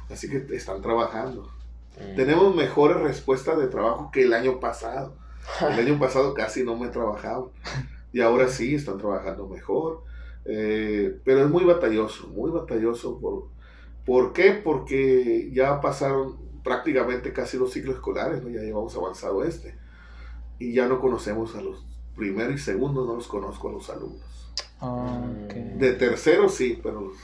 así 0.09 0.29
que 0.29 0.45
están 0.55 0.81
trabajando. 0.81 1.49
Mm. 1.97 2.15
Tenemos 2.15 2.55
mejores 2.55 2.97
respuestas 2.97 3.57
de 3.57 3.67
trabajo 3.67 4.09
que 4.11 4.23
el 4.23 4.33
año 4.33 4.59
pasado. 4.59 5.15
El 5.61 5.79
año 5.79 5.99
pasado 5.99 6.33
casi 6.33 6.63
no 6.63 6.75
me 6.75 6.89
trabajaban. 6.89 7.49
Y 8.11 8.21
ahora 8.21 8.47
sí, 8.47 8.75
están 8.75 8.97
trabajando 8.97 9.47
mejor. 9.47 10.03
Eh, 10.45 11.19
pero 11.23 11.43
es 11.43 11.49
muy 11.49 11.63
batalloso, 11.63 12.27
muy 12.27 12.51
batalloso. 12.51 13.19
¿Por, 13.19 13.49
¿por 14.05 14.33
qué? 14.33 14.51
Porque 14.53 15.51
ya 15.53 15.81
pasaron 15.81 16.46
prácticamente 16.67 17.31
casi 17.31 17.57
los 17.57 17.71
ciclos 17.71 17.95
escolares, 17.95 18.43
¿no? 18.43 18.49
ya 18.49 18.59
llevamos 18.59 18.93
avanzado 18.97 19.45
este. 19.45 19.73
Y 20.59 20.73
ya 20.73 20.87
no 20.87 20.99
conocemos 20.99 21.55
a 21.55 21.61
los 21.61 21.85
primeros 22.13 22.55
y 22.55 22.57
segundos, 22.57 23.07
no 23.07 23.15
los 23.15 23.27
conozco 23.29 23.69
a 23.69 23.71
los 23.71 23.89
alumnos. 23.89 24.51
Ah, 24.81 25.21
ok. 25.45 25.53
De 25.53 25.93
tercero 25.93 26.49
sí, 26.49 26.77
pero 26.83 26.99
los, 26.99 27.15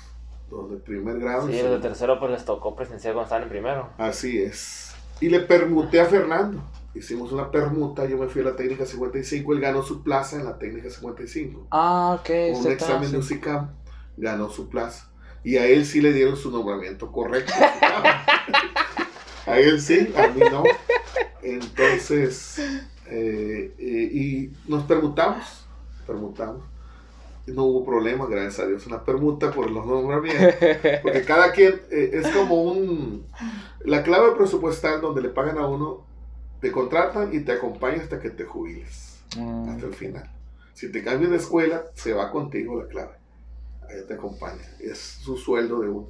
los 0.49 0.71
de 0.71 0.77
primer 0.77 1.19
grado. 1.19 1.47
Sí, 1.47 1.55
sí. 1.55 1.61
los 1.61 1.71
de 1.71 1.79
tercero 1.79 2.19
pues 2.19 2.31
les 2.31 2.45
tocó 2.45 2.73
presenciar 2.73 3.13
cuando 3.13 3.25
estaban 3.25 3.43
en 3.43 3.49
primero. 3.49 3.89
Así 3.97 4.41
es. 4.41 4.95
Y 5.19 5.27
le 5.27 5.41
permuté 5.41 5.99
a 5.99 6.05
Fernando. 6.05 6.63
Hicimos 6.95 7.33
una 7.33 7.51
permuta, 7.51 8.05
yo 8.05 8.17
me 8.17 8.27
fui 8.27 8.43
a 8.43 8.45
la 8.45 8.55
técnica 8.55 8.85
55, 8.85 9.51
él 9.51 9.59
ganó 9.59 9.83
su 9.83 10.03
plaza 10.03 10.37
en 10.37 10.45
la 10.45 10.57
técnica 10.57 10.89
55. 10.89 11.67
Ah, 11.71 12.17
ok. 12.17 12.53
Con 12.53 12.65
un 12.65 12.71
examen 12.71 13.11
de 13.11 13.21
sí. 13.21 13.33
UCICAM, 13.33 13.71
ganó 14.15 14.49
su 14.49 14.69
plaza. 14.69 15.09
Y 15.43 15.57
a 15.57 15.65
él 15.65 15.85
sí 15.85 15.99
le 15.99 16.13
dieron 16.13 16.37
su 16.37 16.49
nombramiento 16.49 17.11
correcto. 17.11 17.51
a 19.45 19.59
él 19.59 19.81
sí, 19.81 20.13
a 20.15 20.27
mí 20.27 20.41
no. 20.51 20.63
Entonces, 21.41 22.59
eh, 23.07 23.73
eh, 23.77 24.09
y 24.11 24.53
nos 24.67 24.83
permutamos, 24.83 25.65
permutamos. 26.07 26.63
No 27.45 27.63
hubo 27.63 27.85
problema, 27.85 28.25
gracias 28.25 28.59
a 28.59 28.67
Dios, 28.67 28.87
una 28.87 29.03
permuta 29.03 29.51
por 29.51 29.69
los 29.69 29.85
nombramientos. 29.85 30.55
Porque 31.01 31.23
cada 31.27 31.51
quien 31.51 31.81
eh, 31.91 32.11
es 32.13 32.27
como 32.29 32.63
un... 32.63 33.25
La 33.83 34.01
clave 34.01 34.31
presupuestal 34.37 35.01
donde 35.01 35.21
le 35.21 35.29
pagan 35.29 35.57
a 35.57 35.67
uno, 35.67 36.05
te 36.61 36.71
contratan 36.71 37.33
y 37.35 37.41
te 37.41 37.51
acompañan 37.51 37.99
hasta 37.99 38.21
que 38.21 38.29
te 38.29 38.45
jubiles, 38.45 39.13
Mm, 39.37 39.69
hasta 39.69 39.87
el 39.87 39.93
final. 39.93 40.29
Si 40.73 40.91
te 40.91 41.03
cambias 41.03 41.31
de 41.31 41.37
escuela, 41.37 41.83
se 41.95 42.13
va 42.13 42.31
contigo 42.31 42.81
la 42.81 42.87
clave. 42.87 43.13
Ahí 43.89 44.05
te 44.07 44.13
acompaña. 44.13 44.63
Es 44.79 44.97
su 44.97 45.37
sueldo 45.37 45.81
de 45.81 45.89
uno. 45.89 46.07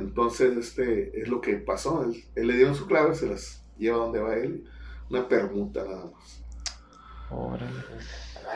Entonces, 0.00 0.56
este 0.56 1.20
es 1.22 1.28
lo 1.28 1.40
que 1.40 1.54
pasó. 1.54 2.02
Él, 2.04 2.24
él 2.34 2.46
le 2.48 2.54
dieron 2.56 2.74
su 2.74 2.86
clave, 2.86 3.14
se 3.14 3.26
las 3.28 3.62
lleva 3.78 3.98
donde 3.98 4.20
va 4.20 4.34
él. 4.34 4.64
Una 5.10 5.28
permuta 5.28 5.84
nada 5.84 6.06
más. 6.06 6.42
órale. 7.30 7.70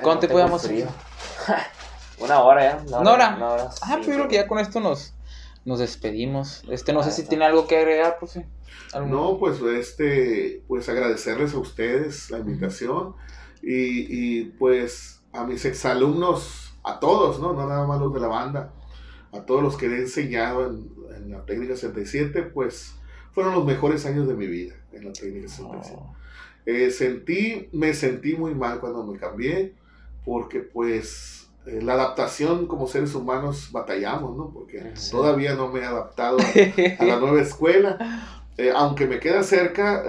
¿Cuánto 0.03 0.26
te 0.26 0.32
podíamos. 0.32 0.68
Una 2.18 2.40
hora 2.42 2.84
ya. 2.86 2.99
¿Una 2.99 3.12
hora? 3.12 3.34
Una 3.36 3.49
hora. 3.51 3.70
Ah, 3.82 3.95
pues 3.97 4.07
yo 4.07 4.12
creo 4.14 4.28
que 4.28 4.36
ya 4.36 4.47
con 4.47 4.59
esto 4.59 4.80
nos, 4.80 5.14
nos 5.64 5.78
despedimos. 5.80 6.62
Este, 6.68 6.92
no 6.92 7.03
sé 7.03 7.09
Ah, 7.09 7.12
si 7.12 7.20
está. 7.22 7.30
tiene 7.30 7.45
algo 7.45 7.66
que 7.66 7.76
agregar, 7.78 8.18
profe. 8.18 8.47
¿Algún- 8.92 9.11
No, 9.11 9.38
pues 9.38 9.61
este, 9.61 10.62
pues 10.68 10.88
agradecerles 10.88 11.55
a 11.55 11.59
ustedes 11.59 12.30
la 12.30 12.38
invitación 12.38 13.14
y, 13.62 14.38
y, 14.40 14.45
pues 14.59 15.22
a 15.32 15.45
mis 15.45 15.64
exalumnos, 15.64 16.74
a 16.84 17.01
todos, 17.01 17.40
¿no? 17.40 17.53
No 17.53 17.66
nada 17.68 17.86
más 17.86 17.99
los 18.01 18.12
de 18.14 18.20
la 18.20 18.28
banda, 18.28 18.72
a 19.35 19.45
todos 19.47 19.62
los 19.62 19.76
que 19.76 19.87
he 19.87 19.99
enseñado 19.99 20.66
en, 20.68 20.89
en 21.16 21.30
la 21.30 21.45
técnica 21.45 21.74
67, 21.76 22.43
pues 22.55 22.95
fueron 23.32 23.55
los 23.55 23.64
mejores 23.64 24.07
años 24.07 24.26
de 24.28 24.35
mi 24.35 24.47
vida 24.47 24.74
en 24.93 25.05
la 25.07 25.12
técnica 25.12 25.49
67. 25.49 25.97
Oh. 25.99 26.14
Eh, 26.66 26.91
sentí, 26.91 27.68
me 27.72 27.93
sentí 27.95 28.35
muy 28.37 28.55
mal 28.55 28.80
cuando 28.80 29.05
me 29.05 29.18
cambié, 29.18 29.74
porque 30.24 30.61
pues 30.61 31.51
eh, 31.66 31.80
la 31.82 31.95
adaptación 31.95 32.66
como 32.66 32.87
seres 32.87 33.14
humanos 33.14 33.68
batallamos, 33.72 34.37
¿no? 34.37 34.51
Porque 34.53 34.93
Sí. 34.95 35.11
todavía 35.11 35.55
no 35.55 35.70
me 35.70 35.80
he 35.80 35.85
adaptado 35.85 36.39
a, 36.39 36.45
a 37.03 37.05
la 37.05 37.18
nueva 37.20 37.41
escuela, 37.43 37.99
Eh, 38.57 38.70
aunque 38.74 39.07
me 39.09 39.18
queda 39.18 39.43
cerca, 39.43 40.05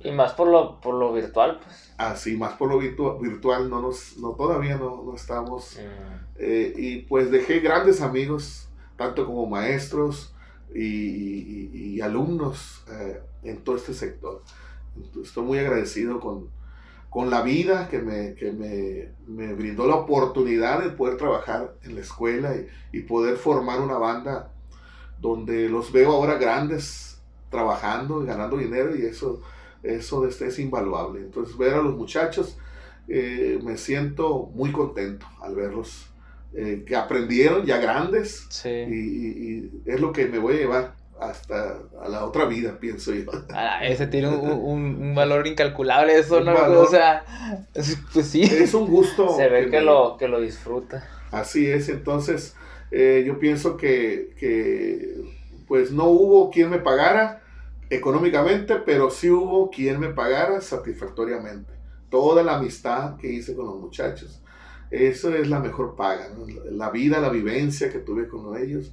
Y 0.00 0.12
más 0.12 0.32
por 0.34 0.48
lo, 0.48 0.80
por 0.80 0.94
lo 0.94 1.12
virtual, 1.12 1.58
pues. 1.64 1.92
así 1.98 2.36
más 2.36 2.52
por 2.54 2.68
lo 2.70 2.80
virtu- 2.80 3.20
virtual, 3.20 3.68
no 3.68 3.80
nos, 3.82 4.16
no, 4.18 4.30
todavía 4.32 4.76
no, 4.76 5.02
no 5.04 5.14
estamos, 5.14 5.76
Mm. 5.76 6.14
eh, 6.38 6.72
y 6.76 6.98
pues 7.02 7.30
dejé 7.30 7.60
grandes 7.60 8.00
amigos, 8.00 8.68
tanto 8.96 9.26
como 9.26 9.46
maestros 9.46 10.34
y, 10.74 10.84
y- 10.84 11.70
y 11.96 12.00
alumnos 12.00 12.84
eh, 12.92 13.20
en 13.42 13.58
todo 13.64 13.76
este 13.76 13.92
sector. 13.94 14.42
Estoy 15.22 15.44
muy 15.44 15.58
agradecido 15.58 16.20
con, 16.20 16.48
con 17.10 17.30
la 17.30 17.42
vida 17.42 17.88
que, 17.88 17.98
me, 18.00 18.34
que 18.34 18.52
me, 18.52 19.12
me 19.26 19.52
brindó 19.54 19.86
la 19.86 19.96
oportunidad 19.96 20.82
de 20.82 20.90
poder 20.90 21.16
trabajar 21.16 21.74
en 21.82 21.94
la 21.96 22.02
escuela 22.02 22.54
y, 22.54 22.68
y 22.98 23.00
poder 23.02 23.36
formar 23.36 23.80
una 23.80 23.98
banda 23.98 24.52
donde 25.20 25.68
los 25.68 25.90
veo 25.90 26.12
ahora 26.12 26.34
grandes 26.34 27.20
trabajando 27.50 28.22
y 28.22 28.26
ganando 28.26 28.56
dinero 28.58 28.94
y 28.94 29.02
eso, 29.06 29.40
eso 29.82 30.26
este 30.26 30.46
es 30.48 30.58
invaluable. 30.58 31.20
Entonces 31.20 31.56
ver 31.56 31.74
a 31.74 31.82
los 31.82 31.96
muchachos 31.96 32.56
eh, 33.08 33.58
me 33.62 33.76
siento 33.78 34.50
muy 34.54 34.70
contento 34.72 35.26
al 35.40 35.54
verlos 35.54 36.06
eh, 36.54 36.84
que 36.86 36.96
aprendieron 36.96 37.64
ya 37.66 37.78
grandes 37.78 38.46
y, 38.48 38.52
Sí. 38.52 38.68
y- 38.68 39.52
y 39.52 39.82
es 39.86 40.00
lo 40.00 40.12
que 40.12 40.26
me 40.26 40.38
voy 40.38 40.54
a 40.54 40.58
llevar 40.58 40.94
hasta 41.20 41.78
a 42.00 42.08
la 42.08 42.24
otra 42.24 42.44
vida, 42.46 42.78
pienso 42.78 43.12
yo. 43.12 43.24
Ah, 43.52 43.80
ese 43.84 44.06
tiene 44.06 44.28
un, 44.28 44.48
un- 44.50 45.02
un 45.02 45.14
valor 45.14 45.46
incalculable, 45.46 46.16
eso, 46.18 46.40
¿no? 46.40 46.54
valor. 46.54 46.86
O 46.86 46.90
sea, 46.90 47.24
es- 47.74 47.98
pues 48.12 48.26
sí. 48.28 48.42
Es 48.42 48.72
un 48.74 48.86
gusto. 48.88 49.28
Se 49.36 49.48
ve 49.48 49.64
que 49.70 49.78
me- 49.78 49.82
lo, 49.82 50.16
que 50.18 50.28
lo 50.28 50.40
disfruta. 50.40 51.04
Así 51.30 51.66
es, 51.66 51.88
entonces 51.88 52.54
eh, 52.90 53.24
yo 53.26 53.38
pienso 53.38 53.76
que, 53.76 54.34
que, 54.38 55.16
pues 55.66 55.90
no 55.92 56.04
hubo 56.06 56.50
quien 56.50 56.70
me 56.70 56.78
pagara 56.78 57.42
económicamente, 57.90 58.76
pero 58.76 59.10
sí 59.10 59.30
hubo 59.30 59.70
quien 59.70 60.00
me 60.00 60.08
pagara 60.08 60.60
satisfactoriamente. 60.60 61.72
Toda 62.10 62.42
la 62.42 62.56
amistad 62.56 63.16
que 63.16 63.30
hice 63.30 63.54
con 63.54 63.66
los 63.66 63.76
muchachos, 63.76 64.42
eso 64.90 65.34
es 65.34 65.48
la 65.48 65.60
mejor 65.60 65.96
paga, 65.96 66.30
¿no? 66.30 66.46
la 66.70 66.90
vida, 66.90 67.20
la 67.20 67.28
vivencia 67.28 67.90
que 67.90 67.98
tuve 67.98 68.28
con 68.28 68.56
ellos. 68.56 68.92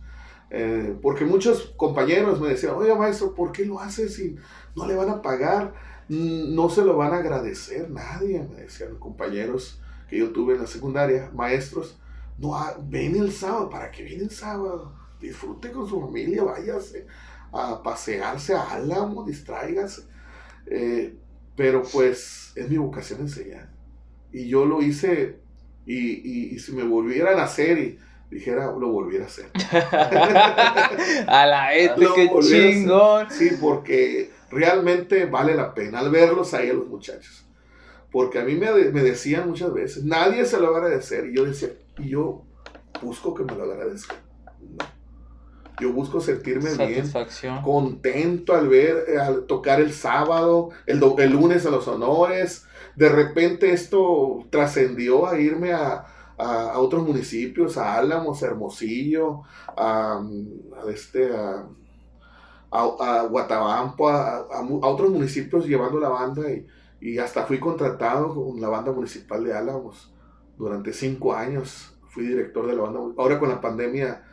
Eh, 0.49 0.95
porque 1.01 1.25
muchos 1.25 1.73
compañeros 1.75 2.39
me 2.39 2.49
decían, 2.49 2.75
oye 2.75 2.93
maestro, 2.93 3.33
¿por 3.33 3.51
qué 3.51 3.65
lo 3.65 3.79
haces 3.79 4.15
si 4.15 4.35
no 4.75 4.85
le 4.85 4.95
van 4.95 5.09
a 5.09 5.21
pagar? 5.21 5.73
No 6.07 6.69
se 6.69 6.83
lo 6.83 6.97
van 6.97 7.13
a 7.13 7.17
agradecer 7.17 7.89
nadie, 7.89 8.47
me 8.53 8.61
decían 8.61 8.95
compañeros 8.97 9.81
que 10.07 10.19
yo 10.19 10.31
tuve 10.31 10.53
en 10.53 10.61
la 10.61 10.67
secundaria, 10.67 11.31
maestros. 11.33 11.97
No, 12.37 12.55
ah, 12.55 12.77
ven 12.79 13.15
el 13.15 13.31
sábado, 13.31 13.69
¿para 13.69 13.89
qué 13.89 14.03
viene 14.03 14.23
el 14.23 14.29
sábado? 14.29 14.93
Disfrute 15.19 15.71
con 15.71 15.87
su 15.87 15.99
familia, 16.01 16.43
váyase 16.43 17.07
a 17.57 17.81
pasearse 17.83 18.53
a 18.53 18.61
Álamo, 18.73 19.23
distráigase. 19.25 20.03
Eh, 20.67 21.13
pero 21.55 21.83
pues 21.83 22.51
es 22.55 22.69
mi 22.69 22.77
vocación 22.77 23.21
enseñar. 23.21 23.69
Y 24.31 24.47
yo 24.49 24.65
lo 24.65 24.81
hice, 24.81 25.37
y, 25.85 25.95
y- 25.97 26.55
y 26.55 26.59
si 26.59 26.73
me 26.73 26.83
volvieran 26.83 27.39
a 27.39 27.43
hacer 27.43 27.77
y 27.77 27.99
dijera, 28.29 28.65
lo 28.77 28.89
volviera 28.89 29.25
a 29.25 29.27
hacer. 29.27 29.49
A 31.27 31.45
la 31.45 31.73
este, 31.73 31.99
qué 32.15 32.27
chingón. 32.73 33.31
Sí, 33.31 33.51
porque 33.61 34.31
realmente 34.49 35.25
vale 35.25 35.55
la 35.55 35.73
pena 35.73 35.99
al 35.99 36.09
verlos 36.11 36.53
ahí 36.53 36.69
a 36.69 36.73
los 36.73 36.87
muchachos. 36.87 37.45
Porque 38.11 38.39
a 38.39 38.43
mí 38.43 38.55
me, 38.55 38.71
me 38.91 39.01
decían 39.03 39.47
muchas 39.47 39.73
veces, 39.73 40.03
nadie 40.03 40.45
se 40.45 40.59
lo 40.59 40.71
va 40.71 40.77
a 40.79 40.81
agradecer. 40.81 41.27
Y 41.27 41.35
yo 41.35 41.45
decía, 41.45 41.69
y 41.97 42.09
yo 42.09 42.43
busco 43.01 43.33
que 43.33 43.43
me 43.43 43.55
lo 43.55 43.63
agradezcan. 43.63 44.17
Yo 45.79 45.91
busco 45.93 46.21
sentirme 46.21 46.69
bien, 46.87 47.05
contento 47.61 48.53
al 48.55 48.69
ver, 48.69 49.05
eh, 49.09 49.17
al 49.19 49.45
tocar 49.45 49.81
el 49.81 49.91
sábado, 49.93 50.69
el, 50.85 50.99
do- 50.99 51.17
el 51.19 51.31
lunes 51.31 51.65
a 51.65 51.69
los 51.71 51.87
honores. 51.87 52.65
De 52.95 53.09
repente 53.09 53.71
esto 53.73 54.45
trascendió 54.49 55.27
a 55.27 55.39
irme 55.39 55.73
a, 55.73 56.05
a- 56.37 56.71
a 56.73 56.79
otros 56.79 57.05
municipios, 57.05 57.77
a 57.77 57.95
Álamos, 57.97 58.41
a 58.41 58.47
Hermosillo, 58.47 59.41
a, 59.75 60.13
a 60.21 60.89
este, 60.91 61.29
a, 61.35 61.67
a, 62.71 63.23
Guatabampo, 63.29 64.09
a, 64.09 64.47
a 64.51 64.61
mu- 64.61 64.83
a 64.83 64.87
otros 64.87 65.09
municipios 65.11 65.65
llevando 65.67 65.99
la 65.99 66.09
banda 66.09 66.49
y, 66.51 66.65
y 67.01 67.17
hasta 67.19 67.45
fui 67.45 67.59
contratado 67.59 68.33
con 68.33 68.59
la 68.59 68.69
banda 68.69 68.91
municipal 68.91 69.43
de 69.43 69.53
Álamos 69.53 70.13
durante 70.57 70.93
cinco 70.93 71.33
años. 71.33 71.91
Fui 72.09 72.25
director 72.27 72.65
de 72.67 72.75
la 72.75 72.83
banda. 72.83 72.99
Ahora 73.17 73.39
con 73.39 73.49
la 73.49 73.59
pandemia 73.59 74.24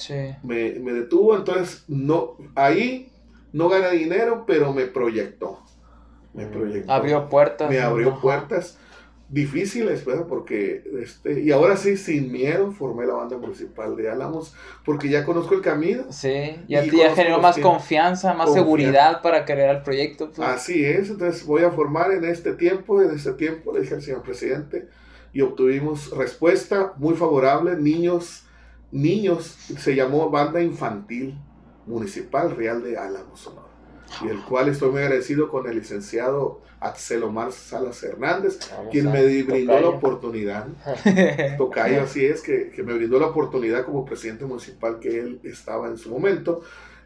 Sí. 0.00 0.34
me, 0.42 0.72
me 0.80 0.92
detuvo, 0.92 1.36
entonces 1.36 1.84
no, 1.88 2.36
ahí 2.54 3.12
no 3.52 3.68
gané 3.68 3.90
dinero, 3.90 4.44
pero 4.46 4.72
me 4.72 4.86
proyectó. 4.86 5.60
Me 6.34 6.46
Mm. 6.46 6.50
proyectó. 6.50 6.92
Abrió 6.92 7.28
puertas. 7.28 7.68
me 7.70 7.80
abrió 7.80 8.10
Ajá. 8.12 8.20
puertas 8.20 8.78
difíciles, 9.28 10.04
¿verdad? 10.04 10.26
Porque, 10.28 10.82
este, 11.02 11.40
y 11.40 11.52
ahora 11.52 11.76
sí, 11.76 11.96
sin 11.96 12.32
miedo, 12.32 12.72
formé 12.72 13.06
la 13.06 13.14
banda 13.14 13.36
municipal 13.38 13.94
de 13.96 14.10
Álamos, 14.10 14.54
porque 14.84 15.08
ya 15.08 15.24
conozco 15.24 15.54
el 15.54 15.60
camino. 15.60 16.04
Sí, 16.10 16.56
ya, 16.68 16.84
Y 16.84 16.86
ya 16.86 16.90
conozco 16.90 17.14
generó 17.14 17.34
los 17.36 17.42
más 17.42 17.58
confianza, 17.58 18.34
más 18.34 18.46
Confianza. 18.46 18.60
seguridad 18.60 19.22
para 19.22 19.44
crear 19.44 19.76
el 19.76 19.82
proyecto. 19.82 20.30
pues. 20.34 20.48
Así 20.48 20.84
es, 20.84 21.10
entonces 21.10 21.46
voy 21.46 21.62
a 21.62 21.70
formar 21.70 22.10
en 22.10 22.24
este 22.24 22.54
tiempo, 22.54 23.00
en 23.02 23.10
este 23.14 23.32
tiempo, 23.34 23.72
le 23.72 23.82
dije 23.82 23.94
al 23.94 24.02
señor 24.02 24.22
presidente, 24.22 24.88
y 25.32 25.42
obtuvimos 25.42 26.10
respuesta 26.16 26.94
muy 26.96 27.14
favorable, 27.14 27.76
niños, 27.76 28.44
niños, 28.92 29.46
se 29.78 29.94
llamó 29.94 30.30
Banda 30.30 30.62
Infantil 30.62 31.38
Municipal 31.86 32.56
Real 32.56 32.82
de 32.82 32.96
Álamos, 32.96 33.40
Sonora, 33.40 33.68
y 34.24 34.28
el 34.28 34.40
cual 34.44 34.68
estoy 34.68 34.90
muy 34.90 35.02
agradecido 35.02 35.48
con 35.48 35.66
el 35.68 35.76
licenciado 35.76 36.60
Axel 36.80 37.22
Omar 37.22 37.52
Salas 37.52 38.02
Hernández, 38.02 38.58
Vamos 38.70 38.90
quien 38.90 39.04
me 39.12 39.22
brindó 39.42 39.72
la 39.80 39.88
oportunidad, 39.88 40.66
Tocayo, 41.58 42.02
así 42.02 42.24
es, 42.24 42.40
que, 42.42 42.70
que 42.70 42.82
me 42.82 42.94
brindó 42.94 43.18
la 43.20 43.26
oportunidad 43.26 43.84
como 43.84 44.04
presidente 44.04 44.44
municipal 44.46 44.98
que 44.98 45.18
él 45.20 45.40
estaba 45.44 45.88
en 45.88 45.96
su 45.98 46.10
momento. 46.10 46.62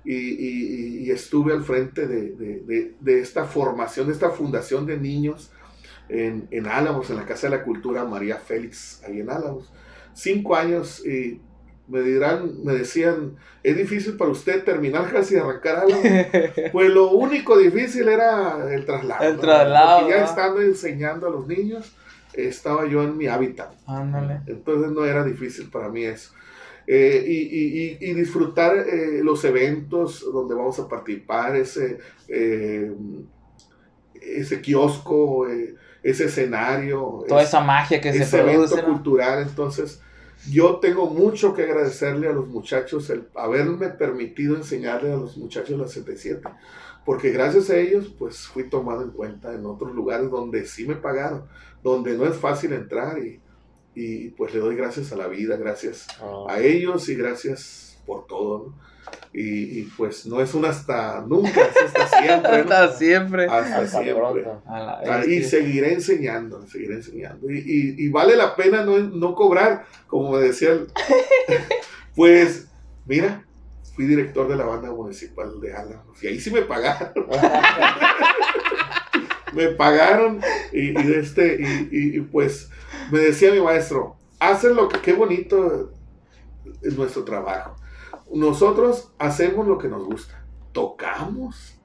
Y, 0.06 0.12
y- 0.14 0.98
y 1.06 1.10
estuve 1.10 1.54
al 1.54 1.64
frente 1.64 2.06
de, 2.06 2.32
de- 2.32 2.60
de- 2.60 2.94
de 3.00 3.20
esta 3.20 3.44
formación, 3.46 4.06
de 4.06 4.12
esta 4.12 4.28
fundación 4.30 4.84
de 4.84 4.98
niños 4.98 5.50
en, 6.10 6.46
en 6.50 6.66
Álamos, 6.66 7.08
en 7.08 7.16
la 7.16 7.24
Casa 7.24 7.48
de 7.48 7.56
la 7.56 7.64
Cultura 7.64 8.04
María 8.04 8.36
Félix, 8.36 9.02
ahí 9.08 9.20
en 9.20 9.30
Álamos. 9.30 9.72
Cinco 10.12 10.56
años 10.56 11.04
y 11.06 11.40
me 11.88 12.00
dirán, 12.00 12.64
me 12.64 12.72
decían, 12.74 13.36
es 13.62 13.76
difícil 13.76 14.16
para 14.16 14.30
usted 14.30 14.64
terminar 14.64 15.12
casi 15.12 15.36
arrancar 15.36 15.76
Álamos. 15.80 16.02
Pues 16.72 16.90
lo 16.90 17.10
único 17.10 17.58
difícil 17.58 18.08
era 18.08 18.72
el 18.72 18.84
traslado. 18.86 19.24
El 19.24 19.34
¿no? 19.36 19.40
traslado, 19.40 20.00
Porque 20.00 20.14
ya 20.16 20.24
estando 20.24 20.60
enseñando 20.62 21.26
a 21.26 21.30
los 21.30 21.46
niños, 21.46 21.94
estaba 22.32 22.86
yo 22.86 23.02
en 23.02 23.16
mi 23.16 23.26
hábitat. 23.26 23.72
Ándale. 23.86 24.40
Entonces 24.46 24.90
no 24.92 25.04
era 25.04 25.22
difícil 25.24 25.68
para 25.70 25.88
mí 25.88 26.04
eso. 26.04 26.32
Eh, 26.86 27.24
y, 27.26 27.32
y- 27.32 27.98
y- 28.00 28.10
y 28.10 28.14
disfrutar 28.14 28.76
eh, 28.76 29.20
los 29.22 29.42
eventos 29.44 30.24
donde 30.32 30.54
vamos 30.54 30.78
a 30.78 30.88
participar, 30.88 31.56
ese, 31.56 31.98
eh, 32.28 32.92
ese 34.20 34.60
kiosco, 34.60 35.46
ese 36.02 36.24
escenario, 36.26 37.24
Toda 37.28 37.42
es- 37.42 37.48
esa 37.48 37.60
magia 37.60 38.00
que 38.00 38.12
se 38.12 38.22
ese 38.22 38.40
evento 38.40 38.64
produce. 38.66 38.82
¿no? 38.82 38.88
cultural. 38.94 39.42
Entonces, 39.42 40.00
yo 40.50 40.76
tengo 40.76 41.06
mucho 41.06 41.54
que 41.54 41.62
agradecerle 41.62 42.28
a 42.28 42.32
los 42.32 42.46
muchachos 42.48 43.08
el 43.10 43.28
haberme 43.34 43.88
permitido 43.90 44.56
enseñarle 44.56 45.12
a 45.12 45.16
los 45.16 45.36
muchachos 45.36 45.78
la 45.78 45.88
77, 45.88 46.42
porque 47.04 47.30
gracias 47.30 47.70
a 47.70 47.76
ellos, 47.76 48.12
pues 48.18 48.46
fui 48.46 48.68
tomado 48.68 49.02
en 49.02 49.10
cuenta 49.10 49.54
en 49.54 49.64
otros 49.66 49.94
lugares 49.94 50.30
donde 50.30 50.66
sí 50.66 50.86
me 50.86 50.96
pagaron, 50.96 51.44
donde 51.82 52.16
no 52.16 52.26
es 52.26 52.36
fácil 52.36 52.72
entrar 52.72 53.18
y, 53.18 53.40
y 53.94 54.30
pues 54.30 54.52
le 54.54 54.60
doy 54.60 54.74
gracias 54.76 55.12
a 55.12 55.16
la 55.16 55.28
vida, 55.28 55.56
gracias 55.56 56.06
Oh. 56.22 56.48
a 56.48 56.60
ellos 56.60 57.08
y 57.08 57.14
gracias 57.14 57.98
por 58.06 58.26
todo, 58.26 58.58
¿no? 58.66 58.93
Y, 59.32 59.80
y, 59.80 59.82
pues 59.96 60.26
no 60.26 60.40
es 60.40 60.54
un 60.54 60.64
hasta 60.64 61.20
nunca, 61.26 61.60
es 61.60 61.76
hasta 61.94 62.06
siempre, 62.20 62.64
¿no? 62.64 62.68
Hasta 62.74 62.92
siempre. 62.92 63.44
Hasta 63.46 63.78
Hasta 63.78 64.02
siempre. 64.02 64.42
la 64.44 64.60
Ah, 64.66 65.22
y 65.26 65.42
seguiré 65.42 65.92
enseñando, 65.92 66.64
seguiré 66.68 66.94
enseñando. 66.94 67.50
Y, 67.50 67.58
y- 67.58 67.94
y 68.04 68.08
vale 68.10 68.36
la 68.36 68.54
pena 68.54 68.84
no, 68.84 68.96
no 68.98 69.34
cobrar, 69.34 69.86
como 70.06 70.30
me 70.32 70.38
decía 70.40 70.70
el... 70.70 70.86
pues, 72.14 72.68
mira, 73.06 73.44
fui 73.96 74.06
director 74.06 74.46
de 74.48 74.54
la 74.56 74.64
banda 74.66 74.92
municipal 74.92 75.60
de 75.60 75.74
Álamos. 75.74 76.22
Y 76.22 76.28
ahí 76.28 76.40
sí 76.40 76.52
me 76.52 76.62
pagaron. 76.62 77.12
me 79.52 79.68
pagaron 79.70 80.40
y, 80.72 80.98
y 80.98 81.02
de 81.02 81.20
este, 81.20 81.56
y, 81.60 81.88
y- 81.90 82.16
y, 82.18 82.20
pues 82.20 82.70
me 83.10 83.18
decía 83.18 83.52
mi 83.52 83.60
maestro, 83.60 84.16
haces 84.38 84.72
lo 84.74 84.88
que, 84.88 85.00
qué 85.00 85.12
bonito 85.12 85.92
es 86.82 86.96
nuestro 86.96 87.24
trabajo. 87.24 87.76
Nosotros 88.34 89.12
hacemos 89.18 89.66
lo 89.66 89.78
que 89.78 89.88
nos 89.88 90.04
gusta, 90.04 90.44
tocamos, 90.72 91.78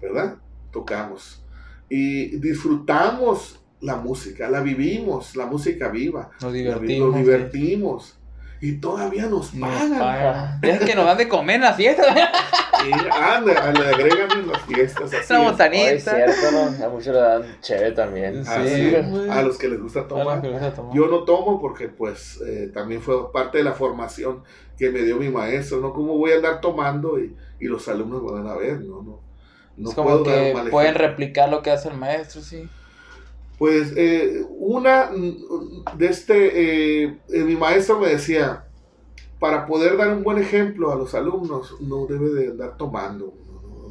¿verdad? 0.00 0.38
Tocamos 0.70 1.44
y 1.88 2.36
disfrutamos 2.38 3.60
la 3.80 3.96
música, 3.96 4.48
la 4.48 4.60
vivimos, 4.60 5.36
la 5.36 5.46
música 5.46 5.88
viva. 5.88 6.30
Nos 6.40 6.52
divertimos. 6.52 7.10
Nos 7.10 7.18
divertimos. 7.18 8.18
Y 8.64 8.72
todavía 8.78 9.26
nos 9.26 9.52
Nos 9.54 9.68
pagan. 9.70 9.98
pagan. 9.98 10.58
Es 10.62 10.80
que 10.80 10.94
nos 10.94 11.04
dan 11.04 11.18
de 11.18 11.28
comer 11.28 11.56
en 11.56 11.62
la 11.62 11.74
fiesta. 11.74 12.02
Y 12.86 12.92
anda, 12.92 13.72
le 13.72 13.86
agregan 13.88 14.30
en 14.38 14.46
las 14.48 14.62
fiestas. 14.62 15.12
Así 15.12 15.32
Una 15.32 15.42
es. 15.44 15.50
botanita. 15.52 15.90
Es 15.92 16.04
cierto, 16.04 16.50
¿no? 16.52 16.84
A 16.84 16.88
muchos 16.88 17.14
le 17.14 17.20
dan 17.20 17.42
chévere 17.60 17.92
también. 17.92 18.44
Sí, 18.44 18.50
Así. 18.50 19.30
A 19.30 19.42
los 19.42 19.58
que 19.58 19.68
les 19.68 19.80
gusta 19.80 20.06
tomar. 20.08 20.42
Yo 20.92 21.06
no 21.08 21.24
tomo 21.24 21.60
porque 21.60 21.88
pues 21.88 22.40
eh, 22.46 22.70
también 22.72 23.00
fue 23.02 23.30
parte 23.32 23.58
de 23.58 23.64
la 23.64 23.72
formación 23.72 24.42
que 24.78 24.90
me 24.90 25.00
dio 25.02 25.16
mi 25.16 25.28
maestro, 25.28 25.80
¿no? 25.80 25.92
¿Cómo 25.92 26.16
voy 26.18 26.32
a 26.32 26.36
andar 26.36 26.60
tomando 26.60 27.18
y, 27.18 27.36
y 27.60 27.66
los 27.66 27.86
alumnos 27.88 28.22
van 28.24 28.46
a 28.46 28.54
ver? 28.54 28.80
No, 28.80 29.02
no. 29.02 29.20
No 29.76 29.88
es 29.90 29.94
como 29.94 30.18
dar 30.18 30.22
que 30.24 30.50
un 30.52 30.56
mal 30.58 30.70
pueden 30.70 30.94
replicar 30.94 31.48
lo 31.48 31.62
que 31.62 31.70
hace 31.70 31.88
el 31.88 31.96
maestro, 31.96 32.40
sí. 32.42 32.68
Pues 33.58 33.92
eh, 33.96 34.44
una 34.58 35.10
de 35.96 36.06
este, 36.06 37.04
eh, 37.04 37.18
eh, 37.28 37.44
mi 37.44 37.54
maestro 37.56 38.00
me 38.00 38.08
decía, 38.08 38.64
para 39.38 39.66
poder 39.66 39.96
dar 39.96 40.10
un 40.12 40.22
buen 40.24 40.38
ejemplo 40.38 40.90
a 40.92 40.96
los 40.96 41.14
alumnos, 41.14 41.76
no 41.80 42.06
debe 42.06 42.30
de 42.30 42.48
andar 42.50 42.76
tomando, 42.76 43.32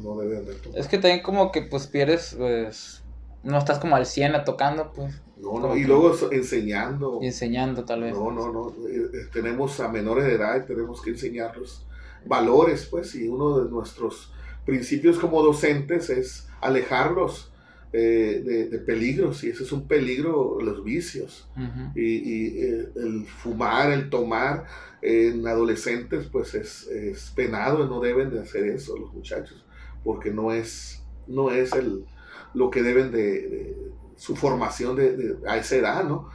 no, 0.02 0.16
debe 0.18 0.32
de 0.34 0.38
andar 0.40 0.54
tomando. 0.56 0.78
Es 0.80 0.86
que 0.88 0.98
también 0.98 1.22
como 1.22 1.50
que 1.50 1.62
pues 1.62 1.86
pierdes, 1.86 2.34
pues, 2.36 3.02
no 3.42 3.56
estás 3.58 3.78
como 3.78 3.96
al 3.96 4.04
100 4.06 4.34
a 4.34 4.44
tocando, 4.44 4.92
pues, 4.92 5.14
No, 5.38 5.58
no, 5.58 5.76
y 5.76 5.82
que- 5.82 5.88
luego 5.88 6.14
enseñando. 6.30 7.18
y 7.22 7.26
enseñando 7.26 7.84
tal 7.84 8.02
vez. 8.02 8.14
No, 8.14 8.30
no, 8.30 8.52
no. 8.52 8.68
eh, 8.88 9.08
eh, 9.14 9.18
tenemos 9.32 9.80
a 9.80 9.88
menores 9.88 10.26
de 10.26 10.34
edad 10.34 10.62
y 10.62 10.66
tenemos 10.66 11.00
que 11.02 11.10
enseñarlos 11.10 11.86
valores, 12.26 12.86
pues, 12.90 13.14
y 13.14 13.28
uno 13.28 13.58
de 13.60 13.70
nuestros 13.70 14.30
principios 14.66 15.18
como 15.18 15.42
docentes 15.42 16.08
es 16.10 16.48
alejarlos 16.60 17.50
eh, 17.96 18.42
de, 18.44 18.68
de 18.70 18.78
peligros, 18.80 19.44
y 19.44 19.50
ese 19.50 19.62
es 19.62 19.70
un 19.70 19.86
peligro, 19.86 20.58
los 20.60 20.82
vicios. 20.82 21.48
Y, 21.94 22.00
y, 22.02 22.46
eh, 22.62 22.88
el 22.96 23.24
fumar, 23.26 23.92
el 23.92 24.10
tomar 24.10 24.64
en 25.00 25.46
adolescentes, 25.46 26.26
pues 26.32 26.54
es, 26.54 26.88
es 26.88 27.30
penado, 27.36 27.86
no 27.86 28.00
deben 28.00 28.30
de 28.30 28.40
hacer 28.40 28.64
eso 28.66 28.96
los 28.98 29.12
muchachos, 29.14 29.64
porque 30.02 30.30
no 30.32 30.50
es, 30.52 31.02
no 31.28 31.50
es 31.52 31.72
el, 31.72 32.04
lo 32.52 32.68
que 32.70 32.82
deben 32.82 33.12
de, 33.12 33.22
de 33.48 33.76
su 34.16 34.34
formación 34.34 34.96
de, 34.96 35.16
de- 35.16 35.36
a 35.48 35.56
esa 35.58 35.76
edad, 35.76 36.04
¿no? 36.04 36.28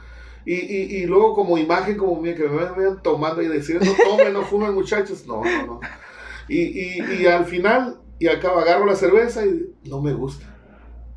Y, 0.46 0.54
y, 0.54 0.96
y 1.02 1.06
luego 1.06 1.34
como 1.34 1.58
imagen 1.58 1.98
como 1.98 2.18
mía, 2.22 2.34
que 2.34 2.48
me 2.48 2.56
vean 2.80 3.02
tomando 3.02 3.42
y 3.42 3.48
decir, 3.48 3.78
no 3.84 3.92
tomen, 4.02 4.32
no 4.32 4.42
fumen 4.44 4.72
muchachos, 4.80 5.26
no, 5.26 5.44
no, 5.44 5.66
no. 5.66 5.80
Y, 6.48 6.62
y, 7.22 7.26
al 7.26 7.44
final, 7.44 8.00
y 8.18 8.26
acabo, 8.28 8.58
agarro 8.60 8.86
la 8.86 8.96
cerveza 8.96 9.44
y 9.46 9.66
no 9.84 10.00
me 10.00 10.14
gusta, 10.14 10.49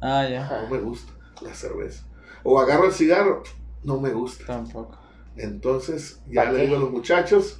Ah, 0.05 0.27
ya. 0.27 0.63
no 0.63 0.69
me 0.69 0.81
gusta 0.81 1.13
la 1.41 1.53
cerveza. 1.53 2.05
O 2.43 2.59
agarro 2.59 2.87
el 2.87 2.91
cigarro, 2.91 3.43
no 3.83 4.01
me 4.01 4.11
gusta. 4.11 4.45
Tampoco. 4.45 4.97
Entonces, 5.37 6.21
ya 6.29 6.43
¿Pa' 6.43 6.51
le 6.51 6.57
qué? 6.57 6.63
digo 6.65 6.75
a 6.75 6.79
los 6.79 6.91
muchachos, 6.91 7.59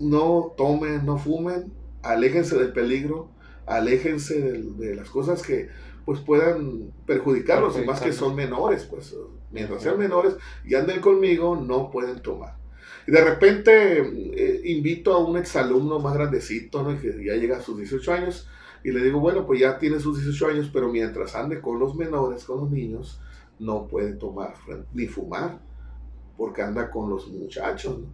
no 0.00 0.54
tomen, 0.56 1.06
no 1.06 1.18
fumen, 1.18 1.72
aléjense 2.02 2.58
del 2.58 2.72
peligro, 2.72 3.30
aléjense 3.66 4.40
de, 4.40 4.94
las 4.96 5.08
cosas 5.08 5.42
que 5.42 5.68
pues 6.04 6.18
puedan 6.18 6.92
perjudicarlos, 7.06 7.78
y 7.78 7.84
más 7.84 8.00
que 8.00 8.12
son 8.12 8.34
menores, 8.34 8.84
pues 8.84 9.14
mientras 9.52 9.82
sean 9.82 9.98
menores 9.98 10.34
y 10.64 10.74
anden 10.74 11.00
conmigo, 11.00 11.54
no 11.54 11.90
pueden 11.90 12.20
tomar. 12.20 12.56
Y 13.06 13.12
de 13.12 13.24
repente 13.24 14.00
eh, 14.00 14.60
invito 14.64 15.14
a 15.14 15.18
un 15.18 15.36
exalumno 15.36 16.00
más 16.00 16.14
grandecito, 16.14 16.82
¿no? 16.82 17.00
que 17.00 17.24
ya 17.24 17.34
llega 17.34 17.58
a 17.58 17.62
sus 17.62 17.78
18 17.78 18.12
años, 18.12 18.48
y 18.84 18.90
le 18.90 19.02
digo, 19.02 19.20
bueno, 19.20 19.46
pues 19.46 19.60
ya 19.60 19.78
tiene 19.78 20.00
sus 20.00 20.18
18 20.22 20.48
años, 20.48 20.70
pero 20.72 20.88
mientras 20.88 21.34
ande 21.34 21.60
con 21.60 21.78
los 21.78 21.94
menores, 21.94 22.44
con 22.44 22.60
los 22.60 22.70
niños, 22.70 23.20
no 23.58 23.86
puede 23.86 24.12
tomar 24.14 24.54
ni 24.92 25.06
fumar 25.06 25.58
porque 26.36 26.62
anda 26.62 26.90
con 26.90 27.08
los 27.10 27.28
muchachos, 27.28 27.98
¿no? 27.98 28.06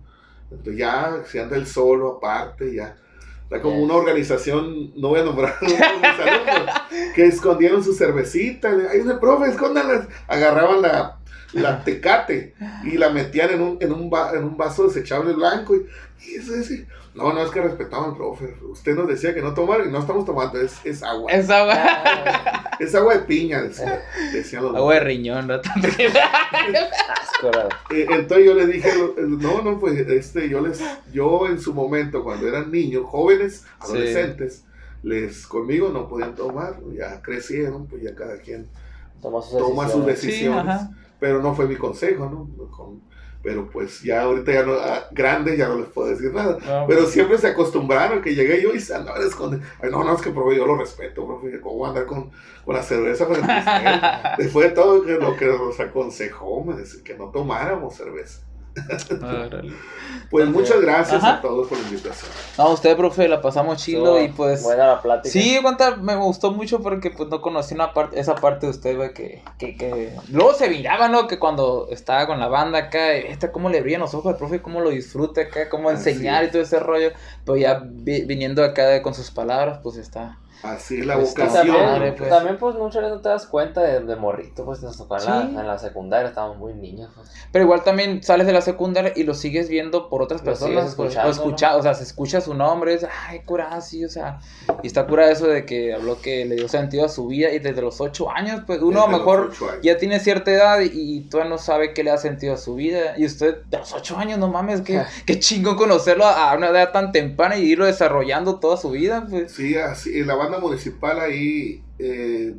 Entonces 0.51 0.77
ya, 0.79 1.23
si 1.27 1.39
anda 1.39 1.57
él 1.57 1.67
solo, 1.67 2.17
aparte, 2.17 2.75
ya. 2.75 2.97
Está 3.45 3.63
como 3.63 3.83
una 3.83 3.95
organización, 3.95 4.93
no 5.01 5.09
voy 5.09 5.21
a 5.21 5.25
nombrar 5.25 5.55
a 5.59 5.65
mis 5.65 5.75
alumnos, 5.81 6.75
que 7.15 7.27
escondieron 7.27 7.83
su 7.83 7.95
cervecita. 7.95 8.69
Ay, 8.91 9.01
el 9.01 9.19
profe, 9.19 9.51
escóndanlas. 9.51 10.07
Agarraban 10.27 10.83
la, 10.83 11.19
la 11.55 11.83
tecate 11.83 12.55
y 12.85 12.99
la 12.99 13.09
metían 13.09 13.51
en 13.51 13.63
un, 13.63 13.79
en 13.81 13.93
un, 13.93 14.11
va- 14.13 14.33
en 14.35 14.45
un 14.45 14.57
vaso 14.59 14.87
desechable 14.87 15.33
blanco. 15.33 15.75
Y, 15.77 15.87
y 16.27 16.35
eso 16.35 16.55
es- 16.55 16.85
no, 17.19 17.33
no 17.33 17.43
es 17.43 17.51
que 17.51 17.61
respetaban 17.61 18.15
profe. 18.17 18.57
Usted 18.63 18.95
nos 18.95 19.09
decía 19.09 19.35
que 19.35 19.43
no 19.43 19.53
tomara 19.53 19.85
y 19.85 19.91
no 19.91 19.99
estamos 19.99 20.25
tomando, 20.25 20.61
es, 20.61 20.79
es 20.85 21.03
agua. 21.03 21.31
Es, 21.31 21.45
Es 21.45 21.51
agua. 21.51 21.75
Ah, 21.77 22.79
agua 22.95 23.15
de 23.15 23.21
piña, 23.21 23.61
decía- 23.63 24.03
decían 24.33 24.63
los 24.63 24.77
Agua 24.77 24.95
de 24.95 25.01
riñón, 25.01 25.47
¿no? 25.49 25.55
Eh, 27.91 28.07
entonces 28.11 28.47
yo 28.47 28.55
le 28.55 28.67
dije, 28.67 28.91
no, 29.17 29.63
no, 29.63 29.79
pues 29.79 29.99
este, 29.99 30.49
yo 30.49 30.61
les, 30.61 30.83
yo 31.13 31.47
en 31.47 31.61
su 31.61 31.73
momento, 31.73 32.25
cuando 32.25 32.49
eran 32.49 32.71
niños, 32.73 33.05
jóvenes, 33.07 33.65
adolescentes, 33.79 34.65
les, 35.03 35.47
conmigo 35.47 35.91
no 35.91 36.09
podían 36.09 36.35
tomar, 36.35 36.81
ya 36.97 37.23
crecieron, 37.23 37.87
pues 37.87 38.03
ya 38.03 38.15
cada 38.15 38.39
quien 38.39 38.69
Toma 39.23 39.41
sus 39.43 39.59
toma 39.59 39.89
sus 39.89 40.05
decisiones. 40.07 40.81
Sí, 40.81 40.87
pero 41.21 41.43
no 41.43 41.55
fue 41.55 41.67
mi 41.67 41.77
consejo, 41.77 42.29
¿no? 42.29 42.49
Con- 42.71 43.01
pero 43.43 43.71
pues 43.71 44.03
ya 44.03 44.23
ahorita 44.23 44.53
ya 44.53 44.63
no, 44.65 44.73
ah, 44.75 45.09
grandes 45.13 45.57
ya 45.57 45.69
no 45.69 45.79
les 45.79 45.89
puedo 45.89 46.09
decir 46.09 46.33
nada. 46.33 46.59
No, 46.67 46.87
Pero 46.87 47.07
siempre 47.07 47.39
se 47.39 47.49
acostumbraron 47.49 48.21
que 48.21 48.35
llegué 48.35 48.61
yo 48.61 48.75
y 48.75 48.81
se 48.81 48.95
andaban 48.95 49.23
escondiendo. 49.23 49.67
Ay, 49.81 49.91
no, 49.91 50.03
no, 50.03 50.15
es 50.15 50.23
que 50.23 50.31
profe, 50.31 50.57
yo 50.57 50.67
lo 50.67 50.77
respeto, 50.77 51.27
profe. 51.27 51.61
¿Cómo 51.61 51.87
andar 51.87 52.07
con, 52.07 52.31
con 52.65 52.75
la 52.75 52.83
cerveza 52.83 53.27
frente 53.27 53.51
a 53.51 53.59
usted? 53.59 54.31
Después 54.45 54.69
de 54.69 54.75
todo 54.75 55.05
que 55.05 55.13
lo 55.13 55.37
que 55.37 55.47
nos 55.47 55.79
aconsejó, 55.79 56.65
me 56.65 56.75
decía 56.75 57.03
que 57.05 57.15
no 57.15 57.31
tomáramos 57.31 57.95
cerveza. 57.95 58.48
Pues 60.31 60.47
Entonces, 60.47 60.73
muchas 60.75 60.81
gracias 60.83 61.25
ajá. 61.25 61.35
a 61.37 61.41
todos 61.41 61.69
por 61.69 61.79
la 61.79 61.85
invitación. 61.89 62.31
No, 62.59 62.71
usted, 62.73 62.97
profe, 62.97 63.29
la 63.29 63.41
pasamos 63.41 63.79
chilo 63.79 64.21
y 64.23 64.29
pues... 64.29 64.63
Buena 64.63 64.87
la 64.87 65.03
plática. 65.03 65.33
Sí, 65.33 65.57
aguanta, 65.57 65.97
me 65.97 66.17
gustó 66.17 66.53
mucho 66.53 66.81
porque 66.83 67.11
pues 67.11 67.31
no 67.31 67.41
conocí 67.41 67.75
una 67.75 67.95
parte, 67.95 68.21
esa 68.21 68.35
parte 68.35 68.67
de 68.67 68.71
usted, 68.71 68.97
güey, 68.97 69.15
que, 69.15 69.43
que, 69.59 69.77
que... 69.77 70.13
Luego 70.31 70.53
se 70.53 70.69
miraba, 70.69 71.09
¿no? 71.09 71.27
Que 71.27 71.39
cuando 71.39 71.89
estaba 71.91 72.27
con 72.27 72.39
la 72.41 72.49
banda 72.49 72.79
acá, 72.79 73.13
esta 73.13 73.53
cómo 73.53 73.71
le 73.71 73.81
brillan 73.81 74.03
los 74.03 74.13
ojos 74.13 74.33
al 74.33 74.37
profe, 74.39 74.61
cómo 74.61 74.81
lo 74.81 74.91
disfruta 74.91 75.41
acá, 75.41 75.71
cómo 75.71 75.89
Así 75.89 76.11
enseñar 76.11 76.45
y 76.45 76.51
todo 76.51 76.61
ese 76.61 76.79
rollo. 76.79 77.13
Pero 77.47 77.57
ya 77.57 77.81
vi- 77.83 78.27
viniendo 78.27 78.63
acá 78.63 79.01
con 79.03 79.15
sus 79.15 79.31
palabras, 79.31 79.81
pues 79.83 79.97
está... 79.97 80.39
Así 80.63 81.01
es 81.01 81.07
la 81.07 81.15
Pues, 81.17 81.29
vocación. 81.31 81.67
también, 81.67 81.87
Madre, 81.87 82.13
pues. 82.13 82.29
también, 82.31 82.57
pues, 82.59 82.75
muchas 82.77 83.03
veces 83.03 83.17
no 83.17 83.23
te 83.23 83.29
das 83.29 83.47
cuenta 83.47 83.81
de, 83.83 84.01
de 84.01 84.17
morrito, 84.17 84.65
pues, 84.65 84.83
nos 84.83 84.97
tocó 84.97 85.17
en, 85.19 85.25
la, 85.25 85.43
Sí. 85.43 85.49
en 85.49 85.67
la 85.67 85.79
secundaria, 85.79 86.29
estábamos 86.29 86.59
muy 86.59 86.75
niños, 86.75 87.11
pues. 87.15 87.31
Pero 87.53 87.65
igual 87.65 87.85
también 87.85 88.23
sales 88.23 88.47
de 88.47 88.53
la 88.53 88.61
secundaria 88.61 89.13
y 89.15 89.23
lo 89.23 89.35
sigues 89.35 89.69
viendo 89.69 90.09
por 90.09 90.23
otras 90.23 90.41
Lo 90.41 90.47
personas. 90.47 90.95
pues, 90.97 91.11
escuchando, 91.15 91.29
o 91.29 91.31
escucha, 91.33 91.77
o 91.77 91.83
sea, 91.83 91.95
se 91.95 92.03
escucha 92.05 92.41
su 92.41 92.55
nombre, 92.55 92.95
es, 92.95 93.07
ay, 93.29 93.41
cura, 93.45 93.81
sí, 93.81 94.05
o 94.05 94.09
sea. 94.09 94.41
Y 94.83 94.89
está 94.89 95.07
cura 95.07 95.31
eso 95.31 95.47
de 95.47 95.65
que 95.65 95.95
habló 95.95 96.21
que 96.21 96.45
le 96.45 96.57
dio 96.57 96.69
sentido 96.69 97.05
a 97.05 97.09
su 97.09 97.27
vida 97.29 97.51
y 97.53 97.59
desde 97.61 97.81
los 97.81 98.01
ocho 98.01 98.31
años, 98.31 98.63
pues 98.67 98.81
uno 98.83 99.05
a 99.05 99.07
lo 99.07 99.19
Desde 99.19 99.19
mejor 99.19 99.81
ya 99.83 99.97
tiene 99.99 100.19
cierta 100.21 100.51
edad 100.51 100.81
y, 100.81 100.91
y 100.93 101.21
todavía 101.29 101.51
no 101.51 101.59
sabe 101.59 101.95
qué 101.95 102.03
le 102.05 102.11
da 102.11 102.19
sentido 102.19 102.55
a 102.55 102.57
su 102.57 102.75
vida. 102.75 103.15
Y 103.17 103.27
usted, 103.27 103.63
de 103.67 103.79
los 103.79 103.93
ocho 103.93 104.17
años, 104.19 104.39
no 104.39 104.49
mames, 104.49 104.81
qué, 104.83 105.03
qué 105.27 105.39
chingón 105.39 105.77
conocerlo 105.77 106.25
a, 106.27 106.51
a 106.51 106.57
una 106.57 106.69
edad 106.71 106.91
tan 106.93 107.13
temprana 107.13 107.57
y 107.57 107.63
irlo 107.63 107.87
desarrollando 107.87 108.59
toda 108.59 108.77
su 108.77 108.91
vida, 108.91 109.27
pues. 109.29 109.53
Sí, 109.53 109.77
así, 109.77 110.25
la 110.25 110.35
banda 110.49 110.61
municipal 110.67 111.21
ahí 111.21 111.83
eh, 111.99 112.55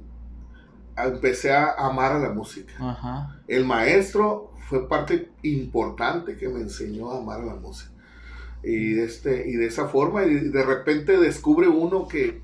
empecé 0.97 1.51
a 1.51 1.71
amar 1.73 2.13
a 2.13 2.19
la 2.19 2.29
música. 2.29 2.73
Ajá. 2.79 3.41
El 3.47 3.65
maestro 3.65 4.53
fue 4.67 4.87
parte 4.87 5.31
importante 5.43 6.35
que 6.37 6.47
me 6.49 6.59
enseñó 6.61 7.11
a 7.11 7.17
amar 7.19 7.41
a 7.41 7.45
la 7.45 7.55
música. 7.55 7.91
Y 8.63 8.93
de, 8.93 9.05
este, 9.05 9.49
y 9.49 9.53
de 9.53 9.67
esa 9.67 9.87
forma, 9.87 10.23
y 10.25 10.33
de 10.35 10.63
repente 10.63 11.17
descubre 11.17 11.67
uno 11.69 12.07
que, 12.07 12.41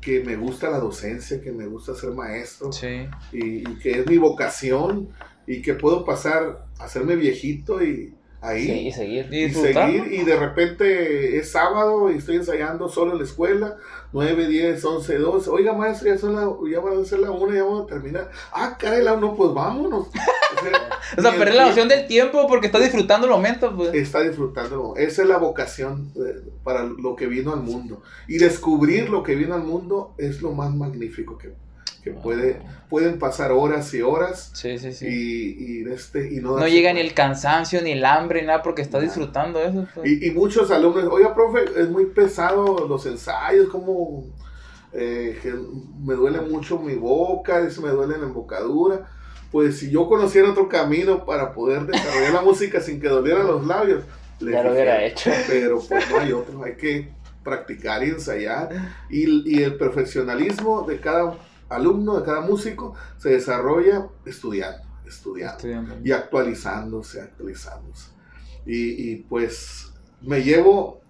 que 0.00 0.24
me 0.24 0.36
gusta 0.36 0.70
la 0.70 0.78
docencia, 0.78 1.42
que 1.42 1.52
me 1.52 1.66
gusta 1.66 1.94
ser 1.94 2.12
maestro, 2.12 2.72
Sí. 2.72 3.06
y, 3.32 3.58
y 3.70 3.78
que 3.82 4.00
es 4.00 4.06
mi 4.06 4.16
vocación, 4.16 5.10
y 5.46 5.60
que 5.60 5.74
puedo 5.74 6.04
pasar 6.06 6.66
a 6.78 6.84
hacerme 6.84 7.16
viejito 7.16 7.82
y 7.82 8.14
ahí. 8.40 8.64
Sí, 8.64 8.72
y 8.88 8.92
seguir. 8.92 9.28
Y 9.32 9.50
seguir 9.50 10.12
y 10.12 10.24
de 10.24 10.36
repente 10.36 11.38
es 11.38 11.50
sábado 11.50 12.10
y 12.10 12.16
estoy 12.16 12.36
ensayando 12.36 12.88
solo 12.88 13.12
en 13.12 13.18
la 13.18 13.24
escuela. 13.24 13.76
9, 14.12 14.48
10, 14.48 14.84
11, 14.84 15.18
12 15.18 15.50
oiga 15.50 15.72
maestro 15.72 16.08
ya, 16.08 16.18
son 16.18 16.34
la, 16.34 16.48
ya 16.68 16.80
van 16.80 17.00
a 17.00 17.04
ser 17.04 17.20
la 17.20 17.30
una 17.30 17.54
ya 17.54 17.62
vamos 17.62 17.84
a 17.84 17.86
terminar. 17.86 18.30
Ah 18.52 18.76
caray 18.78 19.04
la 19.04 19.12
uno 19.12 19.34
pues 19.36 19.52
vámonos. 19.52 20.08
O 21.16 21.22
sea, 21.22 21.30
O 21.30 21.34
perder 21.34 21.54
la 21.54 21.66
noción 21.66 21.88
del 21.88 22.06
tiempo 22.06 22.46
porque 22.46 22.66
está 22.66 22.78
disfrutando 22.78 23.26
el 23.26 23.32
momento, 23.32 23.74
pues. 23.74 23.94
está 23.94 24.20
disfrutando 24.20 24.94
esa 24.96 25.22
es 25.22 25.28
la 25.28 25.38
vocación 25.38 26.12
eh, 26.16 26.42
para 26.62 26.84
lo 26.84 27.16
que 27.16 27.26
vino 27.26 27.52
al 27.52 27.60
mundo. 27.60 28.02
Y 28.28 28.38
descubrir 28.38 29.08
lo 29.10 29.22
que 29.22 29.34
vino 29.34 29.54
al 29.54 29.62
mundo 29.62 30.14
es 30.18 30.42
lo 30.42 30.52
más 30.52 30.74
magnífico 30.74 31.38
que 31.38 31.52
que 32.02 32.12
puede, 32.12 32.60
pueden 32.88 33.18
pasar 33.18 33.52
horas 33.52 33.92
y 33.94 34.00
horas 34.02 34.50
Sí, 34.54 34.78
sí, 34.78 34.92
sí. 34.92 35.06
y, 35.06 35.82
y, 35.82 35.92
este, 35.92 36.32
y 36.32 36.36
no, 36.40 36.58
no 36.58 36.66
llega 36.66 36.90
ni 36.92 37.00
cuenta. 37.00 37.00
el 37.00 37.14
cansancio, 37.14 37.82
ni 37.82 37.92
el 37.92 38.04
hambre, 38.04 38.40
ni 38.40 38.46
nada, 38.46 38.62
porque 38.62 38.82
Nada. 38.84 39.00
disfrutando 39.00 39.60
eso. 39.60 39.86
pues. 39.94 40.08
Y, 40.10 40.26
y 40.26 40.30
muchos 40.30 40.70
alumnos, 40.70 41.04
oiga, 41.10 41.34
profe, 41.34 41.64
es 41.76 41.88
muy 41.90 42.06
pesado 42.06 42.86
los 42.88 43.04
ensayos, 43.06 43.68
como 43.68 44.24
eh, 44.92 45.38
que 45.42 45.54
me 46.04 46.14
duele 46.14 46.40
mucho 46.40 46.78
mi 46.78 46.94
boca, 46.94 47.60
me 47.82 47.88
duele 47.90 48.18
la 48.18 48.24
embocadura. 48.26 49.06
Pues 49.52 49.78
si 49.78 49.90
yo 49.90 50.08
conociera 50.08 50.50
otro 50.50 50.68
camino 50.68 51.24
para 51.26 51.52
poder 51.52 51.82
desarrollar 51.86 52.32
la 52.32 52.42
música 52.42 52.80
sin 52.80 53.00
que 53.00 53.08
dolieran 53.08 53.46
los 53.46 53.66
labios, 53.66 54.04
les 54.38 54.54
Ya 54.54 54.62
lo 54.62 54.72
hubiera 54.72 55.02
hecho. 55.04 55.30
Pero 55.48 55.80
pues 55.86 56.08
no 56.10 56.18
hay 56.18 56.32
otro, 56.32 56.62
hay 56.64 56.76
que 56.76 57.08
practicar 57.42 58.02
y 58.04 58.10
ensayar. 58.10 58.68
Y, 59.10 59.58
y 59.58 59.62
el 59.64 59.74
perfeccionalismo 59.76 60.82
de 60.82 60.98
cada 61.00 61.34
alumno, 61.70 62.18
de 62.18 62.24
cada 62.24 62.40
músico, 62.42 62.94
se 63.16 63.30
desarrolla 63.30 64.08
estudiando, 64.24 64.86
estudiando 65.06 65.56
Estudiando. 65.56 65.96
y 66.04 66.12
actualizándose, 66.12 67.20
actualizándose. 67.20 68.10
Y, 68.66 69.12
y, 69.12 69.16
pues 69.16 69.92
me 70.20 70.42
llevo, 70.42 71.00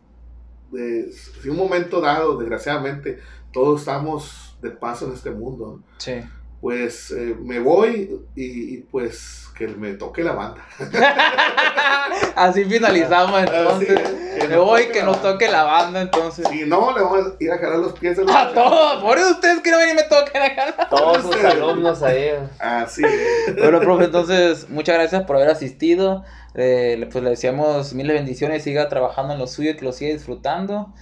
de, 0.71 1.13
si 1.13 1.49
un 1.49 1.57
momento 1.57 2.01
dado, 2.01 2.39
desgraciadamente, 2.39 3.19
todos 3.53 3.81
estamos 3.81 4.57
de 4.63 4.71
paso 4.71 5.07
en 5.07 5.15
este 5.15 5.31
mundo, 5.31 5.79
¿no? 5.79 5.85
Sí. 5.99 6.21
Pues 6.61 7.11
eh, 7.11 7.35
me 7.41 7.59
voy 7.59 8.21
y, 8.37 8.75
y, 8.75 8.77
pues 8.91 9.47
que 9.57 9.67
me 9.67 9.95
toque 9.95 10.23
la 10.23 10.33
banda. 10.33 10.63
Así 12.37 12.65
finalizamos 12.65 13.41
entonces. 13.41 13.99
Así 13.99 14.39
que 14.41 14.49
Me 14.49 14.57
voy, 14.57 14.89
que 14.89 15.03
nos 15.03 15.21
toque 15.23 15.49
la 15.49 15.65
banda 15.65 16.03
entonces. 16.03 16.47
Si 16.49 16.65
no, 16.65 16.97
le 16.97 17.03
vamos 17.03 17.27
a 17.27 17.45
ir 17.45 17.51
a 17.51 17.59
jalar 17.59 17.79
los 17.79 17.93
pies 17.99 18.19
a 18.19 18.23
los 18.23 18.35
A 18.35 18.53
todos, 18.53 19.03
por 19.03 19.19
eso 19.19 19.31
ustedes 19.33 19.61
quieren 19.61 19.81
venir 19.81 19.95
y 19.95 19.97
me 19.97 20.03
toquen 20.05 20.43
acá. 20.43 20.89
Todos 20.89 21.23
sus 21.23 21.45
alumnos 21.45 22.03
ahí. 22.03 22.31
Así 22.59 23.03
es. 23.05 23.57
Bueno, 23.57 23.81
profe, 23.81 24.05
entonces, 24.05 24.69
muchas 24.69 24.97
gracias 24.97 25.25
por 25.25 25.37
haber 25.37 25.51
asistido. 25.51 26.25
Eh, 26.55 27.09
pues 27.11 27.23
le 27.23 27.31
deseamos 27.31 27.95
mil 27.95 28.09
bendiciones, 28.09 28.65
siga 28.65 28.89
trabajando 28.89 29.35
en 29.35 29.39
lo 29.39 29.47
suyo, 29.47 29.77
que 29.77 29.85
lo 29.85 29.93
siga 29.93 30.13
disfrutando 30.13 30.93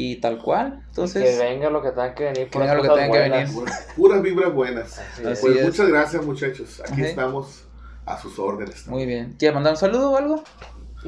y 0.00 0.16
tal 0.20 0.38
cual. 0.38 0.78
que 0.80 0.86
Entonces, 0.90 1.38
venga 1.40 1.70
lo 1.70 1.82
que 1.82 1.90
tenga 1.90 2.14
que 2.14 2.24
venir. 2.24 2.50
Que 2.50 2.58
venga 2.58 2.74
lo 2.74 2.82
que 2.82 2.88
tenga 2.88 3.10
que 3.12 3.18
venir. 3.30 3.48
Puras, 3.96 4.22
vibras 4.22 4.52
buenas. 4.54 4.98
Así. 4.98 5.22
Pues 5.22 5.44
es. 5.56 5.64
muchas 5.66 5.88
gracias 5.88 6.24
muchachos. 6.24 6.80
Aquí 6.84 7.00
Ajá. 7.00 7.06
estamos 7.10 7.64
a 8.06 8.16
sus 8.20 8.38
órdenes. 8.38 8.86
muy 8.86 9.06
bien. 9.06 9.34
¿Quieres 9.38 9.54
mandar 9.54 9.72
un 9.72 9.76
saludo 9.78 10.12
o 10.12 10.16
algo? 10.16 10.44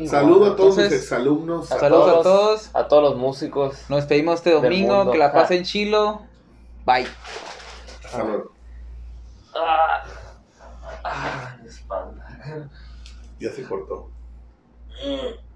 Saludo 0.07 0.53
a 0.53 0.57
todos 0.57 0.77
Entonces, 0.79 0.91
mis 0.93 1.03
exalumnos. 1.03 1.71
a 1.73 1.79
Saludos 1.79 2.09
a 2.09 2.11
todos. 2.11 2.25
todos. 2.25 2.71
A 2.75 2.89
todos 2.89 3.03
los 3.03 3.17
músicos. 3.17 3.77
Nos 3.89 3.99
despedimos 4.01 4.37
este 4.37 4.51
domingo. 4.53 5.11
Que 5.13 5.19
la 5.19 5.27
Ah. 5.27 5.33
pasen 5.33 5.63
chilo. 5.65 6.23
Bye. 6.85 7.07
Hasta 8.05 8.25
luego. 8.25 8.53
Ah, 9.55 10.05
ah, 11.05 11.57
mi 11.63 11.69
espalda. 11.69 12.69
Ya 13.39 13.51
se 13.53 13.63
cortó. 13.65 14.11